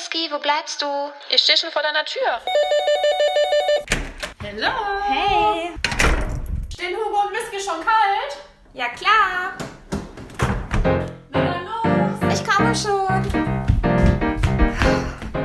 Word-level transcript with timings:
Whisky, 0.00 0.30
wo 0.30 0.38
bleibst 0.38 0.80
du? 0.80 0.86
Ich 1.28 1.42
stehe 1.42 1.58
schon 1.58 1.70
vor 1.70 1.82
deiner 1.82 2.06
Tür. 2.06 2.40
Hallo. 4.42 4.72
Hey. 5.06 5.72
Stehen 6.72 6.96
Hugo 6.96 7.20
und 7.26 7.32
Whisky 7.32 7.60
schon 7.60 7.80
kalt? 7.84 8.38
Ja, 8.72 8.86
klar. 8.88 9.52
Na 11.28 11.44
dann 11.44 11.66
los. 11.66 12.34
Ich 12.34 12.46
komme 12.48 12.74
schon. 12.74 13.52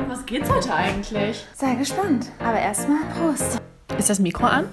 Was 0.08 0.24
geht's 0.24 0.48
heute 0.48 0.72
eigentlich? 0.72 1.46
Sei 1.54 1.74
gespannt. 1.74 2.28
Aber 2.38 2.58
erstmal 2.58 3.04
Prost. 3.14 3.60
Ist 3.98 4.08
das 4.08 4.18
Mikro 4.18 4.46
an? 4.46 4.72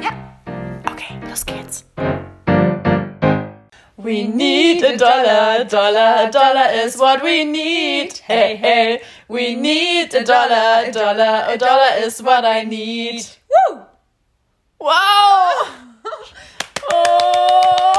Ja. 0.00 0.10
Okay, 0.90 1.20
los 1.28 1.44
geht's. 1.44 1.84
We 4.04 4.24
need 4.24 4.84
a 4.84 4.98
dollar, 4.98 5.64
dollar, 5.64 6.30
dollar 6.30 6.68
is 6.72 6.98
what 6.98 7.22
we 7.22 7.42
need. 7.42 8.12
Hey, 8.18 8.54
hey, 8.54 9.00
we 9.28 9.54
need 9.54 10.12
a 10.12 10.22
dollar, 10.22 10.92
dollar, 10.92 11.46
a 11.48 11.56
dollar 11.56 12.04
is 12.04 12.22
what 12.22 12.44
I 12.44 12.64
need. 12.64 13.24
Woo! 13.48 13.80
Wow! 14.78 15.68
Oh! 16.92 17.92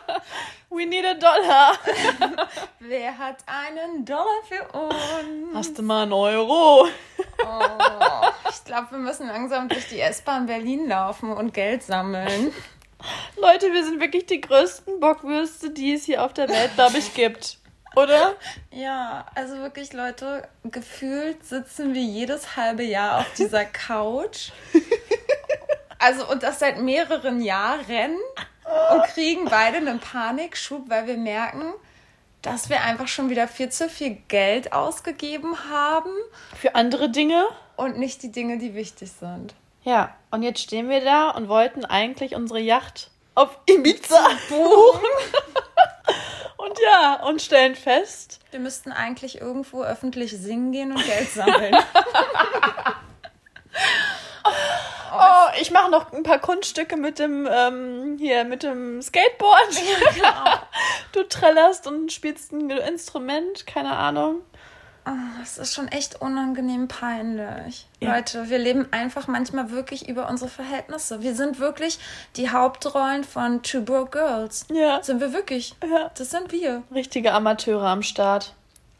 We 0.70 0.86
need 0.86 1.04
a 1.04 1.12
dollar. 1.14 1.76
Wer 2.80 3.18
hat 3.18 3.44
einen 3.44 4.06
Dollar 4.06 4.40
für 4.48 4.66
uns? 4.72 5.54
Hast 5.54 5.76
du 5.78 5.82
mal 5.82 6.04
einen 6.04 6.14
Euro? 6.14 6.88
Oh, 7.44 8.28
ich 8.48 8.64
glaube, 8.64 8.92
wir 8.92 8.98
müssen 8.98 9.28
langsam 9.28 9.68
durch 9.68 9.86
die 9.88 10.00
S-Bahn 10.00 10.46
Berlin 10.46 10.88
laufen 10.88 11.30
und 11.30 11.52
Geld 11.52 11.82
sammeln. 11.82 12.54
Leute, 13.36 13.72
wir 13.72 13.84
sind 13.84 14.00
wirklich 14.00 14.26
die 14.26 14.40
größten 14.40 15.00
Bockwürste, 15.00 15.70
die 15.70 15.94
es 15.94 16.04
hier 16.04 16.24
auf 16.24 16.32
der 16.32 16.48
Welt, 16.48 16.74
glaube 16.74 16.98
ich, 16.98 17.14
gibt. 17.14 17.58
Oder? 17.96 18.36
Ja, 18.70 19.26
also 19.34 19.56
wirklich, 19.58 19.92
Leute, 19.92 20.48
gefühlt 20.64 21.44
sitzen 21.44 21.94
wir 21.94 22.02
jedes 22.02 22.56
halbe 22.56 22.84
Jahr 22.84 23.20
auf 23.20 23.32
dieser 23.34 23.64
Couch. 23.64 24.50
Also, 25.98 26.28
und 26.28 26.42
das 26.42 26.58
seit 26.58 26.78
mehreren 26.78 27.40
Jahren. 27.42 28.16
Und 28.92 29.02
kriegen 29.04 29.44
beide 29.44 29.76
einen 29.76 30.00
Panikschub, 30.00 30.88
weil 30.88 31.06
wir 31.06 31.16
merken, 31.16 31.74
dass 32.40 32.70
wir 32.70 32.80
einfach 32.82 33.06
schon 33.06 33.30
wieder 33.30 33.46
viel 33.46 33.68
zu 33.68 33.88
viel 33.88 34.16
Geld 34.28 34.72
ausgegeben 34.72 35.56
haben 35.70 36.10
Für 36.56 36.74
andere 36.74 37.10
Dinge? 37.10 37.44
und 37.76 37.98
nicht 37.98 38.22
die 38.22 38.32
Dinge, 38.32 38.58
die 38.58 38.74
wichtig 38.74 39.12
sind. 39.12 39.54
Ja, 39.84 40.14
und 40.32 40.42
jetzt 40.42 40.60
stehen 40.60 40.88
wir 40.88 41.04
da 41.04 41.30
und 41.30 41.48
wollten 41.48 41.84
eigentlich 41.84 42.34
unsere 42.34 42.58
Yacht 42.58 43.10
auf 43.34 43.58
Ibiza 43.66 44.28
buchen. 44.48 45.06
und 46.56 46.78
ja, 46.80 47.22
und 47.26 47.40
stellen 47.40 47.76
fest, 47.76 48.40
Wir 48.50 48.58
müssten 48.58 48.92
eigentlich 48.92 49.40
irgendwo 49.40 49.84
öffentlich 49.84 50.32
singen 50.32 50.72
gehen 50.72 50.92
und 50.92 51.04
Geld 51.04 51.30
sammeln. 51.30 51.76
oh, 55.14 55.48
ich 55.60 55.70
mache 55.70 55.90
noch 55.90 56.12
ein 56.12 56.22
paar 56.22 56.38
Kunststücke 56.38 56.96
mit 56.96 57.18
dem, 57.18 57.46
ähm, 57.50 58.16
hier, 58.18 58.44
mit 58.44 58.62
dem 58.62 59.00
Skateboard. 59.02 59.68
Du 61.12 61.22
trällerst 61.24 61.86
und 61.86 62.10
spielst 62.10 62.52
ein 62.52 62.70
Instrument, 62.70 63.66
keine 63.66 63.94
Ahnung. 63.94 64.40
Das 65.04 65.58
ist 65.58 65.74
schon 65.74 65.88
echt 65.88 66.20
unangenehm 66.20 66.86
peinlich. 66.86 67.86
Ja. 68.00 68.14
Leute, 68.14 68.48
wir 68.48 68.58
leben 68.58 68.86
einfach 68.92 69.26
manchmal 69.26 69.70
wirklich 69.70 70.08
über 70.08 70.28
unsere 70.28 70.48
Verhältnisse. 70.48 71.22
Wir 71.22 71.34
sind 71.34 71.58
wirklich 71.58 71.98
die 72.36 72.50
Hauptrollen 72.50 73.24
von 73.24 73.62
Two 73.62 73.82
Broke 73.82 74.18
Girls. 74.18 74.66
Ja. 74.72 75.02
Sind 75.02 75.20
wir 75.20 75.32
wirklich. 75.32 75.74
Ja. 75.82 76.10
Das 76.16 76.30
sind 76.30 76.52
wir. 76.52 76.84
Richtige 76.94 77.32
Amateure 77.32 77.86
am 77.86 78.02
Start. 78.02 78.54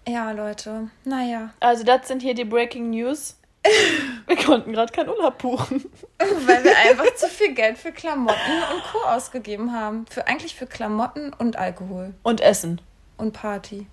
Ja, 0.09 0.33
Leute. 0.33 0.91
Naja. 1.05 1.51
Also, 1.61 1.85
das 1.85 2.09
sind 2.09 2.23
hier 2.23 2.35
die 2.35 2.45
Breaking 2.45 2.91
News. 2.91 3.37
Wir 4.27 4.37
konnten 4.37 4.73
gerade 4.73 4.93
keinen 4.93 5.09
Urlaub 5.09 5.39
buchen. 5.39 5.85
Weil 6.19 6.65
wir 6.65 6.77
einfach 6.79 7.15
zu 7.17 7.29
viel 7.29 7.55
Geld 7.55 7.79
für 7.79 7.93
Klamotten 7.93 8.53
und 8.75 8.83
Co. 8.91 8.99
ausgegeben 9.07 9.73
haben. 9.73 10.07
Für 10.11 10.27
eigentlich 10.27 10.57
für 10.57 10.67
Klamotten 10.67 11.33
und 11.33 11.57
Alkohol. 11.57 12.15
Und 12.25 12.41
Essen. 12.41 12.81
Und 13.17 13.33
Party. 13.33 13.87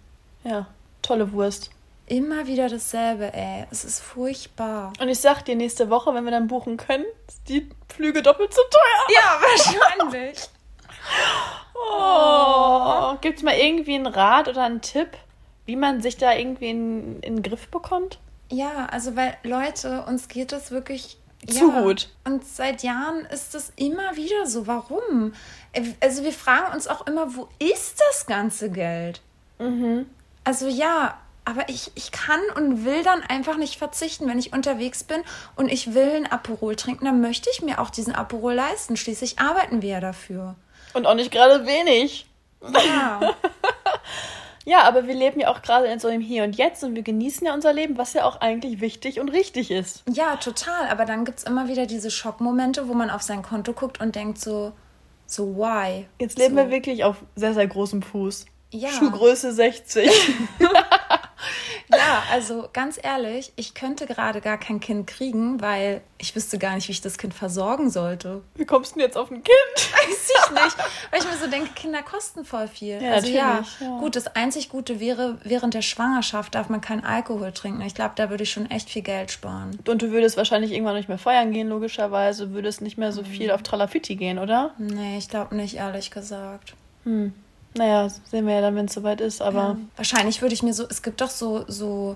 Ja, 0.43 0.65
tolle 1.03 1.31
Wurst. 1.31 1.69
Immer 2.09 2.47
wieder 2.47 2.67
dasselbe, 2.69 3.31
ey. 3.35 3.67
Es 3.69 3.85
ist 3.85 3.99
furchtbar. 3.99 4.93
Und 4.99 5.09
ich 5.09 5.19
sag 5.19 5.45
dir, 5.45 5.55
nächste 5.55 5.91
Woche, 5.91 6.11
wenn 6.15 6.23
wir 6.23 6.31
dann 6.31 6.47
buchen 6.47 6.75
können, 6.75 7.05
ist 7.27 7.47
die 7.47 7.69
Flüge 7.87 8.23
doppelt 8.23 8.51
so 8.51 8.61
teuer. 8.71 9.15
Ja, 9.15 9.39
wahrscheinlich. 10.09 10.49
Oh. 11.75 13.15
Gibt's 13.21 13.43
mal 13.43 13.53
irgendwie 13.53 13.93
einen 13.93 14.07
Rat 14.07 14.47
oder 14.47 14.63
einen 14.63 14.81
Tipp, 14.81 15.09
wie 15.67 15.75
man 15.75 16.01
sich 16.01 16.17
da 16.17 16.33
irgendwie 16.33 16.71
in, 16.71 17.19
in 17.21 17.35
den 17.35 17.43
Griff 17.43 17.67
bekommt? 17.67 18.17
Ja, 18.51 18.87
also 18.87 19.15
weil 19.15 19.37
Leute, 19.43 20.03
uns 20.07 20.27
geht 20.27 20.51
es 20.51 20.71
wirklich 20.71 21.19
Zu 21.47 21.69
ja. 21.69 21.81
gut. 21.81 22.09
Und 22.23 22.43
seit 22.43 22.81
Jahren 22.81 23.25
ist 23.25 23.53
es 23.53 23.71
immer 23.75 24.15
wieder 24.15 24.47
so. 24.47 24.65
Warum? 24.65 25.33
Also 25.99 26.23
wir 26.23 26.33
fragen 26.33 26.73
uns 26.73 26.87
auch 26.87 27.05
immer, 27.05 27.35
wo 27.35 27.49
ist 27.59 28.01
das 28.09 28.25
ganze 28.25 28.71
Geld? 28.71 29.21
Also 30.43 30.67
ja, 30.67 31.19
aber 31.49 31.67
ich, 31.67 31.91
ich 31.95 32.11
kann 32.11 32.39
und 32.55 32.85
will 32.85 33.03
dann 33.03 33.23
einfach 33.23 33.57
nicht 33.57 33.77
verzichten, 33.77 34.27
wenn 34.27 34.37
ich 34.37 34.53
unterwegs 34.53 35.03
bin 35.03 35.21
und 35.55 35.69
ich 35.69 35.93
will 35.93 36.11
ein 36.15 36.31
Aperol 36.31 36.75
trinken, 36.75 37.05
dann 37.05 37.21
möchte 37.21 37.49
ich 37.51 37.61
mir 37.61 37.79
auch 37.79 37.89
diesen 37.89 38.13
Aperol 38.13 38.53
leisten. 38.53 38.95
Schließlich 38.97 39.39
arbeiten 39.39 39.81
wir 39.81 39.89
ja 39.89 39.99
dafür. 39.99 40.55
Und 40.93 41.07
auch 41.07 41.15
nicht 41.15 41.31
gerade 41.31 41.65
wenig. 41.65 42.27
Ja, 42.61 43.19
Ja, 44.65 44.83
aber 44.83 45.07
wir 45.07 45.15
leben 45.15 45.39
ja 45.39 45.47
auch 45.47 45.63
gerade 45.63 45.87
in 45.87 45.99
so 45.99 46.07
einem 46.07 46.21
Hier 46.21 46.43
und 46.43 46.55
Jetzt 46.55 46.83
und 46.83 46.93
wir 46.93 47.01
genießen 47.01 47.47
ja 47.47 47.55
unser 47.55 47.73
Leben, 47.73 47.97
was 47.97 48.13
ja 48.13 48.23
auch 48.25 48.39
eigentlich 48.39 48.81
wichtig 48.81 49.19
und 49.19 49.29
richtig 49.29 49.71
ist. 49.71 50.03
ja 50.07 50.35
total. 50.35 50.87
Aber 50.89 51.05
dann 51.05 51.25
gibt 51.25 51.39
es 51.39 51.43
immer 51.45 51.67
wieder 51.67 51.87
diese 51.87 52.11
Schockmomente, 52.11 52.87
wo 52.87 52.93
man 52.93 53.09
auf 53.09 53.23
sein 53.23 53.41
Konto 53.41 53.73
guckt 53.73 53.99
und 53.99 54.15
denkt 54.15 54.39
so, 54.39 54.73
so 55.25 55.55
why? 55.55 56.05
Jetzt 56.19 56.37
leben 56.37 56.55
so. 56.55 56.57
wir 56.57 56.69
wirklich 56.69 57.03
auf 57.03 57.15
sehr, 57.35 57.55
sehr 57.55 57.65
großem 57.65 58.03
Fuß. 58.03 58.45
Ja. 58.71 58.89
Schuhgröße 58.89 59.51
60. 59.53 60.11
Ja, 61.91 62.23
also 62.31 62.69
ganz 62.71 62.99
ehrlich, 63.01 63.51
ich 63.55 63.73
könnte 63.73 64.05
gerade 64.05 64.41
gar 64.41 64.57
kein 64.57 64.79
Kind 64.79 65.07
kriegen, 65.07 65.59
weil 65.59 66.01
ich 66.19 66.35
wüsste 66.35 66.59
gar 66.59 66.75
nicht, 66.75 66.87
wie 66.87 66.91
ich 66.91 67.01
das 67.01 67.17
Kind 67.17 67.33
versorgen 67.33 67.89
sollte. 67.89 68.43
Wie 68.55 68.65
kommst 68.65 68.91
du 68.91 68.99
denn 68.99 69.07
jetzt 69.07 69.17
auf 69.17 69.31
ein 69.31 69.43
Kind? 69.43 69.47
Weiß 69.75 70.31
ich 70.31 70.51
nicht. 70.51 70.77
Weil 71.11 71.19
ich 71.19 71.25
mir 71.25 71.37
so 71.37 71.47
denke, 71.47 71.71
Kinder 71.73 72.03
kosten 72.03 72.45
voll 72.45 72.67
viel. 72.67 73.01
Ja, 73.01 73.13
also 73.13 73.27
ja, 73.27 73.47
natürlich, 73.47 73.79
ja. 73.79 73.99
gut, 73.99 74.15
das 74.15 74.27
einzig 74.27 74.69
Gute 74.69 74.99
wäre, 74.99 75.39
während 75.43 75.73
der 75.73 75.81
Schwangerschaft 75.81 76.53
darf 76.55 76.69
man 76.69 76.81
keinen 76.81 77.03
Alkohol 77.03 77.51
trinken. 77.51 77.81
Ich 77.81 77.95
glaube, 77.95 78.13
da 78.15 78.29
würde 78.29 78.43
ich 78.43 78.51
schon 78.51 78.69
echt 78.69 78.89
viel 78.89 79.01
Geld 79.01 79.31
sparen. 79.31 79.79
Und 79.87 80.01
du 80.01 80.11
würdest 80.11 80.37
wahrscheinlich 80.37 80.71
irgendwann 80.71 80.95
nicht 80.95 81.09
mehr 81.09 81.17
feiern 81.17 81.51
gehen, 81.51 81.69
logischerweise. 81.69 82.51
Würdest 82.51 82.81
nicht 82.81 82.97
mehr 82.97 83.11
so 83.11 83.23
viel 83.23 83.51
auf 83.51 83.63
Tralafitti 83.63 84.15
gehen, 84.15 84.37
oder? 84.37 84.75
Nee, 84.77 85.17
ich 85.17 85.27
glaube 85.27 85.55
nicht, 85.55 85.75
ehrlich 85.75 86.11
gesagt. 86.11 86.75
Naja, 87.75 88.07
sehen 88.31 88.47
wir 88.47 88.55
ja 88.55 88.61
dann, 88.61 88.75
wenn 88.75 88.85
es 88.85 88.93
soweit 88.93 89.21
ist. 89.21 89.41
Aber 89.41 89.59
Ja. 89.59 89.77
Wahrscheinlich 89.95 90.41
würde 90.41 90.53
ich 90.55 90.63
mir 90.63 90.73
so, 90.73 90.85
es 90.89 91.01
gibt 91.01 91.21
doch 91.21 91.29
so, 91.29 91.65
so, 91.67 92.15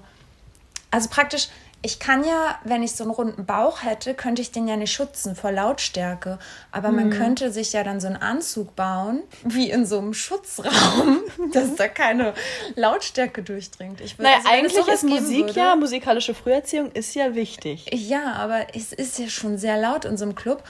also 0.91 1.09
praktisch, 1.09 1.47
ich 1.85 1.99
kann 1.99 2.23
ja, 2.23 2.57
wenn 2.63 2.81
ich 2.81 2.93
so 2.93 3.03
einen 3.03 3.11
runden 3.11 3.45
Bauch 3.45 3.83
hätte, 3.83 4.13
könnte 4.13 4.41
ich 4.41 4.51
den 4.51 4.69
ja 4.69 4.77
nicht 4.77 4.93
schützen 4.93 5.35
vor 5.35 5.51
Lautstärke. 5.51 6.39
Aber 6.71 6.91
man 6.91 7.09
könnte 7.09 7.51
sich 7.51 7.73
ja 7.73 7.83
dann 7.83 7.99
so 7.99 8.07
einen 8.07 8.15
Anzug 8.15 8.73
bauen, 8.77 9.21
wie 9.43 9.69
in 9.69 9.85
so 9.85 9.97
einem 9.97 10.13
Schutzraum, 10.13 11.19
dass 11.51 11.75
da 11.75 11.89
keine 11.89 12.33
Lautstärke 12.75 13.43
durchdringt. 13.43 13.99
Ich 13.99 14.17
würde, 14.17 14.23
naja, 14.29 14.37
also 14.37 14.49
eigentlich 14.49 14.87
ist 14.87 15.03
Musik 15.03 15.45
würde- 15.47 15.59
ja, 15.59 15.75
musikalische 15.75 16.33
Früherziehung 16.33 16.89
ist 16.93 17.13
ja 17.15 17.35
wichtig. 17.35 17.85
Ja, 17.93 18.31
aber 18.35 18.73
es 18.73 18.93
ist 18.93 19.19
ja 19.19 19.27
schon 19.27 19.57
sehr 19.57 19.77
laut 19.77 20.05
in 20.05 20.15
so 20.15 20.23
einem 20.23 20.35
Club. 20.35 20.63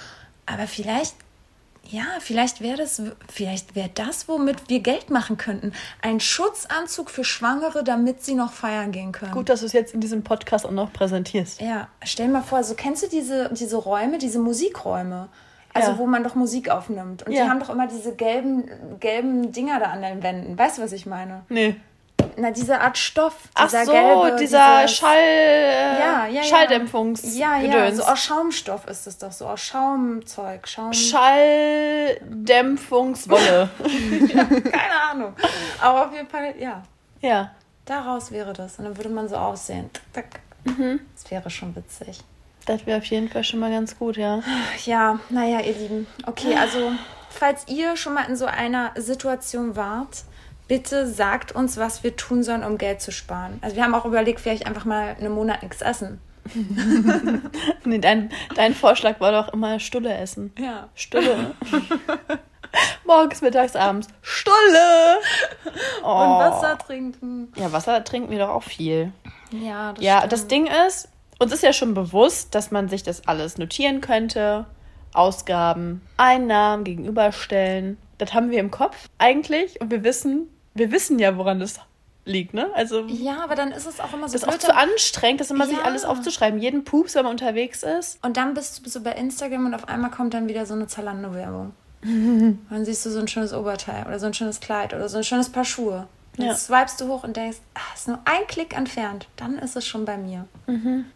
Aber 0.48 0.66
vielleicht, 0.66 1.14
ja, 1.86 2.04
vielleicht 2.20 2.62
wäre 2.62 2.78
das, 2.78 3.02
vielleicht 3.32 3.76
wäre 3.76 3.90
das, 3.94 4.28
womit 4.28 4.70
wir 4.70 4.80
Geld 4.80 5.10
machen 5.10 5.38
könnten. 5.38 5.74
Ein 6.02 6.20
Schutzanzug 6.20 7.10
für 7.10 7.24
Schwangere, 7.24 7.84
damit 7.84 8.24
sie 8.24 8.36
noch 8.36 8.52
feiern 8.54 8.92
gehen 8.92 9.12
können. 9.12 9.32
Gut, 9.34 9.50
dass 9.50 9.60
du 9.60 9.66
es 9.66 9.74
jetzt 9.74 9.94
in 9.94 10.00
diesem 10.02 10.24
Podcast 10.24 10.66
auch 10.66 10.72
noch 10.72 10.92
präsentierst. 10.94 11.62
Ja, 11.62 11.90
stell 12.04 12.28
dir 12.28 12.34
mal 12.34 12.42
vor, 12.44 12.64
so 12.64 12.74
kennst 12.76 13.04
du 13.04 13.08
diese, 13.10 13.50
diese 13.54 13.78
Räume, 13.78 14.18
diese 14.18 14.40
Musikräume? 14.40 15.30
Also 15.76 15.92
Ja. 15.94 15.98
wo 15.98 16.06
man 16.06 16.24
doch 16.24 16.36
Musik 16.36 16.70
aufnimmt. 16.70 17.24
Und 17.24 17.32
Ja. 17.34 17.46
die 17.46 17.50
haben 17.50 17.60
doch 17.60 17.70
immer 17.72 17.88
diese 17.88 18.16
gelben, 18.16 18.64
gelben 19.00 19.52
Dinger 19.52 19.80
da 19.80 19.88
an 19.88 20.04
den 20.04 20.22
Wänden. 20.22 20.56
Weißt 20.58 20.78
du, 20.78 20.84
was 20.84 20.92
ich 20.92 21.06
meine? 21.08 21.42
Nee. 21.50 21.76
Na, 22.36 22.50
diese 22.52 22.80
Art 22.82 22.98
Stoff. 22.98 23.36
Ach 23.54 23.66
Dieser 23.66 23.86
so, 23.86 23.92
gelbe, 23.92 24.36
dieser 24.40 24.82
dieses- 24.84 24.98
Schall, 24.98 25.18
äh, 25.20 26.00
ja, 26.00 26.26
ja, 26.26 26.28
ja. 26.28 26.44
Schalldämpfungs 26.44 27.38
Ja, 27.38 27.58
ja, 27.58 27.62
Gedöns. 27.86 27.98
so 27.98 28.04
aus 28.04 28.24
Schaumstoff 28.24 28.88
ist 28.88 29.06
es 29.06 29.20
doch 29.20 29.32
so, 29.32 29.46
aus 29.46 29.62
Schaumzeug, 29.62 30.68
Schaum. 30.68 30.92
Schalldämpfungswolle. 30.94 33.70
Keine 34.72 35.02
Ahnung. 35.12 35.34
Aber 35.82 36.08
auf 36.08 36.14
jeden 36.14 36.28
Fall, 36.28 36.56
ja, 36.60 36.82
ja. 37.22 37.52
daraus 37.86 38.32
wäre 38.32 38.54
das. 38.54 38.80
Und 38.80 38.86
dann 38.86 38.98
würde 38.98 39.10
man 39.10 39.28
so 39.30 39.36
aussehen. 39.36 39.90
Tack. 40.14 40.40
Das 40.66 41.30
wäre 41.30 41.50
schon 41.50 41.76
witzig. 41.76 42.20
Das 42.66 42.86
wäre 42.86 43.00
auf 43.00 43.06
jeden 43.06 43.28
Fall 43.30 43.44
schon 43.44 43.60
mal 43.60 43.70
ganz 43.70 43.98
gut, 44.00 44.16
ja. 44.18 44.42
Ja, 44.86 45.20
naja, 45.30 45.60
ihr 45.60 45.74
Lieben. 45.74 46.08
Okay, 46.26 46.56
also, 46.60 46.94
falls 47.30 47.68
ihr 47.68 47.98
schon 47.98 48.14
mal 48.14 48.24
in 48.30 48.38
so 48.38 48.46
einer 48.46 48.92
Situation 48.96 49.76
wart, 49.76 50.24
bitte 50.74 51.06
sagt 51.06 51.52
uns, 51.52 51.78
was 51.78 52.04
wir 52.04 52.16
tun 52.16 52.42
sollen, 52.42 52.64
um 52.64 52.80
Geld 52.80 53.00
zu 53.00 53.12
sparen. 53.12 53.60
Also 53.62 53.76
wir 53.76 53.84
haben 53.84 53.94
auch 53.94 54.06
überlegt, 54.06 54.40
vielleicht 54.40 54.66
einfach 54.66 54.86
mal 54.86 55.16
einen 55.20 55.32
Monat 55.32 55.62
nichts 55.62 55.84
essen. 55.84 56.20
nee, 57.86 58.00
dein, 58.00 58.32
dein 58.56 58.74
Vorschlag 58.74 59.20
war 59.20 59.32
doch 59.32 59.54
immer 59.54 59.80
Stulle 59.80 60.12
essen. 60.18 60.52
Ja. 60.58 60.90
Stulle. 60.96 61.52
Morgens, 63.06 63.44
mittags, 63.44 63.76
abends. 63.76 64.08
Stulle! 64.24 65.20
Und 66.02 66.10
Wasser 66.10 66.76
trinken. 66.80 67.54
Ja, 67.56 67.72
Wasser 67.72 68.04
trinken 68.04 68.32
wir 68.32 68.40
doch 68.40 68.50
auch 68.50 68.64
viel. 68.64 69.12
Ja, 69.52 69.94
das 69.94 70.04
Ja, 70.04 70.18
stimmt. 70.18 70.32
das 70.34 70.48
Ding 70.48 70.68
ist, 70.88 71.10
uns 71.38 71.54
ist 71.54 71.62
ja 71.62 71.72
schon 71.72 71.94
bewusst, 71.94 72.56
dass 72.56 72.72
man 72.72 72.90
sich 72.90 73.04
das 73.04 73.28
alles 73.28 73.60
notieren 73.60 74.02
könnte. 74.02 74.66
Ausgaben, 75.14 76.02
Einnahmen 76.18 76.84
gegenüberstellen. 76.84 78.00
Das 78.18 78.34
haben 78.34 78.50
wir 78.50 78.60
im 78.60 78.72
Kopf 78.72 79.08
eigentlich 79.20 79.80
und 79.80 79.92
wir 79.92 80.04
wissen, 80.04 80.50
wir 80.74 80.92
wissen 80.92 81.20
ja, 81.20 81.38
woran 81.38 81.60
das 81.60 81.80
liegt, 82.26 82.54
ne? 82.54 82.68
Also 82.74 83.02
Ja, 83.08 83.44
aber 83.44 83.56
dann 83.56 83.72
ist 83.72 83.86
es 83.86 84.00
auch 84.00 84.14
immer 84.14 84.28
so 84.30 84.34
das 84.34 84.44
ist 84.44 84.48
auch 84.50 84.58
zu 84.58 84.74
anstrengend, 84.76 85.42
das 85.42 85.52
immer 85.52 85.68
sich 85.68 85.78
Ja. 85.78 85.84
alles 85.84 86.06
aufzuschreiben. 86.06 86.60
Jeden 86.60 86.86
Pups, 86.86 87.16
wenn 87.16 87.24
man 87.24 87.32
unterwegs 87.34 87.84
ist. 87.84 88.18
Und 88.24 88.38
dann 88.38 88.54
bist 88.54 88.86
du 88.86 88.90
so 88.90 89.02
bei 89.02 89.12
Instagram 89.12 89.66
und 89.66 89.74
auf 89.74 89.88
einmal 89.90 90.10
kommt 90.12 90.34
dann 90.34 90.48
wieder 90.48 90.66
so 90.66 90.74
eine 90.74 90.88
Zalando-Werbung. 90.88 91.74
Dann 92.04 92.84
siehst 92.86 93.06
du 93.06 93.10
so 93.12 93.20
ein 93.20 93.28
schönes 93.30 93.54
Oberteil 93.54 94.06
oder 94.06 94.20
so 94.20 94.26
ein 94.26 94.34
schönes 94.34 94.60
Kleid 94.60 94.94
oder 94.94 95.08
so 95.08 95.18
ein 95.20 95.24
schönes 95.24 95.48
Paar 95.50 95.64
Schuhe. 95.64 96.06
Dann 96.36 96.48
Ja. 96.48 96.56
swipest 96.56 97.00
du 97.00 97.08
hoch 97.08 97.24
und 97.24 97.38
denkst, 97.38 97.60
ah, 97.76 97.80
ist 97.96 98.10
nur 98.10 98.20
ein 98.26 98.46
Klick 98.48 98.76
entfernt. 98.76 99.28
Dann 99.38 99.58
ist 99.58 99.78
es 99.78 99.88
schon 99.88 100.04
bei 100.04 100.18
mir. 100.18 100.46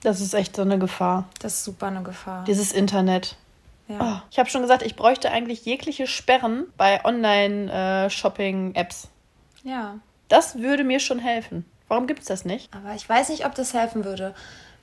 Das 0.04 0.22
ist 0.22 0.34
echt 0.34 0.56
so 0.56 0.62
eine 0.62 0.80
Gefahr. 0.80 1.26
Das 1.42 1.56
ist 1.56 1.66
super 1.66 1.88
eine 1.88 2.04
Gefahr. 2.04 2.46
Dieses 2.46 2.72
Internet. 2.72 3.36
Ja. 3.90 3.98
Oh, 4.00 4.16
ich 4.32 4.40
habe 4.40 4.50
schon 4.50 4.62
gesagt, 4.62 4.82
ich 4.84 4.96
bräuchte 4.96 5.30
eigentlich 5.32 5.66
jegliche 5.66 6.08
Sperren 6.08 6.64
bei 6.78 7.04
Online-Shopping-Apps. 7.04 9.10
Ja. 9.64 10.00
Das 10.28 10.58
würde 10.58 10.84
mir 10.84 11.00
schon 11.00 11.20
helfen. 11.20 11.66
Warum 11.88 12.08
gibt 12.08 12.20
es 12.20 12.26
das 12.26 12.44
nicht? 12.44 12.70
Aber 12.74 12.96
ich 12.96 13.08
weiß 13.08 13.30
nicht, 13.30 13.46
ob 13.46 13.56
das 13.56 13.74
helfen 13.74 14.04
würde. 14.04 14.34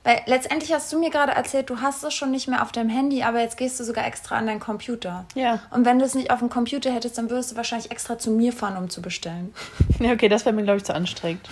Weil 0.05 0.21
letztendlich 0.27 0.71
hast 0.71 0.93
du 0.93 0.99
mir 0.99 1.09
gerade 1.09 1.31
erzählt, 1.31 1.67
du 1.71 1.81
hast 1.81 2.03
es 2.03 2.13
schon 2.13 2.29
nicht 2.29 2.47
mehr 2.47 2.61
auf 2.61 2.71
deinem 2.71 2.89
Handy, 2.89 3.23
aber 3.23 3.41
jetzt 3.41 3.57
gehst 3.57 3.79
du 3.79 3.83
sogar 3.83 4.05
extra 4.05 4.37
an 4.37 4.45
deinen 4.45 4.59
Computer. 4.59 5.25
Ja. 5.33 5.59
Und 5.71 5.83
wenn 5.83 5.97
du 5.97 6.05
es 6.05 6.13
nicht 6.13 6.29
auf 6.29 6.39
dem 6.39 6.49
Computer 6.49 6.91
hättest, 6.93 7.17
dann 7.17 7.31
würdest 7.31 7.51
du 7.51 7.55
wahrscheinlich 7.55 7.89
extra 7.89 8.19
zu 8.19 8.29
mir 8.29 8.53
fahren, 8.53 8.77
um 8.77 8.89
zu 8.89 9.01
bestellen. 9.01 9.53
Ja, 9.99 10.11
okay, 10.11 10.27
das 10.27 10.45
wäre 10.45 10.53
mir, 10.53 10.63
glaube 10.63 10.77
ich, 10.77 10.83
zu 10.83 10.93
anstrengend. 10.93 11.47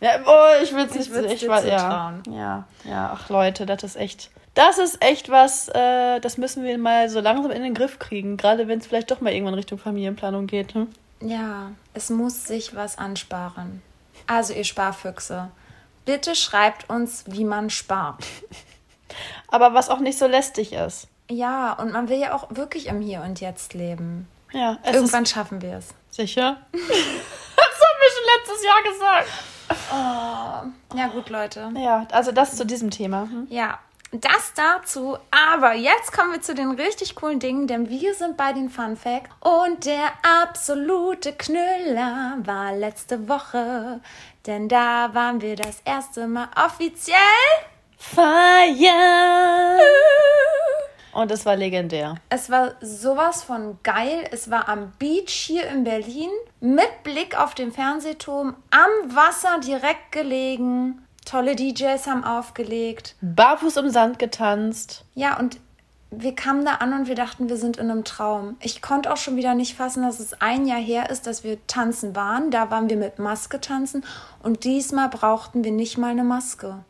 ja, 0.00 0.10
oh, 0.26 0.62
ich 0.62 0.74
will 0.74 0.84
es 0.84 0.94
nicht. 0.94 1.10
Ich 1.32 1.40
dir 1.40 1.48
war, 1.48 1.64
ja, 1.64 2.20
ja, 2.30 2.64
ja, 2.84 3.10
ach 3.14 3.30
Leute, 3.30 3.64
das 3.64 3.82
ist 3.82 3.96
echt. 3.96 4.30
Das 4.54 4.76
ist 4.76 5.02
echt 5.02 5.30
was, 5.30 5.68
äh, 5.68 6.20
das 6.20 6.36
müssen 6.36 6.62
wir 6.62 6.76
mal 6.76 7.08
so 7.08 7.20
langsam 7.20 7.50
in 7.50 7.62
den 7.62 7.72
Griff 7.72 7.98
kriegen. 7.98 8.36
Gerade 8.36 8.68
wenn 8.68 8.78
es 8.78 8.86
vielleicht 8.86 9.10
doch 9.10 9.22
mal 9.22 9.32
irgendwann 9.32 9.54
Richtung 9.54 9.78
Familienplanung 9.78 10.46
geht. 10.46 10.74
Hm? 10.74 10.88
Ja, 11.24 11.72
es 11.94 12.10
muss 12.10 12.44
sich 12.44 12.74
was 12.74 12.98
ansparen. 12.98 13.82
Also 14.26 14.52
ihr 14.52 14.64
Sparfüchse, 14.64 15.50
bitte 16.04 16.34
schreibt 16.34 16.88
uns, 16.90 17.24
wie 17.26 17.44
man 17.44 17.70
spart. 17.70 18.24
Aber 19.48 19.74
was 19.74 19.88
auch 19.88 19.98
nicht 20.00 20.18
so 20.18 20.26
lästig 20.26 20.72
ist. 20.72 21.06
Ja, 21.30 21.72
und 21.74 21.92
man 21.92 22.08
will 22.08 22.18
ja 22.18 22.34
auch 22.34 22.48
wirklich 22.50 22.86
im 22.86 23.00
Hier 23.00 23.22
und 23.22 23.40
Jetzt 23.40 23.74
leben. 23.74 24.28
Ja, 24.52 24.78
es 24.82 24.94
Irgendwann 24.94 25.26
schaffen 25.26 25.62
wir 25.62 25.76
es. 25.78 25.88
sicher. 26.10 26.58
das 26.72 26.80
haben 26.80 27.98
wir 28.00 28.10
schon 28.10 28.26
letztes 28.38 28.64
Jahr 28.64 28.82
gesagt. 28.92 29.28
Ja, 30.94 31.06
gut, 31.08 31.30
Leute. 31.30 31.70
Ja, 31.76 32.06
also 32.10 32.32
das 32.32 32.56
zu 32.56 32.66
diesem 32.66 32.90
Thema. 32.90 33.22
Hm? 33.22 33.46
Ja, 33.48 33.78
das 34.12 34.52
dazu. 34.54 35.16
Aber 35.30 35.74
jetzt 35.74 36.12
kommen 36.12 36.32
wir 36.32 36.40
zu 36.40 36.54
den 36.54 36.72
richtig 36.72 37.14
coolen 37.14 37.40
Dingen, 37.40 37.66
denn 37.66 37.88
wir 37.88 38.14
sind 38.14 38.36
bei 38.36 38.52
den 38.52 38.70
Fun 38.70 38.96
Facts. 38.96 39.30
Und 39.40 39.84
der 39.86 40.12
absolute 40.22 41.32
Knüller 41.32 42.38
war 42.44 42.74
letzte 42.74 43.28
Woche. 43.28 44.00
Denn 44.46 44.68
da 44.68 45.14
waren 45.14 45.40
wir 45.40 45.56
das 45.56 45.80
erste 45.84 46.26
Mal 46.26 46.48
offiziell. 46.56 47.16
Feiern! 47.96 49.80
Und 51.12 51.30
es 51.30 51.44
war 51.44 51.56
legendär. 51.56 52.16
Es 52.30 52.50
war 52.50 52.72
sowas 52.80 53.42
von 53.42 53.78
geil. 53.82 54.24
Es 54.30 54.50
war 54.50 54.68
am 54.68 54.92
Beach 54.98 55.30
hier 55.30 55.68
in 55.68 55.84
Berlin 55.84 56.30
mit 56.60 57.02
Blick 57.02 57.38
auf 57.38 57.54
den 57.54 57.70
Fernsehturm, 57.70 58.56
am 58.70 59.14
Wasser 59.14 59.60
direkt 59.60 60.10
gelegen. 60.12 61.01
Tolle 61.32 61.56
DJs 61.56 62.06
haben 62.08 62.24
aufgelegt. 62.24 63.16
Barfuß 63.22 63.78
im 63.78 63.88
Sand 63.88 64.18
getanzt. 64.18 65.06
Ja, 65.14 65.38
und 65.38 65.58
wir 66.14 66.34
kamen 66.34 66.64
da 66.64 66.74
an 66.74 66.92
und 66.92 67.08
wir 67.08 67.14
dachten, 67.14 67.48
wir 67.48 67.56
sind 67.56 67.78
in 67.78 67.90
einem 67.90 68.04
Traum. 68.04 68.56
Ich 68.60 68.82
konnte 68.82 69.10
auch 69.12 69.16
schon 69.16 69.36
wieder 69.36 69.54
nicht 69.54 69.74
fassen, 69.76 70.02
dass 70.02 70.20
es 70.20 70.40
ein 70.40 70.66
Jahr 70.66 70.78
her 70.78 71.10
ist, 71.10 71.26
dass 71.26 71.42
wir 71.42 71.58
tanzen 71.66 72.14
waren. 72.14 72.50
Da 72.50 72.70
waren 72.70 72.88
wir 72.90 72.96
mit 72.98 73.18
Maske 73.18 73.60
tanzen 73.60 74.04
und 74.42 74.64
diesmal 74.64 75.08
brauchten 75.08 75.64
wir 75.64 75.72
nicht 75.72 75.96
mal 75.98 76.10
eine 76.10 76.24
Maske. 76.24 76.84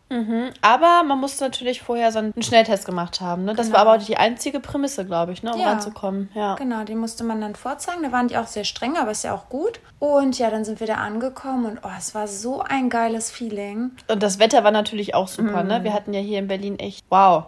Aber 0.61 1.03
man 1.05 1.19
musste 1.21 1.45
natürlich 1.45 1.81
vorher 1.83 2.13
so 2.13 2.19
einen 2.19 2.35
Schnelltest 2.43 2.85
gemacht 2.85 3.21
haben. 3.23 3.45
Ne? 3.45 3.55
Das 3.55 3.69
Genau. 3.69 3.79
war 3.79 3.87
aber 3.87 3.99
die 3.99 4.17
einzige 4.19 4.61
Prämisse, 4.61 5.07
glaube 5.07 5.33
ich, 5.33 5.43
ne? 5.43 5.55
um 5.55 5.61
Ja. 5.61 5.71
ranzukommen. 5.71 6.29
Ja. 6.35 6.55
Genau, 6.57 6.85
den 6.85 6.99
musste 6.99 7.25
man 7.25 7.41
dann 7.41 7.55
vorzeigen. 7.55 8.03
Da 8.03 8.13
waren 8.13 8.29
die 8.29 8.37
auch 8.37 8.47
sehr 8.47 8.65
streng, 8.65 8.97
aber 8.99 9.13
ist 9.13 9.25
ja 9.25 9.35
auch 9.35 9.49
gut. 9.49 9.81
Und 9.99 10.39
ja, 10.39 10.51
dann 10.51 10.65
sind 10.67 10.81
wir 10.81 10.87
da 10.87 10.97
angekommen 10.97 11.65
und 11.65 11.79
oh, 11.83 11.89
es 11.97 12.15
war 12.15 12.29
so 12.29 12.61
ein 12.61 12.91
geiles 12.91 13.31
Feeling. 13.31 13.93
Und 14.09 14.23
das 14.23 14.39
Wetter 14.39 14.65
war 14.65 14.71
natürlich 14.71 15.15
auch 15.15 15.29
super. 15.29 15.63
Mhm. 15.63 15.69
Ne? 15.69 15.85
Wir 15.85 15.95
hatten 15.95 16.13
ja 16.13 16.21
hier 16.21 16.39
in 16.41 16.49
Berlin 16.49 16.79
echt, 16.79 17.05
wow, 17.09 17.45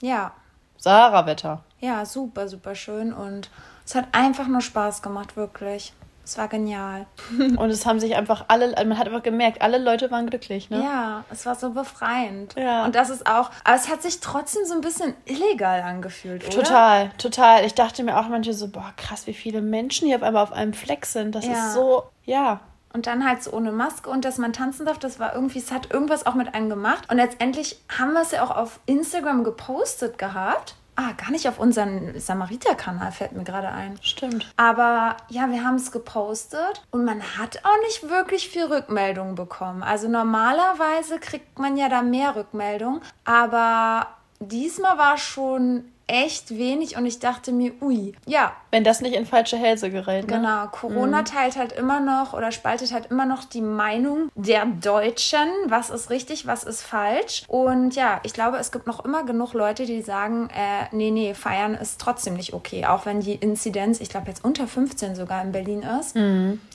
Ja, 0.00 0.32
Sahara-Wetter. 0.78 1.62
ja, 1.80 2.04
super, 2.04 2.48
super 2.48 2.74
schön 2.74 3.12
und 3.12 3.50
es 3.84 3.94
hat 3.94 4.06
einfach 4.12 4.46
nur 4.48 4.60
Spaß 4.60 5.02
gemacht, 5.02 5.36
wirklich. 5.36 5.92
Es 6.24 6.36
war 6.36 6.48
genial. 6.48 7.06
Und 7.38 7.70
es 7.70 7.86
haben 7.86 8.00
sich 8.00 8.14
einfach 8.14 8.44
alle, 8.48 8.72
man 8.84 8.98
hat 8.98 9.06
einfach 9.06 9.22
gemerkt, 9.22 9.62
alle 9.62 9.78
Leute 9.78 10.10
waren 10.10 10.26
glücklich. 10.28 10.68
Ne? 10.68 10.82
Ja, 10.84 11.24
es 11.30 11.46
war 11.46 11.54
so 11.54 11.70
befreiend. 11.70 12.54
Ja. 12.54 12.84
Und 12.84 12.94
das 12.94 13.08
ist 13.08 13.26
auch, 13.26 13.50
aber 13.64 13.76
es 13.76 13.88
hat 13.88 14.02
sich 14.02 14.20
trotzdem 14.20 14.66
so 14.66 14.74
ein 14.74 14.82
bisschen 14.82 15.14
illegal 15.24 15.80
angefühlt, 15.80 16.44
oder? 16.46 16.54
Total, 16.64 17.10
total. 17.16 17.64
Ich 17.64 17.72
dachte 17.74 18.02
mir 18.02 18.18
auch 18.18 18.28
manchmal 18.28 18.52
so, 18.54 18.68
boah, 18.68 18.92
krass, 18.98 19.26
wie 19.26 19.32
viele 19.32 19.62
Menschen 19.62 20.06
hier 20.06 20.16
auf 20.16 20.22
einmal 20.22 20.42
auf 20.42 20.52
einem 20.52 20.74
Fleck 20.74 21.06
sind. 21.06 21.34
Das 21.34 21.46
Ja. 21.46 21.52
ist 21.52 21.72
so, 21.72 22.02
ja. 22.26 22.60
Und 22.92 23.06
dann 23.06 23.26
halt 23.26 23.42
so 23.42 23.52
ohne 23.52 23.70
Maske 23.70 24.08
und 24.08 24.24
dass 24.24 24.38
man 24.38 24.52
tanzen 24.52 24.86
darf, 24.86 24.98
das 24.98 25.20
war 25.20 25.34
irgendwie, 25.34 25.58
es 25.58 25.70
hat 25.72 25.92
irgendwas 25.92 26.26
auch 26.26 26.34
mit 26.34 26.54
einem 26.54 26.70
gemacht. 26.70 27.10
Und 27.10 27.18
letztendlich 27.18 27.80
haben 27.96 28.12
wir 28.12 28.22
es 28.22 28.30
ja 28.30 28.42
auch 28.42 28.56
auf 28.56 28.80
Instagram 28.86 29.44
gepostet 29.44 30.18
gehabt. 30.18 30.74
Ah, 31.00 31.12
gar 31.12 31.30
nicht 31.30 31.46
auf 31.48 31.60
unseren 31.60 32.18
Samariter-Kanal, 32.18 33.12
fällt 33.12 33.30
mir 33.30 33.44
gerade 33.44 33.68
ein. 33.68 33.96
Stimmt. 34.02 34.52
Aber 34.56 35.16
ja, 35.28 35.48
wir 35.48 35.62
haben 35.62 35.76
es 35.76 35.92
gepostet 35.92 36.82
und 36.90 37.04
man 37.04 37.22
hat 37.22 37.60
auch 37.64 37.80
nicht 37.86 38.10
wirklich 38.10 38.48
viel 38.48 38.64
Rückmeldungen 38.64 39.36
bekommen. 39.36 39.84
Also 39.84 40.08
normalerweise 40.08 41.20
kriegt 41.20 41.56
man 41.60 41.76
ja 41.76 41.88
da 41.88 42.02
mehr 42.02 42.34
Rückmeldungen, 42.34 43.00
aber 43.24 44.08
diesmal 44.40 44.98
war 44.98 45.18
schon 45.18 45.84
echt 46.08 46.56
wenig 46.56 46.96
und 46.96 47.06
ich 47.06 47.20
dachte 47.20 47.52
mir, 47.52 47.72
ui, 47.80 48.14
ja, 48.26 48.52
Wenn 48.70 48.84
das 48.84 49.00
nicht 49.00 49.14
in 49.14 49.24
falsche 49.24 49.56
Hälse 49.56 49.90
gerät. 49.90 50.28
Ne? 50.28 50.36
Genau, 50.36 50.66
Corona 50.66 51.22
teilt 51.22 51.56
halt 51.56 51.72
immer 51.72 52.00
noch 52.00 52.34
oder 52.34 52.50
spaltet 52.50 52.92
halt 52.92 53.06
immer 53.10 53.24
noch 53.24 53.44
die 53.44 53.60
Meinung 53.60 54.30
der 54.34 54.66
Deutschen, 54.66 55.48
was 55.68 55.90
ist 55.90 56.10
richtig, 56.10 56.46
was 56.46 56.64
ist 56.64 56.82
falsch. 56.82 57.44
Und 57.48 57.94
ja, 57.94 58.20
ich 58.24 58.32
glaube, 58.32 58.58
es 58.58 58.72
gibt 58.72 58.86
noch 58.86 59.04
immer 59.04 59.24
genug 59.24 59.52
Leute, 59.54 59.86
die 59.86 60.02
sagen, 60.02 60.48
äh, 60.50 60.94
nee, 60.94 61.10
nee, 61.10 61.34
feiern 61.34 61.74
ist 61.74 62.00
trotzdem 62.00 62.34
nicht 62.34 62.52
okay, 62.52 62.84
auch 62.86 63.06
wenn 63.06 63.20
die 63.20 63.34
Inzidenz, 63.34 64.00
ich 64.00 64.08
glaube, 64.08 64.28
jetzt 64.28 64.44
unter 64.44 64.66
15 64.66 65.14
sogar 65.14 65.42
in 65.42 65.52
Berlin 65.52 65.82
ist. 66.00 66.16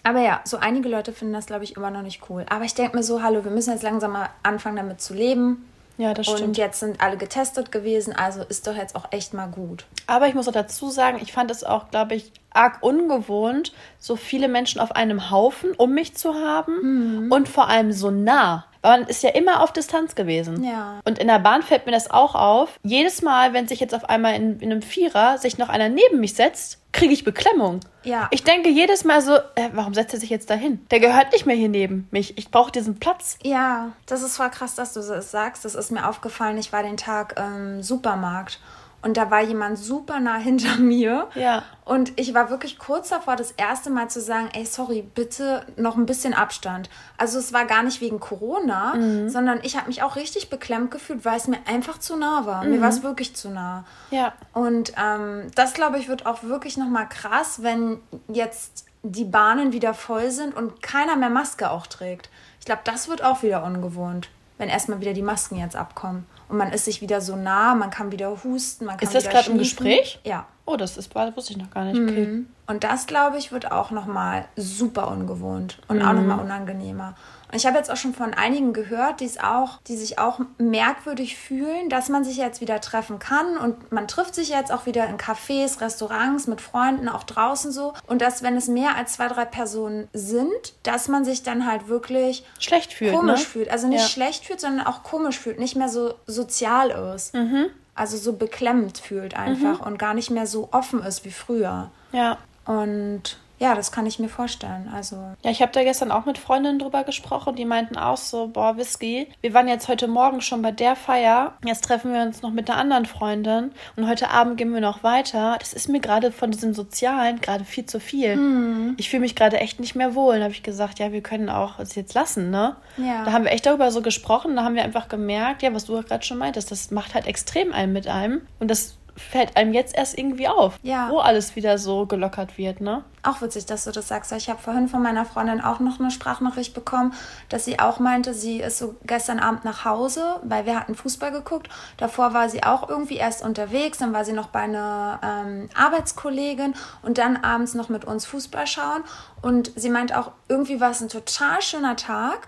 Aber 0.03 0.19
ja, 0.19 0.41
so 0.45 0.57
einige 0.57 0.89
Leute 0.89 1.11
finden 1.11 1.33
das, 1.33 1.47
glaube 1.47 1.63
ich, 1.63 1.75
immer 1.75 1.91
noch 1.91 2.01
nicht 2.03 2.21
cool. 2.29 2.45
Aber 2.49 2.65
ich 2.65 2.73
denke 2.75 2.95
mir 2.97 3.03
so, 3.03 3.21
hallo, 3.21 3.43
wir 3.43 3.51
müssen 3.51 3.71
jetzt 3.71 3.83
langsam 3.83 4.11
mal 4.13 4.29
anfangen, 4.43 4.77
damit 4.77 5.01
zu 5.01 5.13
leben. 5.13 5.67
Ja, 5.97 6.13
das 6.13 6.27
Und 6.27 6.37
stimmt. 6.37 6.57
jetzt 6.57 6.79
sind 6.79 7.01
alle 7.01 7.17
getestet 7.17 7.71
gewesen, 7.71 8.15
also 8.15 8.41
ist 8.41 8.65
doch 8.67 8.75
jetzt 8.75 8.95
auch 8.95 9.11
echt 9.11 9.33
mal 9.33 9.45
gut. 9.47 9.85
Aber 10.07 10.27
ich 10.27 10.33
muss 10.33 10.47
auch 10.47 10.51
dazu 10.53 10.89
sagen, 10.89 11.19
ich 11.21 11.31
fand 11.31 11.51
es 11.51 11.63
auch, 11.63 11.89
glaube 11.91 12.15
ich, 12.15 12.31
arg 12.51 12.81
ungewohnt, 12.81 13.73
so 13.99 14.15
viele 14.15 14.47
Menschen 14.47 14.81
auf 14.81 14.95
einem 14.95 15.29
Haufen 15.31 15.71
um 15.73 15.93
mich 15.93 16.15
zu 16.15 16.33
haben 16.33 17.25
Mhm. 17.25 17.31
und 17.31 17.47
vor 17.47 17.67
allem 17.67 17.91
so 17.91 18.09
nah. 18.11 18.65
Weil 18.81 18.99
man 18.99 19.07
ist 19.07 19.23
ja 19.23 19.29
immer 19.29 19.61
auf 19.63 19.71
Distanz 19.71 20.13
gewesen. 20.13 20.63
Ja. 20.63 20.99
Und 21.05 21.17
in 21.19 21.27
der 21.27 21.39
Bahn 21.39 21.61
fällt 21.61 21.85
mir 21.85 21.93
das 21.93 22.11
auch 22.11 22.35
auf. 22.35 22.77
Jedes 22.83 23.21
Mal, 23.21 23.53
wenn 23.53 23.67
sich 23.67 23.79
jetzt 23.79 23.95
auf 23.95 24.09
einmal 24.09 24.35
in, 24.35 24.59
in 24.59 24.71
einem 24.71 24.81
Vierer 24.81 25.37
sich 25.37 25.57
noch 25.57 25.69
einer 25.69 25.87
neben 25.89 26.19
mich 26.19 26.33
setzt, 26.33 26.79
kriege 26.93 27.13
ich 27.13 27.25
Beklemmung. 27.25 27.81
Ja. 28.03 28.27
Ich 28.31 28.43
denke 28.43 28.69
jedes 28.69 29.03
Mal 29.03 29.21
so, 29.21 29.35
äh, 29.55 29.69
warum 29.73 29.93
setzt 29.93 30.13
er 30.13 30.19
sich 30.19 30.29
jetzt 30.29 30.49
dahin? 30.49 30.85
Der 30.91 30.99
gehört 30.99 31.33
nicht 31.33 31.45
mehr 31.45 31.55
hier 31.55 31.67
neben 31.67 32.07
mich. 32.11 32.37
Ich 32.37 32.49
brauche 32.51 32.71
diesen 32.71 32.99
Platz. 32.99 33.37
Ja, 33.43 33.91
das 34.05 34.21
ist 34.21 34.37
voll 34.37 34.49
krass, 34.49 34.75
dass 34.75 34.93
du 34.93 35.01
das 35.01 35.31
sagst. 35.31 35.65
Das 35.65 35.75
ist 35.75 35.91
mir 35.91 36.07
aufgefallen. 36.07 36.57
Ich 36.57 36.71
war 36.71 36.83
den 36.83 36.97
Tag 36.97 37.37
im 37.37 37.83
Supermarkt 37.83 38.59
und 39.03 39.17
da 39.17 39.29
war 39.29 39.41
jemand 39.41 39.77
super 39.77 40.19
nah 40.19 40.37
hinter 40.37 40.77
mir. 40.79 41.27
Ja. 41.35 41.63
Und 41.85 42.13
ich 42.17 42.33
war 42.33 42.49
wirklich 42.49 42.79
kurz 42.79 43.09
davor, 43.09 43.35
das 43.35 43.51
erste 43.51 43.89
Mal 43.89 44.09
zu 44.09 44.21
sagen, 44.21 44.49
ey, 44.53 44.65
sorry, 44.65 45.01
bitte 45.01 45.65
noch 45.75 45.97
ein 45.97 46.05
bisschen 46.05 46.33
Abstand. 46.33 46.89
Also 47.17 47.37
es 47.37 47.51
war 47.51 47.65
gar 47.65 47.83
nicht 47.83 47.99
wegen 47.99 48.21
Corona, 48.21 48.93
sondern 49.27 49.59
ich 49.63 49.75
habe 49.75 49.87
mich 49.87 50.01
auch 50.01 50.15
richtig 50.15 50.49
beklemmt 50.49 50.91
gefühlt, 50.91 51.25
weil 51.25 51.35
es 51.35 51.47
mir 51.47 51.57
einfach 51.67 51.97
zu 51.97 52.15
nah 52.15 52.45
war. 52.45 52.63
Mir 52.63 52.79
war 52.79 52.87
es 52.87 53.03
wirklich 53.03 53.35
zu 53.35 53.49
nah. 53.49 53.83
Ja. 54.11 54.31
Und 54.53 54.93
ähm, 54.97 55.51
das, 55.55 55.73
glaube 55.73 55.99
ich, 55.99 56.07
wird 56.07 56.25
auch 56.25 56.43
wirklich 56.43 56.77
nochmal 56.77 57.09
krass, 57.09 57.61
wenn 57.63 57.99
jetzt 58.29 58.85
die 59.03 59.25
Bahnen 59.25 59.73
wieder 59.73 59.93
voll 59.93 60.31
sind 60.31 60.55
und 60.55 60.81
keiner 60.81 61.17
mehr 61.17 61.29
Maske 61.29 61.69
auch 61.69 61.87
trägt. 61.87 62.29
Ich 62.59 62.65
glaube, 62.65 62.81
das 62.85 63.09
wird 63.09 63.21
auch 63.23 63.43
wieder 63.43 63.65
ungewohnt, 63.65 64.29
wenn 64.57 64.69
erstmal 64.69 65.01
wieder 65.01 65.13
die 65.13 65.21
Masken 65.21 65.57
jetzt 65.57 65.75
abkommen. 65.75 66.25
Und 66.53 66.59
man 66.59 66.71
ist 66.71 66.85
sich 66.85 67.01
wieder 67.01 67.19
so 67.19 67.35
nah, 67.35 67.73
man 67.73 67.89
kann 67.89 68.11
wieder 68.11 68.29
husten, 68.43 68.85
man 68.85 68.97
kann 68.97 69.07
Ist 69.07 69.15
das 69.15 69.27
gerade 69.27 69.49
im. 69.49 69.57
Gespräch? 69.57 70.19
Ja. 70.23 70.45
Oh, 70.65 70.77
das 70.77 70.97
ist, 70.97 71.15
wusste 71.15 71.53
ich 71.53 71.57
noch 71.57 71.71
gar 71.71 71.85
nicht. 71.85 71.99
Okay. 71.99 72.27
Mhm. 72.27 72.47
Und 72.67 72.83
das, 72.83 73.07
glaube 73.07 73.39
ich, 73.39 73.51
wird 73.51 73.71
auch 73.71 73.89
nochmal 73.89 74.45
super 74.55 75.07
ungewohnt 75.07 75.79
und 75.87 76.03
auch 76.03 76.13
nochmal 76.13 76.37
unangenehmer. 76.37 77.15
Und 77.53 77.57
ich 77.59 77.67
habe 77.67 77.77
jetzt 77.77 77.91
auch 77.91 77.97
schon 77.97 78.15
von 78.15 78.33
einigen 78.33 78.73
gehört, 78.73 79.19
die 79.19 79.25
es 79.25 79.39
auch, 79.39 79.77
die 79.87 79.95
sich 79.95 80.17
auch 80.17 80.39
merkwürdig 80.57 81.37
fühlen, 81.37 81.87
dass 81.87 82.09
man 82.09 82.23
sich 82.23 82.37
jetzt 82.37 82.61
wieder 82.61 82.81
treffen 82.81 83.19
kann 83.19 83.57
und 83.57 83.91
man 83.91 84.07
trifft 84.07 84.33
sich 84.33 84.49
jetzt 84.49 84.71
auch 84.71 84.87
wieder 84.87 85.05
in 85.07 85.17
Cafés, 85.19 85.79
Restaurants 85.79 86.47
mit 86.47 86.61
Freunden, 86.61 87.07
auch 87.07 87.21
draußen 87.21 87.71
so. 87.71 87.93
Und 88.07 88.23
dass, 88.23 88.41
wenn 88.41 88.57
es 88.57 88.67
mehr 88.67 88.95
als 88.95 89.13
zwei, 89.13 89.27
drei 89.27 89.45
Personen 89.45 90.07
sind, 90.13 90.49
dass 90.81 91.07
man 91.09 91.25
sich 91.25 91.43
dann 91.43 91.67
halt 91.67 91.87
wirklich 91.87 92.43
Schlecht 92.57 92.91
fühlt, 92.91 93.13
komisch 93.13 93.41
ne? 93.41 93.45
fühlt. 93.45 93.69
Also 93.69 93.85
nicht 93.87 94.01
Ja. 94.01 94.07
schlecht 94.07 94.45
fühlt, 94.45 94.59
sondern 94.59 94.87
auch 94.87 95.03
komisch 95.03 95.37
fühlt, 95.37 95.59
nicht 95.59 95.75
mehr 95.75 95.89
so 95.89 96.15
sozial 96.25 96.89
ist. 97.15 97.35
Mhm. 97.35 97.67
Also 97.93 98.17
so 98.17 98.33
beklemmt 98.33 98.97
fühlt 98.97 99.35
einfach 99.35 99.85
und 99.85 99.99
gar 99.99 100.15
nicht 100.15 100.31
mehr 100.31 100.47
so 100.47 100.69
offen 100.71 101.03
ist 101.03 101.23
wie 101.23 101.31
früher. 101.31 101.91
Ja. 102.13 102.39
Und 102.65 103.37
ja, 103.59 103.75
das 103.75 103.91
kann 103.91 104.05
ich 104.05 104.19
mir 104.19 104.27
vorstellen. 104.29 104.89
Also, 104.93 105.15
Ja, 105.43 105.51
ich 105.51 105.61
habe 105.61 105.71
da 105.71 105.83
gestern 105.83 106.11
auch 106.11 106.25
mit 106.25 106.37
Freundinnen 106.37 106.79
drüber 106.79 107.03
gesprochen. 107.03 107.55
Die 107.55 107.63
meinten 107.65 107.97
auch 107.97 108.17
so, 108.17 108.47
boah, 108.47 108.75
Whisky, 108.77 109.29
wir 109.41 109.53
waren 109.53 109.67
jetzt 109.67 109.87
heute 109.87 110.07
Morgen 110.07 110.41
schon 110.41 110.61
bei 110.61 110.71
der 110.71 110.95
Feier. 110.95 111.53
Jetzt 111.63 111.85
treffen 111.85 112.13
wir 112.13 112.21
uns 112.23 112.41
noch 112.41 112.51
mit 112.51 112.69
einer 112.69 112.79
anderen 112.79 113.05
Freundin. 113.05 113.71
Und 113.95 114.07
heute 114.09 114.31
Abend 114.31 114.57
gehen 114.57 114.73
wir 114.73 114.81
noch 114.81 115.03
weiter. 115.03 115.55
Das 115.59 115.71
ist 115.73 115.87
mir 115.87 115.99
gerade 116.01 116.31
von 116.31 116.51
diesem 116.51 116.73
Sozialen 116.73 117.39
gerade 117.41 117.63
viel 117.63 117.85
zu 117.85 117.99
viel. 117.99 118.35
Mhm. 118.35 118.95
Ich 118.97 119.09
fühle 119.09 119.21
mich 119.21 119.35
gerade 119.35 119.59
echt 119.59 119.79
nicht 119.79 119.95
mehr 119.95 120.13
wohl. 120.15 120.37
Da 120.39 120.43
habe 120.45 120.53
ich 120.53 120.63
gesagt, 120.63 120.99
ja, 120.99 121.11
wir 121.11 121.21
können 121.21 121.49
auch 121.49 121.79
es 121.79 121.95
jetzt 121.95 122.13
lassen, 122.13 122.49
ne? 122.49 122.75
Ja. 122.97 123.23
Da 123.23 123.31
haben 123.31 123.45
wir 123.45 123.51
echt 123.51 123.65
darüber 123.65 123.91
so 123.91 124.01
gesprochen. 124.01 124.55
Da 124.55 124.63
haben 124.63 124.75
wir 124.75 124.83
einfach 124.83 125.07
gemerkt, 125.07 125.61
ja, 125.61 125.73
was 125.73 125.85
du 125.85 126.01
gerade 126.01 126.25
schon 126.25 126.37
meintest, 126.37 126.71
das 126.71 126.91
macht 126.91 127.13
halt 127.13 127.27
extrem 127.27 127.71
einen 127.71 127.93
mit 127.93 128.07
einem. 128.07 128.41
Und 128.59 128.69
das 128.69 128.97
fällt 129.15 129.55
einem 129.57 129.73
jetzt 129.73 129.95
erst 129.95 130.17
irgendwie 130.17 130.47
auf, 130.47 130.79
Ja. 130.81 131.07
wo 131.11 131.19
alles 131.19 131.55
wieder 131.55 131.77
so 131.77 132.07
gelockert 132.07 132.57
wird, 132.57 132.81
ne? 132.81 133.03
Auch 133.23 133.41
witzig, 133.41 133.65
dass 133.65 133.85
du 133.85 133.91
das 133.91 134.07
sagst. 134.07 134.31
Ich 134.33 134.49
habe 134.49 134.61
vorhin 134.61 134.87
von 134.87 135.01
meiner 135.01 135.25
Freundin 135.25 135.61
auch 135.61 135.79
noch 135.79 135.99
eine 135.99 136.11
Sprachnachricht 136.11 136.73
bekommen, 136.73 137.13
dass 137.49 137.65
sie 137.65 137.79
auch 137.79 137.99
meinte, 137.99 138.33
sie 138.33 138.59
ist 138.59 138.77
so 138.77 138.95
gestern 139.05 139.39
Abend 139.39 139.65
nach 139.65 139.85
Hause, 139.85 140.39
weil 140.43 140.65
wir 140.65 140.79
hatten 140.79 140.95
Fußball 140.95 141.31
geguckt. 141.31 141.69
Davor 141.97 142.33
war 142.33 142.49
sie 142.49 142.63
auch 142.63 142.89
irgendwie 142.89 143.17
erst 143.17 143.43
unterwegs, 143.43 143.97
dann 143.97 144.13
war 144.13 144.25
sie 144.25 144.33
noch 144.33 144.47
bei 144.47 144.61
einer 144.61 145.19
ähm, 145.23 145.69
Arbeitskollegin 145.75 146.73
und 147.01 147.17
dann 147.17 147.37
abends 147.37 147.73
noch 147.73 147.89
mit 147.89 148.05
uns 148.05 148.25
Fußball 148.25 148.67
schauen. 148.67 149.03
Und 149.41 149.71
sie 149.75 149.89
meint 149.89 150.15
auch, 150.15 150.31
irgendwie 150.47 150.79
war 150.79 150.91
es 150.91 151.01
ein 151.01 151.09
total 151.09 151.61
schöner 151.61 151.97
Tag, 151.97 152.47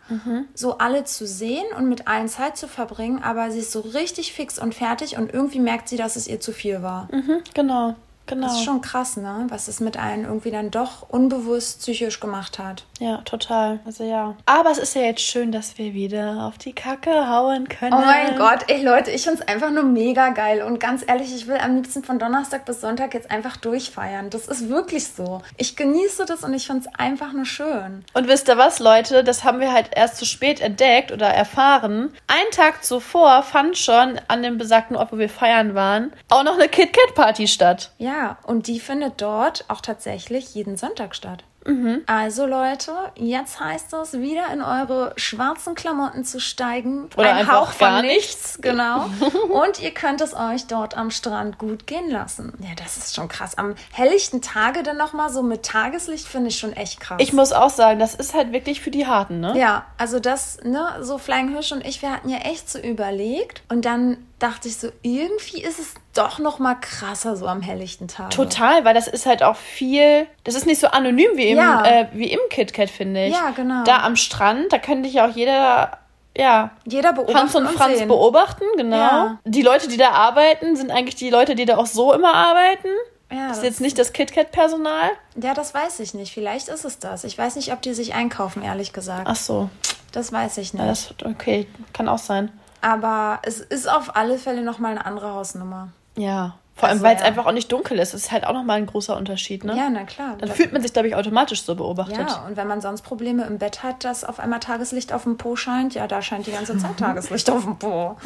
so 0.53 0.77
alle 0.77 1.03
zu 1.03 1.27
sehen 1.27 1.65
und 1.77 1.89
mit 1.89 2.07
allen 2.07 2.29
Zeit 2.29 2.55
zu 2.57 2.67
verbringen, 2.67 3.21
aber 3.21 3.51
sie 3.51 3.59
ist 3.59 3.71
so 3.71 3.81
richtig 3.81 4.33
fix 4.33 4.59
und 4.59 4.73
fertig 4.73 5.17
und 5.17 5.33
irgendwie 5.33 5.59
merkt 5.59 5.89
sie, 5.89 5.97
dass 5.97 6.15
es 6.15 6.27
ihr 6.27 6.39
zu 6.39 6.53
viel 6.53 6.81
war. 6.81 7.09
Mhm, 7.11 7.41
genau, 7.53 7.95
genau. 8.25 8.47
Das 8.47 8.57
ist 8.57 8.63
schon 8.63 8.81
krass, 8.81 9.17
ne? 9.17 9.45
Was 9.49 9.67
es 9.67 9.79
mit 9.79 9.97
einem 9.97 10.25
irgendwie 10.25 10.51
dann 10.51 10.71
doch 10.71 11.09
unbewusst 11.09 11.79
psychisch 11.79 12.19
gemacht 12.19 12.59
hat. 12.59 12.85
Ja, 12.99 13.17
total. 13.17 13.79
Also 13.85 14.03
ja. 14.03 14.35
Aber 14.45 14.71
es 14.71 14.77
ist 14.77 14.95
ja 14.95 15.01
jetzt 15.01 15.21
schön, 15.21 15.51
dass 15.51 15.77
wir 15.77 15.93
wieder 15.93 16.45
auf 16.45 16.57
die 16.57 16.73
Kacke 16.73 17.29
hauen 17.29 17.67
können. 17.67 17.93
Oh 17.93 18.05
mein 18.05 18.37
Gott, 18.37 18.65
ey 18.67 18.83
Leute, 18.83 19.11
ich 19.11 19.23
find's 19.23 19.41
einfach 19.41 19.71
nur 19.71 19.83
mega 19.83 20.29
geil. 20.29 20.61
Und 20.61 20.79
ganz 20.79 21.03
ehrlich, 21.05 21.35
ich 21.35 21.47
will 21.47 21.57
am 21.57 21.75
liebsten 21.75 22.03
von 22.03 22.19
Donnerstag 22.19 22.65
bis 22.65 22.81
Sonntag 22.81 23.13
jetzt 23.13 23.31
einfach 23.31 23.57
durchfeiern. 23.57 24.29
Das 24.29 24.47
ist 24.47 24.69
wirklich 24.69 25.07
so. 25.07 25.41
Ich 25.57 25.75
genieße 25.75 26.25
das 26.25 26.43
und 26.43 26.53
ich 26.53 26.67
find's 26.67 26.87
einfach 26.97 27.33
nur 27.33 27.45
schön. 27.45 28.05
Und 28.13 28.27
wisst 28.27 28.47
ihr 28.47 28.57
was, 28.57 28.79
Leute? 28.79 29.23
Das 29.23 29.43
haben 29.43 29.59
wir 29.59 29.73
halt 29.73 29.89
erst 29.93 30.17
zu 30.17 30.25
spät 30.25 30.61
entdeckt 30.61 31.11
oder 31.11 31.27
erfahren. 31.27 32.13
Einen 32.27 32.51
Tag 32.51 32.83
zuvor 32.83 33.43
fand 33.43 33.77
schon 33.77 34.19
an 34.27 34.43
dem 34.43 34.57
besagten 34.57 34.95
Ort, 34.95 35.11
wo 35.11 35.17
wir 35.17 35.29
feiern 35.29 35.75
waren, 35.75 36.13
auch 36.29 36.43
noch 36.43 36.55
eine 36.55 36.69
Kit 36.69 36.93
Kat 36.93 37.15
Party 37.15 37.47
statt. 37.47 37.91
Ja, 37.97 38.14
und 38.43 38.67
die 38.67 38.79
findet 38.79 39.21
dort 39.21 39.65
auch 39.67 39.81
tatsächlich 39.81 40.53
jeden 40.55 40.77
Sonntag 40.77 41.15
statt. 41.15 41.43
Mhm. 41.65 42.03
Also 42.05 42.45
Leute, 42.45 42.91
jetzt 43.15 43.59
heißt 43.59 43.93
es 43.93 44.13
wieder 44.13 44.53
in 44.53 44.61
eure 44.61 45.13
schwarzen 45.15 45.73
Klamotten 45.73 46.23
zu 46.23 46.39
steigen. 46.39 47.09
Oder 47.17 47.33
Ein 47.33 47.51
Hauch 47.51 47.71
von 47.71 47.87
gar 47.87 48.01
nichts, 48.03 48.59
genau. 48.61 49.05
Und 49.49 49.81
ihr 49.81 49.91
könnt 49.91 50.21
es 50.21 50.35
euch 50.35 50.67
dort 50.67 50.95
am 50.95 51.09
Strand 51.09 51.57
gut 51.57 51.87
gehen 51.87 52.09
lassen. 52.11 52.53
Ja, 52.59 52.75
das 52.75 52.97
ist 52.97 53.15
schon 53.15 53.27
krass. 53.27 53.57
Am 53.57 53.73
helllichten 53.91 54.41
Tage 54.41 54.83
dann 54.83 54.97
nochmal 54.97 55.31
so 55.31 55.41
mit 55.41 55.63
Tageslicht 55.63 56.27
finde 56.27 56.49
ich 56.49 56.59
schon 56.59 56.73
echt 56.73 56.99
krass. 56.99 57.17
Ich 57.19 57.33
muss 57.33 57.51
auch 57.51 57.71
sagen, 57.71 57.99
das 57.99 58.13
ist 58.13 58.35
halt 58.35 58.51
wirklich 58.51 58.81
für 58.81 58.91
die 58.91 59.07
Harten, 59.07 59.39
ne? 59.39 59.57
ja, 59.57 59.85
also 59.97 60.19
das, 60.19 60.59
ne, 60.63 60.97
so 61.01 61.17
Flying 61.17 61.49
Hirsch 61.49 61.71
und 61.71 61.85
ich, 61.85 62.01
wir 62.01 62.11
hatten 62.11 62.29
ja 62.29 62.37
echt 62.39 62.69
so 62.69 62.77
überlegt. 62.77 63.63
Und 63.69 63.85
dann 63.85 64.17
dachte 64.45 64.67
ich 64.67 64.77
so, 64.77 64.89
irgendwie 65.01 65.61
ist 65.63 65.79
es 65.79 65.93
doch 66.13 66.39
noch 66.39 66.59
mal 66.59 66.75
krasser 66.75 67.35
so 67.35 67.47
am 67.47 67.61
helllichten 67.61 68.07
Tag. 68.07 68.29
Total, 68.31 68.85
weil 68.85 68.93
das 68.93 69.07
ist 69.07 69.25
halt 69.25 69.43
auch 69.43 69.55
viel, 69.55 70.27
das 70.43 70.55
ist 70.55 70.65
nicht 70.65 70.79
so 70.79 70.87
anonym 70.87 71.31
wie 71.35 71.49
im, 71.49 71.57
Ja. 71.57 71.83
äh, 71.85 72.07
wie 72.13 72.31
im 72.31 72.39
KitKat, 72.49 72.89
finde 72.89 73.25
ich. 73.27 73.33
Ja, 73.33 73.49
genau. 73.51 73.83
Da 73.83 73.97
am 74.03 74.15
Strand, 74.15 74.71
da 74.71 74.77
könnte 74.77 75.09
ich 75.09 75.19
auch 75.21 75.29
jeder, 75.35 75.97
ja, 76.37 76.71
Jeder 76.85 77.13
beobachtet 77.13 77.35
Hans 77.41 77.55
und 77.55 77.67
Franz 77.69 77.97
sehen. 77.99 78.07
beobachten, 78.07 78.63
genau. 78.77 78.95
Ja. 78.97 79.39
Die 79.45 79.61
Leute, 79.61 79.87
die 79.87 79.97
da 79.97 80.11
arbeiten, 80.11 80.75
sind 80.75 80.91
eigentlich 80.91 81.15
die 81.15 81.29
Leute, 81.29 81.55
die 81.55 81.65
da 81.65 81.77
auch 81.77 81.85
so 81.87 82.13
immer 82.13 82.33
arbeiten. 82.33 82.89
Ja, 83.31 83.47
Das 83.47 83.57
ist 83.57 83.57
das- 83.57 83.63
jetzt 83.63 83.81
nicht 83.81 83.97
das 83.97 84.13
KitKat-Personal. 84.13 85.09
Ja, 85.41 85.53
das 85.55 85.73
weiß 85.73 85.99
ich 86.01 86.13
nicht. 86.13 86.33
Vielleicht 86.33 86.67
ist 86.67 86.85
es 86.85 86.99
das. 86.99 87.23
Ich 87.23 87.37
weiß 87.37 87.55
nicht, 87.55 87.73
ob 87.73 87.81
die 87.81 87.93
sich 87.93 88.13
einkaufen, 88.13 88.61
ehrlich 88.63 88.93
gesagt. 88.93 89.23
Ach 89.25 89.35
so, 89.35 89.69
Das 90.11 90.31
weiß 90.31 90.59
ich 90.59 90.73
nicht. 90.73 90.81
ja, 90.83 90.87
das, 90.87 91.13
okay, 91.25 91.67
kann 91.93 92.07
auch 92.07 92.19
sein. 92.19 92.51
Aber 92.85 93.39
es 93.41 93.61
ist 93.61 93.89
auf 93.89 94.15
alle 94.15 94.37
Fälle 94.37 94.61
nochmal 94.61 94.91
eine 94.91 95.05
andere 95.07 95.33
Hausnummer. 95.33 95.89
Ja, 96.15 96.53
vor 96.75 96.89
allem, 96.89 96.97
Also, 96.97 97.03
weil 97.05 97.15
es 97.15 97.21
ja. 97.21 97.27
einfach 97.27 97.45
auch 97.47 97.51
nicht 97.51 97.71
dunkel 97.71 97.97
ist. 97.99 98.13
Das 98.13 98.21
ist 98.25 98.31
halt 98.31 98.45
auch 98.45 98.53
nochmal 98.53 98.77
ein 98.77 98.85
großer 98.85 99.17
Unterschied, 99.17 99.63
ne? 99.63 99.75
Ja, 99.75 99.89
na 99.89 100.03
klar. 100.03 100.35
Dann 100.37 100.49
fühlt 100.51 100.71
man 100.71 100.81
sich, 100.83 100.93
glaube 100.93 101.07
ich, 101.07 101.15
automatisch 101.15 101.63
so 101.63 101.73
beobachtet. 101.73 102.17
ja, 102.29 102.45
und 102.45 102.57
wenn 102.57 102.67
man 102.67 102.81
sonst 102.81 103.01
Probleme 103.01 103.43
im 103.45 103.57
Bett 103.57 103.81
hat, 103.81 104.03
dass 104.03 104.23
auf 104.23 104.39
einmal 104.39 104.59
Tageslicht 104.59 105.13
auf 105.13 105.23
dem 105.23 105.37
Po 105.37 105.55
scheint, 105.55 105.95
ja, 105.95 106.05
da 106.05 106.21
scheint 106.21 106.45
die 106.47 106.51
ganze 106.51 106.77
Zeit 106.77 106.97
Tageslicht 106.99 107.49
auf 107.49 107.63
dem 107.63 107.79
Po. 107.79 108.17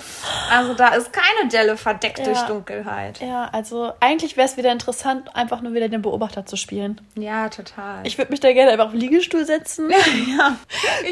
Also 0.52 0.74
da 0.74 0.90
ist 0.90 1.14
keine 1.14 1.50
Delle 1.50 1.78
verdeckt 1.78 2.20
Ja. 2.20 2.26
durch 2.26 2.42
Dunkelheit. 2.42 3.22
Ja, 3.22 3.46
also 3.54 3.94
eigentlich 4.02 4.36
wäre 4.36 4.48
es 4.48 4.58
wieder 4.58 4.72
interessant, 4.74 5.36
einfach 5.38 5.62
nur 5.62 5.74
wieder 5.74 5.88
den 5.88 6.02
Beobachter 6.02 6.46
zu 6.46 6.58
spielen. 6.58 7.00
Ja, 7.16 7.48
total. 7.50 8.06
Ich 8.06 8.18
würde 8.18 8.32
mich 8.32 8.40
da 8.42 8.52
gerne 8.52 8.72
einfach 8.72 8.86
auf 8.88 8.92
den 8.92 9.00
Liegestuhl 9.00 9.46
setzen, 9.46 9.90
ja, 10.38 10.56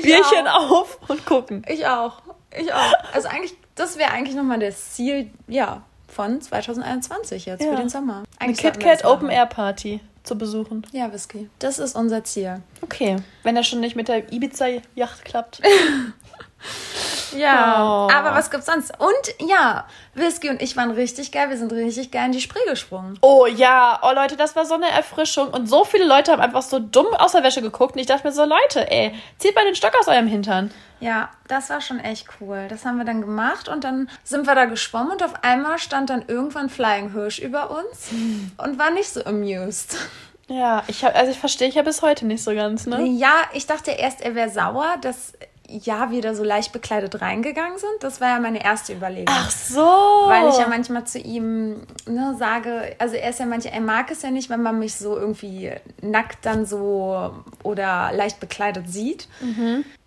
Bierchen 0.01 0.47
auch. 0.47 0.71
auf 0.71 0.99
und 1.07 1.25
gucken. 1.25 1.63
Ich 1.67 1.85
auch. 1.87 2.13
Ich 2.59 2.71
auch. 2.73 2.93
Also 3.13 3.27
eigentlich, 3.27 3.53
das 3.75 3.97
wäre 3.97 4.11
eigentlich 4.11 4.35
nochmal 4.35 4.59
das 4.59 4.93
Ziel, 4.93 5.29
ja, 5.47 5.83
von 6.07 6.41
2021 6.41 7.45
jetzt 7.45 7.63
Ja. 7.63 7.71
für 7.71 7.75
den 7.77 7.89
Sommer. 7.89 8.23
Eine 8.39 8.49
Eigentlich 8.49 8.61
das 8.61 8.71
KitKat 8.73 9.05
Open. 9.05 9.29
Air 9.29 9.45
Party 9.45 9.99
zu 10.23 10.37
besuchen. 10.37 10.85
Ja, 10.91 11.11
Whisky. 11.13 11.49
Das 11.59 11.79
ist 11.79 11.95
unser 11.95 12.23
Ziel. 12.23 12.61
Okay, 12.81 13.17
wenn 13.43 13.55
das 13.55 13.67
schon 13.67 13.79
nicht 13.79 13.95
mit 13.95 14.07
der 14.07 14.31
Ibiza-Yacht 14.31 15.23
klappt. 15.25 15.61
Ja, 17.35 17.83
Oh. 17.83 18.09
aber 18.13 18.33
was 18.35 18.49
gibt's 18.51 18.65
sonst? 18.67 18.91
Und 18.99 19.49
ja, 19.49 19.85
Whisky 20.13 20.49
und 20.49 20.61
ich 20.61 20.75
waren 20.77 20.91
richtig 20.91 21.31
geil. 21.31 21.49
Wir 21.49 21.57
sind 21.57 21.71
richtig 21.71 22.11
geil 22.11 22.25
in 22.27 22.31
die 22.31 22.41
Spree 22.41 22.63
gesprungen. 22.67 23.17
Oh 23.21 23.45
ja, 23.45 23.99
oh 24.03 24.11
Leute, 24.13 24.37
das 24.37 24.55
war 24.55 24.65
so 24.65 24.75
eine 24.75 24.89
Erfrischung. 24.89 25.49
Und 25.49 25.67
so 25.67 25.83
viele 25.85 26.05
Leute 26.05 26.31
haben 26.31 26.41
einfach 26.41 26.61
so 26.61 26.79
dumm 26.79 27.07
aus 27.17 27.33
der 27.33 27.43
Wäsche 27.43 27.61
geguckt. 27.61 27.95
Und 27.95 27.99
ich 28.01 28.07
dachte 28.07 28.25
mir 28.27 28.33
so, 28.33 28.45
Leute, 28.45 28.89
ey, 28.91 29.13
zieht 29.37 29.55
mal 29.55 29.65
den 29.65 29.75
Stock 29.75 29.93
aus 29.99 30.07
eurem 30.07 30.27
Hintern. 30.27 30.71
Ja, 30.99 31.29
das 31.47 31.69
war 31.69 31.79
schon 31.81 31.99
echt 31.99 32.27
cool. 32.41 32.65
Das 32.69 32.83
haben 32.85 32.97
wir 32.97 33.05
dann 33.05 33.21
gemacht 33.21 33.69
und 33.69 33.83
dann 33.83 34.09
sind 34.23 34.47
wir 34.47 34.55
da 34.55 34.65
geschwommen 34.65 35.11
und 35.11 35.21
auf 35.23 35.43
einmal 35.43 35.77
stand 35.77 36.09
dann 36.09 36.23
irgendwann 36.27 36.69
Flying 36.69 37.11
Hirsch 37.13 37.37
über 37.39 37.69
uns 37.69 38.09
und 38.57 38.79
war 38.79 38.89
nicht 38.89 39.09
so 39.09 39.23
amused. 39.25 39.95
Ja, 40.47 40.81
ich 40.87 41.03
hab, 41.03 41.13
also 41.15 41.29
ich 41.29 41.37
verstehe 41.37 41.67
ich 41.67 41.75
ja 41.75 41.83
bis 41.83 42.01
heute 42.01 42.25
nicht 42.25 42.41
so 42.43 42.55
ganz, 42.55 42.87
ne? 42.87 43.03
Ja, 43.03 43.33
ich 43.53 43.67
dachte 43.67 43.91
erst, 43.91 44.21
er 44.21 44.33
wäre 44.33 44.49
sauer, 44.49 44.95
dass 45.01 45.33
ja 45.67 46.11
wir 46.11 46.21
da 46.21 46.33
so 46.33 46.43
leicht 46.43 46.71
bekleidet 46.71 47.21
reingegangen 47.21 47.77
sind. 47.77 47.91
Das 48.01 48.21
war 48.21 48.29
ja 48.29 48.39
meine 48.39 48.63
erste 48.63 48.93
Überlegung. 48.93 49.27
Ach 49.29 49.51
so. 49.51 49.81
Weil 49.81 50.49
ich 50.49 50.57
ja 50.57 50.67
manchmal 50.67 51.05
zu 51.05 51.19
ihm 51.19 51.81
ne, 52.05 52.35
sage, 52.37 52.95
also 52.99 53.15
er 53.15 53.29
ist 53.29 53.39
ja 53.39 53.45
manchmal, 53.45 53.73
er 53.73 53.81
mag 53.81 54.11
es 54.11 54.21
ja 54.21 54.31
nicht, 54.31 54.49
wenn 54.49 54.61
man 54.61 54.79
mich 54.79 54.95
so 54.95 55.17
irgendwie 55.17 55.71
nackt 56.01 56.45
dann 56.45 56.65
so 56.65 57.33
oder 57.63 58.11
leicht 58.13 58.39
bekleidet 58.39 58.89
sieht. 58.89 59.27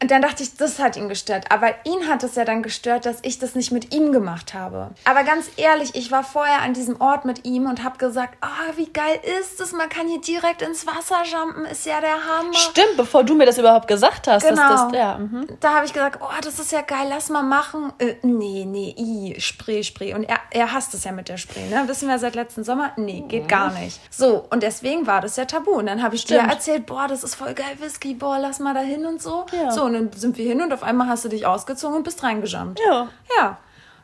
Und 0.02 0.10
dann 0.10 0.22
dachte 0.22 0.42
ich, 0.42 0.56
das 0.56 0.78
hat 0.78 0.96
ihn 0.96 1.08
gestört. 1.08 1.46
Aber 1.50 1.74
ihn 1.84 2.08
hat 2.08 2.22
es 2.22 2.34
ja 2.34 2.44
dann 2.44 2.62
gestört, 2.62 3.04
dass 3.04 3.18
ich 3.22 3.38
das 3.38 3.54
nicht 3.54 3.70
mit 3.70 3.94
ihm 3.94 4.12
gemacht 4.12 4.54
habe. 4.54 4.90
Aber 5.04 5.24
ganz 5.24 5.50
ehrlich, 5.56 5.94
ich 5.94 6.10
war 6.10 6.24
vorher 6.24 6.62
an 6.62 6.72
diesem 6.72 7.00
Ort 7.00 7.24
mit 7.24 7.44
ihm 7.44 7.66
und 7.66 7.84
habe 7.84 7.98
gesagt, 7.98 8.34
ah, 8.40 8.72
wie 8.76 8.90
geil 8.90 9.20
ist 9.40 9.60
es, 9.60 9.72
man 9.72 9.88
kann 9.88 10.08
hier 10.08 10.20
direkt 10.20 10.62
ins 10.62 10.86
Wasser 10.86 11.22
jumpen, 11.24 11.66
ist 11.66 11.84
ja 11.84 12.00
der 12.00 12.14
Hammer. 12.14 12.54
Stimmt, 12.54 12.96
bevor 12.96 13.24
du 13.24 13.34
mir 13.34 13.46
das 13.46 13.58
überhaupt 13.58 13.88
gesagt 13.88 14.26
hast. 14.26 14.48
Genau. 14.48 14.88
Das, 14.88 14.92
ja, 14.94 15.18
mhm. 15.18 15.49
Da 15.60 15.74
habe 15.74 15.86
ich 15.86 15.92
gesagt, 15.92 16.20
oh, 16.22 16.40
das 16.42 16.58
ist 16.58 16.72
ja 16.72 16.82
geil, 16.82 17.06
lass 17.08 17.28
mal 17.28 17.42
machen. 17.42 17.92
Äh, 17.98 18.14
nee, 18.22 18.64
nee, 18.66 18.94
i, 18.96 19.40
Spree, 19.40 19.82
Spree. 19.82 20.14
Und 20.14 20.24
er, 20.24 20.38
er 20.50 20.72
hasst 20.72 20.94
es 20.94 21.04
ja 21.04 21.12
mit 21.12 21.28
der 21.28 21.36
Spree, 21.36 21.68
ne? 21.68 21.84
Wissen 21.86 22.08
wir 22.08 22.18
seit 22.18 22.34
letzten 22.34 22.64
Sommer? 22.64 22.92
Nee, 22.96 23.24
geht 23.26 23.48
gar 23.48 23.72
nicht. 23.72 24.00
So, 24.12 24.46
und 24.50 24.62
deswegen 24.62 25.06
war 25.06 25.20
das 25.20 25.36
ja 25.36 25.44
tabu. 25.44 25.72
Und 25.72 25.86
dann 25.86 26.02
habe 26.02 26.14
ich 26.14 26.24
dir 26.24 26.38
Stimmt. 26.38 26.52
erzählt, 26.52 26.86
boah, 26.86 27.08
das 27.08 27.24
ist 27.24 27.34
voll 27.34 27.54
geil, 27.54 27.76
Whisky, 27.78 28.14
boah, 28.14 28.38
lass 28.38 28.58
mal 28.60 28.74
da 28.74 28.80
hin 28.80 29.06
und 29.06 29.20
so. 29.20 29.46
Ja. 29.52 29.70
So, 29.70 29.84
und 29.84 29.94
dann 29.94 30.12
sind 30.12 30.36
wir 30.38 30.46
hin 30.46 30.60
und 30.62 30.72
auf 30.72 30.82
einmal 30.82 31.08
hast 31.08 31.24
du 31.24 31.28
dich 31.28 31.46
ausgezogen 31.46 31.96
und 31.96 32.02
bist 32.04 32.22
reingejumpt. 32.22 32.80
Ja. 32.86 33.08
Ja. 33.38 33.58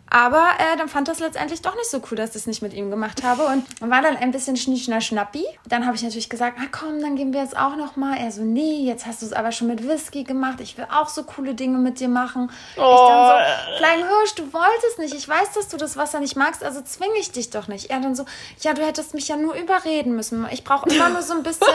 Aber 0.08 0.50
äh, 0.58 0.76
dann 0.76 0.88
fand 0.88 1.08
das 1.08 1.18
letztendlich 1.18 1.62
doch 1.62 1.74
nicht 1.74 1.90
so 1.90 2.00
cool, 2.10 2.16
dass 2.16 2.30
ich 2.30 2.36
es 2.36 2.46
nicht 2.46 2.62
mit 2.62 2.72
ihm 2.72 2.90
gemacht 2.90 3.24
habe. 3.24 3.46
Und 3.46 3.64
war 3.90 4.02
dann 4.02 4.16
ein 4.16 4.30
bisschen 4.30 4.56
schnieschner 4.56 5.00
schnappi. 5.00 5.44
Dann 5.68 5.84
habe 5.84 5.96
ich 5.96 6.02
natürlich 6.02 6.28
gesagt, 6.28 6.58
ah 6.60 6.66
komm, 6.70 7.00
dann 7.00 7.16
gehen 7.16 7.32
wir 7.32 7.40
jetzt 7.40 7.56
auch 7.56 7.76
noch 7.76 7.96
mal. 7.96 8.16
Er 8.16 8.30
so, 8.30 8.42
nee, 8.42 8.84
jetzt 8.84 9.06
hast 9.06 9.22
du 9.22 9.26
es 9.26 9.32
aber 9.32 9.50
schon 9.50 9.66
mit 9.66 9.86
Whisky 9.86 10.22
gemacht. 10.22 10.60
Ich 10.60 10.78
will 10.78 10.86
auch 10.90 11.08
so 11.08 11.24
coole 11.24 11.54
Dinge 11.54 11.78
mit 11.78 11.98
dir 11.98 12.08
machen. 12.08 12.50
Ich 12.70 12.76
dann 12.76 13.26
so, 13.26 13.78
Flying 13.78 14.06
Hirsch, 14.06 14.34
du 14.36 14.52
wolltest 14.52 14.98
nicht. 14.98 15.14
Ich 15.14 15.28
weiß, 15.28 15.52
dass 15.54 15.68
du 15.68 15.76
das 15.76 15.96
Wasser 15.96 16.20
nicht 16.20 16.36
magst, 16.36 16.62
also 16.62 16.80
zwinge 16.82 17.18
ich 17.18 17.32
dich 17.32 17.50
doch 17.50 17.66
nicht. 17.66 17.90
Er 17.90 18.00
dann 18.00 18.14
so, 18.14 18.24
ja, 18.60 18.74
du 18.74 18.86
hättest 18.86 19.14
mich 19.14 19.26
ja 19.28 19.36
nur 19.36 19.54
überreden 19.54 20.14
müssen. 20.14 20.46
Ich 20.52 20.62
brauche 20.62 20.88
immer 20.88 21.08
nur 21.10 21.22
so 21.22 21.34
ein 21.34 21.42
bisschen, 21.42 21.66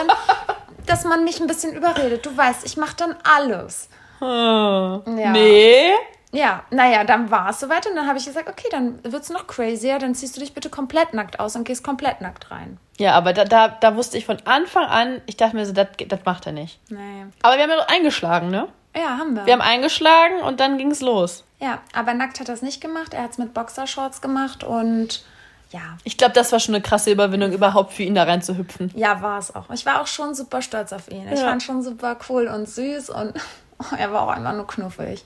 dass 0.85 1.03
man 1.03 1.25
mich 1.25 1.41
ein 1.41 1.47
bisschen 1.47 1.73
überredet. 1.73 2.25
Du 2.25 2.35
weißt, 2.35 2.65
ich 2.65 2.77
mache 2.77 2.95
dann 2.95 3.15
alles. 3.23 3.89
Ja. 4.21 5.01
Ja. 5.05 5.31
Nee. 5.31 5.93
Ja, 6.33 6.63
naja, 6.69 7.03
dann 7.03 7.29
war 7.29 7.49
es 7.49 7.59
soweit 7.59 7.85
und 7.87 7.95
dann 7.95 8.07
habe 8.07 8.17
ich 8.17 8.25
gesagt, 8.25 8.47
okay, 8.47 8.67
dann 8.71 8.99
wird's 9.03 9.29
noch 9.29 9.47
crazier, 9.47 9.99
dann 9.99 10.15
ziehst 10.15 10.35
du 10.37 10.39
dich 10.39 10.53
bitte 10.53 10.69
komplett 10.69 11.13
nackt 11.13 11.39
aus 11.41 11.55
und 11.57 11.65
gehst 11.65 11.83
komplett 11.83 12.21
nackt 12.21 12.51
rein. 12.51 12.77
Ja, 12.97 13.13
aber 13.15 13.33
da, 13.33 13.43
da, 13.43 13.67
da 13.67 13.95
wusste 13.97 14.17
ich 14.17 14.25
von 14.25 14.37
Anfang 14.45 14.85
an, 14.85 15.21
ich 15.25 15.35
dachte 15.35 15.55
mir 15.57 15.65
so, 15.65 15.73
das 15.73 15.87
macht 16.23 16.45
er 16.45 16.53
nicht. 16.53 16.79
Nee. 16.89 17.25
Aber 17.41 17.55
wir 17.57 17.63
haben 17.63 17.69
ja 17.71 17.75
doch 17.77 17.87
eingeschlagen, 17.89 18.49
ne? 18.49 18.67
Ja, 18.95 19.17
haben 19.17 19.35
wir. 19.35 19.45
Wir 19.45 19.53
haben 19.53 19.61
eingeschlagen 19.61 20.41
und 20.41 20.59
dann 20.61 20.77
ging's 20.77 21.01
los. 21.01 21.43
ja, 21.59 21.79
aber 21.93 22.13
nackt 22.13 22.39
hat 22.39 22.47
er 22.47 22.53
es 22.55 22.61
nicht 22.61 22.79
gemacht, 22.81 23.13
er 23.13 23.23
hat 23.23 23.31
es 23.31 23.37
mit 23.37 23.53
Boxershorts 23.53 24.21
gemacht 24.21 24.63
und 24.63 25.25
ja, 25.71 25.79
Ich 26.03 26.17
glaube, 26.17 26.33
das 26.33 26.51
war 26.51 26.59
schon 26.59 26.75
eine 26.75 26.81
krasse 26.81 27.11
Überwindung, 27.11 27.51
überhaupt 27.53 27.93
für 27.93 28.03
ihn 28.03 28.15
da 28.15 28.23
rein 28.23 28.41
zu 28.41 28.57
hüpfen. 28.57 28.91
ja, 28.95 29.21
war 29.21 29.37
es 29.39 29.53
auch. 29.55 29.69
Ich 29.69 29.85
war 29.85 30.01
auch 30.01 30.07
schon 30.07 30.33
super 30.35 30.61
stolz 30.61 30.91
auf 30.93 31.09
ihn. 31.09 31.27
Ich 31.31 31.39
Ja. 31.39 31.45
fand 31.47 31.63
schon 31.63 31.81
super 31.81 32.17
cool 32.29 32.47
und 32.47 32.67
süß 32.69 33.09
und 33.09 33.33
er 33.97 34.11
war 34.11 34.23
auch 34.23 34.29
einfach 34.29 34.53
nur 34.53 34.67
knuffig. 34.67 35.23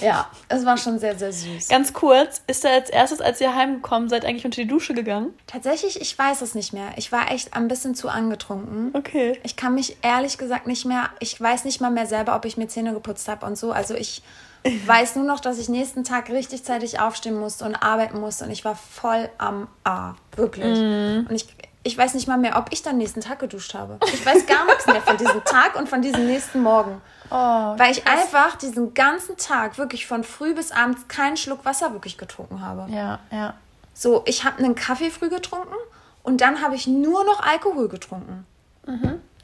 Ja, 0.00 0.28
es 0.48 0.64
war 0.64 0.76
schon 0.76 0.98
sehr, 0.98 1.18
sehr 1.18 1.32
süß. 1.32 1.68
Ganz 1.68 1.92
kurz, 1.92 2.42
ist 2.46 2.64
er 2.64 2.72
als 2.72 2.90
erstes, 2.90 3.20
als 3.20 3.40
ihr 3.40 3.54
heimgekommen 3.54 4.08
seid, 4.08 4.24
eigentlich 4.24 4.44
unter 4.44 4.62
die 4.62 4.68
Dusche 4.68 4.94
gegangen? 4.94 5.34
Tatsächlich, 5.46 6.00
ich 6.00 6.18
weiß 6.18 6.42
es 6.42 6.54
nicht 6.54 6.72
mehr. 6.72 6.90
Ich 6.96 7.12
war 7.12 7.30
echt 7.30 7.54
ein 7.54 7.68
bisschen 7.68 7.94
zu 7.94 8.08
angetrunken. 8.08 8.90
Okay. 8.94 9.38
Ich 9.42 9.56
kann 9.56 9.74
mich 9.74 9.98
ehrlich 10.02 10.38
gesagt 10.38 10.66
nicht 10.66 10.84
mehr, 10.84 11.10
ich 11.20 11.40
weiß 11.40 11.64
nicht 11.64 11.80
mal 11.80 11.90
mehr 11.90 12.06
selber, 12.06 12.36
ob 12.36 12.44
ich 12.44 12.56
mir 12.56 12.68
Zähne 12.68 12.92
geputzt 12.92 13.28
habe 13.28 13.46
und 13.46 13.56
so. 13.56 13.72
Also 13.72 13.94
ich 13.94 14.22
weiß 14.86 15.16
nur 15.16 15.24
noch, 15.24 15.40
dass 15.40 15.58
ich 15.58 15.68
nächsten 15.68 16.04
Tag 16.04 16.30
richtig 16.30 16.64
zeitig 16.64 17.00
aufstehen 17.00 17.38
musste 17.38 17.64
und 17.64 17.74
arbeiten 17.74 18.18
musste 18.20 18.44
und 18.44 18.50
ich 18.50 18.64
war 18.64 18.76
voll 18.76 19.28
am 19.38 19.68
A. 19.84 20.14
Wirklich. 20.36 20.78
Und 21.28 21.32
ich, 21.32 21.46
ich 21.84 21.96
weiß 21.96 22.14
nicht 22.14 22.26
mal 22.26 22.38
mehr, 22.38 22.56
ob 22.56 22.72
ich 22.72 22.82
dann 22.82 22.96
nächsten 22.98 23.20
Tag 23.20 23.38
geduscht 23.38 23.74
habe. 23.74 23.98
Ich 24.12 24.24
weiß 24.26 24.46
gar 24.46 24.64
nichts 24.66 24.86
mehr 24.86 25.00
von 25.02 25.16
diesem 25.16 25.44
Tag 25.44 25.76
und 25.76 25.88
von 25.88 26.02
diesem 26.02 26.26
nächsten 26.26 26.62
Morgen. 26.62 27.00
Weil 27.30 27.92
ich 27.92 28.06
einfach 28.06 28.56
diesen 28.56 28.94
ganzen 28.94 29.36
Tag 29.36 29.78
wirklich 29.78 30.06
von 30.06 30.24
früh 30.24 30.54
bis 30.54 30.72
abends 30.72 31.06
keinen 31.08 31.36
Schluck 31.36 31.64
Wasser 31.64 31.92
wirklich 31.92 32.18
getrunken 32.18 32.60
habe. 32.60 32.90
Ja, 32.92 33.18
ja. 33.30 33.54
So, 33.92 34.22
ich 34.26 34.44
habe 34.44 34.58
einen 34.58 34.74
Kaffee 34.74 35.10
früh 35.10 35.28
getrunken 35.28 35.74
und 36.22 36.40
dann 36.40 36.60
habe 36.62 36.74
ich 36.74 36.86
nur 36.86 37.24
noch 37.24 37.40
Alkohol 37.40 37.88
getrunken. 37.88 38.46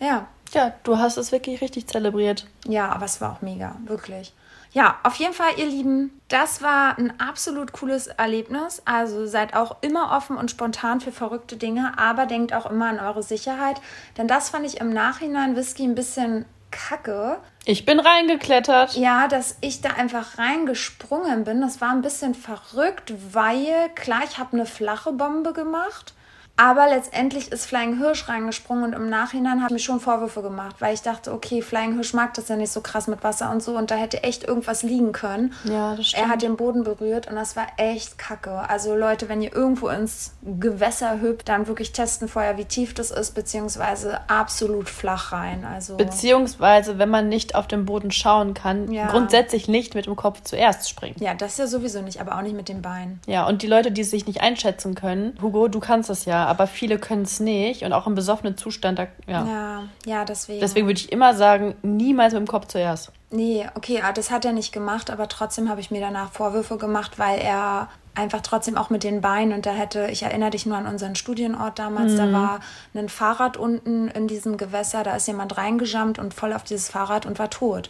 Ja, 0.00 0.26
Ja, 0.52 0.72
du 0.82 0.98
hast 0.98 1.16
es 1.16 1.30
wirklich 1.32 1.60
richtig 1.60 1.86
zelebriert. 1.86 2.46
ja, 2.66 2.88
aber 2.90 3.04
es 3.04 3.20
war 3.20 3.32
auch 3.32 3.42
mega, 3.42 3.76
wirklich. 3.86 4.32
Ja, 4.72 4.98
auf 5.02 5.16
jeden 5.16 5.34
Fall, 5.34 5.58
ihr 5.58 5.66
Lieben, 5.66 6.20
das 6.28 6.62
war 6.62 6.96
ein 6.96 7.18
absolut 7.18 7.72
cooles 7.72 8.06
Erlebnis. 8.06 8.82
Also 8.84 9.26
seid 9.26 9.54
auch 9.54 9.78
immer 9.80 10.16
offen 10.16 10.36
und 10.36 10.50
spontan 10.50 11.00
für 11.00 11.10
verrückte 11.12 11.56
Dinge, 11.56 11.94
aber 11.96 12.26
denkt 12.26 12.54
auch 12.54 12.70
immer 12.70 12.86
an 12.86 13.00
eure 13.00 13.22
Sicherheit. 13.22 13.80
Denn 14.16 14.28
das 14.28 14.50
fand 14.50 14.64
ich 14.66 14.80
im 14.80 14.92
Nachhinein 14.92 15.56
Whisky 15.56 15.82
ein 15.84 15.96
bisschen 15.96 16.44
kacke. 16.70 17.38
Ich 17.64 17.84
bin 17.84 17.98
reingeklettert. 17.98 18.94
Ja, 18.94 19.26
dass 19.26 19.56
ich 19.60 19.80
da 19.80 19.90
einfach 19.90 20.38
reingesprungen 20.38 21.42
bin. 21.42 21.60
Das 21.60 21.80
war 21.80 21.90
ein 21.90 22.02
bisschen 22.02 22.34
verrückt, 22.34 23.12
weil 23.32 23.88
klar, 23.96 24.22
ich 24.24 24.38
habe 24.38 24.52
eine 24.52 24.66
flache 24.66 25.12
Bombe 25.12 25.52
gemacht. 25.52 26.14
Aber 26.62 26.88
letztendlich 26.88 27.50
ist 27.52 27.64
Flying 27.64 27.96
Hirsch 27.96 28.28
reingesprungen 28.28 28.84
und 28.84 28.92
im 28.92 29.08
Nachhinein 29.08 29.62
hat 29.62 29.70
mir 29.70 29.78
schon 29.78 29.98
Vorwürfe 29.98 30.42
gemacht, 30.42 30.76
weil 30.80 30.92
ich 30.92 31.00
dachte, 31.00 31.32
okay, 31.32 31.62
Flying 31.62 31.94
Hirsch 31.94 32.12
mag 32.12 32.34
das 32.34 32.48
ja 32.48 32.56
nicht 32.56 32.70
so 32.70 32.82
krass 32.82 33.06
mit 33.06 33.24
Wasser 33.24 33.50
und 33.50 33.62
so 33.62 33.78
und 33.78 33.90
da 33.90 33.94
hätte 33.94 34.22
echt 34.24 34.44
irgendwas 34.44 34.82
liegen 34.82 35.12
können. 35.12 35.54
Ja, 35.64 35.94
das 35.96 36.12
Er 36.12 36.28
hat 36.28 36.42
den 36.42 36.58
Boden 36.58 36.84
berührt 36.84 37.28
und 37.28 37.36
das 37.36 37.56
war 37.56 37.66
echt 37.78 38.18
kacke. 38.18 38.50
Also 38.68 38.94
Leute, 38.94 39.30
wenn 39.30 39.40
ihr 39.40 39.54
irgendwo 39.54 39.88
ins 39.88 40.34
Gewässer 40.42 41.22
hüpft, 41.22 41.48
dann 41.48 41.66
wirklich 41.66 41.92
testen 41.92 42.28
vorher, 42.28 42.58
wie 42.58 42.66
tief 42.66 42.92
das 42.92 43.10
ist, 43.10 43.34
beziehungsweise 43.34 44.20
absolut 44.28 44.90
flach 44.90 45.32
rein. 45.32 45.64
Also 45.64 45.96
Beziehungsweise, 45.96 46.98
wenn 46.98 47.08
man 47.08 47.30
nicht 47.30 47.54
auf 47.54 47.68
den 47.68 47.86
Boden 47.86 48.10
schauen 48.10 48.52
kann, 48.52 48.92
Ja. 48.92 49.06
grundsätzlich 49.06 49.66
nicht 49.66 49.94
mit 49.94 50.04
dem 50.04 50.14
Kopf 50.16 50.42
zuerst 50.42 50.90
springen. 50.90 51.16
ja, 51.20 51.32
das 51.32 51.56
ja 51.56 51.66
sowieso 51.66 52.02
nicht, 52.02 52.20
aber 52.20 52.36
auch 52.36 52.42
nicht 52.42 52.54
mit 52.54 52.68
den 52.68 52.82
Beinen. 52.82 53.18
Ja, 53.26 53.46
und 53.46 53.62
die 53.62 53.66
Leute, 53.66 53.90
die 53.92 54.04
sich 54.04 54.26
nicht 54.26 54.42
einschätzen 54.42 54.94
können, 54.94 55.38
Hugo, 55.40 55.68
du 55.68 55.80
kannst 55.80 56.10
das 56.10 56.26
ja, 56.26 56.49
aber 56.50 56.66
viele 56.66 56.98
können 56.98 57.22
es 57.22 57.40
nicht 57.40 57.82
und 57.84 57.92
auch 57.92 58.06
im 58.06 58.14
besoffenen 58.14 58.56
Zustand, 58.56 58.98
da, 58.98 59.06
ja. 59.26 59.44
Ja, 59.46 59.82
ja, 60.04 60.24
deswegen. 60.24 60.60
Deswegen 60.60 60.86
würde 60.86 61.00
ich 61.00 61.10
immer 61.12 61.34
sagen, 61.34 61.74
niemals 61.82 62.32
mit 62.34 62.40
dem 62.42 62.46
Kopf 62.48 62.66
zuerst. 62.66 63.12
Nee, 63.30 63.66
okay, 63.76 64.02
ah, 64.04 64.12
das 64.12 64.30
hat 64.30 64.44
er 64.44 64.52
nicht 64.52 64.72
gemacht, 64.72 65.10
aber 65.10 65.28
trotzdem 65.28 65.68
habe 65.70 65.80
ich 65.80 65.90
mir 65.90 66.00
danach 66.00 66.32
Vorwürfe 66.32 66.76
gemacht, 66.76 67.18
weil 67.18 67.38
er 67.40 67.88
einfach 68.16 68.40
trotzdem 68.40 68.76
auch 68.76 68.90
mit 68.90 69.04
den 69.04 69.20
Beinen 69.20 69.52
und 69.54 69.66
da 69.66 69.70
hätte, 69.70 70.08
ich 70.10 70.24
erinnere 70.24 70.50
dich 70.50 70.66
nur 70.66 70.76
an 70.76 70.86
unseren 70.88 71.14
Studienort 71.14 71.78
damals, 71.78 72.16
da 72.16 72.32
war 72.32 72.58
ein 72.92 73.08
Fahrrad 73.08 73.56
unten 73.56 74.08
in 74.08 74.26
diesem 74.26 74.56
Gewässer, 74.56 75.04
da 75.04 75.14
ist 75.14 75.28
jemand 75.28 75.56
reingejammt 75.56 76.18
und 76.18 76.34
voll 76.34 76.52
auf 76.52 76.64
dieses 76.64 76.88
Fahrrad 76.88 77.24
und 77.24 77.38
war 77.38 77.50
tot. 77.50 77.88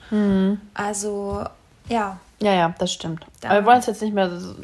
Also, 0.74 1.44
ja, 1.88 2.18
Ja, 2.42 2.54
ja, 2.54 2.74
das 2.78 2.92
stimmt. 2.92 3.24
Da- 3.40 3.48
aber 3.48 3.60
wir 3.60 3.66
wollen 3.66 3.78
es 3.80 3.86
jetzt 3.86 4.02
nicht 4.02 4.14
mehr 4.14 4.30
so 4.38 4.54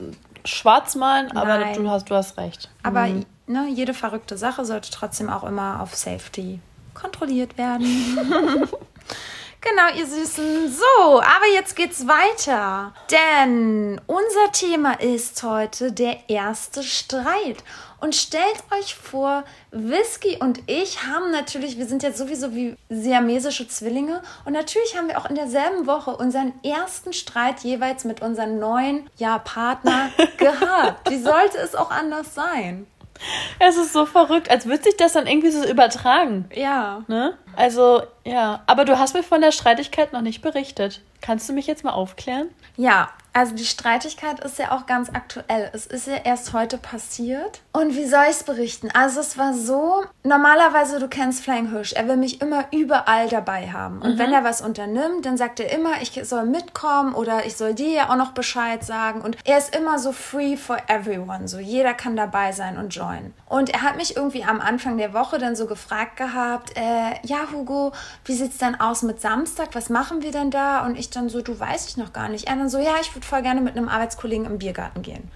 schwarz 0.45 0.95
malen, 0.95 1.33
aber 1.37 1.59
Nein. 1.59 1.75
du 1.75 1.91
hast, 1.91 2.09
du 2.11 2.15
hast 2.15 2.37
recht. 2.39 2.71
aber 2.83 3.09
ne, 3.47 3.69
jede 3.69 3.95
verrückte 3.95 4.37
Sache 4.37 4.65
sollte 4.65 4.91
trotzdem 4.91 5.31
auch 5.31 5.45
immer 5.45 5.81
auf 5.81 5.95
Safety 5.95 6.61
kontrolliert 6.95 7.59
werden. 7.59 8.69
Genau, 9.69 9.99
ihr 9.99 10.07
Süßen. 10.07 10.71
So, 10.71 11.21
aber 11.21 11.47
jetzt 11.53 11.75
geht's 11.75 12.07
weiter. 12.07 12.93
Denn 13.11 14.01
unser 14.07 14.53
Thema 14.53 14.93
ist 15.01 15.43
heute 15.43 15.91
der 15.91 16.29
erste 16.29 16.85
Streit. 16.85 17.65
Und 17.99 18.15
stellt 18.15 18.63
euch 18.79 18.95
vor, 18.95 19.43
Whisky 19.73 20.37
und 20.39 20.61
ich 20.67 21.03
haben 21.03 21.33
natürlich, 21.33 21.79
wir 21.79 21.87
sind 21.87 22.05
jetzt 22.05 22.19
sowieso 22.19 22.55
wie 22.55 22.77
siamesische 22.91 23.67
Zwillinge. 23.67 24.23
Und 24.45 24.53
natürlich 24.53 24.97
haben 24.97 25.09
wir 25.09 25.19
auch 25.19 25.29
in 25.29 25.35
derselben 25.35 25.89
Woche 25.89 26.15
unseren 26.15 26.53
ersten 26.63 27.13
Streit 27.13 27.61
jeweils 27.61 28.05
mit 28.05 28.23
unserem 28.23 28.61
neuen 28.61 29.11
ja, 29.17 29.39
Partner 29.39 30.11
gehabt. 30.37 31.11
Wie 31.11 31.21
sollte 31.21 31.59
es 31.59 31.75
auch 31.75 31.91
anders 31.91 32.35
sein? 32.35 32.87
Es 33.59 33.77
ist 33.77 33.93
so 33.93 34.07
verrückt, 34.07 34.51
als 34.51 34.67
würde 34.67 34.85
sich 34.85 34.97
das 34.97 35.15
dann 35.15 35.27
irgendwie 35.27 35.51
so 35.51 35.67
übertragen. 35.67 36.49
Ja. 36.55 37.05
Ne? 37.09 37.37
Also, 37.55 38.03
ja. 38.25 38.63
Aber 38.67 38.85
du 38.85 38.99
hast 38.99 39.15
mir 39.15 39.23
von 39.23 39.41
der 39.41 39.53
Streitigkeit 39.53 40.13
noch 40.13 40.23
nicht 40.23 40.43
berichtet. 40.43 41.01
Kannst 41.21 41.49
du 41.49 41.53
mich 41.53 41.67
jetzt 41.67 41.85
mal 41.85 41.93
aufklären? 41.93 42.49
Ja, 42.77 43.11
also 43.37 43.55
die 43.55 43.67
Streitigkeit 43.67 44.41
ist 44.41 44.59
ja 44.59 44.73
auch 44.73 44.87
ganz 44.87 45.11
aktuell. 45.13 45.69
Es 45.75 45.85
ist 45.85 46.07
ja 46.07 46.17
erst 46.25 46.55
heute 46.55 46.79
passiert. 46.79 47.61
Und 47.71 47.95
wie 47.95 48.07
soll 48.07 48.25
ich 48.31 48.37
es 48.37 48.45
berichten? 48.45 48.89
Also 48.95 49.21
es 49.21 49.37
war 49.37 49.53
so, 49.53 50.05
normalerweise, 50.23 50.99
du 51.01 51.07
kennst 51.07 51.45
Flying 51.45 51.69
Hirsch, 51.69 51.93
er 51.93 52.09
will 52.09 52.17
mich 52.17 52.41
immer 52.41 52.65
überall 52.73 53.29
dabei 53.29 53.71
haben. 53.71 54.01
Und 54.01 54.19
wenn 54.19 54.33
er 54.33 54.43
was 54.43 54.63
unternimmt, 54.63 55.27
dann 55.27 55.37
sagt 55.37 55.61
er 55.61 55.71
immer, 55.71 56.01
ich 56.01 56.19
soll 56.25 56.47
mitkommen 56.47 57.15
oder 57.15 57.45
ich 57.45 57.59
soll 57.59 57.75
dir 57.75 57.91
ja 57.91 58.09
auch 58.09 58.17
noch 58.17 58.33
Bescheid 58.33 58.83
sagen. 58.83 59.21
Und 59.21 59.37
er 59.45 59.59
ist 59.59 59.77
immer 59.77 59.99
so 59.99 60.13
free 60.13 60.57
for 60.57 60.79
everyone. 60.89 61.47
So 61.47 61.59
jeder 61.59 61.93
kann 61.93 62.17
dabei 62.17 62.53
sein 62.53 62.79
und 62.79 62.95
joinen. 62.95 63.35
Und 63.51 63.69
er 63.69 63.83
hat 63.83 63.99
mich 63.99 64.17
irgendwie 64.17 64.45
am 64.45 64.63
Anfang 64.63 64.97
der 64.97 65.13
Woche 65.13 65.37
dann 65.37 65.57
so 65.57 65.67
gefragt 65.67 66.17
gehabt, 66.17 66.75
äh, 66.75 67.15
ja 67.23 67.49
Hugo, 67.53 67.93
wie 68.25 68.35
sieht's 68.35 68.57
denn 68.57 68.81
aus 68.81 69.03
mit 69.03 69.21
Samstag? 69.21 69.75
Was 69.75 69.91
machen 69.91 70.23
wir 70.23 70.33
denn 70.33 70.51
da? 70.51 70.87
Und 70.87 70.99
ich 70.99 71.11
dann 71.11 71.29
so, 71.29 71.43
du 71.43 71.61
weißt 71.61 71.91
ich 71.91 71.97
noch 71.99 72.15
gar 72.15 72.31
nicht. 72.31 72.49
Er 72.49 72.57
dann 72.57 72.71
so, 72.71 72.79
ja, 72.79 72.95
ich 72.99 73.15
würde 73.15 73.26
voll 73.27 73.43
gerne 73.43 73.61
mit 73.61 73.77
einem 73.77 73.89
Arbeitskollegen 73.89 74.47
im 74.47 74.59
Biergarten 74.59 75.03
gehen. 75.03 75.31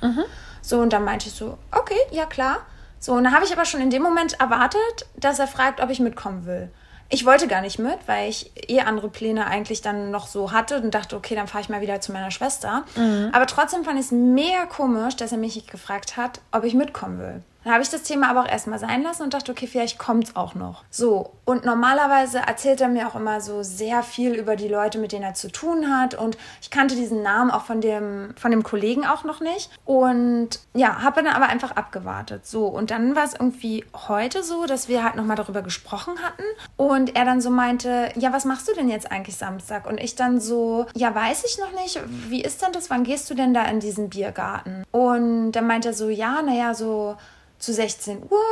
So, 0.62 0.78
und 0.80 0.92
dann 0.92 1.04
meinte 1.04 1.28
ich 1.28 1.34
so, 1.34 1.58
okay, 1.72 1.98
ja 2.10 2.26
klar. 2.26 2.58
So, 2.98 3.12
und 3.12 3.24
dann 3.24 3.34
habe 3.34 3.44
ich 3.44 3.52
aber 3.52 3.64
schon 3.64 3.80
in 3.80 3.90
dem 3.90 4.02
Moment 4.02 4.38
erwartet, 4.40 5.06
dass 5.16 5.38
er 5.38 5.46
fragt, 5.46 5.80
ob 5.80 5.90
ich 5.90 6.00
mitkommen 6.00 6.44
will. 6.46 6.70
Ich 7.12 7.26
wollte 7.26 7.48
gar 7.48 7.60
nicht 7.60 7.78
mit, 7.80 7.98
weil 8.06 8.28
ich 8.28 8.52
eh 8.68 8.82
andere 8.82 9.08
Pläne 9.08 9.46
eigentlich 9.46 9.80
dann 9.82 10.12
noch 10.12 10.28
so 10.28 10.52
hatte 10.52 10.80
und 10.80 10.94
dachte, 10.94 11.16
okay, 11.16 11.34
dann 11.34 11.48
fahre 11.48 11.62
ich 11.62 11.68
mal 11.68 11.80
wieder 11.80 12.00
zu 12.00 12.12
meiner 12.12 12.30
Schwester. 12.30 12.84
Aber 13.32 13.46
trotzdem 13.46 13.82
fand 13.84 13.98
ich 13.98 14.06
es 14.06 14.12
mega 14.12 14.66
komisch, 14.66 15.16
dass 15.16 15.32
er 15.32 15.38
mich 15.38 15.56
nicht 15.56 15.70
gefragt 15.70 16.16
hat, 16.16 16.40
ob 16.52 16.62
ich 16.62 16.74
mitkommen 16.74 17.18
will. 17.18 17.42
Dann 17.64 17.72
habe 17.72 17.82
ich 17.82 17.90
das 17.90 18.02
Thema 18.02 18.30
aber 18.30 18.42
auch 18.42 18.48
erstmal 18.48 18.78
sein 18.78 19.02
lassen 19.02 19.22
und 19.22 19.34
dachte, 19.34 19.52
okay, 19.52 19.66
vielleicht 19.66 19.98
kommt 19.98 20.24
es 20.24 20.36
auch 20.36 20.54
noch. 20.54 20.84
So, 20.90 21.32
und 21.44 21.64
normalerweise 21.64 22.38
erzählt 22.38 22.80
er 22.80 22.88
mir 22.88 23.08
auch 23.08 23.14
immer 23.14 23.40
so 23.40 23.62
sehr 23.62 24.02
viel 24.02 24.34
über 24.34 24.56
die 24.56 24.68
Leute, 24.68 24.98
mit 24.98 25.12
denen 25.12 25.24
er 25.24 25.34
zu 25.34 25.50
tun 25.50 25.94
hat. 25.94 26.14
Und 26.14 26.38
ich 26.62 26.70
kannte 26.70 26.94
diesen 26.94 27.22
Namen 27.22 27.50
auch 27.50 27.64
von 27.64 27.80
dem, 27.80 28.34
von 28.36 28.50
dem 28.50 28.62
Kollegen 28.62 29.04
auch 29.04 29.24
noch 29.24 29.40
nicht. 29.40 29.70
Und 29.84 30.60
ja, 30.74 31.02
habe 31.02 31.22
dann 31.22 31.32
aber 31.32 31.48
einfach 31.48 31.72
abgewartet. 31.72 32.46
So, 32.46 32.66
und 32.66 32.90
dann 32.90 33.14
war 33.16 33.24
es 33.24 33.34
irgendwie 33.34 33.84
heute 34.08 34.42
so, 34.42 34.66
dass 34.66 34.88
wir 34.88 35.04
halt 35.04 35.16
nochmal 35.16 35.36
darüber 35.36 35.62
gesprochen 35.62 36.14
hatten. 36.22 36.44
Und 36.76 37.16
er 37.16 37.24
dann 37.24 37.40
so 37.40 37.50
meinte, 37.50 38.10
ja, 38.16 38.32
was 38.32 38.44
machst 38.44 38.68
du 38.68 38.74
denn 38.74 38.88
jetzt 38.88 39.10
eigentlich 39.10 39.36
Samstag? 39.36 39.86
Und 39.86 39.98
ich 39.98 40.16
dann 40.16 40.40
so, 40.40 40.86
ja, 40.94 41.14
weiß 41.14 41.44
ich 41.44 41.58
noch 41.58 41.72
nicht. 41.72 42.00
Wie 42.28 42.42
ist 42.42 42.62
denn 42.62 42.72
das? 42.72 42.90
Wann 42.90 43.04
gehst 43.04 43.28
du 43.28 43.34
denn 43.34 43.52
da 43.52 43.64
in 43.64 43.80
diesen 43.80 44.08
Biergarten? 44.08 44.84
Und 44.92 45.52
dann 45.52 45.66
meinte 45.66 45.88
er 45.88 45.94
so, 45.94 46.08
ja, 46.08 46.42
naja, 46.42 46.74
so 46.74 47.16
zu 47.60 47.72
16 47.72 48.24
Uhr. 48.28 48.42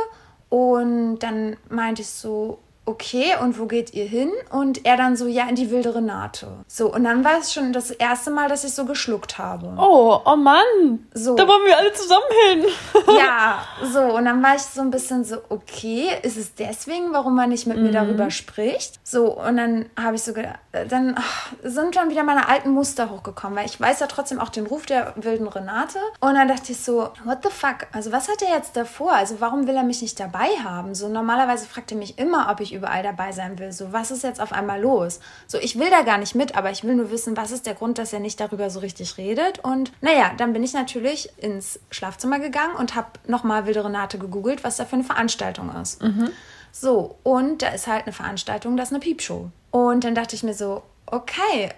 Und 0.47 1.19
dann 1.19 1.57
meinte 1.67 2.01
ich 2.01 2.09
so, 2.09 2.59
okay, 2.89 3.35
und 3.41 3.59
wo 3.59 3.67
geht 3.67 3.93
ihr 3.93 4.05
hin? 4.05 4.31
Und 4.49 4.85
er 4.85 4.97
dann 4.97 5.15
so, 5.15 5.27
ja, 5.27 5.47
in 5.47 5.55
die 5.55 5.69
wilde 5.69 5.93
Renate. 5.93 6.47
So, 6.67 6.91
und 6.91 7.03
dann 7.03 7.23
war 7.23 7.39
es 7.39 7.53
schon 7.53 7.71
das 7.71 7.91
erste 7.91 8.31
Mal, 8.31 8.49
dass 8.49 8.63
ich 8.63 8.73
so 8.73 8.85
geschluckt 8.85 9.37
habe. 9.37 9.75
Oh, 9.77 10.19
oh 10.25 10.35
Mann. 10.35 11.07
So. 11.13 11.35
Da 11.35 11.47
wollen 11.47 11.65
wir 11.65 11.77
alle 11.77 11.93
zusammen 11.93 12.25
hin. 12.47 12.65
ja, 13.17 13.59
so, 13.93 14.01
und 14.01 14.25
dann 14.25 14.41
war 14.41 14.55
ich 14.55 14.63
so 14.63 14.81
ein 14.81 14.89
bisschen 14.89 15.23
so, 15.23 15.37
okay, 15.49 16.09
ist 16.23 16.37
es 16.37 16.55
deswegen, 16.55 17.13
warum 17.13 17.35
man 17.35 17.49
nicht 17.49 17.67
mit 17.67 17.77
mhm. 17.77 17.83
mir 17.83 17.91
darüber 17.91 18.31
spricht? 18.31 18.99
So, 19.03 19.37
und 19.37 19.57
dann 19.57 19.85
habe 19.97 20.15
ich 20.15 20.23
so 20.23 20.33
gedacht, 20.33 20.59
dann 20.89 21.15
ach, 21.17 21.51
sind 21.63 21.95
dann 21.95 22.09
wieder 22.09 22.23
meine 22.23 22.47
alten 22.47 22.71
Muster 22.71 23.09
hochgekommen, 23.09 23.57
weil 23.57 23.65
ich 23.65 23.79
weiß 23.79 23.99
ja 23.99 24.07
trotzdem 24.07 24.39
auch 24.39 24.49
den 24.49 24.65
Ruf 24.65 24.85
der 24.85 25.13
wilden 25.15 25.47
Renate. 25.47 25.99
Und 26.19 26.35
dann 26.35 26.47
dachte 26.47 26.71
ich 26.71 26.79
so, 26.79 27.09
what 27.23 27.39
the 27.43 27.49
fuck? 27.49 27.87
Also, 27.91 28.11
was 28.11 28.27
hat 28.29 28.41
er 28.41 28.55
jetzt 28.55 28.75
davor? 28.75 29.13
Also, 29.13 29.35
warum 29.39 29.67
will 29.67 29.75
er 29.75 29.83
mich 29.83 30.01
nicht 30.01 30.19
dabei 30.19 30.49
haben? 30.63 30.95
So, 30.95 31.07
normalerweise 31.07 31.67
fragt 31.67 31.91
er 31.91 31.97
mich 31.97 32.17
immer, 32.17 32.49
ob 32.51 32.59
ich 32.59 32.73
überall 32.79 33.03
dabei 33.03 33.31
sein 33.31 33.59
will. 33.59 33.71
So, 33.71 33.93
was 33.93 34.11
ist 34.11 34.23
jetzt 34.23 34.41
auf 34.41 34.51
einmal 34.51 34.81
los? 34.81 35.19
So, 35.47 35.57
ich 35.59 35.77
will 35.77 35.89
da 35.89 36.01
gar 36.01 36.17
nicht 36.17 36.35
mit, 36.35 36.55
aber 36.55 36.71
ich 36.71 36.83
will 36.83 36.95
nur 36.95 37.11
wissen, 37.11 37.37
was 37.37 37.51
ist 37.51 37.65
der 37.65 37.75
Grund, 37.75 37.97
dass 37.97 38.11
er 38.11 38.19
nicht 38.19 38.39
darüber 38.39 38.69
so 38.69 38.79
richtig 38.79 39.17
redet. 39.17 39.59
Und 39.59 39.91
naja, 40.01 40.31
dann 40.37 40.53
bin 40.53 40.63
ich 40.63 40.73
natürlich 40.73 41.29
ins 41.37 41.79
Schlafzimmer 41.91 42.39
gegangen 42.39 42.75
und 42.75 42.95
habe 42.95 43.07
nochmal 43.27 43.65
Wilde 43.65 43.85
Renate 43.85 44.17
gegoogelt, 44.17 44.63
was 44.63 44.77
da 44.77 44.85
für 44.85 44.95
eine 44.95 45.03
Veranstaltung 45.03 45.69
ist. 45.75 46.01
Mhm. 46.01 46.31
So, 46.71 47.17
und 47.23 47.61
da 47.61 47.69
ist 47.69 47.87
halt 47.87 48.03
eine 48.03 48.13
Veranstaltung, 48.13 48.77
das 48.77 48.89
ist 48.89 48.93
eine 48.93 49.01
Piepshow. 49.01 49.49
Und 49.71 50.03
dann 50.03 50.15
dachte 50.15 50.35
ich 50.35 50.43
mir 50.43 50.53
so, 50.53 50.83
okay, 51.11 51.69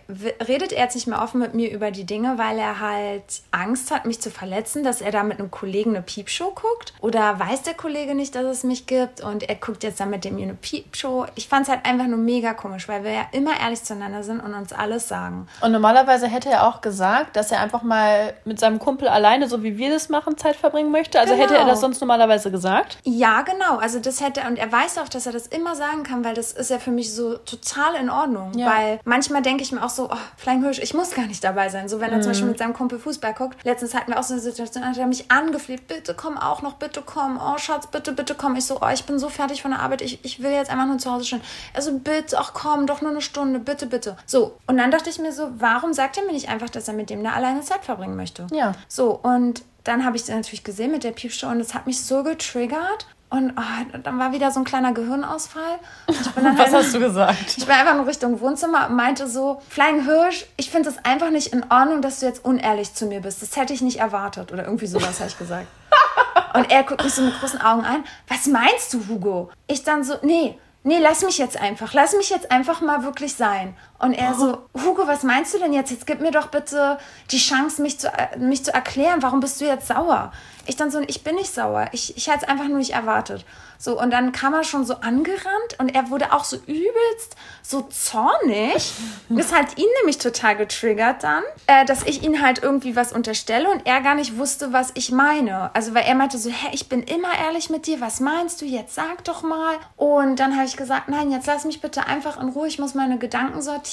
redet 0.48 0.72
er 0.72 0.84
jetzt 0.84 0.96
nicht 0.96 1.08
mehr 1.08 1.22
offen 1.22 1.39
mit 1.39 1.54
mir 1.54 1.72
über 1.72 1.91
die 1.91 2.06
Dinge, 2.06 2.38
weil 2.38 2.58
er 2.60 2.80
halt 2.80 3.24
Angst 3.52 3.91
hat, 3.91 4.06
mich 4.06 4.22
zu 4.22 4.30
verletzen, 4.30 4.84
dass 4.84 5.02
er 5.02 5.12
da 5.12 5.24
mit 5.24 5.39
einem 5.39 5.52
Kollegen 5.52 5.91
eine 5.91 6.02
Piepshow 6.02 6.52
guckt? 6.52 6.94
Oder 7.02 7.39
weiß 7.39 7.63
der 7.63 7.74
Kollege 7.74 8.15
nicht, 8.15 8.36
dass 8.36 8.46
es 8.46 8.63
mich 8.63 8.88
gibt 8.88 9.22
und 9.22 9.44
er 9.44 9.56
guckt 9.56 9.84
jetzt 9.84 10.00
dann 10.00 10.10
mit 10.10 10.26
dem 10.26 10.38
eine 10.38 10.54
Piepshow? 10.54 11.26
Ich 11.36 11.48
fand 11.48 11.63
es 11.63 11.70
halt 11.70 11.86
einfach 11.86 12.08
nur 12.08 12.17
mega 12.17 12.54
komisch, 12.54 12.88
weil 12.88 13.04
wir 13.04 13.12
ja 13.12 13.26
immer 13.32 13.60
ehrlich 13.60 13.84
zueinander 13.84 14.24
sind 14.24 14.39
und 14.39 14.54
uns 14.54 14.74
alles 14.74 15.08
sagen. 15.08 15.48
Und 15.62 15.72
normalerweise 15.72 16.28
hätte 16.28 16.50
er 16.50 16.67
auch 16.67 16.82
gesagt, 16.82 17.36
dass 17.36 17.52
er 17.52 17.62
einfach 17.62 17.84
mal 17.84 18.34
mit 18.46 18.60
seinem 18.60 18.80
Kumpel 18.80 19.08
alleine, 19.08 19.48
so 19.48 19.63
wie 19.63 19.78
wir 19.78 19.89
das 19.89 20.10
machen, 20.10 20.38
Zeit 20.38 20.56
verbringen 20.56 20.91
möchte. 20.91 21.20
Also 21.20 21.34
genau. 21.34 21.46
hätte 21.46 21.58
er 21.58 21.65
das 21.65 21.82
sonst 21.82 22.00
normalerweise 22.02 22.52
gesagt? 22.52 22.98
Ja, 23.04 23.41
genau. 23.41 23.78
Also 23.78 24.00
das 24.00 24.22
hätte, 24.22 24.41
und 24.48 24.58
er 24.58 24.72
weiß 24.72 24.98
auch, 24.98 25.10
dass 25.10 25.26
er 25.26 25.32
das 25.32 25.48
immer 25.48 25.76
sagen 25.76 26.04
kann, 26.04 26.24
weil 26.24 26.34
das 26.34 26.52
ist 26.52 26.70
ja 26.70 26.80
für 26.80 26.91
mich 26.91 27.13
so 27.13 27.38
total 27.38 27.96
in 27.96 28.10
Ordnung. 28.10 28.52
Ja. 28.56 28.67
Weil 28.67 29.00
manchmal 29.04 29.20
manchmal 29.21 29.43
denke 29.43 29.62
ich 29.62 29.71
mir 29.71 29.84
auch 29.84 29.89
so, 29.91 30.10
oh, 30.12 30.17
Flying 30.36 30.63
Hirsch, 30.63 30.79
ich 30.79 30.95
muss 30.95 31.12
gar 31.12 31.27
nicht 31.27 31.43
dabei 31.43 31.69
sein. 31.69 31.88
So, 31.88 31.99
wenn 31.99 32.10
er 32.10 32.17
mm. 32.17 32.21
zum 32.23 32.31
Beispiel 32.31 32.45
mhm. 32.45 32.51
mit 32.53 32.57
seinem 32.57 32.73
Kumpel 32.73 32.97
Fußball 32.97 33.36
guckt. 33.36 33.63
Letztens 33.63 33.93
hatten 33.93 34.12
wir 34.12 34.19
auch 34.19 34.23
so 34.23 34.34
eine 34.34 34.41
Situation, 34.41 34.81
da 34.81 34.89
hat 34.89 34.97
er 34.97 35.05
mich 35.05 35.29
angefleht, 35.29 35.88
bitte 35.88 36.15
komm 36.15 36.39
auch 36.39 36.63
noch, 36.63 36.73
bitte 36.73 37.03
komm. 37.05 37.39
Oh, 37.39 37.55
Schatz, 37.60 37.86
bitte, 37.86 38.13
bitte 38.13 38.34
komm. 38.34 38.55
Ich 38.55 38.65
so, 38.65 38.79
oh, 38.81 38.88
ich 38.91 39.03
bin 39.03 39.19
so 39.19 39.29
fertig 39.29 39.62
von 39.62 39.69
der 39.69 39.81
Arbeit, 39.81 40.01
ich, 40.01 40.25
ich 40.25 40.41
will 40.41 40.49
jetzt 40.49 40.71
einfach 40.71 40.88
nur 40.88 40.97
zu 40.97 41.12
Hause 41.12 41.25
stehen. 41.25 41.41
Also 41.75 41.99
bitte, 41.99 42.39
ach 42.39 42.53
komm, 42.55 42.88
doch 42.88 43.01
nur 43.01 43.12
eine 43.12 43.21
Stunde, 43.21 43.60
bitte, 43.60 43.86
bitte. 43.86 44.17
So, 44.25 44.57
und 44.65 44.77
dann 44.77 44.89
dachte 44.89 45.12
ich 45.12 45.19
mir 45.19 45.31
so, 45.31 45.51
warum 45.60 45.93
sagt 45.93 46.17
er 46.17 46.25
mir 46.25 46.34
nicht 46.34 46.49
einfach, 46.49 46.71
dass 46.71 46.88
er 46.88 46.95
mit 46.95 47.12
dem 47.12 47.19
eine 47.19 47.34
alleine 47.34 47.62
Zeit 47.62 47.86
verbringen 47.86 48.15
möchte? 48.15 48.47
Ja. 48.51 48.71
So, 48.88 49.19
und 49.21 49.62
dann 49.84 50.03
habe 50.03 50.15
ich 50.15 50.23
es 50.23 50.29
natürlich 50.29 50.63
gesehen 50.63 50.89
mit 50.89 51.03
der 51.03 51.12
Piepshow 51.12 51.49
und 51.49 51.60
es 51.60 51.75
hat 51.75 51.86
mich 51.86 52.01
so 52.01 52.23
getriggert. 52.23 53.05
Und 53.32 53.54
oh, 53.58 53.98
dann 54.04 54.20
war 54.20 54.34
wieder 54.34 54.52
so 54.52 54.60
ein 54.60 54.65
kleiner 54.65 54.91
Gehirnausfall. 54.91 55.80
Was 56.08 56.36
halt, 56.36 56.74
hast 56.74 56.94
du 56.94 57.00
gesagt? 57.00 57.56
Ich 57.58 57.65
bin 57.65 57.74
einfach 57.74 57.96
nur 57.96 58.06
Richtung 58.06 58.41
Wohnzimmer 58.41 58.89
und 58.89 58.98
meinte 58.98 59.26
so, 59.26 59.62
Flying 59.70 60.04
Hirsch, 60.04 60.46
ich 60.58 60.70
finde 60.70 60.89
es 60.89 60.98
einfach 61.06 61.30
nicht 61.30 61.54
in 61.54 61.63
Ordnung, 61.72 62.02
dass 62.02 62.20
du 62.20 62.26
jetzt 62.26 62.44
unehrlich 62.44 62.94
zu 62.94 63.06
mir 63.06 63.22
bist. 63.22 63.41
Das 63.41 63.56
hätte 63.56 63.72
ich 63.72 63.82
nicht 63.82 64.00
erwartet. 64.00 64.52
Oder 64.52 64.65
irgendwie 64.65 64.88
sowas 64.88 65.22
habe 65.22 65.30
ich 65.30 65.38
gesagt. 65.38 65.67
Und 66.54 66.70
er 66.70 66.84
guckt 66.84 67.06
mich 67.06 67.13
so 67.13 67.22
mit 67.22 67.39
großen 67.39 67.62
Augen 67.62 67.86
an. 67.86 68.04
Was 68.28 68.48
meinst 68.48 68.94
du, 68.94 69.08
Hugo? 69.08 69.50
Ich 69.67 69.86
dann 69.86 70.04
so, 70.04 70.15
nee, 70.24 70.58
nee, 70.84 71.00
lass 71.00 71.24
mich 71.24 71.38
jetzt 71.38 71.56
einfach. 71.56 71.94
Lass 71.94 72.13
mich 72.13 72.30
jetzt 72.30 72.52
einfach 72.52 72.82
mal 72.82 73.06
wirklich 73.06 73.36
sein. 73.36 73.78
Und 74.01 74.13
er 74.13 74.33
oh. 74.35 74.39
so, 74.39 74.57
Hugo, 74.83 75.07
was 75.07 75.23
meinst 75.23 75.53
du 75.53 75.59
denn 75.59 75.73
jetzt? 75.73 75.91
Jetzt 75.91 76.07
gib 76.07 76.21
mir 76.21 76.31
doch 76.31 76.47
bitte 76.47 76.97
die 77.29 77.37
Chance, 77.37 77.81
mich 77.81 77.99
zu, 77.99 78.07
äh, 78.07 78.37
mich 78.37 78.65
zu 78.65 78.73
erklären. 78.73 79.21
Warum 79.21 79.39
bist 79.39 79.61
du 79.61 79.65
jetzt 79.65 79.87
sauer? 79.87 80.31
Ich 80.65 80.75
dann 80.75 80.91
so, 80.91 80.99
ich 81.01 81.23
bin 81.23 81.35
nicht 81.35 81.53
sauer. 81.53 81.87
Ich, 81.91 82.15
ich 82.17 82.27
hätte 82.27 82.39
es 82.43 82.47
einfach 82.47 82.67
nur 82.67 82.77
nicht 82.77 82.93
erwartet. 82.93 83.45
So, 83.77 83.99
und 83.99 84.11
dann 84.11 84.31
kam 84.31 84.53
er 84.53 84.63
schon 84.63 84.85
so 84.85 84.95
angerannt 84.95 85.79
und 85.79 85.89
er 85.89 86.11
wurde 86.11 86.33
auch 86.33 86.43
so 86.43 86.57
übelst 86.57 87.35
so 87.63 87.81
zornig. 87.89 88.91
Das 89.29 89.53
hat 89.53 89.77
ihn 89.77 89.87
nämlich 89.99 90.17
total 90.17 90.57
getriggert 90.57 91.23
dann, 91.23 91.43
äh, 91.65 91.85
dass 91.85 92.03
ich 92.03 92.21
ihn 92.21 92.41
halt 92.41 92.61
irgendwie 92.61 92.95
was 92.95 93.13
unterstelle 93.13 93.69
und 93.69 93.87
er 93.87 94.01
gar 94.01 94.13
nicht 94.13 94.37
wusste, 94.37 94.73
was 94.73 94.91
ich 94.93 95.11
meine. 95.11 95.73
Also, 95.73 95.93
weil 95.93 96.03
er 96.03 96.15
meinte 96.15 96.37
so, 96.37 96.49
hä, 96.49 96.67
ich 96.73 96.89
bin 96.89 97.01
immer 97.03 97.29
ehrlich 97.39 97.69
mit 97.69 97.87
dir, 97.87 98.01
was 98.01 98.19
meinst 98.19 98.61
du? 98.61 98.65
Jetzt 98.65 98.95
sag 98.95 99.23
doch 99.23 99.41
mal. 99.41 99.77
Und 99.95 100.35
dann 100.37 100.55
habe 100.57 100.65
ich 100.65 100.75
gesagt, 100.75 101.07
nein, 101.07 101.31
jetzt 101.31 101.47
lass 101.47 101.63
mich 101.63 101.81
bitte 101.81 102.07
einfach 102.07 102.41
in 102.41 102.49
Ruhe, 102.49 102.67
ich 102.67 102.77
muss 102.77 102.93
meine 102.93 103.17
Gedanken 103.17 103.61
sortieren. 103.61 103.90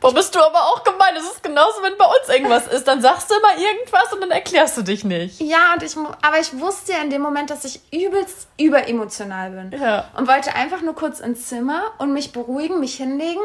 Boah, 0.00 0.14
bist 0.14 0.34
du 0.34 0.40
aber 0.40 0.58
auch 0.58 0.84
gemein. 0.84 1.14
Das 1.14 1.24
ist 1.24 1.42
genauso, 1.42 1.82
wenn 1.82 1.96
bei 1.96 2.04
uns 2.04 2.28
irgendwas 2.28 2.66
ist. 2.72 2.86
Dann 2.86 3.00
sagst 3.00 3.30
du 3.30 3.34
immer 3.34 3.58
irgendwas 3.58 4.12
und 4.12 4.20
dann 4.20 4.30
erklärst 4.30 4.76
du 4.76 4.82
dich 4.82 5.04
nicht. 5.04 5.40
Ja, 5.40 5.74
und 5.74 5.82
ich, 5.82 5.96
aber 5.96 6.40
ich 6.40 6.58
wusste 6.58 6.92
ja 6.92 6.98
in 6.98 7.10
dem 7.10 7.22
Moment, 7.22 7.50
dass 7.50 7.64
ich 7.64 7.80
übelst 7.92 8.48
überemotional 8.58 8.96
emotional 8.96 9.50
bin. 9.50 9.80
Ja. 9.80 10.08
Und 10.16 10.28
wollte 10.28 10.54
einfach 10.54 10.80
nur 10.82 10.94
kurz 10.94 11.20
ins 11.20 11.48
Zimmer 11.48 11.82
und 11.98 12.12
mich 12.12 12.32
beruhigen, 12.32 12.80
mich 12.80 12.96
hinlegen 12.96 13.42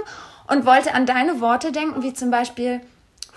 und 0.48 0.66
wollte 0.66 0.94
an 0.94 1.06
deine 1.06 1.42
Worte 1.42 1.72
denken, 1.72 2.04
wie 2.04 2.14
zum 2.14 2.32
Beispiel, 2.32 2.82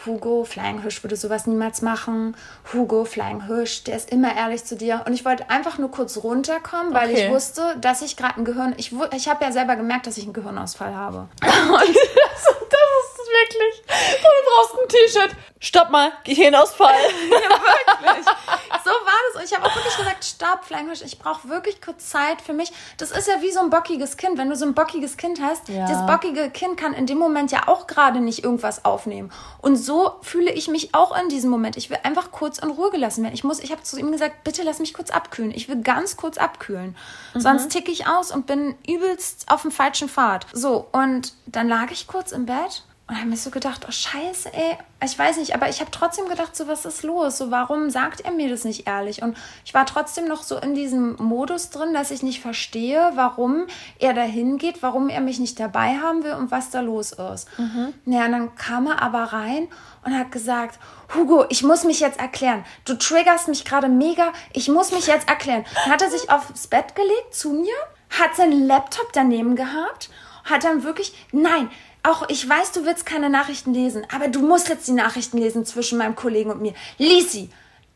Hugo, 0.06 0.44
Flying 0.44 0.82
Hirsch 0.82 1.02
würde 1.02 1.16
sowas 1.16 1.46
niemals 1.46 1.82
machen. 1.82 2.36
Hugo, 2.72 3.04
Flying 3.04 3.46
Hirsch, 3.46 3.84
der 3.84 3.96
ist 3.96 4.10
immer 4.10 4.34
ehrlich 4.36 4.64
zu 4.64 4.76
dir. 4.76 5.02
Und 5.06 5.12
ich 5.14 5.24
wollte 5.24 5.50
einfach 5.50 5.78
nur 5.78 5.90
kurz 5.90 6.18
runterkommen, 6.18 6.94
weil 6.94 7.10
okay. 7.10 7.26
ich 7.26 7.30
wusste, 7.32 7.76
dass 7.80 8.02
ich 8.02 8.16
gerade 8.16 8.38
ein 8.38 8.44
Gehirn. 8.44 8.74
Ich, 8.76 8.92
ich 9.14 9.28
habe 9.28 9.44
ja 9.44 9.52
selber 9.52 9.76
gemerkt, 9.76 10.06
dass 10.06 10.16
ich 10.16 10.24
einen 10.24 10.32
Gehirnausfall 10.32 10.94
habe. 10.94 11.28
Und 11.42 11.42
das 11.42 12.40
ist 12.42 13.13
wirklich. 13.34 13.82
Du 13.86 14.28
brauchst 14.46 14.74
ein 14.82 14.88
T-Shirt. 14.88 15.36
Stopp 15.60 15.90
mal, 15.90 16.12
Gehirnausfall. 16.24 16.94
ja, 17.30 17.50
wirklich. 17.50 18.26
So 18.84 18.90
war 18.90 19.14
das. 19.32 19.40
Und 19.40 19.50
ich 19.50 19.56
habe 19.56 19.66
auch 19.66 19.74
wirklich 19.74 19.96
gesagt, 19.96 20.24
stopp, 20.24 20.64
Flying 20.66 20.86
Hirsch, 20.88 21.00
ich 21.00 21.18
brauche 21.18 21.48
wirklich 21.48 21.80
kurz 21.80 22.10
Zeit 22.10 22.42
für 22.42 22.52
mich. 22.52 22.70
Das 22.98 23.12
ist 23.12 23.26
ja 23.26 23.40
wie 23.40 23.50
so 23.50 23.60
ein 23.60 23.70
bockiges 23.70 24.18
Kind. 24.18 24.36
Wenn 24.36 24.50
du 24.50 24.56
so 24.56 24.66
ein 24.66 24.74
bockiges 24.74 25.16
Kind 25.16 25.40
hast, 25.40 25.70
ja. 25.70 25.88
das 25.88 26.06
bockige 26.06 26.50
Kind 26.50 26.76
kann 26.76 26.92
in 26.92 27.06
dem 27.06 27.16
Moment 27.16 27.50
ja 27.50 27.66
auch 27.66 27.86
gerade 27.86 28.20
nicht 28.20 28.44
irgendwas 28.44 28.84
aufnehmen. 28.84 29.32
Und 29.62 29.76
so 29.76 30.16
fühle 30.20 30.52
ich 30.52 30.68
mich 30.68 30.94
auch 30.94 31.18
in 31.18 31.30
diesem 31.30 31.50
Moment. 31.50 31.78
Ich 31.78 31.88
will 31.88 31.98
einfach 32.02 32.30
kurz 32.30 32.58
in 32.58 32.68
Ruhe 32.68 32.90
gelassen 32.90 33.22
werden. 33.22 33.32
Ich 33.32 33.42
muss, 33.42 33.60
ich 33.60 33.72
habe 33.72 33.82
zu 33.82 33.98
ihm 33.98 34.12
gesagt, 34.12 34.44
bitte 34.44 34.62
lass 34.64 34.80
mich 34.80 34.92
kurz 34.92 35.08
abkühlen. 35.08 35.52
Ich 35.52 35.66
will 35.70 35.80
ganz 35.80 36.18
kurz 36.18 36.36
abkühlen. 36.36 36.94
Mhm. 37.32 37.40
Sonst 37.40 37.70
ticke 37.70 37.90
ich 37.90 38.06
aus 38.06 38.32
und 38.32 38.46
bin 38.46 38.74
übelst 38.86 39.50
auf 39.50 39.62
dem 39.62 39.70
falschen 39.70 40.10
Pfad. 40.10 40.46
So, 40.52 40.88
und 40.92 41.32
dann 41.46 41.68
lag 41.68 41.90
ich 41.90 42.06
kurz 42.06 42.32
im 42.32 42.44
Bett 42.44 42.82
und 43.06 43.16
habe 43.16 43.26
mir 43.26 43.36
so 43.36 43.50
gedacht, 43.50 43.84
oh 43.86 43.92
scheiße, 43.92 44.54
ey, 44.54 44.78
ich 45.04 45.18
weiß 45.18 45.36
nicht, 45.36 45.54
aber 45.54 45.68
ich 45.68 45.80
habe 45.80 45.90
trotzdem 45.90 46.26
gedacht, 46.26 46.56
so 46.56 46.66
was 46.68 46.86
ist 46.86 47.02
los? 47.02 47.36
So 47.36 47.50
warum 47.50 47.90
sagt 47.90 48.22
er 48.22 48.30
mir 48.30 48.48
das 48.48 48.64
nicht 48.64 48.86
ehrlich? 48.86 49.22
Und 49.22 49.36
ich 49.66 49.74
war 49.74 49.84
trotzdem 49.84 50.26
noch 50.26 50.42
so 50.42 50.56
in 50.56 50.74
diesem 50.74 51.16
Modus 51.16 51.68
drin, 51.68 51.92
dass 51.92 52.10
ich 52.10 52.22
nicht 52.22 52.40
verstehe, 52.40 53.12
warum 53.14 53.66
er 53.98 54.14
dahin 54.14 54.56
geht, 54.56 54.82
warum 54.82 55.10
er 55.10 55.20
mich 55.20 55.38
nicht 55.38 55.60
dabei 55.60 55.98
haben 55.98 56.24
will 56.24 56.32
und 56.32 56.50
was 56.50 56.70
da 56.70 56.80
los 56.80 57.12
ist. 57.12 57.46
Mhm. 57.58 57.92
Ja, 58.06 58.24
und 58.24 58.32
dann 58.32 58.54
kam 58.54 58.86
er 58.86 59.02
aber 59.02 59.24
rein 59.24 59.68
und 60.02 60.16
hat 60.16 60.32
gesagt, 60.32 60.78
Hugo, 61.14 61.44
ich 61.50 61.62
muss 61.62 61.84
mich 61.84 62.00
jetzt 62.00 62.18
erklären. 62.18 62.64
Du 62.86 62.94
triggerst 62.94 63.48
mich 63.48 63.66
gerade 63.66 63.88
mega. 63.88 64.32
Ich 64.54 64.68
muss 64.68 64.92
mich 64.92 65.08
jetzt 65.08 65.28
erklären. 65.28 65.66
Dann 65.74 65.92
hat 65.92 66.00
er 66.00 66.10
sich 66.10 66.30
aufs 66.30 66.68
Bett 66.68 66.94
gelegt 66.94 67.34
zu 67.34 67.50
mir, 67.50 67.74
hat 68.08 68.34
seinen 68.34 68.66
Laptop 68.66 69.12
daneben 69.12 69.56
gehabt, 69.56 70.08
hat 70.44 70.64
dann 70.64 70.84
wirklich, 70.84 71.14
nein, 71.32 71.70
auch 72.04 72.28
ich 72.28 72.48
weiß, 72.48 72.72
du 72.72 72.84
willst 72.84 73.06
keine 73.06 73.30
Nachrichten 73.30 73.74
lesen, 73.74 74.06
aber 74.14 74.28
du 74.28 74.40
musst 74.40 74.68
jetzt 74.68 74.86
die 74.86 74.92
Nachrichten 74.92 75.38
lesen 75.38 75.64
zwischen 75.64 75.98
meinem 75.98 76.14
Kollegen 76.14 76.50
und 76.50 76.60
mir. 76.60 76.74
Lies 76.98 77.32
sie. 77.32 77.50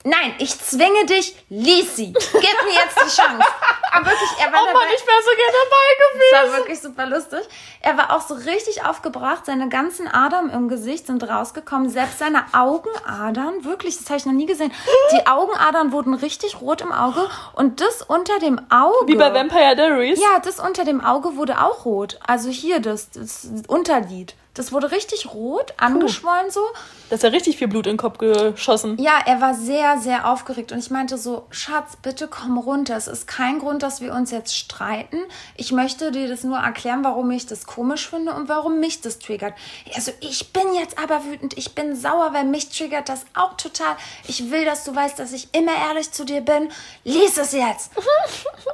Nein, 0.04 0.32
ich 0.38 0.56
zwinge 0.60 1.06
dich, 1.06 1.34
lies 1.48 1.96
sie. 1.96 2.12
Gib 2.12 2.32
mir 2.32 2.74
jetzt 2.74 2.96
die 2.96 3.20
Chance. 3.20 3.44
Aber 3.92 4.06
wirklich, 4.06 4.30
er 4.38 4.52
war 4.52 4.60
Oh 4.62 4.66
Mann, 4.66 4.74
dabei. 4.74 4.94
ich 4.94 5.06
wäre 5.06 5.22
so 5.24 5.30
gerne 5.36 5.58
dabei 5.64 5.86
Das 5.98 6.32
war 6.32 6.42
gewesen. 6.44 6.56
wirklich 6.58 6.80
super 6.80 7.06
lustig. 7.06 7.40
Er 7.80 7.96
war 7.98 8.14
auch 8.16 8.20
so 8.20 8.34
richtig 8.34 8.84
aufgebracht. 8.84 9.44
Seine 9.46 9.68
ganzen 9.68 10.06
Adern 10.06 10.50
im 10.50 10.68
Gesicht 10.68 11.08
sind 11.08 11.28
rausgekommen. 11.28 11.90
Selbst 11.90 12.20
seine 12.20 12.44
Augenadern, 12.52 13.64
wirklich, 13.64 13.98
das 13.98 14.06
habe 14.06 14.18
ich 14.18 14.26
noch 14.26 14.32
nie 14.32 14.46
gesehen. 14.46 14.72
Die 15.12 15.26
Augenadern 15.26 15.90
wurden 15.90 16.14
richtig 16.14 16.60
rot 16.60 16.80
im 16.80 16.92
Auge. 16.92 17.28
Und 17.54 17.80
das 17.80 18.02
unter 18.02 18.38
dem 18.38 18.60
Auge. 18.70 19.06
Wie 19.08 19.16
bei 19.16 19.34
Vampire 19.34 19.74
Diaries. 19.74 20.20
Ja, 20.20 20.38
das 20.38 20.60
unter 20.60 20.84
dem 20.84 21.04
Auge 21.04 21.36
wurde 21.36 21.60
auch 21.60 21.84
rot. 21.84 22.18
Also 22.26 22.50
hier, 22.50 22.78
das, 22.80 23.10
das 23.10 23.48
Unterlid. 23.66 24.34
Das 24.54 24.72
wurde 24.72 24.90
richtig 24.92 25.26
rot, 25.34 25.74
angeschwollen 25.76 26.50
so. 26.50 26.60
Da 27.08 27.16
ist 27.16 27.22
ja 27.22 27.30
richtig 27.30 27.56
viel 27.56 27.68
Blut 27.68 27.86
in 27.86 27.92
den 27.92 27.96
Kopf 27.98 28.18
geschossen. 28.18 28.96
Ja, 28.98 29.18
er 29.24 29.40
war 29.40 29.54
sehr, 29.54 29.98
sehr 29.98 30.28
aufgeregt 30.30 30.72
und 30.72 30.78
ich 30.78 30.90
meinte 30.90 31.16
so, 31.16 31.46
Schatz, 31.50 31.96
bitte 32.02 32.28
komm 32.28 32.58
runter. 32.58 32.96
Es 32.96 33.08
ist 33.08 33.26
kein 33.26 33.58
Grund, 33.60 33.82
dass 33.82 34.00
wir 34.00 34.12
uns 34.12 34.30
jetzt 34.30 34.54
streiten. 34.56 35.18
Ich 35.56 35.72
möchte 35.72 36.10
dir 36.12 36.28
das 36.28 36.44
nur 36.44 36.58
erklären, 36.58 37.04
warum 37.04 37.30
ich 37.30 37.46
das 37.46 37.66
komisch 37.66 38.08
finde 38.08 38.34
und 38.34 38.48
warum 38.48 38.78
mich 38.80 39.00
das 39.00 39.18
triggert. 39.18 39.54
Also 39.94 40.12
ich 40.20 40.52
bin 40.52 40.74
jetzt 40.74 40.98
aber 41.02 41.24
wütend, 41.24 41.56
ich 41.56 41.74
bin 41.74 41.96
sauer, 41.96 42.34
weil 42.34 42.44
mich 42.44 42.68
triggert 42.68 43.08
das 43.08 43.24
auch 43.34 43.56
total. 43.56 43.96
Ich 44.26 44.50
will, 44.50 44.64
dass 44.66 44.84
du 44.84 44.94
weißt, 44.94 45.18
dass 45.18 45.32
ich 45.32 45.48
immer 45.54 45.72
ehrlich 45.88 46.12
zu 46.12 46.24
dir 46.24 46.42
bin. 46.42 46.68
Lies 47.04 47.38
es 47.38 47.52
jetzt. 47.52 47.90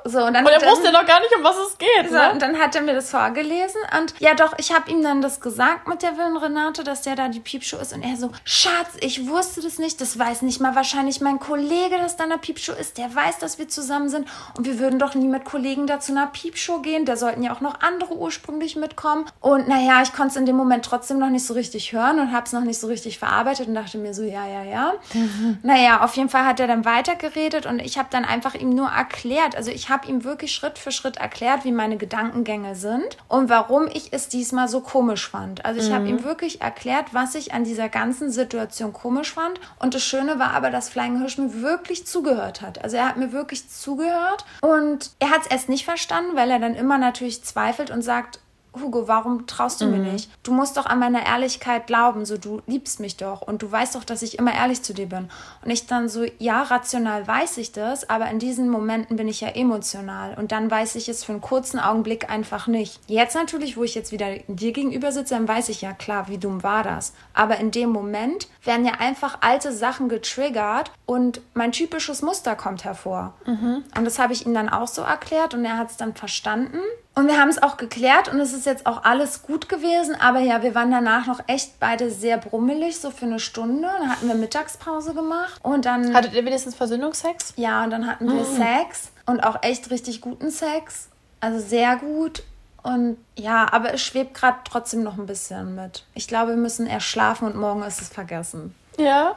So, 0.07 0.19
und 0.23 0.35
dann 0.35 0.45
Und 0.45 0.53
er 0.53 0.61
wusste 0.71 0.93
noch 0.93 1.07
gar 1.07 1.21
nicht, 1.21 1.35
um 1.35 1.43
was 1.43 1.57
es 1.57 1.79
geht. 1.79 2.11
so, 2.11 2.15
Ne? 2.15 2.33
und 2.33 2.43
dann 2.43 2.59
hat 2.59 2.75
er 2.75 2.83
mir 2.83 2.95
das 2.95 3.11
vorgelesen 3.11 3.81
und 3.99 4.15
ja 4.19 4.35
doch, 4.35 4.53
ich 4.59 4.71
habe 4.75 4.91
ihm 4.91 5.03
dann 5.03 5.23
das 5.23 5.41
gesagt 5.41 5.89
mit 5.89 6.03
der 6.03 6.19
Willen 6.19 6.37
Renate, 6.37 6.85
dass 6.85 7.03
der 7.03 7.17
da 7.17 7.29
die 7.29 7.41
Piepshow 7.41 7.79
ist 7.79 7.95
und 7.95 8.03
er 8.03 8.17
so, 8.17 8.24
Schatz, 8.45 8.97
ich 9.01 9.29
wusste 9.29 9.61
das 9.61 9.79
nicht, 9.79 10.01
das 10.01 10.19
weiß 10.19 10.43
nicht 10.43 10.61
mal 10.61 10.75
wahrscheinlich 10.75 11.21
mein 11.21 11.39
Kollege, 11.39 11.97
dass 11.99 12.17
da 12.17 12.25
eine 12.25 12.39
Piepshow 12.39 12.73
ist, 12.73 12.99
der 12.99 13.15
weiß, 13.15 13.39
dass 13.39 13.59
wir 13.59 13.69
zusammen 13.69 14.09
sind 14.09 14.29
und 14.57 14.67
wir 14.67 14.79
würden 14.79 14.99
doch 14.99 15.15
nie 15.15 15.29
mit 15.29 15.45
Kollegen 15.45 15.87
da 15.87 16.01
zu 16.01 16.13
einer 16.13 16.27
Piepshow 16.27 16.81
gehen, 16.81 17.05
da 17.05 17.17
sollten 17.17 17.43
ja 17.43 17.55
auch 17.55 17.61
noch 17.61 17.81
andere 17.81 18.17
ursprünglich 18.17 18.77
mitkommen. 18.77 19.27
Und 19.41 19.69
naja, 19.69 20.03
ich 20.03 20.13
konnte 20.13 20.33
es 20.33 20.37
in 20.37 20.47
dem 20.47 20.57
Moment 20.57 20.85
trotzdem 20.85 21.19
noch 21.19 21.31
nicht 21.31 21.47
so 21.47 21.55
richtig 21.55 21.93
hören 21.93 22.19
und 22.21 22.33
habe 22.33 22.47
es 22.47 22.53
noch 22.53 22.63
nicht 22.63 22.79
so 22.79 22.87
richtig 22.87 23.19
verarbeitet 23.19 23.69
und 23.69 23.75
dachte 23.75 23.99
mir 23.99 24.15
so, 24.15 24.23
ja, 24.23 24.47
ja, 24.47 24.63
ja. 24.63 24.93
Naja, 25.63 26.03
auf 26.03 26.17
jeden 26.17 26.29
Fall 26.29 26.45
hat 26.45 26.61
er 26.61 26.67
dann 26.67 26.85
weitergeredet 26.85 27.67
und 27.67 27.81
ich 27.81 27.99
habe 27.99 28.09
dann 28.11 28.25
einfach 28.25 28.55
ihm 28.55 28.71
nur 28.71 28.89
erklärt, 28.89 29.57
also 29.57 29.71
ich 29.71 29.89
habe 29.89 30.09
ihm 30.09 30.25
wirklich 30.25 30.53
Schritt 30.55 30.79
für 30.79 30.93
Schritt 30.93 31.17
erklärt, 31.17 31.65
wie 31.65 31.73
meine 31.73 31.97
Gedankengänge 31.97 32.75
sind 32.77 33.17
und 33.29 33.49
warum 33.49 33.89
ich 33.93 34.13
es 34.13 34.29
diesmal 34.29 34.69
so 34.69 34.81
komisch 34.81 35.29
fand. 35.29 35.65
Also 35.65 35.81
ich 35.81 35.93
habe 35.93 36.09
ihm 36.09 36.25
wirklich 36.25 36.61
erklärt, 36.61 37.07
was 37.13 37.35
ich 37.35 37.53
an 37.53 37.65
dieser 37.65 37.89
ganzen 37.89 38.14
Situation 38.15 38.93
komisch 38.93 39.33
fand 39.33 39.61
und 39.79 39.95
das 39.95 40.05
Schöne 40.05 40.39
war 40.39 40.53
aber, 40.53 40.71
dass 40.71 40.89
Flying 40.89 41.19
Hirsch 41.19 41.39
mir 41.39 41.63
wirklich 41.63 42.07
zugehört 42.07 42.61
hat. 42.61 42.83
Also 42.83 42.97
er 42.97 43.09
hat 43.09 43.17
mir 43.17 43.33
wirklich 43.33 43.69
zugehört 43.69 44.45
und 44.61 45.11
er 45.19 45.31
hat 45.31 45.43
es 45.43 45.47
erst 45.49 45.69
nicht 45.69 45.85
verstanden, 45.85 46.37
weil 46.37 46.51
er 46.51 46.59
dann 46.59 46.75
immer 46.75 46.99
natürlich 46.99 47.45
zweifelt 47.45 47.91
und 47.91 48.03
sagt, 48.03 48.41
Hugo, 48.75 49.09
warum 49.09 49.47
traust 49.47 49.81
du 49.81 49.87
mir 49.87 49.99
nicht? 49.99 50.31
Du 50.43 50.53
musst 50.53 50.77
doch 50.77 50.87
an 50.87 50.99
meiner 50.99 51.25
Ehrlichkeit 51.27 51.87
glauben, 51.87 52.25
so 52.25 52.37
du 52.39 52.61
liebst 52.67 53.01
mich 53.01 53.17
doch 53.17 53.43
und 53.43 53.63
du 53.63 53.71
weißt 53.71 53.95
doch, 53.95 54.05
dass 54.05 54.23
ich 54.23 54.39
immer 54.39 54.55
ehrlich 54.55 54.83
zu 54.83 54.95
dir 54.95 55.09
bin. 55.09 55.31
Und 55.65 55.71
ich 55.71 55.87
dann 55.87 56.09
so, 56.09 56.25
ja, 56.39 56.63
rational 56.63 57.27
weiß 57.27 57.59
ich 57.59 57.73
das, 57.73 58.09
aber 58.11 58.29
in 58.31 58.39
diesen 58.39 58.69
Momenten 58.69 59.17
bin 59.17 59.29
ich 59.29 59.41
ja 59.41 59.49
emotional 59.49 60.35
und 60.35 60.53
dann 60.53 60.71
weiß 60.71 60.95
ich 60.97 61.09
es 61.09 61.25
für 61.25 61.33
einen 61.33 61.41
kurzen 61.41 61.79
Augenblick 61.79 62.31
einfach 62.31 62.67
nicht. 62.67 63.01
Jetzt 63.07 63.35
natürlich, 63.35 63.77
wo 63.77 63.85
ich 63.85 63.95
jetzt 63.95 64.13
wieder 64.13 64.37
dir 64.49 64.73
gegenüber 64.73 65.13
sitze, 65.13 65.35
dann 65.35 65.49
weiß 65.49 65.69
ich 65.69 65.81
ja 65.83 65.93
klar, 65.93 66.29
wie 66.29 66.39
dumm 66.39 66.63
war 66.63 66.83
das. 66.83 67.13
Aber 67.33 67.59
in 67.59 67.71
dem 67.71 67.91
Moment 67.91 68.49
werden 68.65 68.85
ja 68.85 68.95
einfach 68.99 69.39
alte 69.41 69.73
Sachen 69.73 70.09
getriggert 70.09 70.91
und 71.07 71.41
mein 71.55 71.73
typisches 71.73 72.23
Muster 72.23 72.57
kommt 72.57 72.85
hervor. 72.85 73.35
Und 73.97 74.05
das 74.05 74.19
habe 74.19 74.33
ich 74.33 74.47
ihm 74.47 74.55
dann 74.55 74.69
auch 74.69 74.89
so 74.89 75.03
erklärt 75.03 75.55
und 75.55 75.65
er 75.65 75.79
hat 75.79 75.91
es 75.91 75.97
dann 75.97 76.15
verstanden. 76.15 76.79
Und 77.17 77.29
wir 77.29 77.41
haben 77.41 77.49
es 77.49 77.63
auch 77.63 77.77
geklärt 77.77 78.29
und 78.29 78.41
es 78.41 78.53
ist 78.53 78.67
jetzt 78.67 78.87
auch 78.87 79.05
alles 79.05 79.43
gut 79.43 79.69
gewesen. 79.69 80.17
Aber 80.21 80.41
ja, 80.41 80.63
wir 80.63 80.75
waren 80.75 80.91
danach 80.91 81.27
noch 81.27 81.41
echt 81.47 81.79
beide 81.79 82.11
sehr 82.11 82.39
brummelig, 82.39 82.99
so 82.99 83.11
für 83.13 83.27
eine 83.27 83.39
Stunde. 83.39 83.83
Dann 83.83 84.11
hatten 84.11 84.27
wir 84.27 84.35
Mittagspause 84.35 85.15
gemacht 85.15 85.61
und 85.63 85.85
dann. 85.85 86.13
Hattet 86.13 86.35
ihr 86.35 86.45
wenigstens 86.45 86.75
Versöhnungsex? 86.75 87.53
ja, 87.57 87.85
und 87.85 87.91
dann 87.91 88.07
hatten 88.09 88.27
wir 88.33 88.45
Sex 88.45 89.13
und 89.27 89.41
auch 89.45 89.63
echt 89.63 89.91
richtig 89.91 90.21
guten 90.21 90.51
Sex. 90.51 91.09
Also 91.41 91.61
sehr 91.61 91.97
gut. 91.97 92.43
Und 92.83 93.17
ja, 93.37 93.73
aber 93.73 93.95
es 93.95 94.03
schwebt 94.03 94.35
gerade 94.35 94.59
trotzdem 94.65 95.03
noch 95.05 95.17
ein 95.17 95.27
bisschen 95.27 95.75
mit. 95.75 96.05
Ich 96.15 96.27
glaube, 96.29 96.51
wir 96.51 96.57
müssen 96.57 96.87
erst 96.87 97.07
schlafen 97.07 97.47
und 97.47 97.57
morgen 97.57 97.83
ist 97.83 98.01
es 98.03 98.09
vergessen. 98.09 98.75
Ja. 98.99 99.37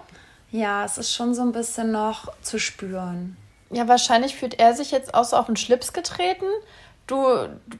Ja, 0.51 0.83
es 0.83 0.97
ist 0.97 1.13
schon 1.13 1.33
so 1.33 1.43
ein 1.43 1.51
bisschen 1.51 1.91
noch 1.91 2.33
zu 2.41 2.59
spüren. 2.59 3.37
Ja, 3.69 3.87
wahrscheinlich 3.87 4.35
fühlt 4.35 4.59
er 4.59 4.73
sich 4.73 4.91
jetzt 4.91 5.13
auch 5.13 5.25
so 5.25 5.35
auf 5.37 5.45
den 5.45 5.57
Schlips 5.57 5.93
getreten. 5.93 6.45
Du, 7.07 7.25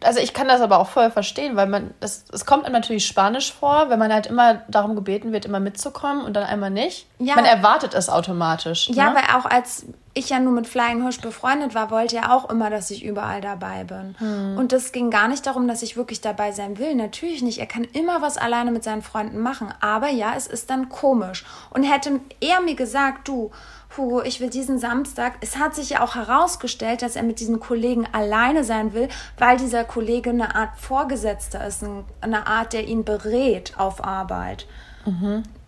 also 0.01 0.21
ich 0.21 0.33
kann 0.33 0.47
das 0.47 0.61
aber 0.61 0.79
auch 0.79 0.87
voll 0.87 1.11
verstehen, 1.11 1.57
weil 1.57 1.67
man, 1.67 1.93
es, 1.99 2.23
es 2.31 2.45
kommt 2.45 2.63
einem 2.63 2.73
natürlich 2.73 3.05
Spanisch 3.05 3.51
vor, 3.51 3.89
wenn 3.89 3.99
man 3.99 4.13
halt 4.13 4.27
immer 4.27 4.61
darum 4.69 4.95
gebeten 4.95 5.33
wird, 5.33 5.43
immer 5.43 5.59
mitzukommen 5.59 6.23
und 6.23 6.33
dann 6.33 6.45
einmal 6.45 6.69
nicht. 6.69 7.07
Ja. 7.19 7.35
Man 7.35 7.43
erwartet 7.43 7.93
es 7.93 8.07
automatisch. 8.07 8.89
Ja, 8.89 9.09
ne? 9.09 9.17
weil 9.17 9.37
auch 9.37 9.45
als 9.45 9.85
ich 10.13 10.29
ja 10.29 10.39
nur 10.39 10.53
mit 10.53 10.65
Flying 10.65 11.01
Hirsch 11.01 11.19
befreundet 11.19 11.75
war, 11.75 11.91
wollte 11.91 12.15
er 12.15 12.33
auch 12.33 12.49
immer, 12.49 12.69
dass 12.69 12.89
ich 12.89 13.03
überall 13.03 13.41
dabei 13.41 13.83
bin. 13.83 14.15
Und 14.57 14.71
das 14.71 14.91
ging 14.91 15.11
gar 15.11 15.27
nicht 15.27 15.45
darum, 15.45 15.67
dass 15.67 15.83
ich 15.83 15.95
wirklich 15.95 16.21
dabei 16.21 16.51
sein 16.53 16.79
will. 16.79 16.95
Natürlich 16.95 17.43
nicht. 17.43 17.59
Er 17.59 17.67
kann 17.67 17.83
immer 17.83 18.21
was 18.21 18.37
alleine 18.37 18.71
mit 18.71 18.83
seinen 18.83 19.03
Freunden 19.03 19.39
machen. 19.39 19.71
Aber 19.79 20.09
ja, 20.09 20.33
es 20.35 20.47
ist 20.47 20.71
dann 20.71 20.89
komisch. 20.89 21.45
Und 21.69 21.83
hätte 21.83 22.19
er 22.39 22.61
mir 22.61 22.75
gesagt, 22.75 23.27
du, 23.27 23.51
Hugo, 23.95 24.21
ich 24.21 24.41
will 24.41 24.49
diesen 24.49 24.79
Samstag. 24.79 25.35
Es 25.41 25.57
hat 25.57 25.73
sich 25.75 25.91
ja 25.91 26.01
auch 26.03 26.15
herausgestellt, 26.15 27.01
dass 27.01 27.15
er 27.15 27.23
mit 27.23 27.39
diesen 27.39 27.59
Kollegen 27.59 28.05
alleine 28.11 28.63
sein 28.63 28.93
will, 28.93 29.07
weil 29.37 29.57
dieser 29.57 29.83
Kollege 29.85 30.29
eine 30.31 30.55
Art 30.55 30.77
Vorgesetzter 30.77 31.65
ist, 31.65 31.83
ein- 31.83 32.03
eine 32.21 32.47
Art, 32.47 32.73
der 32.73 32.87
ihn 32.87 33.03
berät 33.05 33.73
auf 33.77 34.03
Arbeit. 34.03 34.67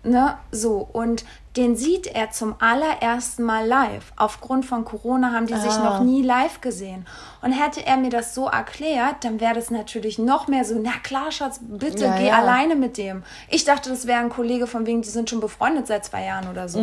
Ne, 0.03 0.37
so. 0.51 0.87
Und 0.91 1.23
den 1.57 1.75
sieht 1.75 2.07
er 2.07 2.29
zum 2.31 2.55
allerersten 2.59 3.43
Mal 3.43 3.65
live. 3.65 4.11
Aufgrund 4.17 4.65
von 4.65 4.83
Corona 4.85 5.31
haben 5.33 5.45
die 5.47 5.55
sich 5.55 5.71
Ah. 5.73 5.83
noch 5.83 5.99
nie 6.03 6.21
live 6.21 6.61
gesehen. 6.61 7.05
Und 7.41 7.51
hätte 7.53 7.85
er 7.85 7.97
mir 7.97 8.09
das 8.09 8.35
so 8.35 8.47
erklärt, 8.47 9.23
dann 9.23 9.39
wäre 9.39 9.55
das 9.55 9.71
natürlich 9.71 10.19
noch 10.19 10.47
mehr 10.47 10.63
so, 10.65 10.75
na 10.81 10.91
klar, 11.03 11.31
Schatz, 11.31 11.59
bitte 11.61 12.05
Ja, 12.05 12.17
geh 12.17 12.27
ja. 12.27 12.37
alleine 12.37 12.75
mit 12.75 12.97
dem. 12.97 13.23
Ich 13.49 13.63
dachte, 13.65 13.89
das 13.89 14.07
wäre 14.07 14.19
ein 14.19 14.29
Kollege 14.29 14.67
von 14.67 14.85
wegen, 14.85 15.01
die 15.01 15.09
sind 15.09 15.29
schon 15.29 15.39
befreundet 15.39 15.87
seit 15.87 16.05
zwei 16.05 16.25
Jahren 16.25 16.49
oder 16.49 16.67
so. 16.69 16.79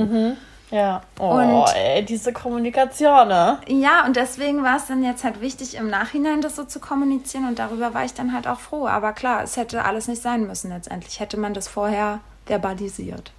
Ja. 0.70 1.02
Oh, 1.20 1.30
Und- 1.36 1.64
ey, 1.76 2.04
diese 2.04 2.32
Kommunikation, 2.32 3.28
ne? 3.28 3.58
Ja, 3.68 4.04
und 4.04 4.16
deswegen 4.16 4.62
war 4.64 4.76
es 4.76 4.86
dann 4.86 5.04
jetzt 5.04 5.22
halt 5.24 5.40
wichtig, 5.40 5.76
im 5.76 5.88
Nachhinein 5.88 6.40
das 6.40 6.56
so 6.56 6.64
zu 6.64 6.80
kommunizieren 6.80 7.46
und 7.46 7.58
darüber 7.58 7.94
war 7.94 8.04
ich 8.04 8.14
dann 8.14 8.32
halt 8.32 8.48
auch 8.48 8.58
froh. 8.58 8.86
Aber 8.88 9.12
klar, 9.12 9.42
es 9.42 9.56
hätte 9.56 9.84
alles 9.84 10.08
nicht 10.08 10.22
sein 10.22 10.46
müssen 10.46 10.70
letztendlich. 10.70 11.20
Hätte 11.20 11.36
man 11.36 11.54
das 11.54 11.68
vorher 11.68 12.20
verbalisiert. 12.46 13.30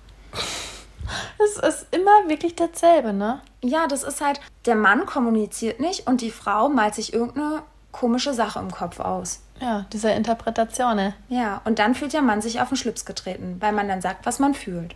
Es 1.44 1.58
ist 1.58 1.88
immer 1.96 2.28
wirklich 2.28 2.56
dasselbe, 2.56 3.14
ne? 3.14 3.40
Ja, 3.64 3.88
das 3.88 4.04
ist 4.04 4.20
halt, 4.22 4.42
der 4.66 4.76
Mann 4.76 5.06
kommuniziert 5.06 5.80
nicht 5.80 6.08
und 6.08 6.22
die 6.22 6.32
Frau 6.32 6.68
malt 6.70 6.96
sich 6.96 7.14
irgendeine 7.14 7.62
komische 7.92 8.34
Sache 8.34 8.60
im 8.60 8.72
Kopf 8.72 9.00
aus. 9.00 9.40
Ja, 9.62 9.86
diese 9.94 10.12
Interpretation, 10.12 10.96
ne? 10.98 11.14
Ja, 11.30 11.62
und 11.66 11.80
dann 11.80 11.96
fühlt 11.96 12.14
der 12.14 12.22
Mann 12.22 12.42
sich 12.42 12.62
auf 12.62 12.68
den 12.70 12.78
Schlips 12.78 13.06
getreten, 13.06 13.58
weil 13.60 13.72
man 13.72 13.88
dann 13.88 14.02
sagt, 14.02 14.26
was 14.26 14.40
man 14.40 14.54
fühlt. 14.54 14.96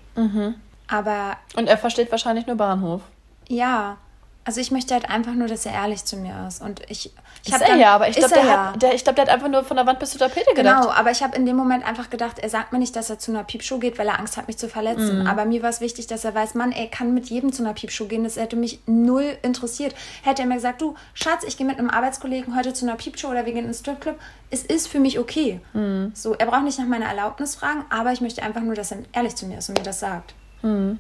Aber 0.92 1.38
Und 1.56 1.68
er 1.68 1.78
versteht 1.78 2.12
wahrscheinlich 2.12 2.46
nur 2.48 2.58
Bahnhof. 2.58 3.02
ja, 3.48 3.98
also 4.44 4.60
ich 4.60 4.72
möchte 4.72 4.96
halt 4.96 5.08
einfach 5.08 5.34
nur, 5.34 5.48
dass 5.48 5.68
er 5.68 5.74
ehrlich 5.74 6.04
zu 6.04 6.18
mir 6.18 6.48
ist. 6.48 6.64
Und 6.64 6.82
ich, 6.90 7.12
ich 7.44 7.48
Ist 7.50 7.54
hab 7.54 7.62
er 7.62 7.68
dann- 7.68 7.80
ja, 7.80 7.94
aber 7.94 8.10
ich 8.10 8.16
glaube, 8.16 8.34
der, 8.34 8.42
er 8.44 8.50
ja. 8.50 8.66
hat- 8.74 8.82
der, 8.82 8.96
ich 8.96 9.04
glaub, 9.04 9.16
der 9.16 9.26
hat 9.26 9.32
einfach 9.32 9.50
nur 9.50 9.64
von 9.64 9.78
der 9.78 9.86
Wand 9.86 10.00
bis 10.00 10.10
zur 10.10 10.20
Tapete 10.20 10.56
gedacht. 10.56 10.82
Genau, 10.82 10.92
aber 10.92 11.12
ich 11.12 11.22
habe 11.22 11.36
in 11.38 11.46
dem 11.46 11.56
Moment 11.56 11.86
einfach 11.88 12.10
gedacht, 12.10 12.40
er 12.40 12.50
sagt 12.50 12.74
mir 12.74 12.80
nicht, 12.80 12.96
dass 12.96 13.12
er 13.12 13.20
zu 13.20 13.30
einer 13.32 13.44
Piepshow 13.44 13.78
geht, 13.78 14.00
weil 14.00 14.08
er 14.08 14.18
Angst 14.18 14.38
hat, 14.38 14.48
mich 14.48 14.58
zu 14.58 14.68
verletzen. 14.68 15.28
Aber 15.28 15.46
mir 15.46 15.62
war 15.62 15.70
es 15.70 15.80
wichtig, 15.80 16.08
dass 16.08 16.26
er 16.26 16.34
weiß, 16.34 16.56
Mann, 16.56 16.72
er 16.72 16.88
kann 16.88 17.14
mit 17.14 17.30
jedem 17.30 17.54
zu 17.54 17.62
einer 17.64 17.76
Piepshow 17.76 18.06
gehen. 18.08 18.24
Das 18.24 18.36
hätte 18.36 18.56
mich 18.56 18.80
null 18.88 19.38
interessiert. 19.44 19.94
Hätte 20.24 20.42
er 20.42 20.48
mir 20.48 20.56
gesagt, 20.56 20.82
du, 20.82 20.96
Schatz, 21.14 21.44
ich 21.44 21.56
gehe 21.56 21.68
mit 21.68 21.78
einem 21.78 21.92
Arbeitskollegen 21.92 22.56
heute 22.58 22.74
zu 22.74 22.88
einer 22.88 22.96
Piepshow 22.96 23.28
oder 23.30 23.46
wir 23.46 23.54
gehen 23.54 23.60
in 23.60 23.66
einen 23.66 23.74
Stripclub. 23.76 24.16
Es 24.50 24.64
ist 24.64 24.88
für 24.88 25.00
mich 25.00 25.20
okay. 25.20 25.62
Mhm. 25.74 26.14
So, 26.16 26.34
er 26.34 26.48
braucht 26.48 26.64
nicht 26.64 26.80
nach 26.80 26.88
meiner 26.88 27.06
Erlaubnis 27.06 27.54
fragen, 27.54 27.86
aber 27.92 28.12
ich 28.12 28.22
möchte 28.22 28.42
einfach 28.42 28.62
nur, 28.62 28.74
dass 28.74 28.92
er 28.92 28.98
ehrlich 29.14 29.36
zu 29.36 29.46
mir 29.46 29.60
ist 29.60 29.70
und 29.70 29.78
mir 29.78 29.84
das 29.86 30.00
sagt. 30.00 30.34
Mhm. 30.62 31.00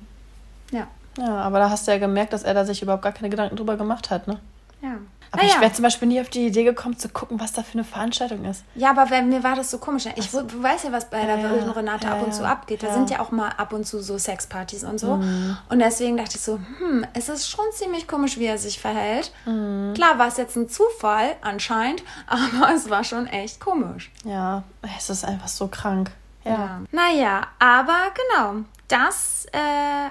Ja. 0.71 0.87
Ja, 1.17 1.35
aber 1.41 1.59
da 1.59 1.69
hast 1.69 1.87
du 1.87 1.91
ja 1.91 1.97
gemerkt, 1.97 2.33
dass 2.33 2.43
er 2.43 2.53
da 2.53 2.65
sich 2.65 2.81
überhaupt 2.81 3.03
gar 3.03 3.11
keine 3.11 3.29
Gedanken 3.29 3.57
drüber 3.57 3.75
gemacht 3.75 4.09
hat, 4.09 4.27
ne? 4.27 4.39
Ja. 4.81 4.97
Aber 5.33 5.43
ich 5.43 5.61
wäre 5.61 5.71
zum 5.71 5.83
Beispiel 5.83 6.09
nie 6.09 6.19
auf 6.19 6.29
die 6.29 6.47
Idee 6.47 6.65
gekommen, 6.65 6.97
zu 6.97 7.07
gucken, 7.07 7.39
was 7.39 7.53
da 7.53 7.63
für 7.63 7.73
eine 7.73 7.85
Veranstaltung 7.85 8.43
ist. 8.43 8.65
Ja, 8.75 8.89
aber 8.89 9.09
wenn, 9.09 9.29
mir 9.29 9.41
war 9.43 9.55
das 9.55 9.71
so 9.71 9.77
komisch. 9.77 10.05
Ich 10.15 10.29
du 10.29 10.43
weißt 10.61 10.83
ja, 10.85 10.91
was 10.91 11.09
bei 11.09 11.25
der 11.25 11.37
Ja, 11.37 11.49
wilden 11.49 11.69
Renate 11.69 12.07
ja, 12.07 12.13
ab 12.13 12.23
und 12.25 12.33
zu 12.33 12.43
ja, 12.43 12.51
abgeht. 12.51 12.83
Da 12.83 12.87
ja. 12.87 12.93
sind 12.93 13.09
ja 13.09 13.21
auch 13.21 13.31
mal 13.31 13.49
ab 13.55 13.71
und 13.71 13.87
zu 13.87 14.01
so 14.01 14.17
Sexpartys 14.17 14.83
und 14.83 14.99
so. 14.99 15.15
Mhm. 15.15 15.57
Und 15.69 15.79
deswegen 15.79 16.17
dachte 16.17 16.35
ich 16.35 16.41
so, 16.41 16.59
hm, 16.79 17.05
es 17.13 17.29
ist 17.29 17.49
schon 17.49 17.63
ziemlich 17.71 18.09
komisch, 18.09 18.37
wie 18.39 18.45
er 18.45 18.57
sich 18.57 18.81
verhält. 18.81 19.31
Mhm. 19.45 19.93
Klar 19.93 20.19
war 20.19 20.27
es 20.27 20.35
jetzt 20.35 20.57
ein 20.57 20.67
Zufall 20.67 21.37
anscheinend, 21.41 22.03
aber 22.27 22.73
es 22.75 22.89
war 22.89 23.05
schon 23.05 23.25
echt 23.27 23.61
komisch. 23.61 24.11
Ja, 24.25 24.63
es 24.97 25.09
ist 25.09 25.23
einfach 25.23 25.47
so 25.47 25.67
krank. 25.67 26.11
Ja. 26.43 26.51
Ja. 26.51 26.81
Naja, 26.91 27.47
aber 27.59 28.11
genau, 28.15 28.65
das, 28.91 29.45
äh, 29.53 30.09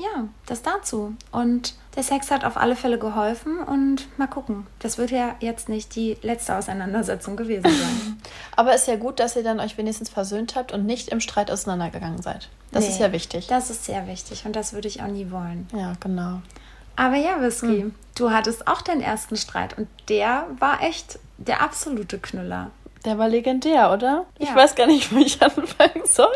ja, 0.00 0.28
das 0.46 0.62
dazu. 0.62 1.14
Und 1.32 1.74
der 1.96 2.02
Sex 2.04 2.30
hat 2.30 2.44
auf 2.44 2.56
alle 2.56 2.76
Fälle 2.76 2.98
geholfen 2.98 3.58
und 3.58 4.06
mal 4.18 4.28
gucken. 4.28 4.66
Das 4.78 4.98
wird 4.98 5.10
ja 5.10 5.34
jetzt 5.40 5.68
nicht 5.68 5.94
die 5.96 6.16
letzte 6.22 6.54
Auseinandersetzung 6.56 7.36
gewesen 7.36 7.64
sein. 7.64 8.22
Aber 8.56 8.74
ist 8.74 8.86
ja 8.86 8.96
gut, 8.96 9.18
dass 9.18 9.34
ihr 9.34 9.42
dann 9.42 9.58
euch 9.58 9.76
wenigstens 9.76 10.08
versöhnt 10.08 10.54
habt 10.54 10.72
und 10.72 10.86
nicht 10.86 11.08
im 11.08 11.20
Streit 11.20 11.50
auseinandergegangen 11.50 12.22
seid. 12.22 12.48
Das 12.70 12.84
Nee, 12.84 12.90
ist 12.90 13.00
ja 13.00 13.10
wichtig. 13.12 13.46
Das 13.48 13.70
ist 13.70 13.84
sehr 13.86 14.06
wichtig 14.06 14.44
und 14.46 14.54
das 14.54 14.72
würde 14.72 14.86
ich 14.88 15.02
auch 15.02 15.06
nie 15.08 15.30
wollen. 15.32 15.66
Ja, 15.74 15.94
genau. 15.98 16.42
Aber 16.94 17.16
ja, 17.16 17.40
Whisky, 17.40 17.92
du 18.16 18.30
hattest 18.30 18.66
auch 18.68 18.82
deinen 18.82 19.00
ersten 19.00 19.36
Streit 19.36 19.76
und 19.78 19.88
der 20.08 20.46
war 20.58 20.82
echt 20.82 21.18
der 21.38 21.62
absolute 21.62 22.18
Knüller. 22.18 22.70
Der 23.04 23.18
war 23.18 23.28
legendär, 23.28 23.92
oder? 23.92 24.26
Ich 24.38 24.48
Ja. 24.48 24.54
weiß 24.56 24.74
gar 24.74 24.86
nicht, 24.86 25.12
wo 25.12 25.18
ich 25.18 25.40
anfangen 25.42 26.04
soll. 26.04 26.26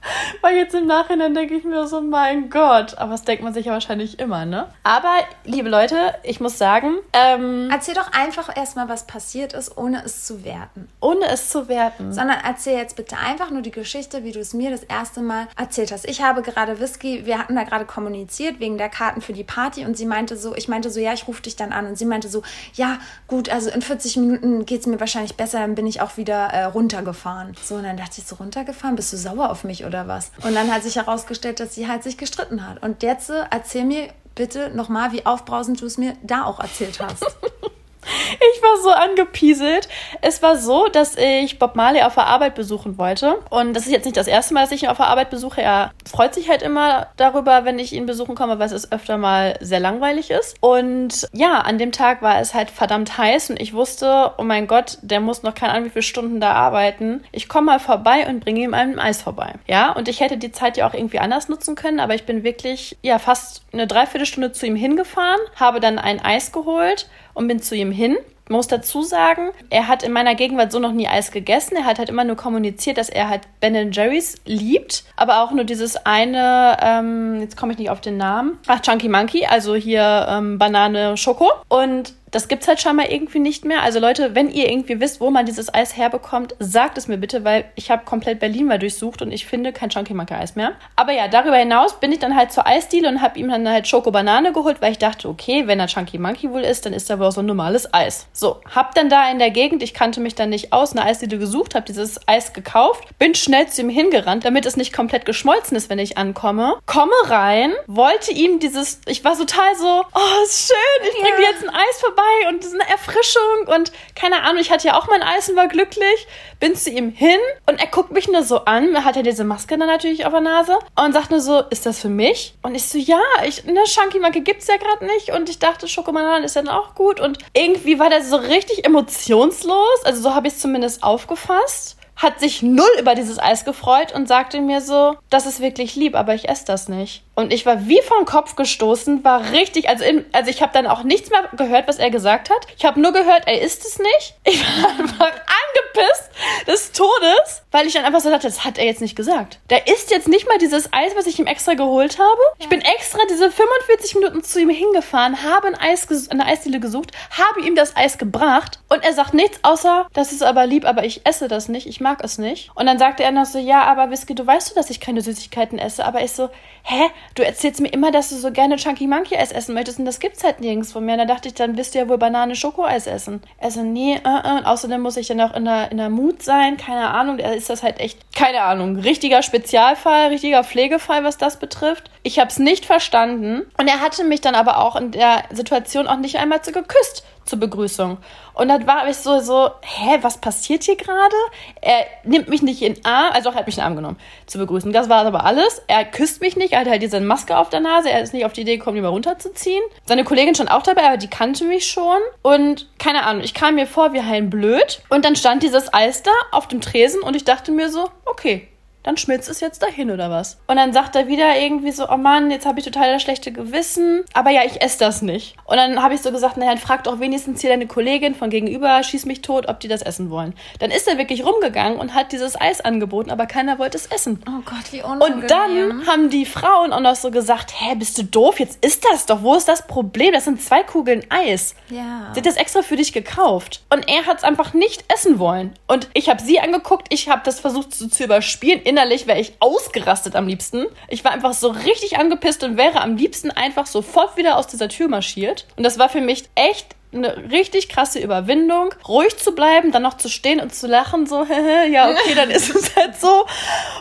Weil 0.40 0.56
jetzt 0.56 0.74
im 0.74 0.86
Nachhinein 0.86 1.34
denke 1.34 1.54
ich 1.54 1.64
mir 1.64 1.86
so, 1.86 2.00
mein 2.00 2.50
Gott. 2.50 2.96
Aber 2.98 3.12
das 3.12 3.22
denkt 3.22 3.42
man 3.42 3.52
sich 3.52 3.66
ja 3.66 3.72
wahrscheinlich 3.72 4.18
immer, 4.18 4.44
ne? 4.44 4.68
Aber, 4.82 5.12
liebe 5.44 5.68
Leute, 5.68 6.14
ich 6.22 6.40
muss 6.40 6.58
sagen, 6.58 6.96
ähm, 7.12 7.68
Erzähl 7.70 7.94
doch 7.94 8.12
einfach 8.12 8.56
erstmal, 8.56 8.88
was 8.88 9.06
passiert 9.06 9.52
ist, 9.52 9.76
ohne 9.76 10.04
es 10.04 10.24
zu 10.24 10.44
werten. 10.44 10.88
ohne 11.00 11.26
es 11.26 11.48
zu 11.48 11.68
werten. 11.68 12.12
Sondern 12.12 12.38
erzähl 12.44 12.76
jetzt 12.76 12.96
bitte 12.96 13.16
einfach 13.18 13.50
nur 13.50 13.62
die 13.62 13.70
Geschichte, 13.70 14.24
wie 14.24 14.32
du 14.32 14.40
es 14.40 14.54
mir 14.54 14.70
das 14.70 14.82
erste 14.84 15.20
Mal 15.20 15.48
erzählt 15.56 15.92
hast. 15.92 16.08
Ich 16.08 16.22
habe 16.22 16.42
gerade 16.42 16.80
Whisky, 16.80 17.26
wir 17.26 17.38
hatten 17.38 17.56
da 17.56 17.64
gerade 17.64 17.84
kommuniziert 17.84 18.60
wegen 18.60 18.78
der 18.78 18.88
Karten 18.88 19.20
für 19.20 19.32
die 19.32 19.44
Party 19.44 19.84
und 19.84 19.96
sie 19.96 20.06
meinte 20.06 20.36
so, 20.36 20.54
ich 20.54 20.68
meinte 20.68 20.90
so, 20.90 21.00
ja, 21.00 21.12
ich 21.12 21.26
rufe 21.28 21.42
dich 21.42 21.56
dann 21.56 21.72
an. 21.72 21.86
Und 21.86 21.98
sie 21.98 22.04
meinte 22.04 22.28
so, 22.28 22.42
ja, 22.74 22.98
gut, 23.26 23.48
also 23.50 23.70
in 23.70 23.82
40 23.82 24.16
Minuten 24.18 24.66
geht 24.66 24.80
es 24.80 24.86
mir 24.86 25.00
wahrscheinlich 25.00 25.36
besser, 25.36 25.58
dann 25.60 25.74
bin 25.74 25.86
ich 25.86 26.00
auch 26.00 26.16
wieder 26.16 26.46
äh, 26.48 26.64
runtergefahren. 26.64 27.54
So, 27.62 27.76
und 27.76 27.84
dann 27.84 27.96
dachte 27.96 28.14
ich 28.18 28.26
so, 28.26 28.36
runtergefahren? 28.36 28.96
Bist 28.96 29.12
du 29.12 29.16
sauer 29.16 29.50
auf 29.50 29.64
mich 29.64 29.84
oder 29.88 30.06
was? 30.06 30.30
Und 30.42 30.54
dann 30.54 30.72
hat 30.72 30.84
sich 30.84 30.96
herausgestellt, 30.96 31.60
dass 31.60 31.74
sie 31.74 31.88
halt 31.88 32.04
sich 32.04 32.16
gestritten 32.16 32.66
hat. 32.66 32.82
Und 32.82 33.02
jetzt 33.02 33.30
äh, 33.30 33.44
erzähl 33.50 33.84
mir 33.84 34.08
bitte 34.34 34.70
nochmal, 34.70 35.12
wie 35.12 35.26
aufbrausend 35.26 35.80
du 35.80 35.86
es 35.86 35.98
mir 35.98 36.16
da 36.22 36.44
auch 36.44 36.60
erzählt 36.60 37.00
hast. 37.00 37.24
Ich 38.54 38.62
war 38.62 38.76
so 38.82 38.90
angepieselt. 38.90 39.88
Es 40.20 40.42
war 40.42 40.56
so, 40.56 40.88
dass 40.88 41.16
ich 41.16 41.58
Bob 41.58 41.76
Marley 41.76 42.02
auf 42.02 42.14
der 42.14 42.26
Arbeit 42.26 42.54
besuchen 42.54 42.98
wollte. 42.98 43.38
Und 43.50 43.74
das 43.74 43.86
ist 43.86 43.92
jetzt 43.92 44.04
nicht 44.04 44.16
das 44.16 44.26
erste 44.26 44.54
Mal, 44.54 44.62
dass 44.62 44.72
ich 44.72 44.82
ihn 44.82 44.88
auf 44.88 44.96
der 44.96 45.08
Arbeit 45.08 45.30
besuche. 45.30 45.62
Er 45.62 45.92
freut 46.08 46.34
sich 46.34 46.48
halt 46.48 46.62
immer 46.62 47.08
darüber, 47.16 47.64
wenn 47.64 47.78
ich 47.78 47.92
ihn 47.92 48.06
besuchen 48.06 48.34
komme, 48.34 48.58
weil 48.58 48.72
es 48.72 48.92
öfter 48.92 49.16
mal 49.16 49.56
sehr 49.60 49.80
langweilig 49.80 50.30
ist. 50.30 50.56
Und 50.60 51.26
ja, 51.32 51.60
an 51.60 51.78
dem 51.78 51.92
Tag 51.92 52.22
war 52.22 52.40
es 52.40 52.54
halt 52.54 52.70
verdammt 52.70 53.18
heiß 53.18 53.50
und 53.50 53.60
ich 53.60 53.74
wusste, 53.74 54.32
oh 54.38 54.44
mein 54.44 54.66
Gott, 54.66 54.98
der 55.02 55.20
muss 55.20 55.42
noch 55.42 55.54
keine 55.54 55.72
Ahnung, 55.72 55.86
wie 55.86 55.90
viele 55.90 56.02
Stunden 56.02 56.40
da 56.40 56.52
arbeiten. 56.52 57.24
Ich 57.32 57.48
komme 57.48 57.66
mal 57.66 57.80
vorbei 57.80 58.26
und 58.28 58.40
bringe 58.40 58.60
ihm 58.60 58.74
ein 58.74 58.98
Eis 58.98 59.22
vorbei. 59.22 59.54
Ja, 59.66 59.92
und 59.92 60.08
ich 60.08 60.20
hätte 60.20 60.36
die 60.36 60.52
Zeit 60.52 60.76
ja 60.76 60.88
auch 60.88 60.94
irgendwie 60.94 61.18
anders 61.18 61.48
nutzen 61.48 61.74
können, 61.74 62.00
aber 62.00 62.14
ich 62.14 62.24
bin 62.24 62.44
wirklich, 62.44 62.96
ja, 63.02 63.18
fast 63.18 63.62
eine 63.72 63.86
Dreiviertelstunde 63.86 64.52
zu 64.52 64.66
ihm 64.66 64.76
hingefahren, 64.76 65.40
habe 65.56 65.80
dann 65.80 65.98
ein 65.98 66.24
Eis 66.24 66.52
geholt 66.52 67.08
und 67.38 67.48
bin 67.48 67.62
zu 67.62 67.74
ihm 67.74 67.92
hin. 67.92 68.16
Man 68.48 68.56
muss 68.56 68.66
dazu 68.66 69.02
sagen, 69.02 69.50
er 69.68 69.88
hat 69.88 70.02
in 70.02 70.12
meiner 70.12 70.34
Gegenwart 70.34 70.72
so 70.72 70.78
noch 70.78 70.92
nie 70.92 71.06
Eis 71.06 71.30
gegessen. 71.32 71.76
Er 71.76 71.84
hat 71.84 71.98
halt 71.98 72.08
immer 72.08 72.24
nur 72.24 72.36
kommuniziert, 72.36 72.96
dass 72.96 73.10
er 73.10 73.28
halt 73.28 73.42
Ben 73.60 73.92
Jerry's 73.92 74.36
liebt, 74.46 75.04
aber 75.16 75.42
auch 75.42 75.52
nur 75.52 75.64
dieses 75.64 75.96
eine, 76.06 76.76
ähm, 76.80 77.40
jetzt 77.40 77.58
komme 77.58 77.72
ich 77.72 77.78
nicht 77.78 77.90
auf 77.90 78.00
den 78.00 78.16
Namen, 78.16 78.58
ach, 78.66 78.80
Chunky 78.80 79.08
Monkey, 79.08 79.44
also 79.44 79.74
hier 79.74 80.26
ähm, 80.30 80.58
Banane 80.58 81.18
Schoko. 81.18 81.50
Und 81.68 82.14
das 82.30 82.48
gibt's 82.48 82.68
halt 82.68 82.80
scheinbar 82.80 83.10
irgendwie 83.10 83.38
nicht 83.38 83.64
mehr. 83.64 83.82
Also 83.82 83.98
Leute, 84.00 84.34
wenn 84.34 84.50
ihr 84.50 84.70
irgendwie 84.70 85.00
wisst, 85.00 85.20
wo 85.20 85.30
man 85.30 85.46
dieses 85.46 85.72
Eis 85.72 85.96
herbekommt, 85.96 86.54
sagt 86.58 86.98
es 86.98 87.08
mir 87.08 87.18
bitte, 87.18 87.44
weil 87.44 87.64
ich 87.74 87.90
habe 87.90 88.04
komplett 88.04 88.40
Berlin 88.40 88.66
mal 88.66 88.78
durchsucht 88.78 89.22
und 89.22 89.32
ich 89.32 89.46
finde 89.46 89.72
kein 89.72 89.90
Chunky 89.90 90.14
Monkey 90.14 90.34
Eis 90.34 90.56
mehr. 90.56 90.72
Aber 90.96 91.12
ja, 91.12 91.28
darüber 91.28 91.56
hinaus 91.56 91.98
bin 92.00 92.12
ich 92.12 92.18
dann 92.18 92.36
halt 92.36 92.52
zur 92.52 92.66
Eisdiele 92.66 93.08
und 93.08 93.22
habe 93.22 93.38
ihm 93.38 93.48
dann 93.48 93.68
halt 93.68 93.88
Schoko 93.88 94.10
Banane 94.10 94.52
geholt, 94.52 94.80
weil 94.80 94.92
ich 94.92 94.98
dachte, 94.98 95.28
okay, 95.28 95.66
wenn 95.66 95.80
er 95.80 95.86
Chunky 95.86 96.18
Monkey 96.18 96.50
wohl 96.50 96.62
ist, 96.62 96.86
dann 96.86 96.92
ist 96.92 97.08
er 97.10 97.18
wohl 97.18 97.26
auch 97.26 97.32
so 97.32 97.40
ein 97.40 97.46
normales 97.46 97.92
Eis. 97.92 98.26
So, 98.32 98.60
hab 98.74 98.94
dann 98.94 99.08
da 99.08 99.30
in 99.30 99.38
der 99.38 99.50
Gegend, 99.50 99.82
ich 99.82 99.94
kannte 99.94 100.20
mich 100.20 100.34
dann 100.34 100.50
nicht 100.50 100.72
aus, 100.72 100.92
eine 100.92 101.04
Eisdiele 101.04 101.38
gesucht, 101.38 101.74
habe 101.74 101.86
dieses 101.86 102.20
Eis 102.28 102.52
gekauft, 102.52 103.04
bin 103.18 103.34
schnell 103.34 103.68
zu 103.68 103.82
ihm 103.82 103.88
hingerannt, 103.88 104.44
damit 104.44 104.66
es 104.66 104.76
nicht 104.76 104.92
komplett 104.92 105.24
geschmolzen 105.24 105.76
ist, 105.76 105.90
wenn 105.90 105.98
ich 105.98 106.18
ankomme. 106.18 106.76
Komme 106.86 107.12
rein, 107.24 107.72
wollte 107.86 108.32
ihm 108.32 108.58
dieses, 108.58 109.00
ich 109.06 109.24
war 109.24 109.36
total 109.36 109.74
so, 109.76 110.04
oh, 110.14 110.44
ist 110.44 110.68
schön, 110.68 111.08
ich 111.08 111.22
bring 111.22 111.36
dir 111.36 111.50
jetzt 111.50 111.62
ein 111.62 111.74
Eis 111.74 112.00
vorbei 112.00 112.17
und 112.48 112.58
das 112.58 112.72
ist 112.72 112.80
eine 112.80 112.88
Erfrischung 112.88 113.66
und 113.66 113.92
keine 114.14 114.42
Ahnung, 114.42 114.60
ich 114.60 114.70
hatte 114.70 114.88
ja 114.88 114.98
auch 114.98 115.08
mein 115.08 115.22
Eis 115.22 115.48
und 115.48 115.56
war 115.56 115.68
glücklich. 115.68 116.26
Bin 116.60 116.74
zu 116.74 116.90
ihm 116.90 117.10
hin 117.10 117.38
und 117.66 117.80
er 117.80 117.86
guckt 117.86 118.10
mich 118.10 118.28
nur 118.28 118.42
so 118.42 118.64
an. 118.64 118.94
Er 118.94 119.04
hat 119.04 119.16
ja 119.16 119.22
diese 119.22 119.44
Maske 119.44 119.78
dann 119.78 119.88
natürlich 119.88 120.26
auf 120.26 120.32
der 120.32 120.40
Nase 120.40 120.78
und 120.96 121.12
sagt 121.12 121.30
nur 121.30 121.40
so, 121.40 121.60
ist 121.70 121.86
das 121.86 122.00
für 122.00 122.08
mich? 122.08 122.54
Und 122.62 122.74
ich 122.74 122.88
so, 122.88 122.98
ja, 122.98 123.20
ich, 123.46 123.66
eine 123.66 123.84
Chunky 123.84 124.18
Monkey 124.18 124.40
gibt's 124.40 124.66
ja 124.66 124.76
gerade 124.76 125.06
nicht 125.06 125.30
und 125.30 125.48
ich 125.48 125.58
dachte, 125.58 125.88
Schokomandan 125.88 126.44
ist 126.44 126.56
dann 126.56 126.68
auch 126.68 126.94
gut 126.94 127.20
und 127.20 127.38
irgendwie 127.54 127.98
war 127.98 128.10
der 128.10 128.22
so 128.22 128.36
richtig 128.36 128.84
emotionslos, 128.84 130.04
also 130.04 130.22
so 130.22 130.34
habe 130.34 130.48
ich 130.48 130.54
es 130.54 130.60
zumindest 130.60 131.02
aufgefasst 131.02 131.98
hat 132.18 132.40
sich 132.40 132.62
null 132.62 132.90
über 132.98 133.14
dieses 133.14 133.38
Eis 133.38 133.64
gefreut 133.64 134.12
und 134.12 134.26
sagte 134.26 134.60
mir 134.60 134.80
so, 134.80 135.16
das 135.30 135.46
ist 135.46 135.60
wirklich 135.60 135.94
lieb, 135.94 136.16
aber 136.16 136.34
ich 136.34 136.48
esse 136.48 136.64
das 136.64 136.88
nicht. 136.88 137.22
Und 137.38 137.52
ich 137.52 137.64
war 137.66 137.86
wie 137.86 138.02
vom 138.02 138.24
Kopf 138.24 138.56
gestoßen, 138.56 139.22
war 139.22 139.52
richtig, 139.52 139.88
also, 139.88 140.02
in, 140.02 140.24
also 140.32 140.50
ich 140.50 140.60
habe 140.60 140.72
dann 140.72 140.88
auch 140.88 141.04
nichts 141.04 141.30
mehr 141.30 141.48
gehört, 141.56 141.86
was 141.86 142.00
er 142.00 142.10
gesagt 142.10 142.50
hat. 142.50 142.66
Ich 142.76 142.84
habe 142.84 143.00
nur 143.00 143.12
gehört, 143.12 143.46
er 143.46 143.62
isst 143.62 143.86
es 143.86 144.00
nicht. 144.00 144.34
Ich 144.48 144.60
war 144.82 144.90
einfach 144.90 145.30
angepisst 145.30 146.30
des 146.66 146.92
Todes, 146.92 147.62
weil 147.70 147.86
ich 147.86 147.92
dann 147.92 148.04
einfach 148.04 148.20
so 148.20 148.30
dachte, 148.30 148.46
das 148.46 148.64
hat 148.64 148.78
er 148.78 148.86
jetzt 148.86 149.00
nicht 149.00 149.14
gesagt. 149.14 149.60
Der 149.70 149.86
isst 149.86 150.10
jetzt 150.10 150.26
nicht 150.26 150.48
mal 150.48 150.58
dieses 150.58 150.92
Eis, 150.92 151.12
was 151.14 151.26
ich 151.26 151.38
ihm 151.38 151.46
extra 151.46 151.74
geholt 151.74 152.18
habe. 152.18 152.40
Ich 152.58 152.68
bin 152.68 152.80
extra 152.80 153.20
diese 153.30 153.50
45 153.50 154.14
Minuten 154.16 154.42
zu 154.42 154.60
ihm 154.60 154.70
hingefahren, 154.70 155.42
habe 155.44 155.68
ein 155.68 155.74
Eis 155.76 156.08
eine 156.30 156.46
Eisdiele 156.46 156.80
gesucht, 156.80 157.12
habe 157.30 157.60
ihm 157.66 157.76
das 157.76 157.96
Eis 157.96 158.18
gebracht 158.18 158.80
und 158.88 159.04
er 159.04 159.12
sagt 159.12 159.34
nichts 159.34 159.60
außer, 159.62 160.08
das 160.12 160.32
ist 160.32 160.42
aber 160.42 160.66
lieb, 160.66 160.84
aber 160.84 161.04
ich 161.04 161.24
esse 161.24 161.46
das 161.46 161.68
nicht, 161.68 161.86
ich 161.86 162.00
mag 162.00 162.24
es 162.24 162.38
nicht. 162.38 162.70
Und 162.74 162.86
dann 162.86 162.98
sagte 162.98 163.22
er 163.22 163.30
noch 163.30 163.46
so, 163.46 163.58
ja, 163.58 163.84
aber 163.84 164.10
Whisky, 164.10 164.34
du 164.34 164.46
weißt 164.46 164.70
du, 164.70 164.74
dass 164.74 164.90
ich 164.90 165.00
keine 165.00 165.20
Süßigkeiten 165.20 165.78
esse, 165.78 166.04
aber 166.04 166.22
ich 166.22 166.32
so, 166.32 166.48
hä, 166.82 167.10
du 167.34 167.44
erzählst 167.44 167.80
mir 167.80 167.88
immer, 167.88 168.10
dass 168.10 168.30
du 168.30 168.36
so 168.36 168.50
gerne 168.50 168.76
Chunky 168.76 169.06
Monkey 169.06 169.36
Eis 169.36 169.52
essen 169.52 169.74
möchtest 169.74 169.98
und 169.98 170.04
das 170.04 170.20
gibt's 170.20 170.44
halt 170.44 170.60
nirgends 170.60 170.92
von 170.92 171.04
mir. 171.04 171.12
Und 171.12 171.18
dann 171.18 171.28
dachte 171.28 171.48
ich, 171.48 171.54
dann 171.54 171.76
wirst 171.76 171.94
du 171.94 171.98
ja 171.98 172.08
wohl 172.08 172.18
Banane 172.18 172.54
Schokoeis 172.54 173.06
essen. 173.06 173.42
Er 173.58 173.70
so, 173.70 173.82
nee, 173.82 174.14
äh, 174.14 174.18
äh. 174.18 174.58
Und 174.58 174.64
außerdem 174.64 175.00
muss 175.00 175.16
ich 175.16 175.28
ja 175.28 175.34
noch 175.34 175.54
in 175.54 175.64
der, 175.64 175.90
in 175.90 175.98
der 175.98 176.10
Mut 176.10 176.42
sein, 176.42 176.76
keine 176.76 177.10
Ahnung, 177.10 177.38
da 177.38 177.50
ist 177.50 177.70
das 177.70 177.82
halt 177.82 178.00
echt, 178.00 178.18
keine 178.34 178.62
Ahnung, 178.62 178.96
richtiger 178.96 179.42
Spezialfall, 179.42 180.28
richtiger 180.28 180.64
Pflegefall, 180.64 181.24
was 181.24 181.38
das 181.38 181.58
betrifft. 181.58 182.10
Ich 182.22 182.38
habe 182.38 182.50
es 182.50 182.58
nicht 182.58 182.86
verstanden 182.86 183.62
und 183.78 183.88
er 183.88 184.00
hatte 184.00 184.24
mich 184.24 184.40
dann 184.40 184.54
aber 184.54 184.78
auch 184.78 184.96
in 184.96 185.12
der 185.12 185.44
Situation 185.50 186.06
auch 186.06 186.18
nicht 186.18 186.36
einmal 186.36 186.62
zu 186.62 186.72
geküsst 186.72 187.24
zur 187.48 187.58
Begrüßung. 187.58 188.18
Und 188.54 188.68
dann 188.68 188.86
war 188.86 189.08
ich 189.08 189.16
so, 189.16 189.40
so, 189.40 189.70
hä, 189.82 190.18
was 190.20 190.38
passiert 190.38 190.82
hier 190.82 190.96
gerade? 190.96 191.34
Er 191.80 192.06
nimmt 192.24 192.48
mich 192.48 192.62
nicht 192.62 192.82
in 192.82 193.04
Arm, 193.04 193.32
also 193.32 193.48
auch 193.48 193.54
er 193.54 193.60
hat 193.60 193.66
mich 193.66 193.76
in 193.76 193.80
den 193.80 193.86
Arm 193.86 193.96
genommen 193.96 194.18
zu 194.46 194.58
begrüßen. 194.58 194.92
Das 194.92 195.08
war 195.08 195.24
aber 195.24 195.44
alles. 195.44 195.80
Er 195.86 196.04
küsst 196.04 196.40
mich 196.40 196.56
nicht, 196.56 196.72
er 196.72 196.80
hat 196.80 196.88
halt 196.88 197.02
diese 197.02 197.17
Maske 197.26 197.56
auf 197.56 197.68
der 197.68 197.80
Nase, 197.80 198.10
er 198.10 198.22
ist 198.22 198.34
nicht 198.34 198.44
auf 198.44 198.52
die 198.52 198.62
Idee 198.62 198.76
gekommen, 198.76 198.96
die 198.96 199.02
mal 199.02 199.08
runterzuziehen. 199.08 199.82
Seine 200.06 200.24
Kollegin 200.24 200.54
stand 200.54 200.70
auch 200.70 200.82
dabei, 200.82 201.06
aber 201.06 201.16
die 201.16 201.28
kannte 201.28 201.64
mich 201.64 201.86
schon. 201.86 202.18
Und 202.42 202.88
keine 202.98 203.24
Ahnung, 203.24 203.42
ich 203.42 203.54
kam 203.54 203.76
mir 203.76 203.86
vor 203.86 204.12
wie 204.12 204.20
ein 204.20 204.50
blöd. 204.50 205.00
Und 205.08 205.24
dann 205.24 205.36
stand 205.36 205.62
dieses 205.62 205.92
Eis 205.92 206.22
da 206.22 206.32
auf 206.52 206.68
dem 206.68 206.80
Tresen 206.80 207.20
und 207.22 207.34
ich 207.36 207.44
dachte 207.44 207.72
mir 207.72 207.90
so, 207.90 208.10
okay, 208.24 208.68
dann 209.08 209.16
schmilzt 209.16 209.48
es 209.48 209.60
jetzt 209.60 209.82
dahin 209.82 210.10
oder 210.10 210.30
was? 210.30 210.58
Und 210.66 210.76
dann 210.76 210.92
sagt 210.92 211.16
er 211.16 211.28
wieder 211.28 211.58
irgendwie 211.58 211.92
so, 211.92 212.08
oh 212.10 212.18
Mann, 212.18 212.50
jetzt 212.50 212.66
habe 212.66 212.78
ich 212.78 212.84
total 212.84 213.10
das 213.10 213.22
schlechte 213.22 213.50
Gewissen, 213.52 214.22
aber 214.34 214.50
ja, 214.50 214.60
ich 214.66 214.82
esse 214.82 214.98
das 214.98 215.22
nicht. 215.22 215.56
Und 215.64 215.78
dann 215.78 216.02
habe 216.02 216.12
ich 216.12 216.20
so 216.20 216.30
gesagt, 216.30 216.58
naja, 216.58 216.72
dann 216.72 216.78
frag 216.78 217.04
doch 217.04 217.18
wenigstens 217.18 217.62
hier 217.62 217.70
deine 217.70 217.86
Kollegin 217.86 218.34
von 218.34 218.50
gegenüber, 218.50 219.02
schieß 219.02 219.24
mich 219.24 219.40
tot, 219.40 219.66
ob 219.66 219.80
die 219.80 219.88
das 219.88 220.02
essen 220.02 220.28
wollen. 220.28 220.52
Dann 220.78 220.90
ist 220.90 221.08
er 221.08 221.16
wirklich 221.16 221.42
rumgegangen 221.42 221.98
und 221.98 222.12
hat 222.12 222.32
dieses 222.32 222.60
Eis 222.60 222.82
angeboten, 222.82 223.30
aber 223.30 223.46
keiner 223.46 223.78
wollte 223.78 223.96
es 223.96 224.04
essen. 224.06 224.42
Oh 224.46 224.60
Gott, 224.66 224.92
wie 224.92 225.02
unangenehm. 225.02 225.40
Und 225.40 225.50
dann 225.50 226.06
haben 226.06 226.28
die 226.28 226.44
Frauen 226.44 226.92
auch 226.92 227.00
noch 227.00 227.16
so 227.16 227.30
gesagt, 227.30 227.72
hä, 227.80 227.94
bist 227.94 228.18
du 228.18 228.24
doof? 228.24 228.60
Jetzt 228.60 228.84
ist 228.84 229.06
das 229.10 229.24
doch. 229.24 229.42
Wo 229.42 229.54
ist 229.54 229.68
das 229.68 229.86
Problem? 229.86 230.34
Das 230.34 230.44
sind 230.44 230.60
zwei 230.60 230.82
Kugeln 230.82 231.24
Eis. 231.30 231.74
Ja. 231.88 232.30
Sie 232.34 232.40
hat 232.40 232.46
das 232.46 232.56
extra 232.56 232.82
für 232.82 232.96
dich 232.96 233.14
gekauft. 233.14 233.80
Und 233.88 234.06
er 234.06 234.26
hat 234.26 234.38
es 234.38 234.44
einfach 234.44 234.74
nicht 234.74 235.04
essen 235.10 235.38
wollen. 235.38 235.72
Und 235.86 236.10
ich 236.12 236.28
habe 236.28 236.42
sie 236.42 236.60
angeguckt, 236.60 237.06
ich 237.08 237.30
habe 237.30 237.40
das 237.44 237.58
versucht 237.58 237.94
zu, 237.94 238.08
zu 238.10 238.24
überspielen. 238.24 238.82
Innerlich 238.98 239.28
wäre 239.28 239.38
ich 239.38 239.52
ausgerastet 239.60 240.34
am 240.34 240.48
liebsten. 240.48 240.86
Ich 241.06 241.24
war 241.24 241.30
einfach 241.30 241.52
so 241.52 241.68
richtig 241.68 242.18
angepisst 242.18 242.64
und 242.64 242.76
wäre 242.76 243.00
am 243.00 243.14
liebsten 243.16 243.52
einfach 243.52 243.86
sofort 243.86 244.36
wieder 244.36 244.58
aus 244.58 244.66
dieser 244.66 244.88
Tür 244.88 245.06
marschiert. 245.06 245.68
Und 245.76 245.84
das 245.84 246.00
war 246.00 246.08
für 246.08 246.20
mich 246.20 246.46
echt 246.56 246.96
eine 247.12 247.50
richtig 247.50 247.88
krasse 247.88 248.18
Überwindung, 248.18 248.94
ruhig 249.08 249.36
zu 249.38 249.54
bleiben, 249.54 249.92
dann 249.92 250.02
noch 250.02 250.18
zu 250.18 250.28
stehen 250.28 250.60
und 250.60 250.74
zu 250.74 250.86
lachen, 250.86 251.26
so, 251.26 251.46
ja, 251.90 252.10
okay, 252.10 252.34
dann 252.34 252.50
ist 252.50 252.74
es 252.74 252.94
halt 252.94 253.16
so. 253.16 253.46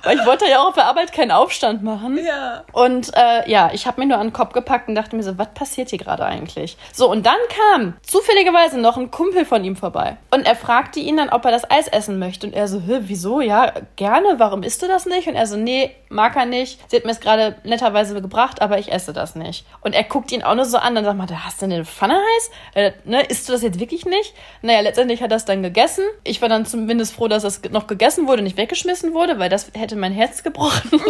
Weil 0.04 0.20
ich 0.20 0.26
wollte 0.26 0.46
ja 0.48 0.62
auch 0.62 0.70
auf 0.70 0.76
der 0.76 0.86
Arbeit 0.86 1.14
keinen 1.14 1.32
Aufstand 1.32 1.84
machen. 1.84 2.20
Ja. 2.24 2.64
Und 2.74 3.12
äh, 3.16 3.50
ja, 3.50 3.72
ich 3.74 3.88
habe 3.88 4.02
mir 4.02 4.08
nur 4.08 4.18
an 4.18 4.28
den 4.28 4.34
Kopf 4.34 4.54
gepackt 4.54 4.90
und 4.90 4.96
dachte 4.96 5.16
mir 5.16 5.24
so, 5.24 5.38
was 5.38 5.54
passiert 5.54 5.90
hier 5.90 6.00
gerade 6.00 6.26
eigentlich? 6.26 6.78
So, 6.92 7.10
und 7.10 7.26
dann 7.26 7.38
kam 7.72 7.96
zufälligerweise 8.02 8.80
noch 8.80 8.98
ein 8.98 9.10
Kumpel 9.10 9.46
von 9.46 9.64
ihm 9.64 9.76
vorbei. 9.76 10.18
Und 10.32 10.46
er 10.46 10.56
fragte 10.56 11.00
ihn 11.00 11.18
dann, 11.18 11.30
ob 11.30 11.46
er 11.46 11.52
das 11.52 11.70
Eis 11.70 11.88
essen 11.88 12.20
möchte. 12.20 12.48
Und 12.48 12.54
er 12.54 12.68
so, 12.68 12.84
wieso? 12.86 13.40
Ja, 13.40 13.72
gerne, 13.96 14.36
warum 14.38 14.64
isst 14.64 14.82
du 14.82 14.88
das 14.88 15.06
nicht? 15.06 15.28
Und 15.28 15.36
er 15.36 15.48
so, 15.48 15.56
nee, 15.56 15.96
mag 16.10 16.36
er 16.36 16.46
nicht. 16.46 16.80
Sie 16.90 16.98
hat 16.98 17.06
mir 17.06 17.12
es 17.12 17.20
gerade 17.20 17.56
netterweise 17.64 18.20
gebracht, 18.22 18.62
aber 18.62 18.78
ich 18.80 18.92
esse 18.92 19.14
das 19.14 19.36
nicht. 19.36 19.66
Und 19.82 19.94
er 19.94 20.04
guckt 20.04 20.32
ihn 20.32 20.44
auch 20.44 20.56
nur 20.56 20.66
so 20.66 20.78
an, 20.78 20.96
dann 20.96 21.06
sagt 21.06 21.18
man, 21.18 21.46
hast 21.46 21.62
du 21.62 21.68
denn 21.68 21.76
eine 21.76 21.86
Pfanne 21.86 22.16
heiß? 22.16 22.52
Ne, 23.06 23.24
isst 23.24 23.48
du 23.48 23.54
das 23.54 23.62
jetzt 23.62 23.80
wirklich 23.80 24.06
nicht? 24.06 24.34
Naja, 24.62 24.82
letztendlich 24.82 25.22
hat 25.22 25.32
er 25.32 25.38
es 25.38 25.46
dann 25.46 25.64
gegessen. 25.64 26.04
Ich 26.24 26.42
war 26.42 26.50
dann 26.50 26.66
zumindest 26.66 27.14
froh, 27.14 27.28
dass 27.28 27.44
es 27.44 27.62
noch 27.72 27.88
gegessen 27.88 28.28
wurde, 28.28 28.42
nicht 28.42 28.58
weggeschmissen 28.58 29.14
wurde, 29.14 29.40
weil 29.40 29.50
das 29.50 29.72
hätte 29.74 29.96
mein 29.96 30.14
Herz 30.14 30.44
gebrochen. 30.44 30.92
und 30.92 31.04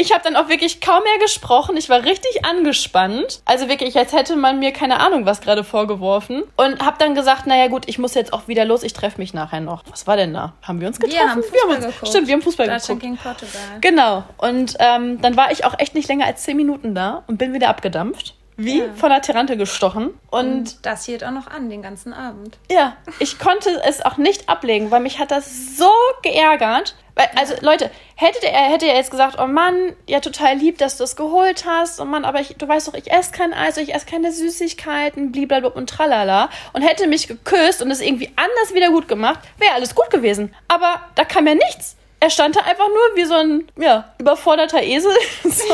ich 0.00 0.12
habe 0.12 0.22
dann 0.22 0.36
auch 0.36 0.48
wirklich 0.48 0.80
kaum 0.80 1.02
mehr 1.02 1.18
gesprochen. 1.18 1.76
Ich 1.76 1.88
war 1.88 2.04
richtig 2.04 2.44
angespannt. 2.44 3.42
Also 3.44 3.68
wirklich, 3.68 3.96
als 3.96 4.12
hätte 4.12 4.36
man 4.36 4.60
mir 4.60 4.72
keine 4.72 5.00
Ahnung 5.00 5.26
was 5.26 5.40
gerade 5.40 5.64
vorgeworfen. 5.64 6.44
Und 6.56 6.84
habe 6.84 6.96
dann 6.98 7.16
gesagt, 7.16 7.46
naja 7.46 7.66
gut, 7.66 7.88
ich 7.88 7.98
muss 7.98 8.14
jetzt 8.14 8.32
auch 8.32 8.46
wieder 8.46 8.64
los. 8.64 8.84
Ich 8.84 8.92
treffe 8.92 9.18
mich 9.18 9.34
nachher 9.34 9.60
noch. 9.60 9.82
Was 9.90 10.06
war 10.06 10.16
denn 10.16 10.32
da? 10.32 10.54
Haben 10.62 10.80
wir 10.80 10.86
uns 10.86 11.00
getroffen? 11.00 11.18
Wir 11.18 11.30
haben 11.30 11.42
Fußball 11.42 11.52
wir 11.52 11.62
haben 11.62 11.84
uns, 11.84 11.94
geguckt. 11.94 12.08
Stimmt, 12.08 12.26
wir 12.28 12.34
haben 12.34 12.42
Fußball 12.42 12.66
Deutschland 12.68 13.00
geguckt. 13.00 13.02
gegen 13.02 13.16
Portugal. 13.16 13.78
Genau. 13.80 14.24
Und 14.36 14.76
ähm, 14.78 15.20
dann 15.20 15.36
war 15.36 15.50
ich 15.50 15.64
auch 15.64 15.76
echt 15.78 15.94
nicht 15.96 16.08
länger 16.08 16.26
als 16.26 16.44
zehn 16.44 16.56
Minuten 16.56 16.94
da 16.94 17.24
und 17.26 17.38
bin 17.38 17.52
wieder 17.52 17.68
abgedampft. 17.68 18.34
Wie 18.60 18.80
Ja. 18.80 18.92
von 18.96 19.08
der 19.10 19.22
Tirante 19.22 19.56
gestochen. 19.56 20.10
Und 20.30 20.48
Und 20.50 20.84
das 20.86 21.04
hielt 21.06 21.22
auch 21.24 21.30
noch 21.30 21.46
an, 21.46 21.70
den 21.70 21.80
ganzen 21.80 22.12
Abend. 22.12 22.58
ja, 22.70 22.96
ich 23.20 23.38
konnte 23.38 23.70
es 23.86 24.04
auch 24.04 24.16
nicht 24.18 24.48
ablegen, 24.48 24.90
weil 24.90 25.00
mich 25.00 25.18
hat 25.20 25.30
das 25.30 25.76
so 25.78 25.88
geärgert. 26.22 26.94
Weil, 27.14 27.28
also 27.36 27.54
Leute, 27.62 27.90
hätte 28.14 28.46
er, 28.46 28.70
hätte 28.70 28.86
er 28.86 28.94
jetzt 28.96 29.10
gesagt, 29.10 29.38
oh 29.40 29.46
Mann, 29.46 29.94
ja 30.06 30.20
total 30.20 30.56
lieb, 30.56 30.78
dass 30.78 30.96
du 30.98 31.04
es 31.04 31.16
geholt 31.16 31.64
hast, 31.66 32.00
oh 32.00 32.04
Mann, 32.04 32.24
aber 32.24 32.40
ich, 32.40 32.54
du 32.58 32.68
weißt 32.68 32.86
doch, 32.88 32.94
ich 32.94 33.10
esse 33.10 33.32
kein 33.32 33.52
Eis, 33.52 33.76
ich 33.76 33.92
esse 33.94 34.06
keine 34.06 34.30
Süßigkeiten, 34.32 35.32
blablabla 35.32 35.70
und 35.70 35.88
tralala 35.90 36.48
und 36.72 36.82
hätte 36.82 37.06
mich 37.06 37.26
geküsst 37.28 37.80
und 37.82 37.90
es 37.90 38.00
irgendwie 38.00 38.30
anders 38.36 38.74
wieder 38.74 38.90
gut 38.90 39.08
gemacht, 39.08 39.40
wäre 39.58 39.74
alles 39.74 39.94
gut 39.94 40.10
gewesen. 40.10 40.54
Aber 40.68 41.00
da 41.14 41.24
kam 41.24 41.46
ja 41.46 41.54
nichts. 41.54 41.96
Er 42.20 42.30
stand 42.30 42.56
da 42.56 42.60
einfach 42.60 42.88
nur 42.88 43.16
wie 43.16 43.24
so 43.24 43.34
ein, 43.34 43.70
ja, 43.76 44.12
überforderter 44.18 44.82
Esel 44.82 45.12
so, 45.44 45.64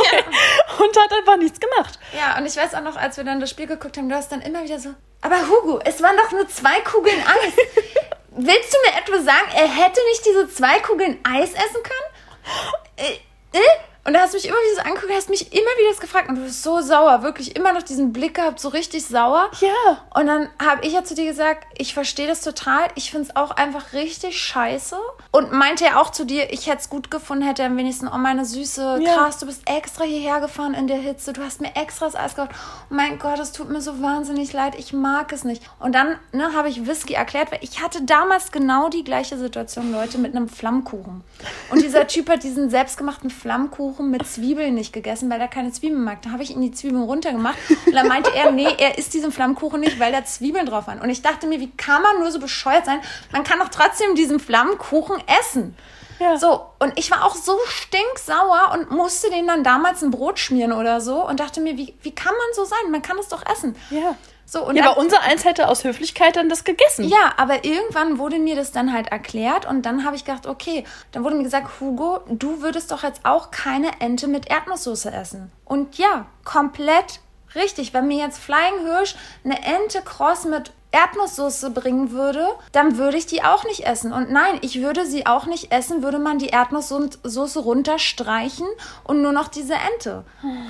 und 0.85 0.99
hat 0.99 1.13
einfach 1.13 1.37
nichts 1.39 1.59
gemacht. 1.59 1.99
Ja, 2.17 2.37
und 2.39 2.45
ich 2.47 2.57
weiß 2.57 2.75
auch 2.75 2.83
noch, 2.83 2.97
als 2.97 3.17
wir 3.17 3.25
dann 3.25 3.41
das 3.41 3.51
Spiel 3.51 3.67
geguckt 3.67 3.97
haben, 3.97 4.09
du 4.09 4.15
hast 4.15 4.31
dann 4.31 4.43
immer 4.43 4.63
wieder 4.63 4.79
so, 4.79 4.91
aber 5.23 5.37
Hugo, 5.49 5.81
es 5.85 6.03
waren 6.03 6.17
doch 6.19 6.33
nur 6.33 6.47
zwei 6.49 6.81
Kugeln 6.81 7.19
Eis. 7.21 7.55
Willst 8.37 8.75
du 8.75 8.79
mir 8.85 8.99
etwa 8.99 9.23
sagen, 9.23 9.49
er 9.55 9.69
hätte 9.69 10.01
nicht 10.11 10.27
diese 10.27 10.49
zwei 10.51 10.81
Kugeln 10.81 11.19
Eis 11.25 11.55
essen 11.55 11.83
können? 11.83 12.85
Äh, 12.97 13.59
äh? 13.59 13.94
Und 14.07 14.13
da 14.13 14.21
hast 14.21 14.35
du 14.35 14.37
mich 14.37 14.47
immer 14.47 14.57
wieder 14.57 14.83
so 14.83 14.89
angeguckt, 14.89 15.13
hast 15.15 15.31
mich 15.31 15.53
immer 15.53 15.63
wieder 15.79 15.89
das 15.91 16.01
gefragt 16.01 16.29
und 16.29 16.35
du 16.37 16.43
bist 16.43 16.63
so 16.63 16.81
sauer, 16.83 17.23
wirklich 17.23 17.57
immer 17.57 17.73
noch 17.73 17.83
diesen 17.83 18.13
Blick 18.13 18.35
gehabt, 18.35 18.61
so 18.61 18.69
richtig 18.69 19.07
sauer. 19.07 19.51
Ja. 19.61 20.05
Und 20.15 20.27
dann 20.27 20.51
habe 20.63 20.85
ich 20.87 20.93
ja 20.93 21.05
zu 21.05 21.15
dir 21.15 21.25
gesagt, 21.25 21.67
ich 21.79 21.95
verstehe 21.95 22.27
das 22.27 22.43
total. 22.43 22.89
Ich 22.97 23.11
finde 23.11 23.29
es 23.31 23.37
auch 23.37 23.53
einfach 23.53 23.95
richtig 23.95 24.39
scheiße. 24.39 24.97
Und 25.31 25.53
meinte 25.53 25.87
er 25.87 26.01
auch 26.01 26.11
zu 26.11 26.27
dir, 26.27 26.53
ich 26.53 26.67
hätte 26.67 26.79
es 26.79 26.91
gut 26.91 27.11
gefunden, 27.11 27.45
hätte 27.45 27.65
am 27.65 27.77
wenigsten, 27.79 28.07
oh 28.07 28.19
meine 28.19 28.45
Süße, 28.45 28.99
Ja. 29.01 29.15
krass, 29.15 29.39
du 29.39 29.47
bist 29.47 29.63
extra 29.67 30.05
hierher 30.05 30.41
gefahren 30.41 30.75
in 30.75 30.87
der 30.87 30.99
Hitze, 30.99 31.33
du 31.33 31.43
hast 31.43 31.63
mir 31.63 31.75
extra 31.75 32.05
das 32.05 32.15
Eis 32.15 32.35
gekauft. 32.37 32.53
Oh 32.91 32.95
mein 32.95 33.19
Gott, 33.19 33.39
es 33.39 33.53
tut 33.53 33.71
mir 33.71 33.81
so 33.81 34.03
wahnsinnig 34.03 34.53
leid, 34.53 34.75
ich 34.79 34.93
mag 34.93 35.33
es 35.33 35.45
nicht. 35.45 35.63
Und 35.81 35.95
dann 35.95 36.19
ne, 36.33 36.53
habe 36.55 36.69
ich 36.69 36.87
Whisky 36.87 37.15
erklärt, 37.15 37.51
weil 37.53 37.61
ich 37.63 37.83
hatte 37.83 38.03
damals 38.03 38.53
genau 38.53 38.91
die 38.91 39.03
gleiche 39.03 39.39
Situation, 39.39 39.93
Leute, 39.93 40.19
mit 40.19 40.37
einem 40.37 40.49
Flammkuchen. 40.49 41.25
Und 41.71 41.83
dieser 41.83 42.07
Typ 42.07 42.29
hat 42.29 42.43
diesen 42.43 42.69
selbstgemachten 42.69 43.31
Flammkuchen 43.31 43.94
mit 44.01 44.27
Zwiebeln 44.27 44.75
nicht 44.75 44.93
gegessen, 44.93 45.31
weil 45.31 45.41
er 45.41 45.49
keine 45.49 45.73
Zwiebeln 45.73 46.03
mag. 46.03 46.23
Da 46.23 46.31
habe 46.31 46.43
ich 46.43 46.51
ihm 46.51 46.61
die 46.61 46.73
Zwiebeln 46.73 47.03
runtergemacht 47.03 47.59
und 47.87 47.95
dann 47.95 48.09
meinte 48.09 48.35
er, 48.35 48.51
nee, 48.51 48.69
er 48.79 48.99
isst 48.99 49.15
diesen 49.15 49.33
Flammkuchen 49.33 49.81
nicht, 49.81 49.99
weil 49.99 50.13
da 50.13 50.25
Zwiebeln 50.25 50.67
drauf 50.67 50.87
waren. 50.87 51.01
Und 51.01 51.11
ich 51.11 51.23
dachte 51.23 51.47
mir, 51.47 51.61
wie 51.61 51.71
kann 51.71 52.03
man 52.03 52.21
nur 52.21 52.31
so 52.31 52.39
bescheuert 52.39 52.87
sein? 52.87 53.01
Man 53.33 53.45
kann 53.45 53.59
doch 53.59 53.69
trotzdem 53.69 54.15
diesen 54.15 54.41
Flammkuchen 54.41 55.17
essen. 55.41 55.77
Ja. 56.19 56.37
So, 56.37 56.65
und 56.79 56.99
ich 56.99 57.11
war 57.11 57.25
auch 57.25 57.35
so 57.35 57.59
stinksauer 57.67 58.73
und 58.75 58.91
musste 58.91 59.31
den 59.31 59.47
dann 59.47 59.65
damals 59.65 60.03
ein 60.03 60.11
Brot 60.11 60.39
schmieren 60.39 60.73
oder 60.73 61.01
so 61.01 61.27
und 61.27 61.41
dachte 61.41 61.61
mir, 61.61 61.77
wie, 61.77 61.95
wie 62.03 62.15
kann 62.15 62.33
man 62.33 62.55
so 62.55 62.65
sein? 62.65 62.91
Man 62.91 63.03
kann 63.03 63.19
es 63.19 63.29
doch 63.29 63.45
essen. 63.51 63.77
Ja. 63.91 64.17
So, 64.47 64.65
und 64.67 64.77
Ja, 64.77 64.91
aber 64.91 64.99
unser 65.01 65.23
Eins 65.23 65.45
hätte 65.45 65.69
aus 65.69 65.85
Höflichkeit 65.85 66.37
dann 66.37 66.49
das 66.49 66.65
gegessen. 66.65 67.05
ja, 67.09 67.33
aber 67.37 67.65
irgendwann 67.65 68.19
wurde 68.19 68.39
mir 68.39 68.57
das 68.57 68.73
dann 68.73 68.93
halt 68.93 69.09
erklärt 69.09 69.67
und 69.67 69.83
dann 69.83 70.05
habe 70.05 70.17
ich 70.17 70.25
gedacht, 70.25 70.47
okay, 70.47 70.85
dann 71.13 71.25
wurde 71.25 71.37
mir 71.37 71.43
gesagt, 71.45 71.81
Hugo, 71.81 72.21
du 72.29 72.61
würdest 72.63 72.91
doch 72.91 73.03
jetzt 73.03 73.21
auch 73.25 73.51
keine 73.51 74.01
Ente 74.01 74.29
mit 74.29 74.51
Erdnusssoße 74.51 75.11
essen. 75.13 75.51
Und 75.65 75.97
ja, 75.99 76.27
komplett 76.45 77.21
richtig. 77.55 77.95
Wenn 77.95 78.07
mir 78.09 78.19
jetzt 78.19 78.39
Flying 78.39 78.85
Hirsch 78.85 79.17
eine 79.45 79.63
Ente 79.63 80.03
kross 80.03 80.45
mit 80.45 80.73
Erdnusssoße 80.93 81.71
bringen 81.71 82.13
würde, 82.13 82.47
dann 82.71 82.99
würde 82.99 83.17
ich 83.17 83.27
die 83.27 83.43
auch 83.43 83.65
nicht 83.65 83.85
essen. 83.85 84.13
Und 84.13 84.31
nein, 84.31 84.59
ich 84.61 84.81
würde 84.81 85.07
sie 85.07 85.27
auch 85.27 85.47
nicht 85.47 85.73
essen, 85.73 86.05
würde 86.05 86.21
man 86.21 86.39
die 86.39 86.49
Erdnusssoße 86.49 87.59
runterstreichen 87.59 88.67
und 89.03 89.21
nur 89.23 89.33
noch 89.33 89.49
diese 89.49 89.75
Ente. 89.75 90.25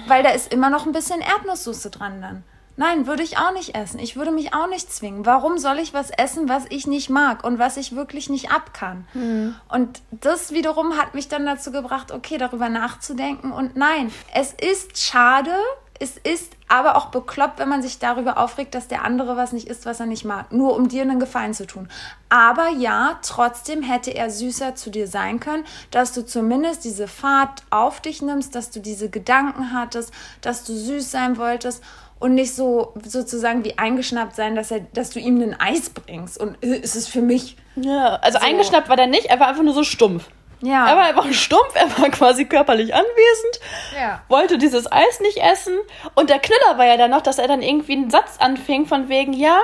Weil 0.06 0.22
da 0.22 0.30
ist 0.30 0.50
immer 0.52 0.70
noch 0.70 0.86
ein 0.86 0.92
bisschen 0.92 1.20
Erdnusssoße 1.20 1.90
dran 1.90 2.22
dann. 2.22 2.42
Nein, 2.76 3.06
würde 3.06 3.22
ich 3.22 3.38
auch 3.38 3.52
nicht 3.52 3.74
essen. 3.74 4.00
Ich 4.00 4.16
würde 4.16 4.32
mich 4.32 4.52
auch 4.52 4.66
nicht 4.66 4.92
zwingen. 4.92 5.24
Warum 5.26 5.58
soll 5.58 5.78
ich 5.78 5.94
was 5.94 6.10
essen, 6.10 6.48
was 6.48 6.64
ich 6.70 6.86
nicht 6.86 7.08
mag 7.08 7.44
und 7.44 7.58
was 7.58 7.76
ich 7.76 7.94
wirklich 7.94 8.28
nicht 8.28 8.50
ab 8.50 8.74
kann? 8.74 9.06
Und 9.68 10.02
das 10.10 10.52
wiederum 10.52 10.96
hat 10.96 11.14
mich 11.14 11.28
dann 11.28 11.46
dazu 11.46 11.70
gebracht, 11.70 12.10
okay, 12.10 12.36
darüber 12.38 12.68
nachzudenken. 12.68 13.52
Und 13.52 13.76
nein, 13.76 14.12
es 14.34 14.52
ist 14.52 14.98
schade, 14.98 15.54
es 16.00 16.16
ist 16.16 16.52
aber 16.66 16.96
auch 16.96 17.06
bekloppt, 17.06 17.60
wenn 17.60 17.68
man 17.68 17.82
sich 17.82 18.00
darüber 18.00 18.38
aufregt, 18.38 18.74
dass 18.74 18.88
der 18.88 19.04
andere 19.04 19.36
was 19.36 19.52
nicht 19.52 19.68
isst, 19.68 19.86
was 19.86 20.00
er 20.00 20.06
nicht 20.06 20.24
mag. 20.24 20.52
Nur 20.52 20.74
um 20.74 20.88
dir 20.88 21.02
einen 21.02 21.20
Gefallen 21.20 21.54
zu 21.54 21.66
tun. 21.66 21.88
Aber 22.28 22.68
ja, 22.70 23.20
trotzdem 23.22 23.82
hätte 23.82 24.10
er 24.10 24.28
süßer 24.30 24.74
zu 24.74 24.90
dir 24.90 25.06
sein 25.06 25.38
können, 25.38 25.64
dass 25.92 26.12
du 26.12 26.26
zumindest 26.26 26.84
diese 26.84 27.06
Fahrt 27.06 27.62
auf 27.70 28.00
dich 28.00 28.22
nimmst, 28.22 28.56
dass 28.56 28.70
du 28.70 28.80
diese 28.80 29.08
Gedanken 29.08 29.72
hattest, 29.72 30.12
dass 30.40 30.64
du 30.64 30.74
süß 30.74 31.12
sein 31.12 31.36
wolltest 31.36 31.82
und 32.24 32.34
nicht 32.34 32.54
so 32.54 32.94
sozusagen 33.04 33.64
wie 33.66 33.76
eingeschnappt 33.76 34.34
sein, 34.34 34.54
dass, 34.56 34.70
er, 34.70 34.80
dass 34.94 35.10
du 35.10 35.18
ihm 35.20 35.42
ein 35.42 35.60
Eis 35.60 35.90
bringst. 35.90 36.40
Und 36.40 36.56
äh, 36.64 36.68
ist 36.76 36.96
es 36.96 37.06
für 37.06 37.20
mich. 37.20 37.56
Ja, 37.76 38.14
also 38.22 38.38
So. 38.38 38.46
eingeschnappt 38.46 38.88
war 38.88 38.96
der 38.96 39.08
nicht, 39.08 39.26
er 39.26 39.38
war 39.40 39.48
einfach 39.48 39.62
nur 39.62 39.74
so 39.74 39.84
stumpf. 39.84 40.24
Ja. 40.62 40.88
Er 40.88 40.96
war 40.96 41.04
einfach 41.04 41.30
stumpf, 41.34 41.74
er 41.74 41.98
war 41.98 42.08
quasi 42.08 42.46
körperlich 42.46 42.94
anwesend, 42.94 43.60
Ja. 43.94 44.22
wollte 44.28 44.56
dieses 44.56 44.90
Eis 44.90 45.20
nicht 45.20 45.36
essen. 45.36 45.74
Und 46.14 46.30
der 46.30 46.38
Knüller 46.38 46.78
war 46.78 46.86
ja 46.86 46.96
dann 46.96 47.10
noch, 47.10 47.20
dass 47.20 47.38
er 47.38 47.46
dann 47.46 47.60
irgendwie 47.60 47.92
einen 47.92 48.10
Satz 48.10 48.36
anfing 48.38 48.86
von 48.86 49.10
wegen, 49.10 49.34
ja, 49.34 49.58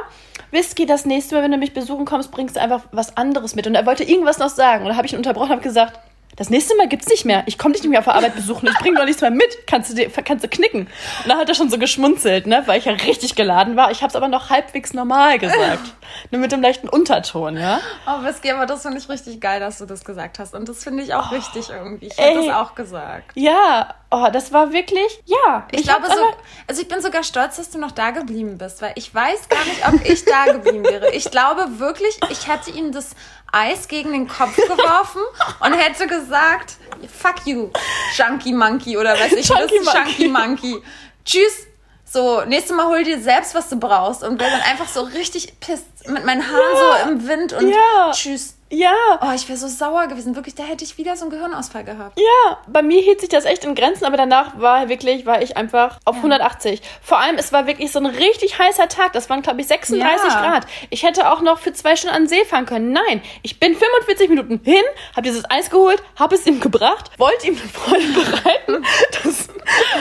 Whisky, 0.50 0.84
das 0.84 1.06
nächste 1.06 1.36
Mal, 1.36 1.44
wenn 1.44 1.52
du 1.52 1.56
mich 1.56 1.72
besuchen 1.72 2.04
kommst, 2.04 2.30
bringst 2.30 2.56
du 2.56 2.60
einfach 2.60 2.82
was 2.92 3.16
anderes 3.16 3.54
mit. 3.54 3.66
Und 3.68 3.74
er 3.74 3.86
wollte 3.86 4.04
irgendwas 4.04 4.38
noch 4.38 4.50
sagen. 4.50 4.82
Und 4.84 4.90
da 4.90 4.96
habe 4.96 5.06
ich 5.06 5.14
ihn 5.14 5.18
unterbrochen 5.18 5.46
und 5.46 5.52
habe 5.52 5.62
gesagt, 5.62 5.98
das 6.36 6.48
nächste 6.48 6.76
Mal 6.76 6.88
gibt's 6.88 7.08
nicht 7.08 7.24
mehr. 7.24 7.42
Ich 7.46 7.58
komme 7.58 7.74
dich 7.74 7.82
nicht 7.82 7.90
mehr 7.90 7.98
auf 7.98 8.06
der 8.06 8.14
Arbeit 8.14 8.34
besuchen. 8.34 8.68
Ich 8.68 8.78
bringe 8.78 8.98
doch 8.98 9.04
nichts 9.04 9.20
mehr 9.20 9.30
mit. 9.30 9.66
Kannst 9.66 9.90
du, 9.90 9.94
dir, 9.94 10.08
kannst 10.10 10.44
du 10.44 10.48
knicken. 10.48 10.82
Und 10.82 11.28
da 11.28 11.36
hat 11.36 11.48
er 11.48 11.54
schon 11.54 11.70
so 11.70 11.78
geschmunzelt, 11.78 12.46
ne, 12.46 12.62
weil 12.66 12.78
ich 12.78 12.84
ja 12.86 12.92
richtig 12.92 13.34
geladen 13.34 13.76
war. 13.76 13.90
Ich 13.90 14.02
habe 14.02 14.08
es 14.08 14.16
aber 14.16 14.28
noch 14.28 14.48
halbwegs 14.48 14.94
normal 14.94 15.38
gesagt. 15.38 15.94
Nur 16.30 16.40
mit 16.40 16.52
dem 16.52 16.62
leichten 16.62 16.88
Unterton, 16.88 17.56
ja. 17.56 17.80
Oh, 18.06 18.24
Whisky, 18.24 18.50
aber 18.50 18.66
das 18.66 18.82
finde 18.82 18.98
ich 18.98 19.08
richtig 19.08 19.40
geil, 19.40 19.60
dass 19.60 19.78
du 19.78 19.86
das 19.86 20.04
gesagt 20.04 20.38
hast. 20.38 20.54
Und 20.54 20.68
das 20.68 20.82
finde 20.82 21.02
ich 21.02 21.14
auch 21.14 21.32
richtig 21.32 21.70
irgendwie. 21.70 22.06
Ich 22.06 22.18
hätte 22.18 22.46
das 22.46 22.54
auch 22.54 22.74
gesagt. 22.74 23.32
Ja, 23.34 23.94
oh, 24.10 24.28
das 24.32 24.52
war 24.52 24.72
wirklich, 24.72 25.22
ja. 25.26 25.66
Ich, 25.72 25.84
glaube 25.84 26.02
hab's 26.04 26.16
so, 26.16 26.24
also 26.66 26.82
ich 26.82 26.88
bin 26.88 27.00
sogar 27.00 27.22
stolz, 27.22 27.56
dass 27.56 27.70
du 27.70 27.78
noch 27.78 27.92
da 27.92 28.10
geblieben 28.10 28.58
bist, 28.58 28.82
weil 28.82 28.92
ich 28.96 29.14
weiß 29.14 29.48
gar 29.48 29.64
nicht, 29.64 29.86
ob 29.86 30.04
ich 30.08 30.24
da 30.24 30.52
geblieben 30.52 30.84
wäre. 30.84 31.12
Ich 31.12 31.30
glaube 31.30 31.78
wirklich, 31.78 32.18
ich 32.30 32.48
hätte 32.48 32.70
ihm 32.70 32.92
das 32.92 33.14
Eis 33.52 33.88
gegen 33.88 34.12
den 34.12 34.28
Kopf 34.28 34.54
geworfen 34.68 35.20
und 35.60 35.72
hätte 35.72 36.06
gesagt, 36.06 36.74
fuck 37.18 37.46
you, 37.46 37.70
Junkie 38.16 38.52
Monkey 38.52 38.96
oder 38.96 39.14
weiß 39.18 39.32
ich 39.32 39.48
was, 39.50 39.58
Monkey. 39.60 39.80
Chunky 39.84 40.28
Monkey. 40.28 40.82
Tschüss. 41.24 41.66
So, 42.12 42.42
nächstes 42.44 42.76
Mal 42.76 42.86
hol 42.86 43.04
dir 43.04 43.20
selbst, 43.20 43.54
was 43.54 43.68
du 43.68 43.76
brauchst 43.76 44.24
und 44.24 44.40
wäre 44.40 44.50
dann 44.50 44.62
einfach 44.62 44.88
so 44.88 45.02
richtig 45.02 45.60
pisst 45.60 45.84
mit 46.08 46.24
meinen 46.24 46.42
Haaren 46.42 46.60
Ja. 46.74 47.04
so 47.04 47.10
im 47.10 47.28
Wind 47.28 47.52
und 47.52 47.68
Ja. 47.68 48.10
tschüss. 48.12 48.56
Ja, 48.72 48.92
Oh, 49.20 49.32
ich 49.34 49.48
wäre 49.48 49.58
so 49.58 49.66
sauer 49.68 50.06
gewesen. 50.06 50.36
Wirklich, 50.36 50.54
da 50.54 50.62
hätte 50.62 50.84
ich 50.84 50.96
wieder 50.96 51.16
so 51.16 51.22
einen 51.24 51.32
Gehirnausfall 51.32 51.82
gehabt. 51.84 52.18
ja, 52.18 52.58
bei 52.68 52.82
mir 52.82 53.00
hielt 53.02 53.20
sich 53.20 53.28
das 53.28 53.44
echt 53.44 53.64
in 53.64 53.74
Grenzen, 53.74 54.04
aber 54.04 54.16
danach 54.16 54.58
war 54.60 54.88
wirklich, 54.88 55.26
war 55.26 55.42
ich 55.42 55.56
einfach 55.56 55.98
auf 56.04 56.16
180. 56.16 56.80
Vor 57.02 57.18
allem, 57.18 57.36
es 57.36 57.52
war 57.52 57.66
wirklich 57.66 57.90
so 57.90 57.98
ein 57.98 58.06
richtig 58.06 58.58
heißer 58.58 58.88
Tag. 58.88 59.12
Das 59.12 59.28
waren, 59.28 59.42
glaube 59.42 59.60
ich, 59.60 59.66
36 59.66 60.32
Ja. 60.32 60.40
Grad. 60.40 60.66
Ich 60.90 61.02
hätte 61.02 61.30
auch 61.32 61.40
noch 61.40 61.58
für 61.58 61.72
zwei 61.72 61.96
Stunden 61.96 62.14
an 62.14 62.22
den 62.22 62.28
See 62.28 62.44
fahren 62.44 62.66
können. 62.66 62.92
Nein, 62.92 63.22
ich 63.42 63.58
bin 63.58 63.74
45 63.74 64.28
Minuten 64.28 64.60
hin, 64.64 64.82
habe 65.12 65.22
dieses 65.22 65.50
Eis 65.50 65.68
geholt, 65.70 66.00
habe 66.16 66.36
es 66.36 66.46
ihm 66.46 66.60
gebracht, 66.60 67.10
wollte 67.18 67.48
ihm 67.48 67.58
eine 67.58 67.68
Freude 67.68 68.06
bereiten. 68.30 68.84
Das 69.24 69.48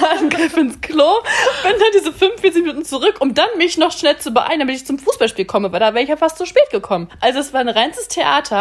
war 0.02 0.12
ein 0.12 0.30
Griff 0.30 0.56
ins 0.58 0.80
Klo, 0.82 1.22
bin 1.64 1.72
dann 1.74 1.92
diese 1.96 2.14
45 2.14 2.62
Minuten 2.64 2.86
zurück, 2.86 3.16
um 3.20 3.34
dann 3.34 3.50
mich 3.58 3.78
noch 3.78 3.92
schnell 3.92 4.18
zu 4.18 4.32
beeilen, 4.32 4.60
damit 4.60 4.76
ich 4.76 4.86
zum 4.86 5.00
Fußballspiel 5.00 5.46
komme, 5.46 5.72
weil 5.72 5.80
da 5.80 5.94
wäre 5.94 6.04
ich 6.04 6.10
ja 6.10 6.18
fast 6.18 6.38
zu 6.38 6.46
spät 6.46 6.70
gekommen. 6.72 7.10
Also 7.20 7.40
es 7.40 7.52
war 7.54 7.60
ein 7.62 7.70
reines 7.70 8.08
Theater 8.08 8.59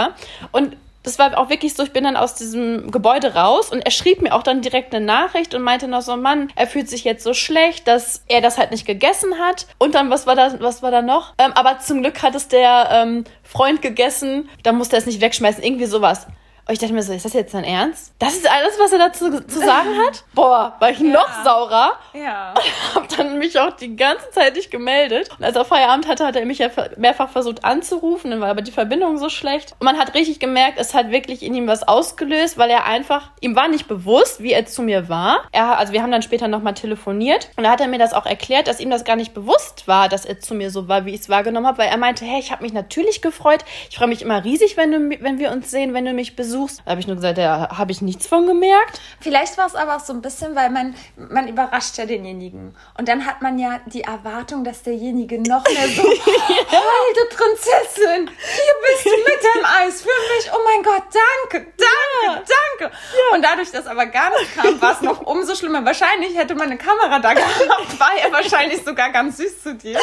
und 0.53 0.77
das 1.09 1.19
war 1.19 1.39
auch 1.39 1.49
wirklich 1.49 1.75
so, 1.75 1.83
ich 1.83 1.93
bin 1.93 2.05
dann 2.05 2.17
aus 2.17 2.35
diesem 2.35 2.91
Gebäude 2.91 3.35
raus 3.35 3.71
und 3.71 3.81
er 3.81 3.91
schrieb 3.91 4.21
mir 4.21 4.35
auch 4.35 4.43
dann 4.43 4.61
direkt 4.61 4.95
eine 4.95 5.05
Nachricht 5.05 5.55
und 5.55 5.63
meinte 5.63 5.89
noch 5.89 6.03
so, 6.03 6.17
Mann, 6.17 6.53
er 6.55 6.67
fühlt 6.67 6.89
sich 6.91 7.05
jetzt 7.05 7.25
so 7.25 7.33
schlecht, 7.33 7.89
dass 7.89 8.23
er 8.29 8.43
das 8.43 8.59
halt 8.59 8.73
nicht 8.73 8.87
gegessen 8.87 9.39
hat. 9.39 9.67
Und 9.79 9.95
dann, 9.95 10.11
was 10.11 10.27
war 10.27 10.35
da, 10.35 10.61
was 10.61 10.83
war 10.83 10.91
da 10.91 11.01
noch? 11.01 11.33
Ähm, 11.39 11.53
aber 11.55 11.79
zum 11.79 12.03
Glück 12.03 12.23
hat 12.23 12.35
es 12.35 12.49
der 12.49 12.89
ähm, 12.93 13.25
Freund 13.43 13.81
gegessen, 13.81 14.51
da 14.65 14.73
musste 14.73 14.97
er 14.97 15.01
es 15.01 15.07
nicht 15.07 15.21
wegschmeißen, 15.21 15.63
irgendwie 15.63 15.87
sowas. 15.87 16.27
Und 16.69 16.75
ich 16.75 16.81
dachte 16.81 16.93
mir 16.93 17.03
so, 17.03 17.15
ist 17.15 17.25
das 17.25 17.33
jetzt 17.33 17.55
dein 17.55 17.65
Ernst? 17.65 18.13
Das 18.19 18.35
ist 18.35 18.47
alles, 18.47 18.79
was 18.79 18.93
er 18.93 18.99
dazu 18.99 19.41
zu 19.41 19.59
sagen 19.59 19.89
hat? 20.05 20.23
Boah, 20.35 20.77
war 20.79 20.91
ich 20.91 20.99
ja. 20.99 21.07
noch 21.07 21.43
saurer. 21.43 21.93
Ja. 22.13 22.53
Hab 22.95 23.09
dann 23.17 23.39
mich 23.39 23.59
auch 23.59 23.75
die 23.75 23.97
ganze 23.97 24.31
Zeit 24.33 24.55
nicht 24.55 24.71
gemeldet. 24.71 25.31
Und 25.39 25.47
als 25.47 25.57
er 25.57 25.65
Feierabend 25.65 26.07
hatte, 26.07 26.27
hat 26.27 26.37
er 26.37 26.45
mich 26.45 26.59
ja 26.59 26.69
mehrfach 26.99 27.31
versucht 27.31 27.65
anzurufen, 27.65 28.31
dann 28.31 28.43
war 28.43 28.51
aber 28.51 28.61
die 28.61 28.71
Verbindung 28.71 29.17
so 29.17 29.31
schlecht. 29.31 29.77
Und 29.79 29.87
man 29.87 29.97
hat 29.97 30.13
richtig 30.13 30.41
gemerkt, 30.41 30.79
es 30.79 30.93
hat 30.93 31.11
wirklich 31.11 31.43
in 31.43 31.55
ihm 31.55 31.67
was 31.67 31.89
ausgelöst, 31.89 32.59
weil 32.59 32.69
er 32.69 32.85
einfach, 32.85 33.31
ihm 33.41 33.57
war 33.57 33.69
nicht 33.69 33.89
bewusst, 33.89 34.43
wie 34.43 34.53
er 34.53 34.67
zu 34.67 34.83
mir 34.83 35.09
war. 35.09 35.45
Er, 35.53 35.79
also 35.79 35.95
wir 35.95 36.03
haben 36.03 36.13
dann 36.13 36.21
später 36.21 36.49
nochmal 36.49 36.75
telefoniert 36.75 37.49
und 37.57 37.65
da 37.65 37.71
hat 37.71 37.81
er 37.81 37.89
mir 37.89 37.99
das 37.99 38.13
auch 38.13 38.27
erklärt, 38.27 38.69
dass 38.69 38.79
ihm 38.79 38.91
das 38.91 39.05
gar 39.05 39.17
nicht 39.17 39.33
bewusst 39.33 39.89
war, 39.89 40.11
dass 40.11 40.27
er 40.27 40.39
zu 40.39 40.55
mir 40.55 40.71
so 40.71 40.87
war, 40.87 41.07
wie 41.07 41.15
ich 41.15 41.21
es 41.21 41.29
wahrgenommen 41.31 41.67
habe, 41.67 41.79
weil 41.79 41.89
er 41.89 41.97
meinte, 41.97 42.27
hey, 42.27 42.41
ich 42.41 42.53
habe 42.53 42.63
mich 42.63 42.75
natürlich 42.75 43.23
gefreut. 43.23 43.65
Ich 43.89 43.97
freue 43.97 44.09
mich 44.09 44.21
immer 44.21 44.45
riesig, 44.45 44.77
wenn, 44.77 44.93
du, 44.93 45.23
wenn 45.23 45.39
wir 45.39 45.51
uns 45.51 45.71
sehen, 45.71 45.95
wenn 45.95 46.05
du 46.05 46.13
mich 46.13 46.37
besuchst 46.37 46.58
suchst. 46.59 46.83
Da 46.85 46.91
habe 46.91 47.01
ich 47.01 47.07
nur 47.07 47.17
gesagt, 47.17 47.39
da 47.39 47.77
habe 47.77 47.93
ich 47.93 48.03
nichts 48.03 48.27
von 48.27 48.47
gemerkt. 48.47 49.01
Vielleicht 49.21 49.57
war 49.59 49.67
es 49.67 49.75
aber 49.75 49.97
auch 49.97 50.01
so 50.01 50.13
ein 50.13 50.23
bisschen, 50.23 50.55
weil 50.55 50.71
man, 50.71 50.95
man 51.17 51.49
überrascht 51.49 51.97
ja 51.99 52.07
denjenigen. 52.07 52.75
Und 52.97 53.09
dann 53.09 53.27
hat 53.27 53.43
man 53.43 53.59
ja 53.59 53.81
die 53.87 54.03
Erwartung, 54.03 54.65
dass 54.65 54.83
derjenige 54.83 55.41
noch 55.41 55.65
mehr 55.65 55.89
so, 55.89 56.03
du 56.03 57.37
Prinzessin, 57.37 58.29
hier 58.29 58.75
bist 58.87 59.07
du 59.07 59.11
mit 59.11 59.45
deinem 59.45 59.65
Eis 59.81 60.03
für 60.03 60.09
mich. 60.09 60.51
Oh 60.53 60.61
mein 60.65 60.83
Gott, 60.83 61.05
danke, 61.05 61.73
danke, 61.77 62.25
ja. 62.25 62.35
danke. 62.35 62.95
Ja. 62.95 63.35
Und 63.35 63.45
dadurch, 63.45 63.71
dass 63.71 63.87
aber 63.87 64.07
gar 64.07 64.31
nicht 64.31 64.55
kam, 64.55 64.81
war 64.81 64.93
es 64.93 65.01
noch 65.01 65.21
umso 65.23 65.55
schlimmer. 65.55 65.85
Wahrscheinlich 65.85 66.37
hätte 66.37 66.55
man 66.55 66.67
eine 66.67 66.79
Kamera 66.79 67.19
da 67.19 67.35
gehabt, 67.35 68.01
war 68.01 68.13
er 68.23 68.33
wahrscheinlich 68.33 68.85
sogar 68.85 69.11
ganz 69.11 69.37
süß 69.37 69.63
zu 69.63 69.75
dir. 69.75 69.93
Ja. 69.93 69.99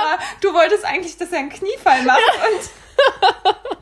Aber 0.00 0.22
du 0.40 0.52
wolltest 0.52 0.84
eigentlich, 0.84 1.16
dass 1.16 1.30
er 1.30 1.38
einen 1.38 1.50
Kniefall 1.50 2.02
macht 2.02 2.20
und 2.20 2.70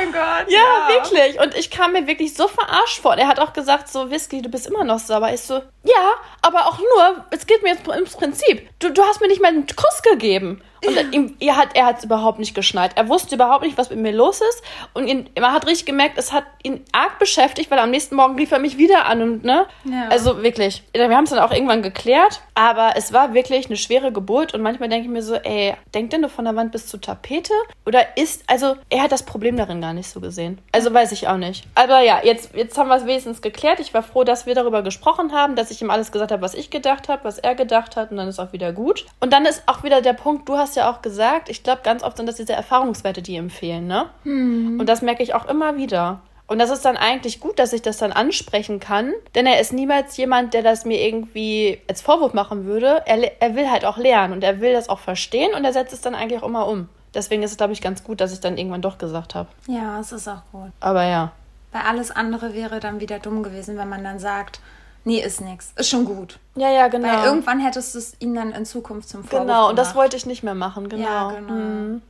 mein 0.00 0.12
Gott. 0.12 0.50
Ja, 0.50 0.58
ja, 0.58 0.94
wirklich. 0.94 1.40
Und 1.40 1.54
ich 1.54 1.70
kam 1.70 1.92
mir 1.92 2.06
wirklich 2.06 2.34
so 2.34 2.48
verarscht 2.48 3.00
vor. 3.00 3.16
Er 3.16 3.28
hat 3.28 3.38
auch 3.40 3.52
gesagt, 3.52 3.88
so, 3.88 4.10
Whisky, 4.10 4.42
du 4.42 4.48
bist 4.48 4.66
immer 4.66 4.84
noch 4.84 4.98
sauber. 4.98 5.32
Ich 5.32 5.42
so, 5.42 5.54
ja, 5.84 6.12
aber 6.42 6.66
auch 6.66 6.78
nur, 6.78 7.24
es 7.30 7.46
geht 7.46 7.62
mir 7.62 7.70
jetzt 7.70 7.86
ums 7.88 8.16
Prinzip. 8.16 8.68
Du, 8.78 8.90
du 8.90 9.02
hast 9.02 9.20
mir 9.20 9.28
nicht 9.28 9.40
mal 9.40 9.48
einen 9.48 9.66
Kuss 9.66 10.02
gegeben. 10.02 10.62
Und 10.86 11.12
ihm, 11.12 11.36
er 11.40 11.56
hat 11.56 11.76
er 11.76 11.94
es 11.94 12.04
überhaupt 12.04 12.38
nicht 12.38 12.54
geschnallt. 12.54 12.92
Er 12.94 13.08
wusste 13.08 13.34
überhaupt 13.34 13.64
nicht, 13.64 13.76
was 13.76 13.90
mit 13.90 13.98
mir 13.98 14.12
los 14.12 14.40
ist. 14.40 14.62
Und 14.94 15.06
ihn, 15.06 15.28
man 15.38 15.52
hat 15.52 15.66
richtig 15.66 15.84
gemerkt, 15.84 16.16
es 16.16 16.32
hat 16.32 16.44
ihn 16.62 16.84
arg 16.92 17.18
beschäftigt, 17.18 17.70
weil 17.70 17.78
am 17.78 17.90
nächsten 17.90 18.16
Morgen 18.16 18.36
rief 18.36 18.50
er 18.50 18.58
mich 18.58 18.78
wieder 18.78 19.04
an 19.04 19.20
und 19.20 19.44
ne. 19.44 19.66
Ja. 19.84 20.08
Also 20.08 20.42
wirklich. 20.42 20.82
Wir 20.94 21.14
haben 21.14 21.24
es 21.24 21.30
dann 21.30 21.38
auch 21.38 21.52
irgendwann 21.52 21.82
geklärt. 21.82 22.40
Aber 22.54 22.94
es 22.96 23.12
war 23.12 23.34
wirklich 23.34 23.66
eine 23.66 23.76
schwere 23.76 24.10
Geburt. 24.10 24.54
Und 24.54 24.62
manchmal 24.62 24.88
denke 24.88 25.06
ich 25.06 25.12
mir 25.12 25.22
so, 25.22 25.34
ey, 25.34 25.74
denk 25.94 26.10
denn 26.10 26.22
du 26.22 26.30
von 26.30 26.46
der 26.46 26.56
Wand 26.56 26.72
bis 26.72 26.86
zur 26.86 27.00
Tapete? 27.00 27.52
Oder 27.84 28.16
ist, 28.16 28.44
also 28.46 28.76
er 28.88 29.02
hat 29.02 29.12
das 29.12 29.24
Problem 29.24 29.56
darin 29.56 29.82
gar 29.82 29.89
nicht 29.92 30.10
so 30.10 30.20
gesehen. 30.20 30.58
Also 30.72 30.92
weiß 30.92 31.12
ich 31.12 31.28
auch 31.28 31.36
nicht. 31.36 31.64
Aber 31.74 32.00
ja, 32.00 32.20
jetzt, 32.22 32.54
jetzt 32.54 32.76
haben 32.78 32.88
wir 32.88 32.96
es 32.96 33.06
wenigstens 33.06 33.42
geklärt. 33.42 33.80
Ich 33.80 33.94
war 33.94 34.02
froh, 34.02 34.24
dass 34.24 34.46
wir 34.46 34.54
darüber 34.54 34.82
gesprochen 34.82 35.32
haben, 35.32 35.56
dass 35.56 35.70
ich 35.70 35.82
ihm 35.82 35.90
alles 35.90 36.12
gesagt 36.12 36.32
habe, 36.32 36.42
was 36.42 36.54
ich 36.54 36.70
gedacht 36.70 37.08
habe, 37.08 37.24
was 37.24 37.38
er 37.38 37.54
gedacht 37.54 37.96
hat. 37.96 38.10
Und 38.10 38.16
dann 38.16 38.28
ist 38.28 38.38
auch 38.38 38.52
wieder 38.52 38.72
gut. 38.72 39.06
Und 39.20 39.32
dann 39.32 39.46
ist 39.46 39.62
auch 39.66 39.82
wieder 39.82 40.02
der 40.02 40.14
Punkt, 40.14 40.48
du 40.48 40.56
hast 40.56 40.76
ja 40.76 40.90
auch 40.90 41.02
gesagt, 41.02 41.48
ich 41.48 41.62
glaube, 41.62 41.82
ganz 41.82 42.02
oft 42.02 42.16
sind 42.16 42.26
das 42.26 42.36
diese 42.36 42.52
Erfahrungswerte, 42.52 43.22
die 43.22 43.36
empfehlen, 43.36 43.86
ne? 43.86 44.10
Hm. 44.24 44.78
Und 44.80 44.88
das 44.88 45.02
merke 45.02 45.22
ich 45.22 45.34
auch 45.34 45.46
immer 45.46 45.76
wieder. 45.76 46.20
Und 46.50 46.58
das 46.58 46.70
ist 46.70 46.84
dann 46.84 46.96
eigentlich 46.96 47.38
gut, 47.38 47.60
dass 47.60 47.72
ich 47.72 47.80
das 47.80 47.98
dann 47.98 48.10
ansprechen 48.10 48.80
kann, 48.80 49.12
denn 49.36 49.46
er 49.46 49.60
ist 49.60 49.72
niemals 49.72 50.16
jemand, 50.16 50.52
der 50.52 50.64
das 50.64 50.84
mir 50.84 51.00
irgendwie 51.00 51.78
als 51.88 52.02
Vorwurf 52.02 52.34
machen 52.34 52.64
würde. 52.64 53.04
Er, 53.06 53.40
er 53.40 53.54
will 53.54 53.70
halt 53.70 53.84
auch 53.84 53.98
lernen 53.98 54.32
und 54.32 54.42
er 54.42 54.60
will 54.60 54.72
das 54.72 54.88
auch 54.88 54.98
verstehen 54.98 55.54
und 55.54 55.64
er 55.64 55.72
setzt 55.72 55.92
es 55.92 56.00
dann 56.00 56.16
eigentlich 56.16 56.42
auch 56.42 56.48
immer 56.48 56.66
um. 56.66 56.88
Deswegen 57.14 57.42
ist 57.42 57.52
es, 57.52 57.56
glaube 57.56 57.72
ich, 57.72 57.80
ganz 57.80 58.04
gut, 58.04 58.20
dass 58.20 58.32
ich 58.32 58.40
dann 58.40 58.56
irgendwann 58.56 58.82
doch 58.82 58.98
gesagt 58.98 59.34
habe. 59.34 59.48
Ja, 59.66 59.98
es 59.98 60.12
ist 60.12 60.28
auch 60.28 60.42
gut. 60.52 60.70
Aber 60.80 61.04
ja. 61.04 61.32
Weil 61.72 61.82
alles 61.82 62.10
andere 62.10 62.54
wäre 62.54 62.80
dann 62.80 63.00
wieder 63.00 63.18
dumm 63.18 63.42
gewesen, 63.42 63.76
wenn 63.76 63.88
man 63.88 64.04
dann 64.04 64.18
sagt, 64.18 64.60
Nee, 65.04 65.20
ist 65.20 65.40
nix. 65.40 65.72
Ist 65.76 65.88
schon 65.88 66.04
gut. 66.04 66.38
Ja, 66.56 66.70
ja, 66.70 66.88
genau. 66.88 67.08
Weil 67.08 67.24
irgendwann 67.24 67.58
hättest 67.60 67.94
du 67.94 67.98
es 67.98 68.16
ihm 68.18 68.34
dann 68.34 68.52
in 68.52 68.66
Zukunft 68.66 69.08
zum 69.08 69.24
Vorwurf 69.24 69.46
Genau, 69.46 69.70
und 69.70 69.76
das 69.76 69.94
wollte 69.94 70.16
ich 70.16 70.26
nicht 70.26 70.42
mehr 70.42 70.54
machen, 70.54 70.88
genau. 70.88 71.04
Ja, 71.08 71.30
genau. 71.30 71.52
Mhm. 71.54 72.02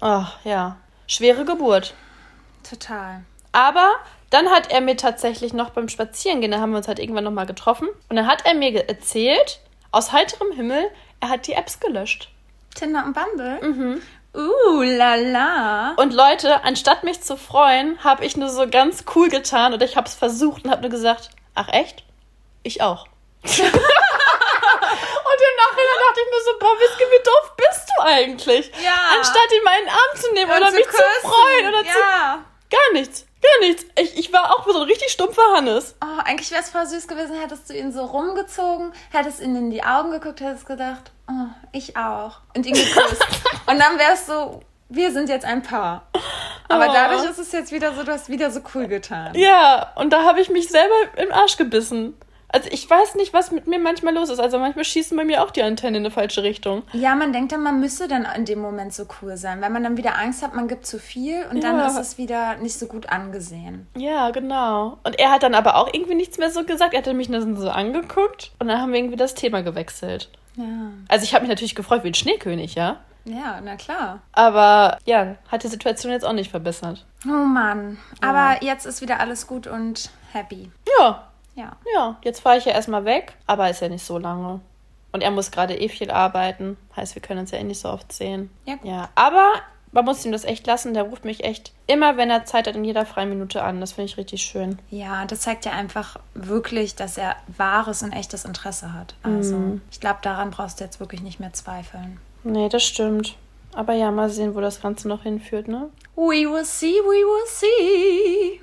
Ach, 0.00 0.36
ja. 0.44 0.76
Schwere 1.06 1.44
Geburt. 1.44 1.94
Total. 2.68 3.22
Aber 3.52 3.92
dann 4.30 4.48
hat 4.48 4.72
er 4.72 4.80
mir 4.80 4.96
tatsächlich 4.96 5.52
noch 5.52 5.70
beim 5.70 5.88
Spazierengehen, 5.88 6.50
da 6.50 6.58
haben 6.58 6.72
wir 6.72 6.78
uns 6.78 6.88
halt 6.88 6.98
irgendwann 6.98 7.24
nochmal 7.24 7.46
getroffen, 7.46 7.88
und 8.08 8.16
dann 8.16 8.26
hat 8.26 8.44
er 8.44 8.54
mir 8.54 8.88
erzählt, 8.88 9.60
aus 9.92 10.12
heiterem 10.12 10.50
Himmel, 10.52 10.90
er 11.20 11.28
hat 11.28 11.46
die 11.46 11.52
Apps 11.52 11.78
gelöscht. 11.78 12.28
Tinder 12.74 13.04
und 13.06 13.14
Bumble? 13.14 13.60
Mhm. 13.62 14.02
Uh, 14.36 14.82
la 14.82 15.14
la. 15.14 15.94
Und 15.96 16.12
Leute, 16.12 16.62
anstatt 16.62 17.04
mich 17.04 17.22
zu 17.22 17.38
freuen, 17.38 18.02
habe 18.04 18.24
ich 18.24 18.36
nur 18.36 18.50
so 18.50 18.68
ganz 18.68 19.04
cool 19.14 19.30
getan 19.30 19.72
und 19.72 19.82
ich 19.82 19.96
habe 19.96 20.06
es 20.06 20.14
versucht 20.14 20.64
und 20.64 20.70
habe 20.70 20.82
nur 20.82 20.90
gesagt, 20.90 21.30
ach 21.54 21.68
echt? 21.68 22.04
Ich 22.62 22.82
auch. 22.82 23.06
und 23.42 23.48
im 23.48 23.62
Nachhinein 25.62 25.98
dachte 26.04 26.20
ich 26.20 26.30
mir 26.30 26.42
so, 26.44 26.58
boah, 26.58 26.78
Whisky, 26.78 27.04
wie 27.04 27.22
doof 27.24 27.52
bist 27.56 27.88
du 27.88 28.02
eigentlich? 28.02 28.72
Ja. 28.84 29.16
Anstatt 29.16 29.52
ihn 29.56 29.64
mal 29.64 29.78
in 29.78 29.84
den 29.84 29.94
Arm 29.94 30.16
zu 30.20 30.32
nehmen 30.34 30.50
und 30.50 30.56
oder 30.58 30.68
zu 30.68 30.76
mich 30.76 30.86
küssen. 30.86 31.04
zu 31.22 31.28
freuen 31.28 31.68
oder 31.68 31.82
ja. 31.84 31.92
zu... 31.92 31.96
Gar 32.68 32.92
nichts. 32.92 33.26
Gar 33.40 33.68
nichts. 33.68 33.84
Ich, 33.96 34.15
ich 34.15 34.15
war 34.36 34.50
auch 34.50 34.66
so 34.66 34.80
ein 34.80 34.88
richtig 34.88 35.10
stumpfer 35.10 35.42
Hannes. 35.54 35.96
Oh, 36.02 36.20
eigentlich 36.24 36.50
wäre 36.50 36.62
es 36.62 36.70
voll 36.70 36.86
süß 36.86 37.08
gewesen, 37.08 37.34
hättest 37.40 37.68
du 37.68 37.74
ihn 37.74 37.92
so 37.92 38.04
rumgezogen, 38.04 38.92
hättest 39.10 39.40
ihn 39.40 39.56
in 39.56 39.70
die 39.70 39.82
Augen 39.82 40.10
geguckt, 40.10 40.40
hättest 40.40 40.66
gedacht, 40.66 41.10
oh, 41.28 41.48
ich 41.72 41.96
auch. 41.96 42.40
Und 42.54 42.66
ihn 42.66 42.74
geküsst. 42.74 43.26
und 43.66 43.78
dann 43.78 43.98
wärst 43.98 44.26
so, 44.26 44.60
wir 44.88 45.10
sind 45.12 45.28
jetzt 45.28 45.44
ein 45.44 45.62
Paar. 45.62 46.06
Aber 46.68 46.88
oh. 46.88 46.92
dadurch 46.92 47.24
ist 47.30 47.38
es 47.38 47.52
jetzt 47.52 47.72
wieder 47.72 47.94
so, 47.94 48.02
du 48.02 48.12
hast 48.12 48.28
wieder 48.28 48.50
so 48.50 48.60
cool 48.74 48.86
getan. 48.86 49.34
Ja, 49.34 49.92
und 49.96 50.12
da 50.12 50.24
habe 50.24 50.40
ich 50.40 50.50
mich 50.50 50.68
selber 50.68 50.94
im 51.16 51.32
Arsch 51.32 51.56
gebissen. 51.56 52.14
Also 52.56 52.70
ich 52.72 52.88
weiß 52.88 53.16
nicht, 53.16 53.34
was 53.34 53.50
mit 53.50 53.66
mir 53.66 53.78
manchmal 53.78 54.14
los 54.14 54.30
ist. 54.30 54.38
Also 54.38 54.58
manchmal 54.58 54.86
schießen 54.86 55.14
bei 55.14 55.24
mir 55.24 55.42
auch 55.42 55.50
die 55.50 55.62
Antennen 55.62 55.96
in 55.96 56.02
eine 56.06 56.10
falsche 56.10 56.42
Richtung. 56.42 56.84
Ja, 56.94 57.14
man 57.14 57.34
denkt 57.34 57.52
dann, 57.52 57.62
man 57.62 57.80
müsse 57.80 58.08
dann 58.08 58.26
in 58.34 58.46
dem 58.46 58.60
Moment 58.60 58.94
so 58.94 59.04
cool 59.20 59.36
sein, 59.36 59.60
weil 59.60 59.68
man 59.68 59.84
dann 59.84 59.98
wieder 59.98 60.18
Angst 60.18 60.42
hat, 60.42 60.54
man 60.54 60.66
gibt 60.66 60.86
zu 60.86 60.98
viel 60.98 61.44
und 61.50 61.58
ja. 61.58 61.70
dann 61.70 61.86
ist 61.86 61.98
es 61.98 62.16
wieder 62.16 62.56
nicht 62.56 62.78
so 62.78 62.86
gut 62.86 63.10
angesehen. 63.10 63.86
Ja, 63.94 64.30
genau. 64.30 64.96
Und 65.04 65.18
er 65.18 65.32
hat 65.32 65.42
dann 65.42 65.54
aber 65.54 65.76
auch 65.76 65.92
irgendwie 65.92 66.14
nichts 66.14 66.38
mehr 66.38 66.50
so 66.50 66.64
gesagt. 66.64 66.94
Er 66.94 67.04
hat 67.04 67.12
mich 67.12 67.28
nur 67.28 67.42
so 67.42 67.68
angeguckt 67.68 68.52
und 68.58 68.68
dann 68.68 68.80
haben 68.80 68.90
wir 68.90 69.00
irgendwie 69.00 69.18
das 69.18 69.34
Thema 69.34 69.62
gewechselt. 69.62 70.30
Ja. 70.54 70.64
Also 71.08 71.24
ich 71.24 71.34
habe 71.34 71.42
mich 71.42 71.50
natürlich 71.50 71.74
gefreut 71.74 72.04
wie 72.04 72.08
ein 72.08 72.14
Schneekönig, 72.14 72.74
ja. 72.74 73.00
Ja, 73.26 73.60
na 73.62 73.76
klar. 73.76 74.20
Aber 74.32 74.96
ja, 75.04 75.34
hat 75.48 75.62
die 75.62 75.68
Situation 75.68 76.10
jetzt 76.10 76.24
auch 76.24 76.32
nicht 76.32 76.50
verbessert. 76.50 77.04
Oh 77.26 77.44
Mann. 77.44 77.98
Aber 78.22 78.62
ja. 78.62 78.72
jetzt 78.72 78.86
ist 78.86 79.02
wieder 79.02 79.20
alles 79.20 79.46
gut 79.46 79.66
und 79.66 80.08
happy. 80.32 80.70
Ja. 80.98 81.25
Ja. 81.56 81.76
Ja, 81.94 82.16
jetzt 82.22 82.40
fahre 82.40 82.58
ich 82.58 82.64
ja 82.64 82.72
erstmal 82.72 83.04
weg, 83.04 83.34
aber 83.46 83.68
ist 83.68 83.80
ja 83.80 83.88
nicht 83.88 84.04
so 84.04 84.18
lange. 84.18 84.60
Und 85.12 85.22
er 85.22 85.30
muss 85.30 85.50
gerade 85.50 85.74
eh 85.74 85.88
viel 85.88 86.10
arbeiten. 86.10 86.76
Heißt, 86.94 87.14
wir 87.14 87.22
können 87.22 87.40
uns 87.40 87.50
ja 87.50 87.58
eh 87.58 87.64
nicht 87.64 87.80
so 87.80 87.88
oft 87.88 88.12
sehen. 88.12 88.50
Ja. 88.66 88.76
Ja, 88.84 89.08
aber 89.14 89.54
man 89.92 90.04
muss 90.04 90.24
ihm 90.26 90.32
das 90.32 90.44
echt 90.44 90.66
lassen. 90.66 90.92
Der 90.92 91.04
ruft 91.04 91.24
mich 91.24 91.42
echt 91.42 91.72
immer, 91.86 92.18
wenn 92.18 92.28
er 92.28 92.44
Zeit 92.44 92.66
hat, 92.66 92.76
in 92.76 92.84
jeder 92.84 93.06
freien 93.06 93.30
Minute 93.30 93.62
an. 93.62 93.80
Das 93.80 93.92
finde 93.92 94.10
ich 94.10 94.18
richtig 94.18 94.42
schön. 94.42 94.78
Ja, 94.90 95.24
das 95.24 95.40
zeigt 95.40 95.64
ja 95.64 95.72
einfach 95.72 96.18
wirklich, 96.34 96.96
dass 96.96 97.16
er 97.16 97.36
wahres 97.56 98.02
und 98.02 98.12
echtes 98.12 98.44
Interesse 98.44 98.92
hat. 98.92 99.14
Also, 99.22 99.56
mhm. 99.56 99.80
ich 99.90 99.98
glaube, 99.98 100.18
daran 100.20 100.50
brauchst 100.50 100.80
du 100.80 100.84
jetzt 100.84 101.00
wirklich 101.00 101.22
nicht 101.22 101.40
mehr 101.40 101.54
zweifeln. 101.54 102.20
Nee, 102.44 102.68
das 102.68 102.84
stimmt. 102.84 103.36
Aber 103.76 103.92
ja, 103.92 104.10
mal 104.10 104.30
sehen, 104.30 104.54
wo 104.54 104.60
das 104.62 104.80
Ganze 104.80 105.06
noch 105.06 105.24
hinführt, 105.24 105.68
ne? 105.68 105.90
We 106.16 106.50
will 106.50 106.64
see, 106.64 106.94
we 107.04 107.22
will 107.26 107.46
see. 107.46 108.58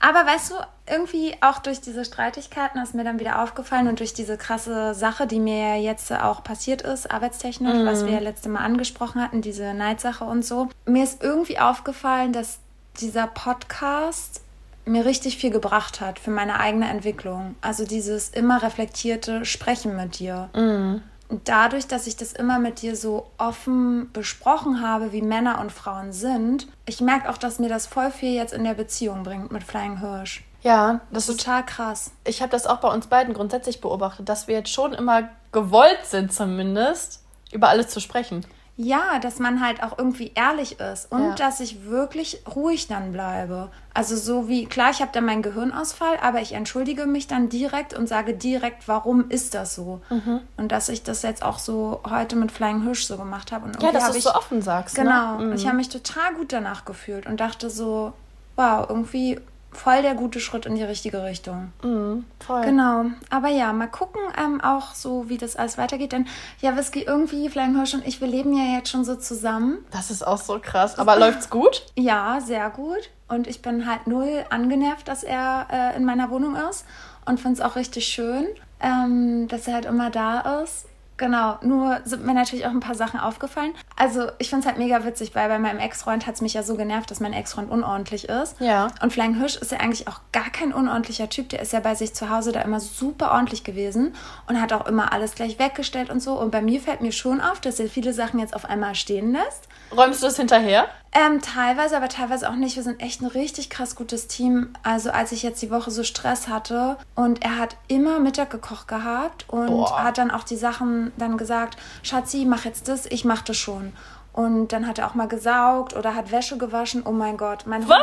Aber 0.00 0.26
weißt 0.26 0.50
du, 0.50 0.54
irgendwie 0.86 1.34
auch 1.40 1.58
durch 1.58 1.80
diese 1.80 2.04
Streitigkeiten 2.04 2.78
ist 2.78 2.94
mir 2.94 3.04
dann 3.04 3.18
wieder 3.18 3.42
aufgefallen 3.42 3.88
und 3.88 4.00
durch 4.00 4.12
diese 4.12 4.36
krasse 4.36 4.92
Sache, 4.92 5.26
die 5.26 5.40
mir 5.40 5.80
jetzt 5.80 6.12
auch 6.12 6.44
passiert 6.44 6.82
ist, 6.82 7.10
arbeitstechnisch, 7.10 7.78
mm. 7.78 7.86
was 7.86 8.04
wir 8.04 8.12
ja 8.12 8.18
letzte 8.18 8.50
Mal 8.50 8.60
angesprochen 8.60 9.22
hatten, 9.22 9.40
diese 9.40 9.72
Neidsache 9.72 10.24
und 10.24 10.44
so. 10.44 10.68
Mir 10.84 11.04
ist 11.04 11.22
irgendwie 11.22 11.58
aufgefallen, 11.58 12.34
dass 12.34 12.58
dieser 13.00 13.28
Podcast 13.28 14.42
mir 14.84 15.06
richtig 15.06 15.38
viel 15.38 15.50
gebracht 15.50 16.02
hat 16.02 16.18
für 16.18 16.30
meine 16.30 16.60
eigene 16.60 16.88
Entwicklung. 16.88 17.54
Also 17.62 17.86
dieses 17.86 18.28
immer 18.28 18.62
reflektierte 18.62 19.46
Sprechen 19.46 19.96
mit 19.96 20.18
dir. 20.18 20.50
Mm 20.54 21.00
dadurch, 21.28 21.86
dass 21.86 22.06
ich 22.06 22.16
das 22.16 22.32
immer 22.32 22.58
mit 22.58 22.82
dir 22.82 22.96
so 22.96 23.30
offen 23.38 24.10
besprochen 24.12 24.82
habe, 24.82 25.12
wie 25.12 25.22
Männer 25.22 25.60
und 25.60 25.72
Frauen 25.72 26.12
sind, 26.12 26.68
ich 26.86 27.00
merke 27.00 27.28
auch, 27.28 27.38
dass 27.38 27.58
mir 27.58 27.68
das 27.68 27.86
voll 27.86 28.10
viel 28.10 28.34
jetzt 28.34 28.52
in 28.54 28.64
der 28.64 28.74
Beziehung 28.74 29.22
bringt 29.22 29.52
mit 29.52 29.62
Flying 29.62 30.00
Hirsch. 30.00 30.44
Ja, 30.62 31.00
das 31.12 31.28
ist 31.28 31.38
Total 31.40 31.64
krass. 31.64 32.10
ich 32.24 32.42
habe 32.42 32.50
das 32.50 32.66
auch 32.66 32.78
bei 32.78 32.88
uns 32.88 33.06
beiden 33.06 33.32
grundsätzlich 33.32 33.80
beobachtet, 33.80 34.28
dass 34.28 34.48
wir 34.48 34.56
jetzt 34.56 34.72
schon 34.72 34.92
immer 34.92 35.28
gewollt 35.52 36.04
sind, 36.04 36.32
zumindest 36.32 37.22
über 37.52 37.68
alles 37.68 37.88
zu 37.88 38.00
sprechen. 38.00 38.44
Ja, 38.80 39.18
dass 39.18 39.40
man 39.40 39.60
halt 39.60 39.82
auch 39.82 39.98
irgendwie 39.98 40.30
ehrlich 40.36 40.78
ist 40.78 41.10
und 41.10 41.20
Ja. 41.20 41.34
dass 41.34 41.58
ich 41.58 41.84
wirklich 41.86 42.42
ruhig 42.54 42.86
dann 42.86 43.10
bleibe. 43.10 43.70
Also 43.92 44.14
so 44.14 44.48
wie, 44.48 44.66
klar, 44.66 44.90
ich 44.92 45.00
habe 45.00 45.10
dann 45.12 45.24
meinen 45.24 45.42
Gehirnausfall, 45.42 46.16
aber 46.22 46.40
ich 46.40 46.52
entschuldige 46.52 47.06
mich 47.06 47.26
dann 47.26 47.48
direkt 47.48 47.92
und 47.92 48.08
sage 48.08 48.34
direkt, 48.34 48.86
warum 48.86 49.30
ist 49.30 49.54
das 49.54 49.74
so? 49.74 50.00
Mhm. 50.10 50.42
Und 50.56 50.70
dass 50.70 50.88
ich 50.88 51.02
das 51.02 51.22
jetzt 51.22 51.42
auch 51.42 51.58
so 51.58 52.02
heute 52.08 52.36
mit 52.36 52.52
Flying 52.52 52.82
Hirsch 52.82 53.04
so 53.04 53.16
gemacht 53.16 53.50
habe. 53.50 53.66
Und 53.66 53.82
Ja, 53.82 53.90
dass 53.90 54.04
hab 54.04 54.12
du 54.12 54.18
es 54.18 54.24
ich, 54.24 54.30
so 54.30 54.34
offen 54.36 54.62
sagst. 54.62 54.94
Genau. 54.94 55.38
Ne? 55.38 55.50
Und 55.50 55.54
ich 55.54 55.66
habe 55.66 55.76
mich 55.76 55.88
total 55.88 56.34
gut 56.34 56.52
danach 56.52 56.84
gefühlt 56.84 57.26
und 57.26 57.40
dachte 57.40 57.70
so, 57.70 58.12
wow, 58.54 58.86
irgendwie 58.88 59.40
voll 59.70 60.02
der 60.02 60.14
gute 60.14 60.40
Schritt 60.40 60.66
in 60.66 60.74
die 60.74 60.82
richtige 60.82 61.22
Richtung. 61.22 61.72
Mhm, 61.82 62.24
voll. 62.40 62.62
Genau, 62.62 63.06
aber 63.30 63.48
ja, 63.48 63.72
mal 63.72 63.86
gucken 63.88 64.20
ähm, 64.36 64.60
auch 64.60 64.94
so, 64.94 65.28
wie 65.28 65.38
das 65.38 65.56
alles 65.56 65.78
weitergeht. 65.78 66.12
Denn 66.12 66.26
ja, 66.60 66.76
Whisky, 66.76 67.02
irgendwie, 67.02 67.48
Flying 67.48 67.76
Hirsch 67.76 67.94
und 67.94 68.06
ich, 68.06 68.20
wir 68.20 68.28
leben 68.28 68.52
ja 68.54 68.76
jetzt 68.76 68.90
schon 68.90 69.04
so 69.04 69.16
zusammen. 69.16 69.78
Das 69.90 70.10
ist 70.10 70.26
auch 70.26 70.38
so 70.38 70.58
krass. 70.60 70.98
Aber 70.98 71.18
läuft's 71.18 71.50
gut? 71.50 71.86
Ja, 71.96 72.40
sehr 72.40 72.70
gut. 72.70 73.10
Und 73.28 73.46
ich 73.46 73.60
bin 73.62 73.86
halt 73.86 74.06
null 74.06 74.44
angenervt, 74.50 75.06
dass 75.06 75.22
er 75.22 75.66
äh, 75.70 75.96
in 75.96 76.04
meiner 76.04 76.30
Wohnung 76.30 76.56
ist 76.56 76.86
und 77.26 77.38
finde 77.38 77.60
es 77.60 77.60
auch 77.60 77.76
richtig 77.76 78.06
schön, 78.06 78.46
ähm, 78.80 79.48
dass 79.48 79.68
er 79.68 79.74
halt 79.74 79.84
immer 79.84 80.10
da 80.10 80.62
ist. 80.62 80.87
Genau, 81.18 81.58
nur 81.62 82.00
sind 82.04 82.24
mir 82.24 82.32
natürlich 82.32 82.64
auch 82.64 82.70
ein 82.70 82.78
paar 82.78 82.94
Sachen 82.94 83.18
aufgefallen. 83.18 83.74
Also 83.96 84.28
ich 84.38 84.48
finde 84.48 84.60
es 84.60 84.66
halt 84.66 84.78
mega 84.78 85.04
witzig, 85.04 85.34
weil 85.34 85.48
bei 85.48 85.58
meinem 85.58 85.80
Ex-Freund 85.80 86.26
hat 86.28 86.36
es 86.36 86.40
mich 86.40 86.54
ja 86.54 86.62
so 86.62 86.76
genervt, 86.76 87.10
dass 87.10 87.18
mein 87.18 87.32
Ex-Freund 87.32 87.70
unordentlich 87.70 88.28
ist. 88.28 88.58
Ja. 88.60 88.86
Und 89.02 89.12
Flying 89.12 89.34
Hirsch 89.34 89.56
ist 89.56 89.72
ja 89.72 89.78
eigentlich 89.78 90.06
auch 90.06 90.20
gar 90.30 90.48
kein 90.50 90.72
unordentlicher 90.72 91.28
Typ. 91.28 91.48
Der 91.48 91.60
ist 91.60 91.72
ja 91.72 91.80
bei 91.80 91.96
sich 91.96 92.14
zu 92.14 92.30
Hause 92.30 92.52
da 92.52 92.62
immer 92.62 92.78
super 92.78 93.32
ordentlich 93.32 93.64
gewesen 93.64 94.14
und 94.46 94.60
hat 94.60 94.72
auch 94.72 94.86
immer 94.86 95.12
alles 95.12 95.34
gleich 95.34 95.58
weggestellt 95.58 96.08
und 96.08 96.22
so. 96.22 96.38
Und 96.38 96.52
bei 96.52 96.62
mir 96.62 96.80
fällt 96.80 97.00
mir 97.00 97.12
schon 97.12 97.40
auf, 97.40 97.60
dass 97.60 97.80
er 97.80 97.88
viele 97.88 98.12
Sachen 98.12 98.38
jetzt 98.38 98.54
auf 98.54 98.64
einmal 98.64 98.94
stehen 98.94 99.32
lässt. 99.32 99.68
Räumst 99.96 100.22
du 100.22 100.26
das 100.26 100.36
hinterher? 100.36 100.88
Ähm, 101.12 101.40
teilweise, 101.40 101.96
aber 101.96 102.08
teilweise 102.08 102.48
auch 102.48 102.54
nicht. 102.54 102.76
Wir 102.76 102.82
sind 102.82 103.00
echt 103.00 103.22
ein 103.22 103.26
richtig 103.26 103.70
krass 103.70 103.96
gutes 103.96 104.26
Team. 104.28 104.74
Also 104.82 105.10
als 105.10 105.32
ich 105.32 105.42
jetzt 105.42 105.62
die 105.62 105.70
Woche 105.70 105.90
so 105.90 106.04
Stress 106.04 106.48
hatte 106.48 106.98
und 107.14 107.42
er 107.42 107.58
hat 107.58 107.76
immer 107.88 108.20
Mittag 108.20 108.50
gekocht 108.50 108.88
gehabt 108.88 109.46
und 109.48 109.68
Boah. 109.68 110.02
hat 110.02 110.18
dann 110.18 110.30
auch 110.30 110.44
die 110.44 110.56
Sachen 110.56 111.12
dann 111.16 111.38
gesagt, 111.38 111.78
Schatzi, 112.02 112.44
mach 112.44 112.64
jetzt 112.64 112.88
das, 112.88 113.06
ich 113.06 113.24
mach 113.24 113.42
das 113.42 113.56
schon. 113.56 113.94
Und 114.32 114.72
dann 114.72 114.86
hat 114.86 114.98
er 114.98 115.08
auch 115.08 115.14
mal 115.14 115.28
gesaugt 115.28 115.96
oder 115.96 116.14
hat 116.14 116.30
Wäsche 116.30 116.58
gewaschen. 116.58 117.02
Oh 117.04 117.12
mein 117.12 117.36
Gott, 117.36 117.66
mein, 117.66 117.88
Was? 117.88 117.98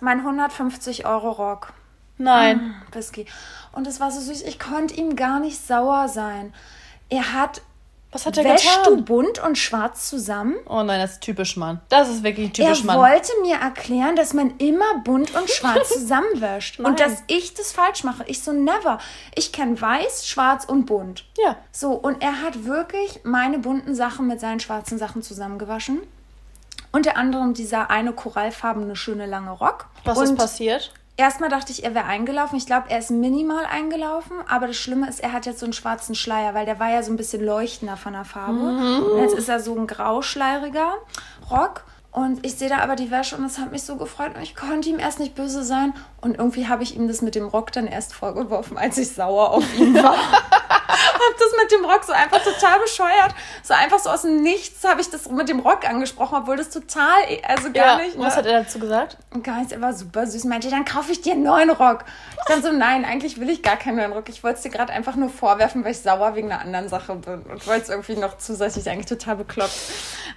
mein 0.00 0.20
150 0.20 1.06
Euro 1.06 1.30
Rock. 1.30 1.72
Nein. 2.16 2.74
Whisky. 2.92 3.26
Und 3.72 3.86
es 3.86 4.00
war 4.00 4.10
so 4.10 4.20
süß, 4.20 4.42
ich 4.42 4.58
konnte 4.58 4.94
ihm 4.94 5.14
gar 5.14 5.38
nicht 5.38 5.64
sauer 5.64 6.08
sein. 6.08 6.52
Er 7.10 7.32
hat, 7.32 7.62
Was 8.10 8.24
hat 8.24 8.38
er 8.38 8.44
wäschst 8.44 8.86
du 8.86 8.90
getan? 8.90 9.04
bunt 9.04 9.38
und 9.38 9.58
schwarz 9.58 10.08
zusammen? 10.08 10.54
Oh 10.66 10.82
nein, 10.82 10.98
das 10.98 11.12
ist 11.12 11.20
typisch 11.20 11.56
Mann. 11.58 11.80
Das 11.90 12.08
ist 12.08 12.22
wirklich 12.22 12.48
Er 12.48 12.52
typisch 12.54 12.84
Mann. 12.84 12.96
wollte 12.98 13.30
mir 13.42 13.56
erklären, 13.56 14.16
dass 14.16 14.32
man 14.32 14.56
immer 14.56 15.00
bunt 15.04 15.34
und 15.34 15.50
schwarz 15.50 15.88
zusammenwäscht. 15.92 16.80
Und 16.80 17.00
dass 17.00 17.22
ich 17.26 17.52
das 17.52 17.72
falsch 17.72 18.04
mache. 18.04 18.24
Ich 18.26 18.42
so, 18.42 18.52
never. 18.52 18.98
Ich 19.34 19.52
kenne 19.52 19.78
weiß, 19.78 20.26
schwarz 20.26 20.64
und 20.64 20.86
bunt. 20.86 21.24
Ja. 21.36 21.56
So, 21.70 21.92
und 21.92 22.22
er 22.22 22.40
hat 22.40 22.64
wirklich 22.64 23.20
meine 23.24 23.58
bunten 23.58 23.94
Sachen 23.94 24.26
mit 24.26 24.40
seinen 24.40 24.60
schwarzen 24.60 24.96
Sachen 24.98 25.22
zusammengewaschen. 25.22 26.00
Unter 26.90 27.18
anderem 27.18 27.52
dieser 27.52 27.90
eine 27.90 28.14
korallfarbene 28.14 28.96
schöne 28.96 29.26
lange 29.26 29.50
Rock. 29.50 29.86
Was 30.04 30.16
und 30.16 30.24
ist 30.24 30.36
passiert? 30.36 30.92
Erstmal 31.18 31.50
dachte 31.50 31.72
ich, 31.72 31.82
er 31.82 31.96
wäre 31.96 32.04
eingelaufen. 32.04 32.56
Ich 32.56 32.66
glaube, 32.66 32.90
er 32.90 33.00
ist 33.00 33.10
minimal 33.10 33.66
eingelaufen. 33.66 34.36
Aber 34.48 34.68
das 34.68 34.76
Schlimme 34.76 35.08
ist, 35.08 35.18
er 35.18 35.32
hat 35.32 35.46
jetzt 35.46 35.58
so 35.58 35.66
einen 35.66 35.72
schwarzen 35.72 36.14
Schleier, 36.14 36.54
weil 36.54 36.64
der 36.64 36.78
war 36.78 36.90
ja 36.90 37.02
so 37.02 37.12
ein 37.12 37.16
bisschen 37.16 37.44
leuchtender 37.44 37.96
von 37.96 38.12
der 38.12 38.24
Farbe. 38.24 38.60
Und 39.12 39.20
jetzt 39.20 39.34
ist 39.34 39.48
er 39.48 39.58
so 39.58 39.76
ein 39.76 39.88
grauschleieriger 39.88 40.94
Rock. 41.50 41.82
Und 42.18 42.44
ich 42.44 42.56
sehe 42.56 42.68
da 42.68 42.78
aber 42.78 42.96
die 42.96 43.12
Wäsche 43.12 43.36
und 43.36 43.44
es 43.44 43.58
hat 43.58 43.70
mich 43.70 43.84
so 43.84 43.94
gefreut 43.94 44.34
und 44.34 44.42
ich 44.42 44.56
konnte 44.56 44.88
ihm 44.88 44.98
erst 44.98 45.20
nicht 45.20 45.36
böse 45.36 45.62
sein. 45.62 45.94
Und 46.20 46.36
irgendwie 46.36 46.66
habe 46.66 46.82
ich 46.82 46.96
ihm 46.96 47.06
das 47.06 47.22
mit 47.22 47.36
dem 47.36 47.46
Rock 47.46 47.70
dann 47.70 47.86
erst 47.86 48.12
vorgeworfen, 48.12 48.76
als 48.76 48.98
ich 48.98 49.12
sauer 49.14 49.52
auf 49.52 49.78
ihn 49.78 49.94
war. 49.94 50.16
hab 50.32 51.38
das 51.38 51.62
mit 51.62 51.70
dem 51.70 51.84
Rock 51.84 52.02
so 52.02 52.12
einfach 52.12 52.42
total 52.42 52.80
bescheuert. 52.80 53.36
So 53.62 53.72
einfach 53.72 54.00
so 54.00 54.10
aus 54.10 54.22
dem 54.22 54.42
Nichts 54.42 54.82
habe 54.82 55.00
ich 55.00 55.08
das 55.10 55.30
mit 55.30 55.48
dem 55.48 55.60
Rock 55.60 55.88
angesprochen, 55.88 56.38
obwohl 56.38 56.56
das 56.56 56.70
total, 56.70 57.14
also 57.46 57.70
gar 57.70 58.00
Ja. 58.00 58.04
nicht. 58.04 58.18
Was 58.18 58.34
ne? 58.34 58.38
hat 58.38 58.46
er 58.46 58.62
dazu 58.64 58.80
gesagt? 58.80 59.16
Und 59.32 59.44
gar 59.44 59.58
nichts, 59.58 59.70
er 59.72 59.80
war 59.80 59.92
super 59.92 60.26
süß. 60.26 60.42
Meinte, 60.42 60.70
dann 60.70 60.84
kaufe 60.84 61.12
ich 61.12 61.20
dir 61.20 61.34
einen 61.34 61.44
neuen 61.44 61.70
Rock. 61.70 62.04
Ich 62.36 62.44
dann 62.52 62.64
so, 62.64 62.72
nein, 62.72 63.04
eigentlich 63.04 63.38
will 63.38 63.48
ich 63.48 63.62
gar 63.62 63.76
keinen 63.76 63.94
neuen 63.94 64.12
Rock. 64.12 64.28
Ich 64.28 64.42
wollte 64.42 64.56
es 64.56 64.62
dir 64.64 64.70
gerade 64.70 64.92
einfach 64.92 65.14
nur 65.14 65.30
vorwerfen, 65.30 65.84
weil 65.84 65.92
ich 65.92 66.00
sauer 66.00 66.34
wegen 66.34 66.50
einer 66.50 66.62
anderen 66.62 66.88
Sache 66.88 67.14
bin. 67.14 67.42
Und 67.42 67.64
wollte 67.68 67.82
es 67.82 67.88
irgendwie 67.90 68.16
noch 68.16 68.38
zusätzlich 68.38 68.90
eigentlich 68.90 69.06
total 69.06 69.36
bekloppt. 69.36 69.70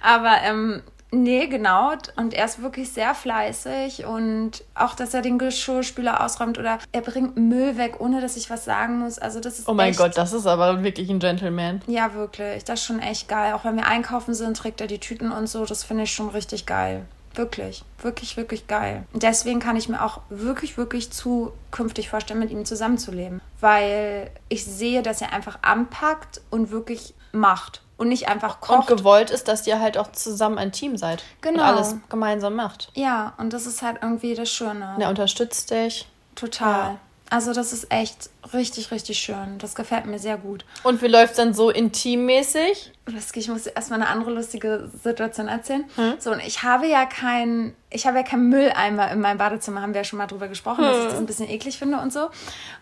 Aber, 0.00 0.36
ähm, 0.44 0.84
nee, 1.12 1.46
genau. 1.46 1.92
Und 2.16 2.34
er 2.34 2.46
ist 2.46 2.62
wirklich 2.62 2.92
sehr 2.92 3.14
fleißig 3.14 4.04
und 4.04 4.64
auch, 4.74 4.94
dass 4.94 5.14
er 5.14 5.22
den 5.22 5.38
Geschirrspüler 5.38 6.24
ausräumt 6.24 6.58
oder 6.58 6.78
er 6.90 7.00
bringt 7.00 7.36
Müll 7.36 7.76
weg, 7.76 8.00
ohne 8.00 8.20
dass 8.20 8.36
ich 8.36 8.50
was 8.50 8.64
sagen 8.64 8.98
muss. 8.98 9.18
Also, 9.18 9.40
das 9.40 9.58
ist 9.58 9.68
Oh 9.68 9.74
mein 9.74 9.90
echt, 9.90 9.98
Gott, 9.98 10.16
das 10.16 10.32
ist 10.32 10.46
aber 10.46 10.82
wirklich 10.82 11.08
ein 11.10 11.20
Gentleman. 11.20 11.82
Ja, 11.86 12.14
wirklich. 12.14 12.64
Das 12.64 12.80
ist 12.80 12.86
schon 12.86 13.00
echt 13.00 13.28
geil. 13.28 13.52
Auch 13.52 13.64
wenn 13.64 13.76
wir 13.76 13.86
einkaufen 13.86 14.34
sind, 14.34 14.56
trägt 14.56 14.80
er 14.80 14.86
die 14.86 14.98
Tüten 14.98 15.30
und 15.30 15.46
so. 15.46 15.64
Das 15.64 15.84
finde 15.84 16.04
ich 16.04 16.12
schon 16.12 16.30
richtig 16.30 16.66
geil. 16.66 17.04
Wirklich, 17.34 17.82
wirklich, 18.02 18.36
wirklich 18.36 18.66
geil. 18.66 19.04
Und 19.12 19.22
Deswegen 19.22 19.58
kann 19.60 19.76
ich 19.76 19.88
mir 19.88 20.04
auch 20.04 20.20
wirklich, 20.28 20.76
wirklich 20.76 21.10
zukünftig 21.10 22.10
vorstellen, 22.10 22.40
mit 22.40 22.50
ihm 22.50 22.64
zusammenzuleben. 22.64 23.40
Weil 23.60 24.30
ich 24.48 24.64
sehe, 24.64 25.02
dass 25.02 25.22
er 25.22 25.32
einfach 25.32 25.58
anpackt 25.62 26.42
und 26.50 26.70
wirklich 26.70 27.14
macht. 27.32 27.81
Und 27.98 28.08
nicht 28.08 28.28
einfach 28.28 28.56
Und 28.62 28.68
kocht. 28.78 28.86
gewollt 28.88 29.30
ist, 29.30 29.46
dass 29.48 29.66
ihr 29.66 29.78
halt 29.78 29.96
auch 29.98 30.10
zusammen 30.12 30.58
ein 30.58 30.72
Team 30.72 30.96
seid. 30.96 31.22
Genau. 31.40 31.60
Und 31.62 31.68
alles 31.68 31.94
gemeinsam 32.08 32.54
macht. 32.56 32.90
ja, 32.94 33.32
und 33.38 33.52
das 33.52 33.66
ist 33.66 33.82
halt 33.82 33.98
irgendwie 34.02 34.34
das 34.34 34.50
Schöne. 34.50 34.94
Und 34.96 35.02
er 35.02 35.08
unterstützt 35.08 35.70
dich. 35.70 36.08
Total. 36.34 36.92
Ja. 36.94 36.98
Also 37.30 37.54
das 37.54 37.72
ist 37.72 37.90
echt 37.90 38.28
richtig, 38.52 38.90
richtig 38.90 39.18
schön. 39.18 39.56
Das 39.58 39.74
gefällt 39.74 40.04
mir 40.04 40.18
sehr 40.18 40.36
gut. 40.36 40.66
Und 40.82 41.00
wie 41.00 41.06
läuft 41.06 41.38
dann 41.38 41.54
so 41.54 41.70
intimmäßig? 41.70 42.92
Ich 43.34 43.48
muss 43.48 43.66
erstmal 43.66 44.00
eine 44.02 44.10
andere 44.10 44.32
lustige 44.32 44.90
Situation 45.02 45.48
erzählen. 45.48 45.84
Hm? 45.96 46.14
So, 46.18 46.30
und 46.32 46.40
ich 46.46 46.62
habe 46.62 46.86
ja 46.86 47.06
kein, 47.06 47.74
ich 47.90 48.06
habe 48.06 48.18
ja 48.18 48.22
keinen 48.22 48.48
Mülleimer 48.48 49.10
in 49.10 49.20
meinem 49.20 49.38
Badezimmer, 49.38 49.80
haben 49.82 49.94
wir 49.94 50.00
ja 50.02 50.04
schon 50.04 50.18
mal 50.18 50.26
drüber 50.26 50.48
gesprochen, 50.48 50.84
dass 50.84 50.96
ich 50.96 51.02
Hm. 51.04 51.10
das 51.10 51.18
ein 51.18 51.26
bisschen 51.26 51.48
eklig 51.48 51.78
finde 51.78 51.98
und 51.98 52.12
so. 52.12 52.28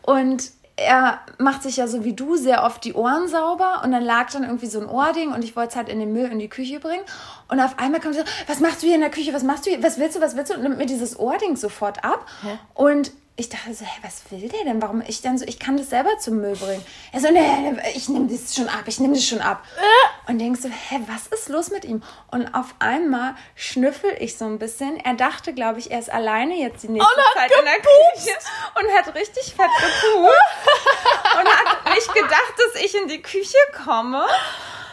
Und 0.03 0.51
er 0.81 1.21
macht 1.37 1.63
sich 1.63 1.77
ja 1.77 1.87
so 1.87 2.05
wie 2.05 2.15
du 2.15 2.37
sehr 2.37 2.65
oft 2.65 2.83
die 2.85 2.95
Ohren 2.95 3.29
sauber 3.29 3.83
und 3.85 3.93
dann 3.93 4.03
lag 4.03 4.31
dann 4.31 4.45
irgendwie 4.45 4.67
so 4.67 4.81
ein 4.81 4.89
Ohrding 4.89 5.33
und 5.33 5.45
ich 5.45 5.55
wollte 5.55 5.71
es 5.71 5.77
halt 5.77 5.91
in 5.91 6.01
den 6.01 6.13
Müll 6.13 6.31
in 6.31 6.39
die 6.39 6.49
Küche 6.49 6.81
bringen 6.81 7.05
und 7.51 7.61
auf 7.61 7.79
einmal 7.79 8.01
kommt 8.01 8.15
so, 8.15 8.23
was 8.47 8.61
machst 8.61 8.83
du 8.83 8.87
hier 8.87 8.95
in 8.95 9.01
der 9.01 9.11
Küche, 9.11 9.33
was 9.33 9.43
machst 9.43 9.67
du 9.67 9.71
hier, 9.71 9.83
was 9.83 9.99
willst 9.99 10.17
du, 10.17 10.21
was 10.21 10.37
willst 10.37 10.51
du 10.51 10.57
und 10.57 10.63
nimmt 10.63 10.79
mir 10.79 10.87
dieses 10.87 11.19
Ohrding 11.19 11.57
sofort 11.57 12.05
ab 12.05 12.27
Hä? 12.43 12.59
und 12.75 13.13
ich 13.41 13.49
dachte 13.49 13.73
so, 13.73 13.87
hä, 13.87 13.99
was 14.03 14.21
will 14.31 14.51
der 14.51 14.65
denn? 14.65 14.83
Warum 14.83 15.03
ich 15.07 15.23
dann 15.23 15.39
so, 15.39 15.47
ich 15.47 15.59
kann 15.59 15.79
das 15.79 15.89
selber 15.89 16.19
zum 16.19 16.43
Müll 16.43 16.57
bringen. 16.57 16.85
Er 17.11 17.21
so, 17.21 17.31
nee, 17.31 17.75
ich 17.95 18.11
nehme 18.11 18.29
das 18.29 18.55
schon 18.55 18.69
ab, 18.69 18.83
ich 18.85 19.01
nehme 19.01 19.15
das 19.15 19.25
schon 19.25 19.41
ab. 19.41 19.65
Und 20.27 20.39
denkst 20.39 20.61
so, 20.61 20.69
hä, 20.69 21.01
was 21.07 21.27
ist 21.29 21.49
los 21.49 21.71
mit 21.71 21.87
ihm? 21.87 22.03
Und 22.31 22.55
auf 22.55 22.75
einmal 22.81 23.35
schnüffel 23.55 24.15
ich 24.19 24.37
so 24.37 24.45
ein 24.45 24.59
bisschen. 24.59 25.01
Er 25.01 25.15
dachte, 25.15 25.55
glaube 25.55 25.79
ich, 25.79 25.91
er 25.91 26.01
ist 26.01 26.13
alleine 26.13 26.55
jetzt 26.55 26.83
die 26.83 26.89
nächste 26.89 27.11
Und 27.11 27.41
Zeit 27.41 27.51
in 27.51 27.65
der 27.65 27.77
Küche 27.77 28.37
und 28.75 28.99
hat 28.99 29.15
richtig 29.15 29.55
fett 29.55 29.71
gepupst 29.79 30.37
und 31.41 31.49
hat 31.49 31.95
nicht 31.95 32.13
gedacht, 32.13 32.55
dass 32.75 32.83
ich 32.83 32.95
in 32.95 33.09
die 33.09 33.23
Küche 33.23 33.57
komme. 33.87 34.23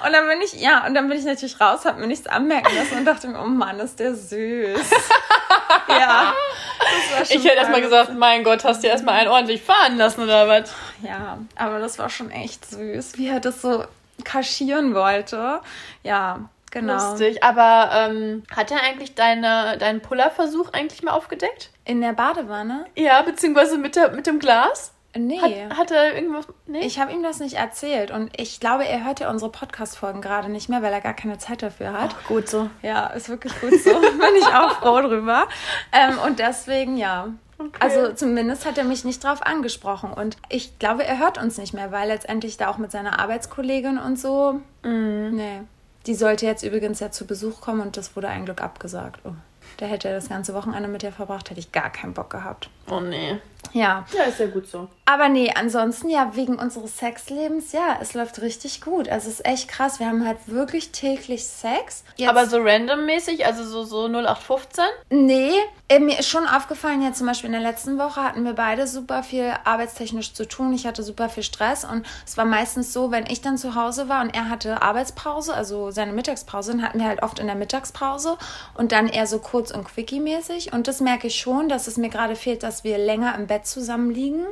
Und 0.06 0.14
dann 0.14 0.28
bin 0.28 0.42
ich, 0.42 0.54
ja, 0.54 0.86
und 0.86 0.94
dann 0.94 1.08
bin 1.10 1.18
ich 1.18 1.26
natürlich 1.26 1.60
raus, 1.60 1.86
habe 1.86 2.00
mir 2.00 2.08
nichts 2.08 2.28
anmerken 2.28 2.76
lassen 2.76 2.98
und 3.00 3.06
dachte 3.06 3.28
mir, 3.28 3.40
oh 3.40 3.48
Mann, 3.48 3.80
ist 3.80 4.00
der 4.00 4.16
süß. 4.16 4.92
ja. 5.90 6.34
Ich 7.24 7.44
hätte 7.44 7.56
erstmal 7.56 7.82
gesagt, 7.82 8.14
mein 8.14 8.44
Gott, 8.44 8.64
hast 8.64 8.84
du 8.84 8.88
erstmal 8.88 9.16
einen 9.16 9.30
ordentlich 9.30 9.62
fahren 9.62 9.98
lassen 9.98 10.22
oder 10.22 10.48
was? 10.48 10.74
Ja, 11.02 11.40
aber 11.56 11.80
das 11.80 12.00
war 12.00 12.10
schon 12.10 12.32
echt 12.32 12.70
süß, 12.70 13.18
wie 13.18 13.28
er 13.28 13.40
das 13.40 13.62
so 13.62 13.84
kaschieren 14.24 14.94
wollte. 14.94 15.62
Ja, 16.04 16.50
genau. 16.72 17.12
Lustig. 17.12 17.44
Aber 17.44 17.90
ähm, 17.94 18.44
hat 18.56 18.72
er 18.72 18.82
eigentlich 18.84 19.16
deine, 19.16 19.78
deinen 19.78 20.02
Pullerversuch 20.02 20.74
eigentlich 20.74 21.04
mal 21.04 21.12
aufgedeckt? 21.12 21.72
In 21.86 22.02
der 22.02 22.14
Badewanne? 22.14 22.86
Ja, 22.96 23.22
beziehungsweise 23.22 23.78
mit, 23.78 23.96
der, 23.96 24.12
mit 24.12 24.28
dem 24.28 24.40
Glas? 24.40 24.92
Nee. 25.18 25.40
Hat, 25.42 25.78
hat 25.78 25.92
er 25.92 26.16
irgendwas. 26.16 26.48
Nee? 26.66 26.86
ich 26.86 27.00
habe 27.00 27.12
ihm 27.12 27.24
das 27.24 27.40
nicht 27.40 27.56
erzählt 27.56 28.12
und 28.12 28.30
ich 28.40 28.60
glaube, 28.60 28.86
er 28.86 29.06
hört 29.06 29.20
ja 29.20 29.30
unsere 29.30 29.52
Podcast-Folgen 29.52 30.22
gerade 30.22 30.50
nicht 30.50 30.70
mehr, 30.70 30.82
weil 30.82 30.94
er 30.94 31.02
gar 31.02 31.14
keine 31.14 31.38
Zeit 31.38 31.64
dafür 31.64 31.94
hat. 31.94 32.16
Ach, 32.18 32.28
gut 32.28 32.48
so. 32.50 32.70
Ja, 32.82 33.08
ist 33.08 33.30
wirklich 33.30 33.54
gut 33.60 33.80
so. 33.82 33.92
Bin 34.00 34.36
ich 34.38 34.48
auch 34.48 34.80
froh 34.80 35.02
drüber. 35.02 35.48
Ähm, 35.92 36.18
und 36.26 36.40
deswegen, 36.40 36.98
ja. 36.98 37.30
Also 37.80 38.14
zumindest 38.14 38.66
hat 38.66 38.78
er 38.78 38.84
mich 38.84 39.04
nicht 39.04 39.24
drauf 39.24 39.42
angesprochen. 39.42 40.14
Und 40.14 40.38
ich 40.50 40.78
glaube, 40.78 41.06
er 41.06 41.20
hört 41.20 41.40
uns 41.40 41.58
nicht 41.58 41.74
mehr, 41.74 41.92
weil 41.92 42.08
letztendlich 42.08 42.58
da 42.58 42.70
auch 42.70 42.78
mit 42.78 42.92
seiner 42.92 43.20
Arbeitskollegin 43.20 43.98
und 43.98 44.20
so. 44.20 44.62
Nee. 44.84 45.62
Die 46.06 46.16
sollte 46.16 46.46
jetzt 46.46 46.64
übrigens 46.64 47.00
ja 47.00 47.12
zu 47.12 47.26
Besuch 47.26 47.60
kommen 47.60 47.82
und 47.82 47.98
das 47.98 48.16
wurde 48.16 48.30
ein 48.30 48.46
Glück 48.46 48.62
abgesagt. 48.62 49.20
Oh. 49.26 49.32
Da 49.78 49.86
hätte 49.86 50.08
er 50.08 50.16
das 50.16 50.30
ganze 50.30 50.54
Wochenende 50.54 50.88
mit 50.88 51.04
ihr 51.04 51.12
verbracht, 51.12 51.50
hätte 51.50 51.60
ich 51.60 51.72
gar 51.72 51.90
keinen 51.90 52.14
Bock 52.14 52.30
gehabt. 52.30 52.70
Oh 52.90 53.00
nee. 53.00 53.38
Ja. 53.74 54.06
Ja, 54.16 54.24
ist 54.24 54.40
ja 54.40 54.48
gut 54.48 54.68
so. 54.68 54.88
Aber 55.06 55.30
nee, 55.30 55.52
ansonsten 55.54 56.10
ja, 56.10 56.36
wegen 56.36 56.56
unseres 56.60 56.98
Sexlebens, 56.98 57.72
ja, 57.72 57.98
es 58.02 58.14
läuft 58.14 58.42
richtig 58.42 58.82
gut. 58.82 59.08
Also 59.08 59.30
es 59.30 59.36
ist 59.36 59.46
echt 59.46 59.68
krass. 59.70 60.00
Wir 60.00 60.08
haben 60.08 60.26
halt 60.26 60.38
wirklich 60.48 60.92
täglich 60.92 61.46
Sex. 61.46 62.04
Jetzt, 62.18 62.30
Aber 62.30 62.46
so 62.46 62.58
randommäßig, 62.58 63.46
also 63.46 63.64
so, 63.64 63.84
so 63.84 64.08
0815? 64.08 64.84
Nee, 65.10 65.54
äh, 65.90 66.00
mir 66.00 66.20
ist 66.20 66.28
schon 66.28 66.46
aufgefallen, 66.46 67.02
jetzt 67.02 67.20
zum 67.20 67.28
Beispiel 67.28 67.48
in 67.48 67.54
der 67.54 67.62
letzten 67.62 67.98
Woche 67.98 68.22
hatten 68.22 68.44
wir 68.44 68.52
beide 68.52 68.88
super 68.88 69.24
viel 69.24 69.54
arbeitstechnisch 69.64 70.34
zu 70.34 70.46
tun. 70.46 70.74
Ich 70.74 70.86
hatte 70.86 71.02
super 71.02 71.30
viel 71.30 71.44
Stress 71.44 71.86
und 71.86 72.06
es 72.26 72.36
war 72.36 72.44
meistens 72.44 72.92
so, 72.92 73.10
wenn 73.12 73.26
ich 73.28 73.40
dann 73.40 73.58
zu 73.58 73.76
Hause 73.76 74.10
war 74.10 74.22
und 74.22 74.36
er 74.36 74.50
hatte 74.50 74.82
Arbeitspause, 74.82 75.54
also 75.54 75.92
seine 75.92 76.12
Mittagspause, 76.12 76.72
dann 76.74 76.82
hatten 76.82 77.00
wir 77.00 77.08
halt 77.08 77.24
oft 77.24 77.40
in 77.40 77.48
der 77.48 77.56
Mittagspause 77.56 78.38
und 78.74 78.92
dann 78.92 79.08
eher 79.08 79.28
so 79.28 79.40
kurz 79.40 79.72
und 79.72 79.86
quickie-mäßig. 79.86 80.74
Und 80.74 80.90
das 80.90 81.00
merke 81.00 81.28
ich 81.28 81.40
schon, 81.40 81.70
dass 81.70 81.88
es 81.88 81.96
mir 81.96 82.10
gerade 82.10 82.36
fehlt, 82.36 82.64
dass 82.64 82.77
wir 82.84 82.98
länger 82.98 83.36
im 83.36 83.48
Bett 83.48 83.66
zusammen 83.66 84.12
liegen. 84.12 84.46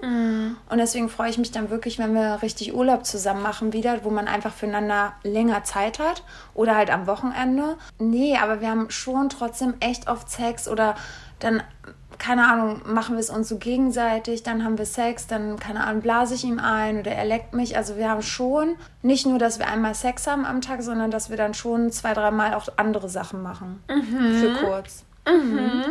Und 0.69 0.77
deswegen 0.77 1.09
freue 1.09 1.29
ich 1.29 1.37
mich 1.37 1.51
dann 1.51 1.69
wirklich, 1.69 1.99
wenn 1.99 2.13
wir 2.13 2.41
richtig 2.41 2.73
Urlaub 2.73 3.05
zusammen 3.05 3.41
machen 3.41 3.73
wieder, 3.73 4.03
wo 4.03 4.09
man 4.09 4.27
einfach 4.27 4.53
füreinander 4.53 5.13
länger 5.23 5.63
Zeit 5.63 5.99
hat 5.99 6.23
oder 6.53 6.75
halt 6.75 6.89
am 6.89 7.07
Wochenende. 7.07 7.77
Nee, 7.99 8.37
aber 8.37 8.61
wir 8.61 8.69
haben 8.69 8.89
schon 8.89 9.29
trotzdem 9.29 9.75
echt 9.79 10.07
oft 10.09 10.29
Sex 10.29 10.67
oder 10.67 10.95
dann, 11.39 11.61
keine 12.17 12.47
Ahnung, 12.47 12.81
machen 12.85 13.15
wir 13.15 13.19
es 13.19 13.29
uns 13.29 13.49
so 13.49 13.57
gegenseitig, 13.57 14.43
dann 14.43 14.63
haben 14.63 14.77
wir 14.77 14.85
Sex, 14.85 15.27
dann, 15.27 15.59
keine 15.59 15.83
Ahnung, 15.83 16.01
blase 16.01 16.35
ich 16.35 16.45
ihm 16.45 16.59
ein 16.59 16.99
oder 16.99 17.11
er 17.11 17.25
leckt 17.25 17.53
mich. 17.53 17.75
Also 17.75 17.97
wir 17.97 18.09
haben 18.09 18.21
schon 18.21 18.75
nicht 19.01 19.25
nur, 19.25 19.37
dass 19.37 19.59
wir 19.59 19.67
einmal 19.67 19.95
Sex 19.95 20.27
haben 20.27 20.45
am 20.45 20.61
Tag, 20.61 20.81
sondern 20.81 21.11
dass 21.11 21.29
wir 21.29 21.37
dann 21.37 21.53
schon 21.53 21.91
zwei, 21.91 22.13
dreimal 22.13 22.53
auch 22.53 22.69
andere 22.77 23.09
Sachen 23.09 23.41
machen. 23.41 23.83
Für 23.87 24.53
kurz. 24.65 25.03
Mhm. 25.27 25.85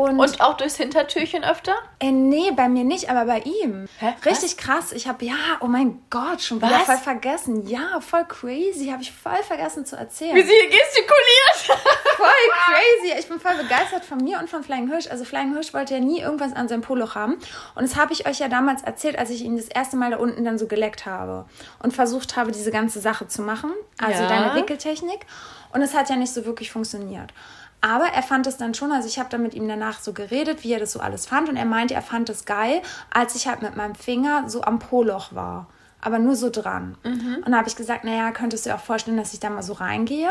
Und, 0.00 0.18
Und 0.18 0.40
auch 0.40 0.56
durchs 0.56 0.76
Hintertürchen 0.76 1.44
öfter? 1.44 1.74
äh, 2.00 2.10
nee, 2.10 2.50
bei 2.52 2.68
mir 2.70 2.84
nicht, 2.84 3.10
aber 3.10 3.26
bei 3.26 3.40
ihm. 3.40 3.86
Hä? 3.98 4.14
Richtig 4.24 4.56
krass. 4.56 4.92
Ich 4.92 5.06
habe, 5.06 5.24
ja, 5.26 5.34
oh 5.60 5.66
mein 5.66 6.00
Gott, 6.08 6.40
schon 6.40 6.56
wieder 6.58 6.70
Was? 6.70 6.84
voll 6.84 6.96
vergessen. 6.96 7.66
Ja, 7.68 8.00
voll 8.00 8.24
crazy. 8.24 8.88
Habe 8.90 9.02
ich 9.02 9.12
voll 9.12 9.42
vergessen 9.46 9.84
zu 9.84 9.96
erzählen. 9.96 10.34
Wie 10.34 10.42
sie 10.42 10.48
hier 10.52 10.70
gestikuliert. 10.70 11.78
voll 12.16 12.26
crazy. 12.64 13.18
Ich 13.18 13.28
bin 13.28 13.38
voll 13.40 13.56
begeistert 13.56 14.04
von 14.06 14.18
mir 14.24 14.38
und 14.38 14.48
von 14.48 14.62
Flying 14.64 14.88
Hirsch. 14.88 15.08
Also 15.10 15.24
Flying 15.24 15.52
Hirsch 15.52 15.74
wollte 15.74 15.94
ja 15.94 16.00
nie 16.00 16.20
irgendwas 16.20 16.54
an 16.54 16.66
seinem 16.68 16.80
Poloch 16.82 17.14
haben. 17.14 17.34
Und 17.74 17.82
das 17.82 17.96
habe 17.96 18.12
ich 18.14 18.26
euch 18.26 18.38
ja 18.38 18.48
damals 18.48 18.82
erzählt, 18.82 19.18
als 19.18 19.28
ich 19.28 19.42
ihn 19.44 19.56
das 19.56 19.68
erste 19.68 19.96
Mal 19.96 20.10
da 20.12 20.16
unten 20.16 20.44
dann 20.44 20.58
so 20.58 20.66
geleckt 20.66 21.04
habe 21.04 21.44
und 21.82 21.92
versucht 21.92 22.36
habe, 22.36 22.52
diese 22.52 22.70
ganze 22.70 23.00
Sache 23.00 23.28
zu 23.28 23.42
machen. 23.42 23.72
Also 24.02 24.22
Ja. 24.22 24.28
deine 24.28 24.54
Wickeltechnik. 24.54 25.26
Und 25.72 25.82
es 25.82 25.94
hat 25.94 26.08
ja 26.10 26.16
nicht 26.16 26.32
so 26.32 26.44
wirklich 26.46 26.72
funktioniert. 26.72 27.32
Aber 27.80 28.06
er 28.06 28.22
fand 28.22 28.46
es 28.46 28.56
dann 28.56 28.74
schon, 28.74 28.92
also 28.92 29.08
ich 29.08 29.18
habe 29.18 29.30
dann 29.30 29.42
mit 29.42 29.54
ihm 29.54 29.66
danach 29.66 30.00
so 30.00 30.12
geredet, 30.12 30.64
wie 30.64 30.72
er 30.72 30.80
das 30.80 30.92
so 30.92 31.00
alles 31.00 31.26
fand. 31.26 31.48
Und 31.48 31.56
er 31.56 31.64
meinte, 31.64 31.94
er 31.94 32.02
fand 32.02 32.28
es 32.28 32.44
geil, 32.44 32.82
als 33.10 33.34
ich 33.34 33.48
halt 33.48 33.62
mit 33.62 33.76
meinem 33.76 33.94
Finger 33.94 34.48
so 34.48 34.62
am 34.62 34.78
Poloch 34.78 35.34
war. 35.34 35.66
Aber 36.02 36.18
nur 36.18 36.34
so 36.34 36.48
dran. 36.50 36.96
Und 37.36 37.44
dann 37.46 37.56
habe 37.56 37.68
ich 37.68 37.76
gesagt, 37.76 38.04
naja, 38.04 38.30
könntest 38.32 38.64
du 38.64 38.70
dir 38.70 38.76
auch 38.76 38.80
vorstellen, 38.80 39.18
dass 39.18 39.34
ich 39.34 39.40
da 39.40 39.50
mal 39.50 39.62
so 39.62 39.74
reingehe? 39.74 40.30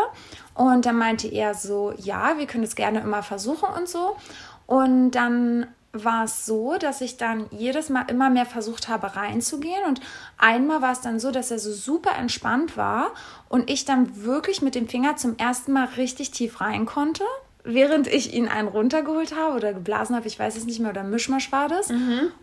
Und 0.55 0.85
dann 0.85 0.97
meinte 0.97 1.27
er 1.27 1.53
so, 1.53 1.93
ja, 1.97 2.37
wir 2.37 2.47
können 2.47 2.63
es 2.63 2.75
gerne 2.75 3.01
immer 3.01 3.21
versuchen 3.21 3.69
und 3.77 3.87
so. 3.87 4.15
Und 4.65 5.11
dann 5.11 5.67
war 5.91 6.25
es 6.25 6.45
so, 6.45 6.77
dass 6.77 7.01
ich 7.01 7.17
dann 7.17 7.47
jedes 7.51 7.89
Mal 7.89 8.03
immer 8.09 8.29
mehr 8.29 8.45
versucht 8.45 8.87
habe 8.87 9.15
reinzugehen. 9.15 9.83
Und 9.87 10.01
einmal 10.37 10.81
war 10.81 10.91
es 10.91 11.01
dann 11.01 11.19
so, 11.19 11.31
dass 11.31 11.49
er 11.51 11.59
so 11.59 11.71
super 11.73 12.15
entspannt 12.17 12.77
war 12.77 13.11
und 13.47 13.69
ich 13.69 13.85
dann 13.85 14.23
wirklich 14.23 14.61
mit 14.61 14.75
dem 14.75 14.87
Finger 14.87 15.15
zum 15.15 15.37
ersten 15.37 15.71
Mal 15.71 15.85
richtig 15.97 16.31
tief 16.31 16.61
rein 16.61 16.85
konnte. 16.85 17.23
Während 17.63 18.07
ich 18.07 18.33
ihn 18.33 18.47
einen 18.47 18.69
runtergeholt 18.69 19.35
habe 19.35 19.55
oder 19.55 19.73
geblasen 19.73 20.15
habe, 20.15 20.27
ich 20.27 20.39
weiß 20.39 20.55
es 20.55 20.63
nicht 20.65 20.79
mehr, 20.79 20.91
oder 20.91 21.03
Mischmasch 21.03 21.51
war 21.51 21.67
das. 21.67 21.91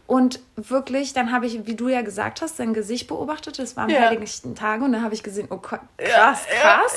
Und 0.06 0.40
wirklich, 0.56 1.14
dann 1.14 1.32
habe 1.32 1.46
ich, 1.46 1.66
wie 1.66 1.74
du 1.74 1.88
ja 1.88 2.02
gesagt 2.02 2.42
hast, 2.42 2.58
sein 2.58 2.74
Gesicht 2.74 3.08
beobachtet. 3.08 3.58
Das 3.58 3.76
waren 3.76 3.88
Ja. 3.88 4.00
heiligen 4.00 4.54
Tage 4.54 4.84
und 4.84 4.92
dann 4.92 5.02
habe 5.02 5.14
ich 5.14 5.22
gesehen, 5.22 5.48
oh 5.50 5.56
krass, 5.56 5.80
krass. 5.98 6.46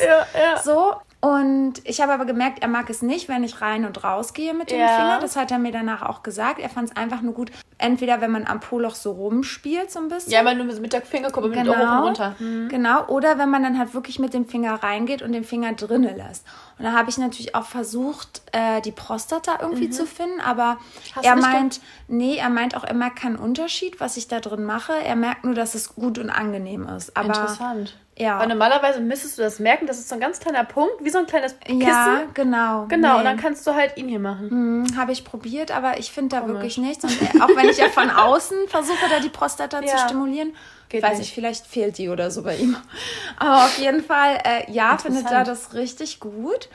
Ja, 0.04 0.08
ja, 0.08 0.26
ja. 0.56 0.62
So. 0.62 0.96
Und 1.22 1.82
ich 1.84 2.00
habe 2.00 2.14
aber 2.14 2.24
gemerkt, 2.26 2.62
er 2.62 2.70
mag 2.70 2.90
es 2.90 3.02
nicht, 3.02 3.28
wenn 3.28 3.44
ich 3.44 3.60
rein 3.60 3.84
und 3.84 4.06
raus 4.06 4.34
gehe 4.34 4.54
mit 4.54 4.72
dem 4.72 4.80
Ja. 4.80 4.88
Finger. 4.88 5.20
Das 5.20 5.36
hat 5.36 5.52
er 5.52 5.60
mir 5.60 5.74
danach 5.74 6.02
auch 6.02 6.24
gesagt. 6.24 6.60
Er 6.60 6.70
fand 6.70 6.90
es 6.92 6.96
einfach 6.96 7.20
nur 7.22 7.34
gut, 7.34 7.52
entweder 7.78 8.22
wenn 8.22 8.32
man 8.32 8.46
am 8.48 8.62
Poloch 8.62 8.96
so 8.96 9.12
rumspielt, 9.12 9.92
so 9.92 10.00
ein 10.00 10.08
bisschen. 10.08 10.32
Ja, 10.32 10.40
immer 10.40 10.54
nur 10.54 10.66
mit 10.66 10.94
der 10.94 11.02
Fingerkuppe 11.02 11.50
mit 11.50 11.58
Genau. 11.58 11.74
hoch 11.74 11.82
und 11.82 12.04
runter. 12.08 12.36
Mhm. 12.40 12.70
Genau, 12.70 13.06
oder 13.08 13.38
wenn 13.38 13.50
man 13.50 13.64
dann 13.64 13.78
halt 13.78 13.94
wirklich 13.94 14.18
mit 14.18 14.34
dem 14.34 14.48
Finger 14.48 14.76
reingeht 14.82 15.22
und 15.22 15.34
den 15.34 15.44
Finger 15.44 15.74
drinnen 15.74 16.16
lässt. 16.16 16.46
Und 16.78 16.86
da 16.86 16.94
habe 16.94 17.10
ich 17.10 17.18
natürlich 17.18 17.54
auch 17.54 17.66
versucht, 17.66 18.42
äh, 18.54 18.80
die 18.80 18.94
Prostata 18.94 19.58
irgendwie 19.62 19.90
zu 19.90 20.06
finden, 20.06 20.40
aber 20.40 20.76
Mhm. 20.76 21.16
Hast 21.16 21.26
er 21.26 21.36
meint, 21.36 21.82
nee, 22.08 22.38
er 22.38 22.50
meint 22.50 22.78
auch, 22.78 22.86
er 22.86 22.94
merkt 22.94 23.20
keinen 23.20 23.36
Unterschied, 23.36 24.00
was 24.00 24.16
ich 24.16 24.30
da 24.30 24.40
drin 24.40 24.64
mache. 24.64 24.94
Er 24.94 25.18
merkt 25.18 25.44
nur, 25.44 25.54
dass 25.54 25.76
es 25.76 25.96
gut 25.96 26.18
und 26.18 26.30
angenehm 26.30 26.88
ist. 26.88 27.18
Aber 27.18 27.28
Interessant. 27.28 27.98
Ja. 28.20 28.38
Weil 28.40 28.48
normalerweise 28.50 29.00
müsstest 29.00 29.38
du 29.38 29.42
das 29.44 29.60
merken, 29.60 29.88
das 29.88 29.98
ist 29.98 30.10
so 30.10 30.16
ein 30.16 30.20
ganz 30.22 30.40
kleiner 30.42 30.66
Punkt, 30.66 30.94
wie 31.02 31.10
so 31.10 31.20
ein 31.20 31.26
kleines 31.26 31.58
Kissen. 31.60 31.80
ja, 31.82 32.24
genau. 32.34 32.86
Genau, 32.90 33.14
Nee. 33.14 33.20
und 33.20 33.24
dann 33.26 33.38
kannst 33.38 33.66
du 33.66 33.74
halt 33.74 33.96
ihn 33.96 34.10
hier 34.10 34.20
machen. 34.20 34.50
Hm, 34.50 34.98
Habe 34.98 35.14
ich 35.14 35.24
probiert, 35.24 35.72
aber 35.72 35.98
ich 36.00 36.12
finde 36.12 36.36
da 36.36 36.46
wirklich 36.48 36.78
nichts. 36.78 37.04
Und 37.06 37.12
äh, 37.22 37.42
auch 37.42 37.48
wenn 37.56 37.70
ich 37.70 37.78
ja 37.78 37.88
von 37.90 38.10
außen 38.10 38.68
versuche, 38.68 38.98
da 39.10 39.20
die 39.22 39.30
Prostata 39.30 39.80
zu 39.82 39.88
Ja. 39.88 39.98
stimulieren, 40.00 40.54
Geht 40.90 41.02
weiß 41.04 41.20
nicht. 41.20 41.30
ich, 41.30 41.34
vielleicht 41.34 41.66
fehlt 41.66 41.98
die 41.98 42.10
oder 42.10 42.30
so 42.30 42.44
bei 42.44 42.58
ihm. 42.58 42.76
Aber 43.38 43.64
auf 43.66 43.78
jeden 43.80 44.04
Fall, 44.04 44.38
äh, 44.44 44.70
ja, 44.72 44.98
findet 44.98 45.32
er 45.32 45.44
das 45.46 45.74
richtig 45.74 46.20
gut. 46.20 46.68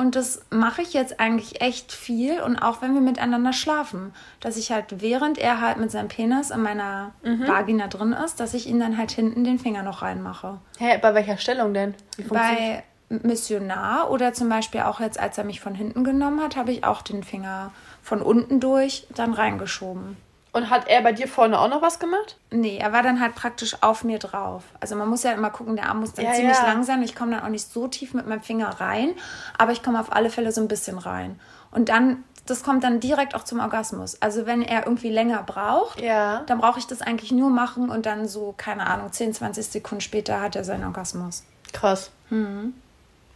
Und 0.00 0.16
das 0.16 0.40
mache 0.48 0.80
ich 0.80 0.94
jetzt 0.94 1.20
eigentlich 1.20 1.60
echt 1.60 1.92
viel. 1.92 2.40
Und 2.40 2.56
auch 2.56 2.80
wenn 2.80 2.94
wir 2.94 3.02
miteinander 3.02 3.52
schlafen, 3.52 4.14
dass 4.40 4.56
ich 4.56 4.72
halt, 4.72 5.02
während 5.02 5.36
er 5.36 5.60
halt 5.60 5.76
mit 5.76 5.90
seinem 5.90 6.08
Penis 6.08 6.50
in 6.50 6.62
meiner 6.62 7.12
Mhm. 7.22 7.46
Vagina 7.46 7.86
drin 7.86 8.14
ist, 8.14 8.40
dass 8.40 8.54
ich 8.54 8.66
ihn 8.66 8.80
dann 8.80 8.96
halt 8.96 9.10
hinten 9.10 9.44
den 9.44 9.58
Finger 9.58 9.82
noch 9.82 10.00
reinmache. 10.00 10.58
Hä, 10.78 10.96
bei 11.02 11.12
welcher 11.12 11.36
Stellung 11.36 11.74
denn? 11.74 11.94
Bei 12.30 12.82
Missionar 13.10 14.10
oder 14.10 14.32
zum 14.32 14.48
Beispiel 14.48 14.80
auch 14.80 15.00
jetzt, 15.00 15.20
als 15.20 15.36
er 15.36 15.44
mich 15.44 15.60
von 15.60 15.74
hinten 15.74 16.02
genommen 16.02 16.40
hat, 16.40 16.56
habe 16.56 16.72
ich 16.72 16.84
auch 16.84 17.02
den 17.02 17.22
Finger 17.22 17.70
von 18.02 18.22
unten 18.22 18.58
durch 18.58 19.06
dann 19.14 19.34
reingeschoben. 19.34 20.16
Und 20.52 20.68
hat 20.68 20.88
er 20.88 21.00
bei 21.02 21.12
dir 21.12 21.28
vorne 21.28 21.60
auch 21.60 21.68
noch 21.68 21.80
was 21.80 21.98
gemacht? 22.00 22.36
Nee, 22.50 22.78
er 22.78 22.92
war 22.92 23.02
dann 23.04 23.20
halt 23.20 23.36
praktisch 23.36 23.76
auf 23.82 24.02
mir 24.02 24.18
drauf. 24.18 24.64
Also 24.80 24.96
man 24.96 25.08
muss 25.08 25.22
ja 25.22 25.30
immer 25.32 25.50
gucken, 25.50 25.76
der 25.76 25.88
Arm 25.88 26.00
muss 26.00 26.12
dann 26.12 26.24
Ja, 26.24 26.32
ziemlich 26.32 26.56
ja. 26.56 26.66
lang 26.66 26.82
sein. 26.82 27.02
Ich 27.02 27.14
komme 27.14 27.32
dann 27.36 27.44
auch 27.44 27.48
nicht 27.48 27.70
so 27.72 27.86
tief 27.86 28.14
mit 28.14 28.26
meinem 28.26 28.42
Finger 28.42 28.68
rein, 28.80 29.14
aber 29.58 29.70
ich 29.72 29.82
komme 29.82 30.00
auf 30.00 30.10
alle 30.12 30.28
Fälle 30.28 30.50
so 30.50 30.60
ein 30.60 30.66
bisschen 30.66 30.98
rein. 30.98 31.38
Und 31.70 31.88
dann, 31.88 32.24
das 32.46 32.64
kommt 32.64 32.82
dann 32.82 32.98
direkt 32.98 33.36
auch 33.36 33.44
zum 33.44 33.60
Orgasmus. 33.60 34.20
Also 34.20 34.44
wenn 34.44 34.62
er 34.62 34.86
irgendwie 34.86 35.10
länger 35.10 35.44
braucht, 35.44 36.00
Ja. 36.00 36.42
dann 36.46 36.58
brauche 36.58 36.80
ich 36.80 36.86
das 36.88 37.00
eigentlich 37.00 37.30
nur 37.30 37.50
machen 37.50 37.88
und 37.88 38.04
dann 38.06 38.26
so, 38.26 38.52
keine 38.56 38.88
Ahnung, 38.88 39.12
10, 39.12 39.32
20 39.34 39.64
Sekunden 39.68 40.00
später 40.00 40.40
hat 40.40 40.56
er 40.56 40.64
seinen 40.64 40.82
Orgasmus. 40.84 41.44
Krass. 41.72 42.10
Mhm. 42.30 42.74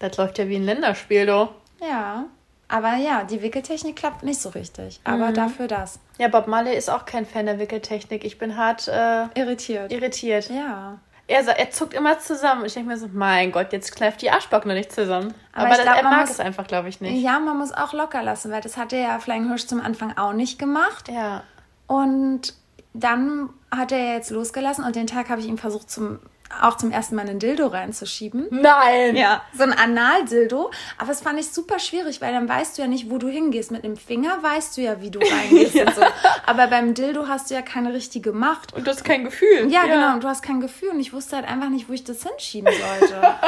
Das 0.00 0.16
läuft 0.16 0.38
ja 0.38 0.48
wie 0.48 0.56
ein 0.56 0.64
Länderspiel, 0.64 1.26
du. 1.26 1.48
Ja, 1.80 2.24
aber 2.68 2.94
ja, 2.96 3.24
die 3.24 3.42
Wickeltechnik 3.42 3.96
klappt 3.96 4.22
nicht 4.22 4.40
so 4.40 4.48
richtig. 4.50 5.00
Aber 5.04 5.28
Mhm. 5.30 5.34
dafür 5.34 5.66
das. 5.68 5.98
Ja, 6.18 6.28
Bob 6.28 6.46
Marley 6.46 6.74
ist 6.76 6.88
auch 6.90 7.04
kein 7.06 7.26
Fan 7.26 7.46
der 7.46 7.58
Wickeltechnik. 7.58 8.24
Ich 8.24 8.38
bin 8.38 8.56
hart 8.56 8.88
äh, 8.88 9.26
Irritiert. 9.34 9.92
irritiert. 9.92 10.48
Ja. 10.50 10.98
Er, 11.26 11.40
er 11.58 11.70
zuckt 11.70 11.94
immer 11.94 12.18
zusammen. 12.18 12.66
Ich 12.66 12.74
denke 12.74 12.90
mir 12.90 12.98
so, 12.98 13.08
mein 13.12 13.50
Gott, 13.50 13.72
jetzt 13.72 13.96
kneift 13.96 14.20
die 14.20 14.30
Arschbacken 14.30 14.68
noch 14.68 14.74
nicht 14.76 14.92
zusammen. 14.92 15.32
Aber 15.54 15.68
Aber, 15.68 15.76
glaub, 15.82 15.96
er 15.96 16.02
mag 16.02 16.20
muss- 16.20 16.30
es 16.30 16.40
einfach, 16.40 16.66
glaube 16.66 16.88
ich, 16.90 17.00
nicht. 17.00 17.22
Ja, 17.22 17.38
man 17.40 17.56
muss 17.56 17.72
auch 17.72 17.92
locker 17.94 18.22
lassen, 18.22 18.50
weil 18.52 18.60
das 18.60 18.76
hatte 18.76 18.96
ja 18.96 19.18
Flying 19.18 19.48
Hirsch 19.48 19.66
zum 19.66 19.80
Anfang 19.80 20.16
auch 20.18 20.32
nicht 20.34 20.58
gemacht. 20.58 21.08
Ja. 21.08 21.42
Und 21.86 22.54
dann 22.92 23.48
hat 23.70 23.90
er 23.92 24.14
jetzt 24.14 24.30
losgelassen 24.30 24.84
und 24.84 24.96
den 24.96 25.06
Tag 25.06 25.28
habe 25.30 25.40
ich 25.40 25.48
ihm 25.48 25.58
versucht, 25.58 25.90
zum, 25.90 26.20
auch 26.62 26.76
zum 26.76 26.90
ersten 26.90 27.16
Mal 27.16 27.22
einen 27.22 27.38
Dildo 27.38 27.66
reinzuschieben. 27.66 28.46
Nein! 28.50 29.16
Ja, 29.16 29.42
so 29.56 29.64
ein 29.64 29.72
Anal-Dildo. 29.72 30.70
Aber 30.98 31.08
das 31.08 31.20
fand 31.20 31.40
ich 31.40 31.50
super 31.50 31.78
schwierig, 31.78 32.20
weil 32.20 32.32
dann 32.32 32.48
weißt 32.48 32.76
du 32.78 32.82
ja 32.82 32.88
nicht, 32.88 33.10
wo 33.10 33.18
du 33.18 33.28
hingehst. 33.28 33.70
Mit 33.70 33.82
dem 33.84 33.96
Finger 33.96 34.42
weißt 34.42 34.76
du 34.76 34.82
ja, 34.82 35.00
wie 35.00 35.10
du 35.10 35.18
reingehst 35.18 35.74
und 35.86 35.94
so. 35.94 36.02
Aber 36.46 36.66
beim 36.68 36.94
Dildo 36.94 37.26
hast 37.28 37.50
du 37.50 37.54
ja 37.54 37.62
keine 37.62 37.92
richtige 37.92 38.32
Macht. 38.32 38.72
Und 38.72 38.86
du 38.86 38.90
hast 38.90 39.04
kein 39.04 39.24
Gefühl. 39.24 39.70
Ja, 39.70 39.82
genau. 39.84 40.14
Und 40.14 40.22
du 40.24 40.28
hast 40.28 40.42
kein 40.42 40.60
Gefühl. 40.60 40.90
Und 40.90 41.00
ich 41.00 41.12
wusste 41.12 41.36
halt 41.36 41.48
einfach 41.48 41.68
nicht, 41.70 41.88
wo 41.88 41.92
ich 41.92 42.04
das 42.04 42.22
hinschieben 42.22 42.72
sollte. 42.72 43.20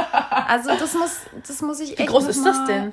Also 0.48 0.70
das 0.78 0.94
muss, 0.94 1.16
das 1.46 1.60
muss 1.60 1.80
ich 1.80 1.90
echt. 1.92 2.00
Wie 2.00 2.06
groß 2.06 2.26
ist 2.26 2.44
das 2.44 2.64
denn? 2.66 2.92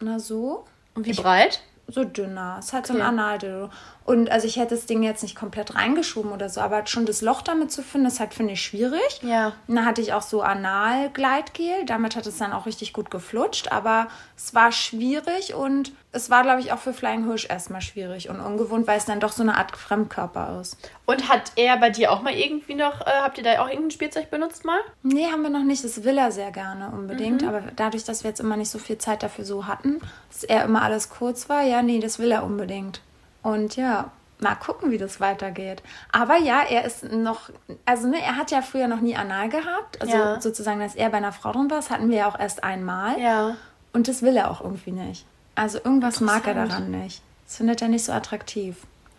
Na 0.00 0.18
so. 0.18 0.64
Und 0.94 1.06
wie 1.06 1.12
breit? 1.12 1.60
So 1.88 2.04
dünner. 2.04 2.56
Es 2.60 2.72
hat 2.72 2.86
so 2.86 2.92
ein 2.94 3.00
Okay. 3.00 3.08
Analdildo. 3.08 3.70
Und 4.04 4.30
also 4.30 4.46
ich 4.46 4.56
hätte 4.56 4.74
das 4.74 4.84
Ding 4.84 5.02
jetzt 5.02 5.22
nicht 5.22 5.34
komplett 5.34 5.74
reingeschoben 5.74 6.30
oder 6.30 6.50
so, 6.50 6.60
aber 6.60 6.86
schon 6.86 7.06
das 7.06 7.22
Loch 7.22 7.40
damit 7.40 7.72
zu 7.72 7.82
finden, 7.82 8.06
ist 8.06 8.20
halt, 8.20 8.34
finde 8.34 8.52
ich, 8.52 8.62
schwierig. 8.62 9.20
Ja. 9.22 9.52
Und 9.66 9.76
dann 9.76 9.86
hatte 9.86 10.02
ich 10.02 10.12
auch 10.12 10.20
so 10.20 10.42
Anal-Gleitgel. 10.42 11.86
Damit 11.86 12.14
hat 12.14 12.26
es 12.26 12.36
dann 12.36 12.52
auch 12.52 12.66
richtig 12.66 12.92
gut 12.92 13.10
geflutscht. 13.10 13.72
Aber 13.72 14.08
es 14.36 14.54
war 14.54 14.72
schwierig 14.72 15.54
und 15.54 15.92
es 16.12 16.28
war, 16.28 16.42
glaube 16.42 16.60
ich, 16.60 16.70
auch 16.72 16.78
für 16.78 16.92
Flying 16.92 17.24
Hirsch 17.24 17.48
erstmal 17.48 17.80
schwierig 17.80 18.28
und 18.28 18.40
ungewohnt, 18.40 18.86
weil 18.86 18.98
es 18.98 19.06
dann 19.06 19.20
doch 19.20 19.32
so 19.32 19.42
eine 19.42 19.56
Art 19.56 19.74
Fremdkörper 19.74 20.60
ist. 20.60 20.76
Und 21.06 21.30
hat 21.30 21.52
er 21.56 21.78
bei 21.78 21.88
dir 21.88 22.12
auch 22.12 22.20
mal 22.20 22.34
irgendwie 22.34 22.74
noch, 22.74 23.00
äh, 23.00 23.10
habt 23.22 23.38
ihr 23.38 23.44
da 23.44 23.62
auch 23.62 23.68
irgendein 23.68 23.90
Spielzeug 23.90 24.30
benutzt 24.30 24.66
mal? 24.66 24.80
Nee, 25.02 25.26
haben 25.32 25.42
wir 25.42 25.50
noch 25.50 25.64
nicht. 25.64 25.82
Das 25.82 26.04
will 26.04 26.18
er 26.18 26.30
sehr 26.30 26.50
gerne 26.50 26.90
unbedingt. 26.90 27.40
Mhm. 27.40 27.48
Aber 27.48 27.62
dadurch, 27.74 28.04
dass 28.04 28.22
wir 28.22 28.28
jetzt 28.28 28.40
immer 28.40 28.58
nicht 28.58 28.70
so 28.70 28.78
viel 28.78 28.98
Zeit 28.98 29.22
dafür 29.22 29.46
so 29.46 29.66
hatten, 29.66 30.00
dass 30.30 30.44
er 30.44 30.64
immer 30.64 30.82
alles 30.82 31.08
kurz 31.08 31.48
war, 31.48 31.62
ja, 31.62 31.80
nee, 31.80 32.00
das 32.00 32.18
will 32.18 32.30
er 32.30 32.44
unbedingt. 32.44 33.00
Und 33.44 33.76
ja, 33.76 34.10
mal 34.40 34.54
gucken, 34.56 34.90
wie 34.90 34.98
das 34.98 35.20
weitergeht. 35.20 35.82
Aber 36.10 36.36
ja, 36.38 36.62
er 36.62 36.84
ist 36.84 37.04
noch, 37.04 37.50
also 37.84 38.08
ne, 38.08 38.20
er 38.20 38.36
hat 38.36 38.50
ja 38.50 38.62
früher 38.62 38.88
noch 38.88 39.00
nie 39.00 39.14
Anal 39.16 39.48
gehabt. 39.48 40.00
Also 40.00 40.16
Ja. 40.16 40.40
sozusagen, 40.40 40.80
dass 40.80 40.96
er 40.96 41.10
bei 41.10 41.18
einer 41.18 41.32
Frau 41.32 41.52
drin 41.52 41.70
war, 41.70 41.76
das 41.76 41.90
hatten 41.90 42.08
wir 42.10 42.16
ja 42.16 42.28
auch 42.28 42.38
erst 42.38 42.64
einmal. 42.64 43.20
Ja. 43.20 43.56
Und 43.92 44.08
das 44.08 44.22
will 44.22 44.36
er 44.36 44.50
auch 44.50 44.60
irgendwie 44.60 44.90
nicht. 44.90 45.24
Also 45.54 45.78
irgendwas 45.78 46.20
mag 46.20 46.46
er 46.48 46.54
daran 46.54 46.90
nicht. 46.90 47.22
Das 47.46 47.58
findet 47.58 47.80
er 47.80 47.88
nicht 47.88 48.04
so 48.04 48.12
attraktiv. 48.12 48.76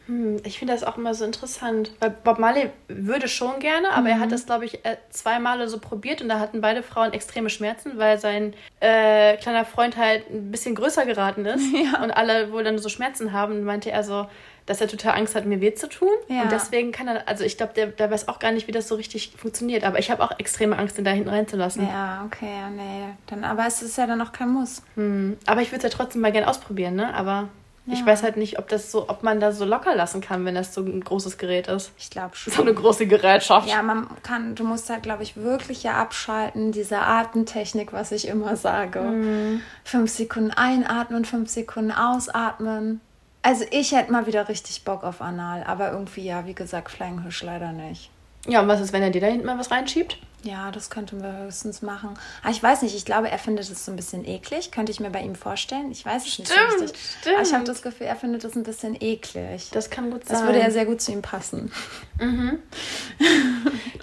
Hm, 0.07 0.37
ich 0.43 0.59
finde 0.59 0.73
das 0.73 0.83
auch 0.83 0.97
immer 0.97 1.13
so 1.13 1.25
interessant, 1.25 1.91
weil 1.99 2.09
Bob 2.11 2.37
Marley 2.39 2.69
würde 2.87 3.27
schon 3.27 3.59
gerne, 3.59 3.89
aber 3.91 4.09
er 4.09 4.19
hat 4.19 4.31
das, 4.31 4.45
glaube 4.45 4.65
ich, 4.65 4.85
äh, 4.85 4.97
zwei 5.09 5.39
Male 5.39 5.67
so 5.67 5.79
probiert 5.79 6.21
und 6.21 6.29
da 6.29 6.39
hatten 6.39 6.61
beide 6.61 6.83
Frauen 6.83 7.13
extreme 7.13 7.49
Schmerzen, 7.49 7.97
weil 7.97 8.19
sein 8.19 8.53
äh, 8.79 9.37
kleiner 9.37 9.65
Freund 9.65 9.97
halt 9.97 10.29
ein 10.29 10.51
bisschen 10.51 10.75
größer 10.75 11.05
geraten 11.05 11.45
ist 11.45 11.63
Ja. 11.73 12.03
und 12.03 12.11
alle 12.11 12.51
wohl 12.51 12.63
dann 12.63 12.77
so 12.77 12.89
Schmerzen 12.89 13.33
haben. 13.33 13.53
Und 13.53 13.63
meinte 13.63 13.91
er 13.91 14.03
so, 14.03 14.27
dass 14.65 14.81
er 14.81 14.87
total 14.87 15.13
Angst 15.15 15.35
hat, 15.35 15.45
mir 15.45 15.61
weh 15.61 15.73
zu 15.75 15.87
tun. 15.87 16.09
Ja. 16.27 16.41
Und 16.43 16.51
deswegen 16.51 16.91
kann 16.91 17.07
er, 17.07 17.27
also 17.27 17.43
ich 17.43 17.57
glaube, 17.57 17.73
der, 17.73 17.87
der 17.87 18.09
weiß 18.09 18.27
auch 18.27 18.39
gar 18.39 18.51
nicht, 18.51 18.67
wie 18.67 18.71
das 18.71 18.87
so 18.87 18.95
richtig 18.95 19.33
funktioniert. 19.37 19.83
Aber 19.83 19.99
ich 19.99 20.09
habe 20.11 20.23
auch 20.23 20.39
extreme 20.39 20.77
Angst, 20.77 20.97
ihn 20.97 21.05
da 21.05 21.11
hinten 21.11 21.29
reinzulassen. 21.29 21.87
Ja, 21.87 22.23
okay, 22.25 22.49
ja, 22.51 22.69
nee. 22.69 23.09
Dann, 23.27 23.43
aber 23.43 23.65
es 23.67 23.81
ist 23.81 23.97
ja 23.97 24.07
dann 24.07 24.21
auch 24.21 24.31
kein 24.31 24.49
Muss. 24.49 24.81
Hm. 24.95 25.37
Aber 25.45 25.61
ich 25.61 25.71
würde 25.71 25.85
es 25.85 25.91
ja 25.91 25.97
trotzdem 25.97 26.21
mal 26.21 26.31
gerne 26.31 26.47
ausprobieren, 26.47 26.95
ne? 26.95 27.13
Aber 27.13 27.49
ich 27.87 27.99
Ja. 27.99 28.05
weiß 28.05 28.23
halt 28.23 28.37
nicht, 28.37 28.57
ob 28.59 28.67
das 28.67 28.91
so, 28.91 29.07
ob 29.09 29.21
man 29.23 29.39
da 29.39 29.51
so 29.51 29.63
locker 29.65 29.95
lassen 29.95 30.21
kann, 30.21 30.43
wenn 30.45 30.55
das 30.55 30.73
so 30.73 30.81
ein 30.81 31.01
großes 31.03 31.37
Gerät 31.37 31.67
ist. 31.67 31.91
Ich 31.97 32.09
glaube 32.09 32.35
schon. 32.35 32.51
So 32.53 32.61
eine 32.61 32.73
große 32.73 33.05
Gerätschaft. 33.07 33.67
Ja, 33.69 33.81
man 33.83 34.07
kann, 34.23 34.55
du 34.55 34.63
musst 34.63 34.89
halt, 34.89 35.03
glaube 35.03 35.23
ich, 35.23 35.35
wirklich 35.37 35.83
ja 35.83 35.93
abschalten, 35.93 36.71
diese 36.71 36.99
Atemtechnik, 36.99 37.93
was 37.93 38.11
ich 38.11 38.27
immer 38.27 38.55
sage. 38.55 39.01
Mhm. 39.01 39.61
Fünf 39.83 40.09
Sekunden 40.11 40.51
einatmen, 40.51 41.25
fünf 41.25 41.49
Sekunden 41.49 41.91
ausatmen. 41.91 43.01
Also 43.41 43.63
ich 43.69 43.91
hätte 43.91 44.11
mal 44.11 44.25
wieder 44.25 44.49
richtig 44.49 44.83
Bock 44.83 45.03
auf 45.03 45.21
Anal, 45.21 45.63
aber 45.63 45.91
irgendwie 45.91 46.25
ja, 46.25 46.47
wie 46.47 46.55
gesagt, 46.55 46.89
Flying 46.89 47.21
Hirsch 47.21 47.43
leider 47.43 47.71
nicht. 47.71 48.09
Ja, 48.47 48.61
und 48.61 48.67
was 48.67 48.79
ist, 48.81 48.93
wenn 48.93 49.03
er 49.03 49.09
dir 49.11 49.21
da 49.21 49.27
hinten 49.27 49.45
mal 49.45 49.57
was 49.59 49.69
reinschiebt? 49.71 50.17
Ja, 50.45 50.69
das 50.69 50.91
könnten 50.91 51.23
wir 51.23 51.35
höchstens 51.37 51.81
machen. 51.81 52.13
Aber 52.43 52.51
ich 52.51 52.61
weiß 52.61 52.83
nicht, 52.83 52.95
ich 52.95 53.03
glaube, 53.03 53.31
er 53.31 53.39
findet 53.39 53.67
es 53.67 53.83
so 53.83 53.91
ein 53.91 53.95
bisschen 53.95 54.23
eklig. 54.25 54.71
Könnte 54.71 54.91
ich 54.91 54.99
mir 54.99 55.09
bei 55.09 55.21
ihm 55.21 55.33
vorstellen. 55.33 55.89
Ich 55.91 56.05
weiß 56.05 56.23
es 56.27 56.37
nicht 56.37 56.51
Stimmt, 56.51 56.81
richtig. 56.83 56.99
Aber 57.23 57.31
ich 57.31 57.37
habe 57.37 57.45
stimmt. 57.47 57.67
das 57.69 57.81
Gefühl, 57.81 58.05
er 58.05 58.15
findet 58.15 58.43
es 58.43 58.55
ein 58.55 58.61
bisschen 58.61 58.95
eklig. 59.01 59.69
Das 59.71 59.89
kann 59.89 60.11
gut 60.11 60.21
Das 60.29 60.37
sein. 60.39 60.45
würde 60.47 60.59
ja 60.59 60.69
sehr 60.69 60.85
gut 60.85 61.01
zu 61.01 61.11
ihm 61.11 61.23
passen. 61.23 61.71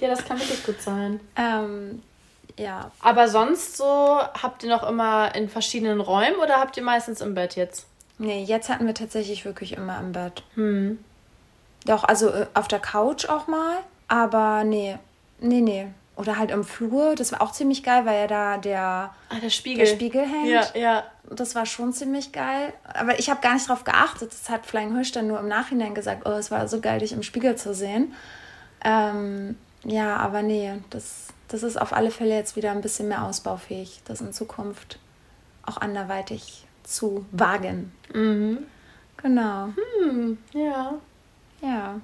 ja, 0.01 0.09
das 0.09 0.25
kann 0.25 0.39
wirklich 0.41 0.65
gut 0.67 0.81
sein. 0.83 1.21
Ähm, 1.37 2.03
ja, 2.59 2.91
Aber 3.01 3.29
sonst 3.29 3.77
so, 3.77 3.85
habt 3.87 4.65
ihr 4.65 4.69
noch 4.71 4.83
immer 4.89 5.35
in 5.37 5.49
verschiedenen 5.49 6.01
Räumen 6.01 6.37
oder 6.43 6.57
habt 6.57 6.77
ihr 6.77 6.83
meistens 6.83 7.21
im 7.21 7.35
Bett 7.35 7.57
jetzt? 7.57 7.87
nee, 8.19 8.45
jetzt 8.45 8.69
hatten 8.69 8.87
wir 8.87 8.95
tatsächlich 8.95 9.45
wirklich 9.45 9.73
immer 9.73 9.99
im 9.99 10.13
Bett. 10.13 10.45
Hm. 10.55 10.99
Doch, 11.87 12.05
also 12.05 12.29
äh, 12.29 12.47
auf 12.55 12.69
der 12.69 12.79
Couch 12.79 13.25
auch 13.29 13.49
mal. 13.49 13.79
Aber 14.07 14.63
nee, 14.63 14.97
nee, 15.41 15.61
nee. 15.61 15.89
Oder 16.17 16.37
halt 16.39 16.51
im 16.51 16.63
Flur. 16.63 17.15
Das 17.15 17.33
war 17.33 17.41
auch 17.41 17.53
ziemlich 17.53 17.83
geil, 17.83 18.05
weil 18.05 18.21
ja 18.21 18.27
da 18.27 18.59
der, 18.59 19.15
Ah, 19.31 19.41
der 19.43 19.49
Spiegel. 19.51 19.85
der 19.87 19.93
Spiegel 19.93 20.23
hängt. 20.23 20.49
Ja, 20.49 20.67
ja. 20.75 21.05
Das 21.31 21.55
war 21.55 21.65
schon 21.65 21.93
ziemlich 21.95 22.33
geil. 22.33 22.73
Aber 22.85 23.19
ich 23.19 23.31
habe 23.31 23.41
gar 23.41 23.55
nicht 23.55 23.69
drauf 23.69 23.85
geachtet. 23.85 24.31
Das 24.33 24.51
hat 24.51 24.67
Flying 24.67 24.95
Hirsch 24.95 25.13
dann 25.13 25.27
nur 25.27 25.41
im 25.41 25.49
Nachhinein 25.49 25.95
gesagt, 25.95 26.27
oh, 26.27 26.33
es 26.33 26.51
war 26.51 26.69
so 26.69 26.81
geil, 26.81 26.99
dich 27.01 27.13
im 27.13 27.23
Spiegel 27.23 27.57
zu 27.57 27.73
sehen. 27.75 28.15
Ähm, 28.85 29.57
ja, 29.85 30.17
aber 30.17 30.43
nee, 30.43 30.73
das, 30.91 31.29
das 31.49 31.63
ist 31.63 31.81
auf 31.81 31.93
alle 31.93 32.11
Fälle 32.11 32.35
jetzt 32.35 32.57
wieder 32.57 32.71
ein 32.73 32.83
bisschen 32.83 33.09
mehr 33.09 33.25
ausbaufähig, 33.25 34.03
das 34.05 34.21
in 34.21 34.33
Zukunft 34.33 34.99
auch 35.65 35.79
anderweitig 35.79 36.67
zu 36.83 37.25
wagen. 37.31 37.93
Mhm. 38.13 38.59
Genau. 39.17 39.69
Hm, 40.03 40.39
ja. 40.53 40.95
Ja. 41.63 41.95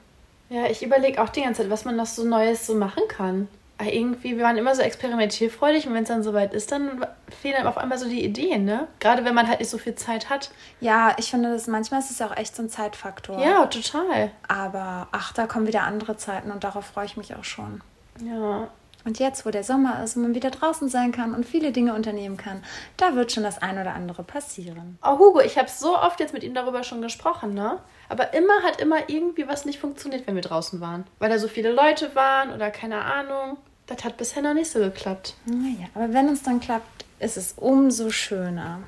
Ja, 0.50 0.66
ich 0.66 0.82
überlege 0.82 1.20
auch 1.22 1.28
die 1.28 1.42
ganze 1.42 1.62
Zeit, 1.62 1.70
was 1.70 1.84
man 1.84 1.96
noch 1.96 2.06
so 2.06 2.24
Neues 2.24 2.66
so 2.66 2.74
machen 2.74 3.02
kann. 3.08 3.48
Aber 3.80 3.92
irgendwie, 3.92 4.36
wir 4.36 4.42
waren 4.42 4.56
immer 4.56 4.74
so 4.74 4.82
experimentierfreudig 4.82 5.86
und 5.86 5.94
wenn 5.94 6.02
es 6.02 6.08
dann 6.08 6.24
soweit 6.24 6.52
ist, 6.52 6.72
dann 6.72 7.06
fehlen 7.40 7.54
einem 7.54 7.68
auf 7.68 7.78
einmal 7.78 7.96
so 7.96 8.08
die 8.08 8.24
Ideen, 8.24 8.64
ne? 8.64 8.88
Gerade 8.98 9.24
wenn 9.24 9.34
man 9.34 9.46
halt 9.46 9.60
nicht 9.60 9.70
so 9.70 9.78
viel 9.78 9.94
Zeit 9.94 10.28
hat. 10.28 10.50
Ja, 10.80 11.14
ich 11.16 11.30
finde, 11.30 11.52
das 11.52 11.68
manchmal 11.68 12.00
ist 12.00 12.10
es 12.10 12.18
ja 12.18 12.26
auch 12.26 12.36
echt 12.36 12.56
so 12.56 12.62
ein 12.62 12.68
Zeitfaktor. 12.68 13.38
Ja, 13.38 13.66
total. 13.66 14.32
Aber 14.48 15.06
ach, 15.12 15.32
da 15.32 15.46
kommen 15.46 15.68
wieder 15.68 15.84
andere 15.84 16.16
Zeiten 16.16 16.50
und 16.50 16.64
darauf 16.64 16.86
freue 16.86 17.06
ich 17.06 17.16
mich 17.16 17.36
auch 17.36 17.44
schon. 17.44 17.80
Ja. 18.24 18.68
Und 19.04 19.20
jetzt, 19.20 19.46
wo 19.46 19.50
der 19.50 19.62
Sommer 19.62 20.02
ist 20.02 20.16
und 20.16 20.22
man 20.22 20.34
wieder 20.34 20.50
draußen 20.50 20.88
sein 20.88 21.12
kann 21.12 21.32
und 21.32 21.46
viele 21.46 21.70
Dinge 21.70 21.94
unternehmen 21.94 22.36
kann, 22.36 22.62
da 22.96 23.14
wird 23.14 23.30
schon 23.30 23.44
das 23.44 23.62
ein 23.62 23.78
oder 23.78 23.94
andere 23.94 24.24
passieren. 24.24 24.98
Oh, 25.02 25.18
Hugo, 25.18 25.40
ich 25.40 25.56
habe 25.56 25.68
so 25.70 25.96
oft 25.96 26.18
jetzt 26.18 26.34
mit 26.34 26.42
ihm 26.42 26.52
darüber 26.52 26.82
schon 26.82 27.00
gesprochen, 27.00 27.54
ne? 27.54 27.78
Aber 28.08 28.34
immer 28.34 28.62
hat 28.64 28.80
immer 28.80 29.08
irgendwie 29.08 29.46
was 29.46 29.64
nicht 29.64 29.78
funktioniert, 29.78 30.26
wenn 30.26 30.34
wir 30.34 30.42
draußen 30.42 30.80
waren. 30.80 31.06
Weil 31.20 31.30
da 31.30 31.38
so 31.38 31.46
viele 31.46 31.72
Leute 31.72 32.14
waren 32.16 32.52
oder 32.52 32.70
keine 32.70 33.02
Ahnung. 33.02 33.56
Das 33.88 34.04
hat 34.04 34.16
bisher 34.16 34.42
noch 34.42 34.54
nicht 34.54 34.70
so 34.70 34.78
geklappt. 34.78 35.34
Naja, 35.46 35.88
aber 35.94 36.12
wenn 36.12 36.28
es 36.28 36.42
dann 36.42 36.60
klappt, 36.60 37.06
ist 37.18 37.36
es 37.36 37.54
umso 37.56 38.10
schöner. 38.10 38.80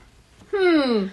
Hm. 0.50 1.10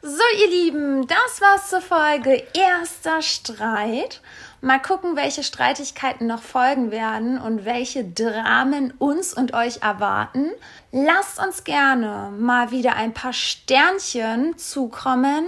So, 0.00 0.22
ihr 0.40 0.48
Lieben, 0.48 1.06
das 1.06 1.40
war's 1.40 1.68
zur 1.70 1.80
Folge 1.80 2.42
Erster 2.54 3.20
Streit. 3.20 4.22
Mal 4.60 4.80
gucken, 4.80 5.14
welche 5.16 5.42
Streitigkeiten 5.42 6.26
noch 6.26 6.42
folgen 6.42 6.90
werden 6.90 7.38
und 7.38 7.64
welche 7.64 8.04
Dramen 8.04 8.92
uns 8.98 9.34
und 9.34 9.54
euch 9.54 9.82
erwarten. 9.82 10.50
Lasst 10.90 11.38
uns 11.38 11.64
gerne 11.64 12.32
mal 12.38 12.70
wieder 12.70 12.96
ein 12.96 13.12
paar 13.12 13.32
Sternchen 13.32 14.56
zukommen 14.56 15.46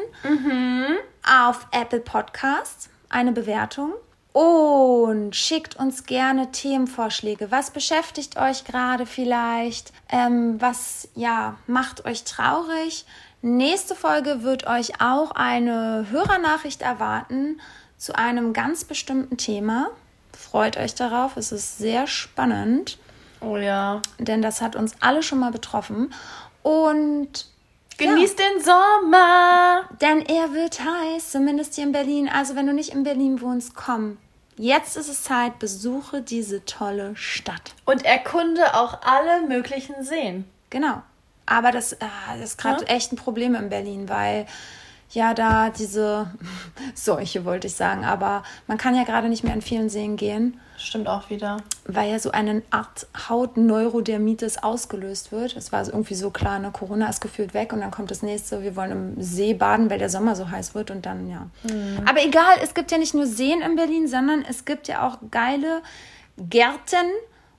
auf 1.25 1.67
Apple 1.73 2.01
Podcasts, 2.01 2.91
eine 3.09 3.33
Bewertung. 3.33 3.95
Und 4.33 5.35
schickt 5.35 5.77
uns 5.77 6.05
gerne 6.05 6.53
Themenvorschläge. 6.53 7.51
Was 7.51 7.73
beschäftigt 7.73 8.37
euch 8.37 8.65
gerade 8.65 9.05
vielleicht? 9.07 9.93
Ähm, 10.09 10.61
was 10.61 11.09
ja 11.15 11.57
macht 11.67 12.05
euch 12.05 12.23
traurig? 12.25 13.07
Nächste 13.43 13.95
Folge 13.95 14.43
wird 14.43 14.67
euch 14.67 15.01
auch 15.01 15.33
eine 15.33 16.07
Hörernachricht 16.11 16.83
erwarten 16.83 17.61
zu 17.97 18.15
einem 18.15 18.53
ganz 18.53 18.85
bestimmten 18.85 19.37
Thema. 19.37 19.91
Freut 20.33 20.77
euch 20.77 20.95
darauf, 20.95 21.37
es 21.37 21.51
ist 21.51 21.79
sehr 21.79 22.07
spannend, 22.07 22.99
Oh 23.41 23.57
ja. 23.57 24.01
denn 24.19 24.43
das 24.43 24.61
hat 24.61 24.77
uns 24.77 24.95
alle 25.01 25.23
schon 25.23 25.39
mal 25.39 25.51
betroffen. 25.53 26.13
Und 26.63 27.47
Genießt 28.01 28.39
den 28.39 28.63
Sommer. 28.63 29.83
denn 30.01 30.21
er 30.27 30.53
wird 30.53 30.81
heiß, 30.81 31.31
zumindest 31.31 31.75
hier 31.75 31.85
in 31.85 31.93
Berlin. 31.93 32.29
Also 32.29 32.57
wenn 32.57 32.67
du 32.67 32.73
nicht 32.73 32.91
in 32.95 33.03
Berlin 33.03 33.41
wohnst, 33.41 33.75
komm. 33.75 34.17
Jetzt 34.57 34.97
ist 34.97 35.09
es 35.09 35.23
Zeit, 35.23 35.59
besuche 35.59 36.21
diese 36.21 36.65
tolle 36.65 37.17
Stadt. 37.17 37.75
Und 37.87 38.05
erkunde 38.05 38.75
auch 38.75 38.99
alle 39.03 39.47
möglichen 39.47 40.03
Seen. 40.05 40.45
Genau. 40.69 41.03
Aber 41.47 41.71
das, 41.73 41.95
ah, 42.01 42.37
das 42.39 42.51
ist 42.51 42.59
gerade 42.59 42.85
Ja. 42.85 42.95
echt 42.95 43.13
ein 43.13 43.17
Problem 43.17 43.55
in 43.55 43.71
Berlin, 43.71 44.09
weil 44.09 44.47
ja 45.11 45.33
da 45.35 45.71
diese 45.71 46.31
Seuche 46.95 47.45
wollte 47.45 47.67
ich 47.69 47.75
sagen, 47.75 48.05
aber 48.05 48.43
man 48.67 48.77
kann 48.79 48.95
ja 48.95 49.05
gerade 49.05 49.29
nicht 49.29 49.45
mehr 49.45 49.55
in 49.55 49.63
vielen 49.63 49.89
Seen 49.89 50.17
gehen, 50.17 50.61
Stimmt 50.81 51.09
auch 51.09 51.29
wieder. 51.29 51.59
weil 51.85 52.11
ja 52.11 52.19
so 52.19 52.31
eine 52.31 52.63
Art 52.71 53.07
Hautneurodermitis 53.29 54.59
ausgelöst 54.59 55.31
wird. 55.31 55.55
Es 55.57 55.73
war 55.73 55.81
also 55.81 55.93
irgendwie 55.93 56.15
so 56.15 56.31
klar, 56.31 56.59
ne, 56.59 56.71
Corona 56.73 57.09
ist 57.09 57.21
gefühlt 57.21 57.53
weg 57.53 57.73
und 57.73 57.81
dann 57.81 57.91
kommt 57.91 58.11
das 58.11 58.23
nächste, 58.23 58.63
wir 58.63 58.77
wollen 58.77 58.91
im 58.91 59.23
See 59.23 59.53
baden, 59.55 59.91
weil 59.91 59.99
der 59.99 60.09
Sommer 60.09 60.35
so 60.37 60.51
heiß 60.51 60.75
wird 60.75 60.91
und 60.91 61.05
dann 61.05 61.29
ja. 61.29 61.49
Aber 62.07 62.25
egal, 62.25 62.57
es 62.63 62.73
gibt 62.75 62.91
ja 62.91 62.99
nicht 62.99 63.13
nur 63.15 63.27
Seen 63.27 63.61
in 63.61 63.77
Berlin, 63.77 64.09
sondern 64.09 64.43
es 64.49 64.65
gibt 64.65 64.89
ja 64.89 65.07
auch 65.07 65.19
geile 65.31 65.83
Gärten 66.39 67.07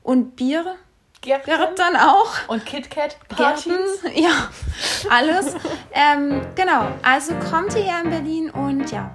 und 0.01 0.36
Bier. 0.36 0.76
Gärten 1.22 1.95
auch. 1.97 2.34
Und 2.47 2.65
KitKat 2.65 3.15
Gärten, 3.38 3.76
ja, 4.15 4.49
alles. 5.11 5.53
ähm, 5.93 6.41
genau, 6.55 6.88
also 7.03 7.36
kommt 7.51 7.76
ihr 7.76 7.93
in 8.03 8.09
Berlin 8.09 8.49
und 8.49 8.91
ja, 8.91 9.11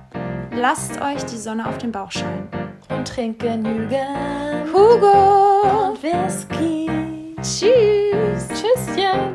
lasst 0.53 1.01
euch 1.01 1.25
die 1.25 1.37
Sonne 1.39 1.67
auf 1.69 1.79
den 1.79 1.91
Bauch 1.91 2.13
scheinen. 2.13 2.49
Und 2.89 3.09
trinkt 3.09 3.41
genügend 3.41 4.73
Hugo! 4.73 5.89
und 5.89 6.03
Whisky. 6.03 6.89
Tschüss! 7.37 8.49
Tschüsschen. 8.49 9.35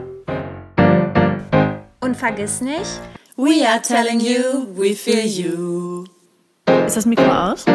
Und 2.00 2.16
vergiss 2.16 2.62
nicht, 2.62 3.00
We 3.38 3.66
are 3.68 3.82
telling 3.82 4.20
you, 4.20 4.68
we 4.76 4.94
feel 4.94 5.26
you. 5.26 6.06
Ist 6.86 6.98
das 6.98 7.06
Mikro 7.06 7.26
aus? 7.26 7.66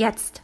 jetzt 0.00 0.42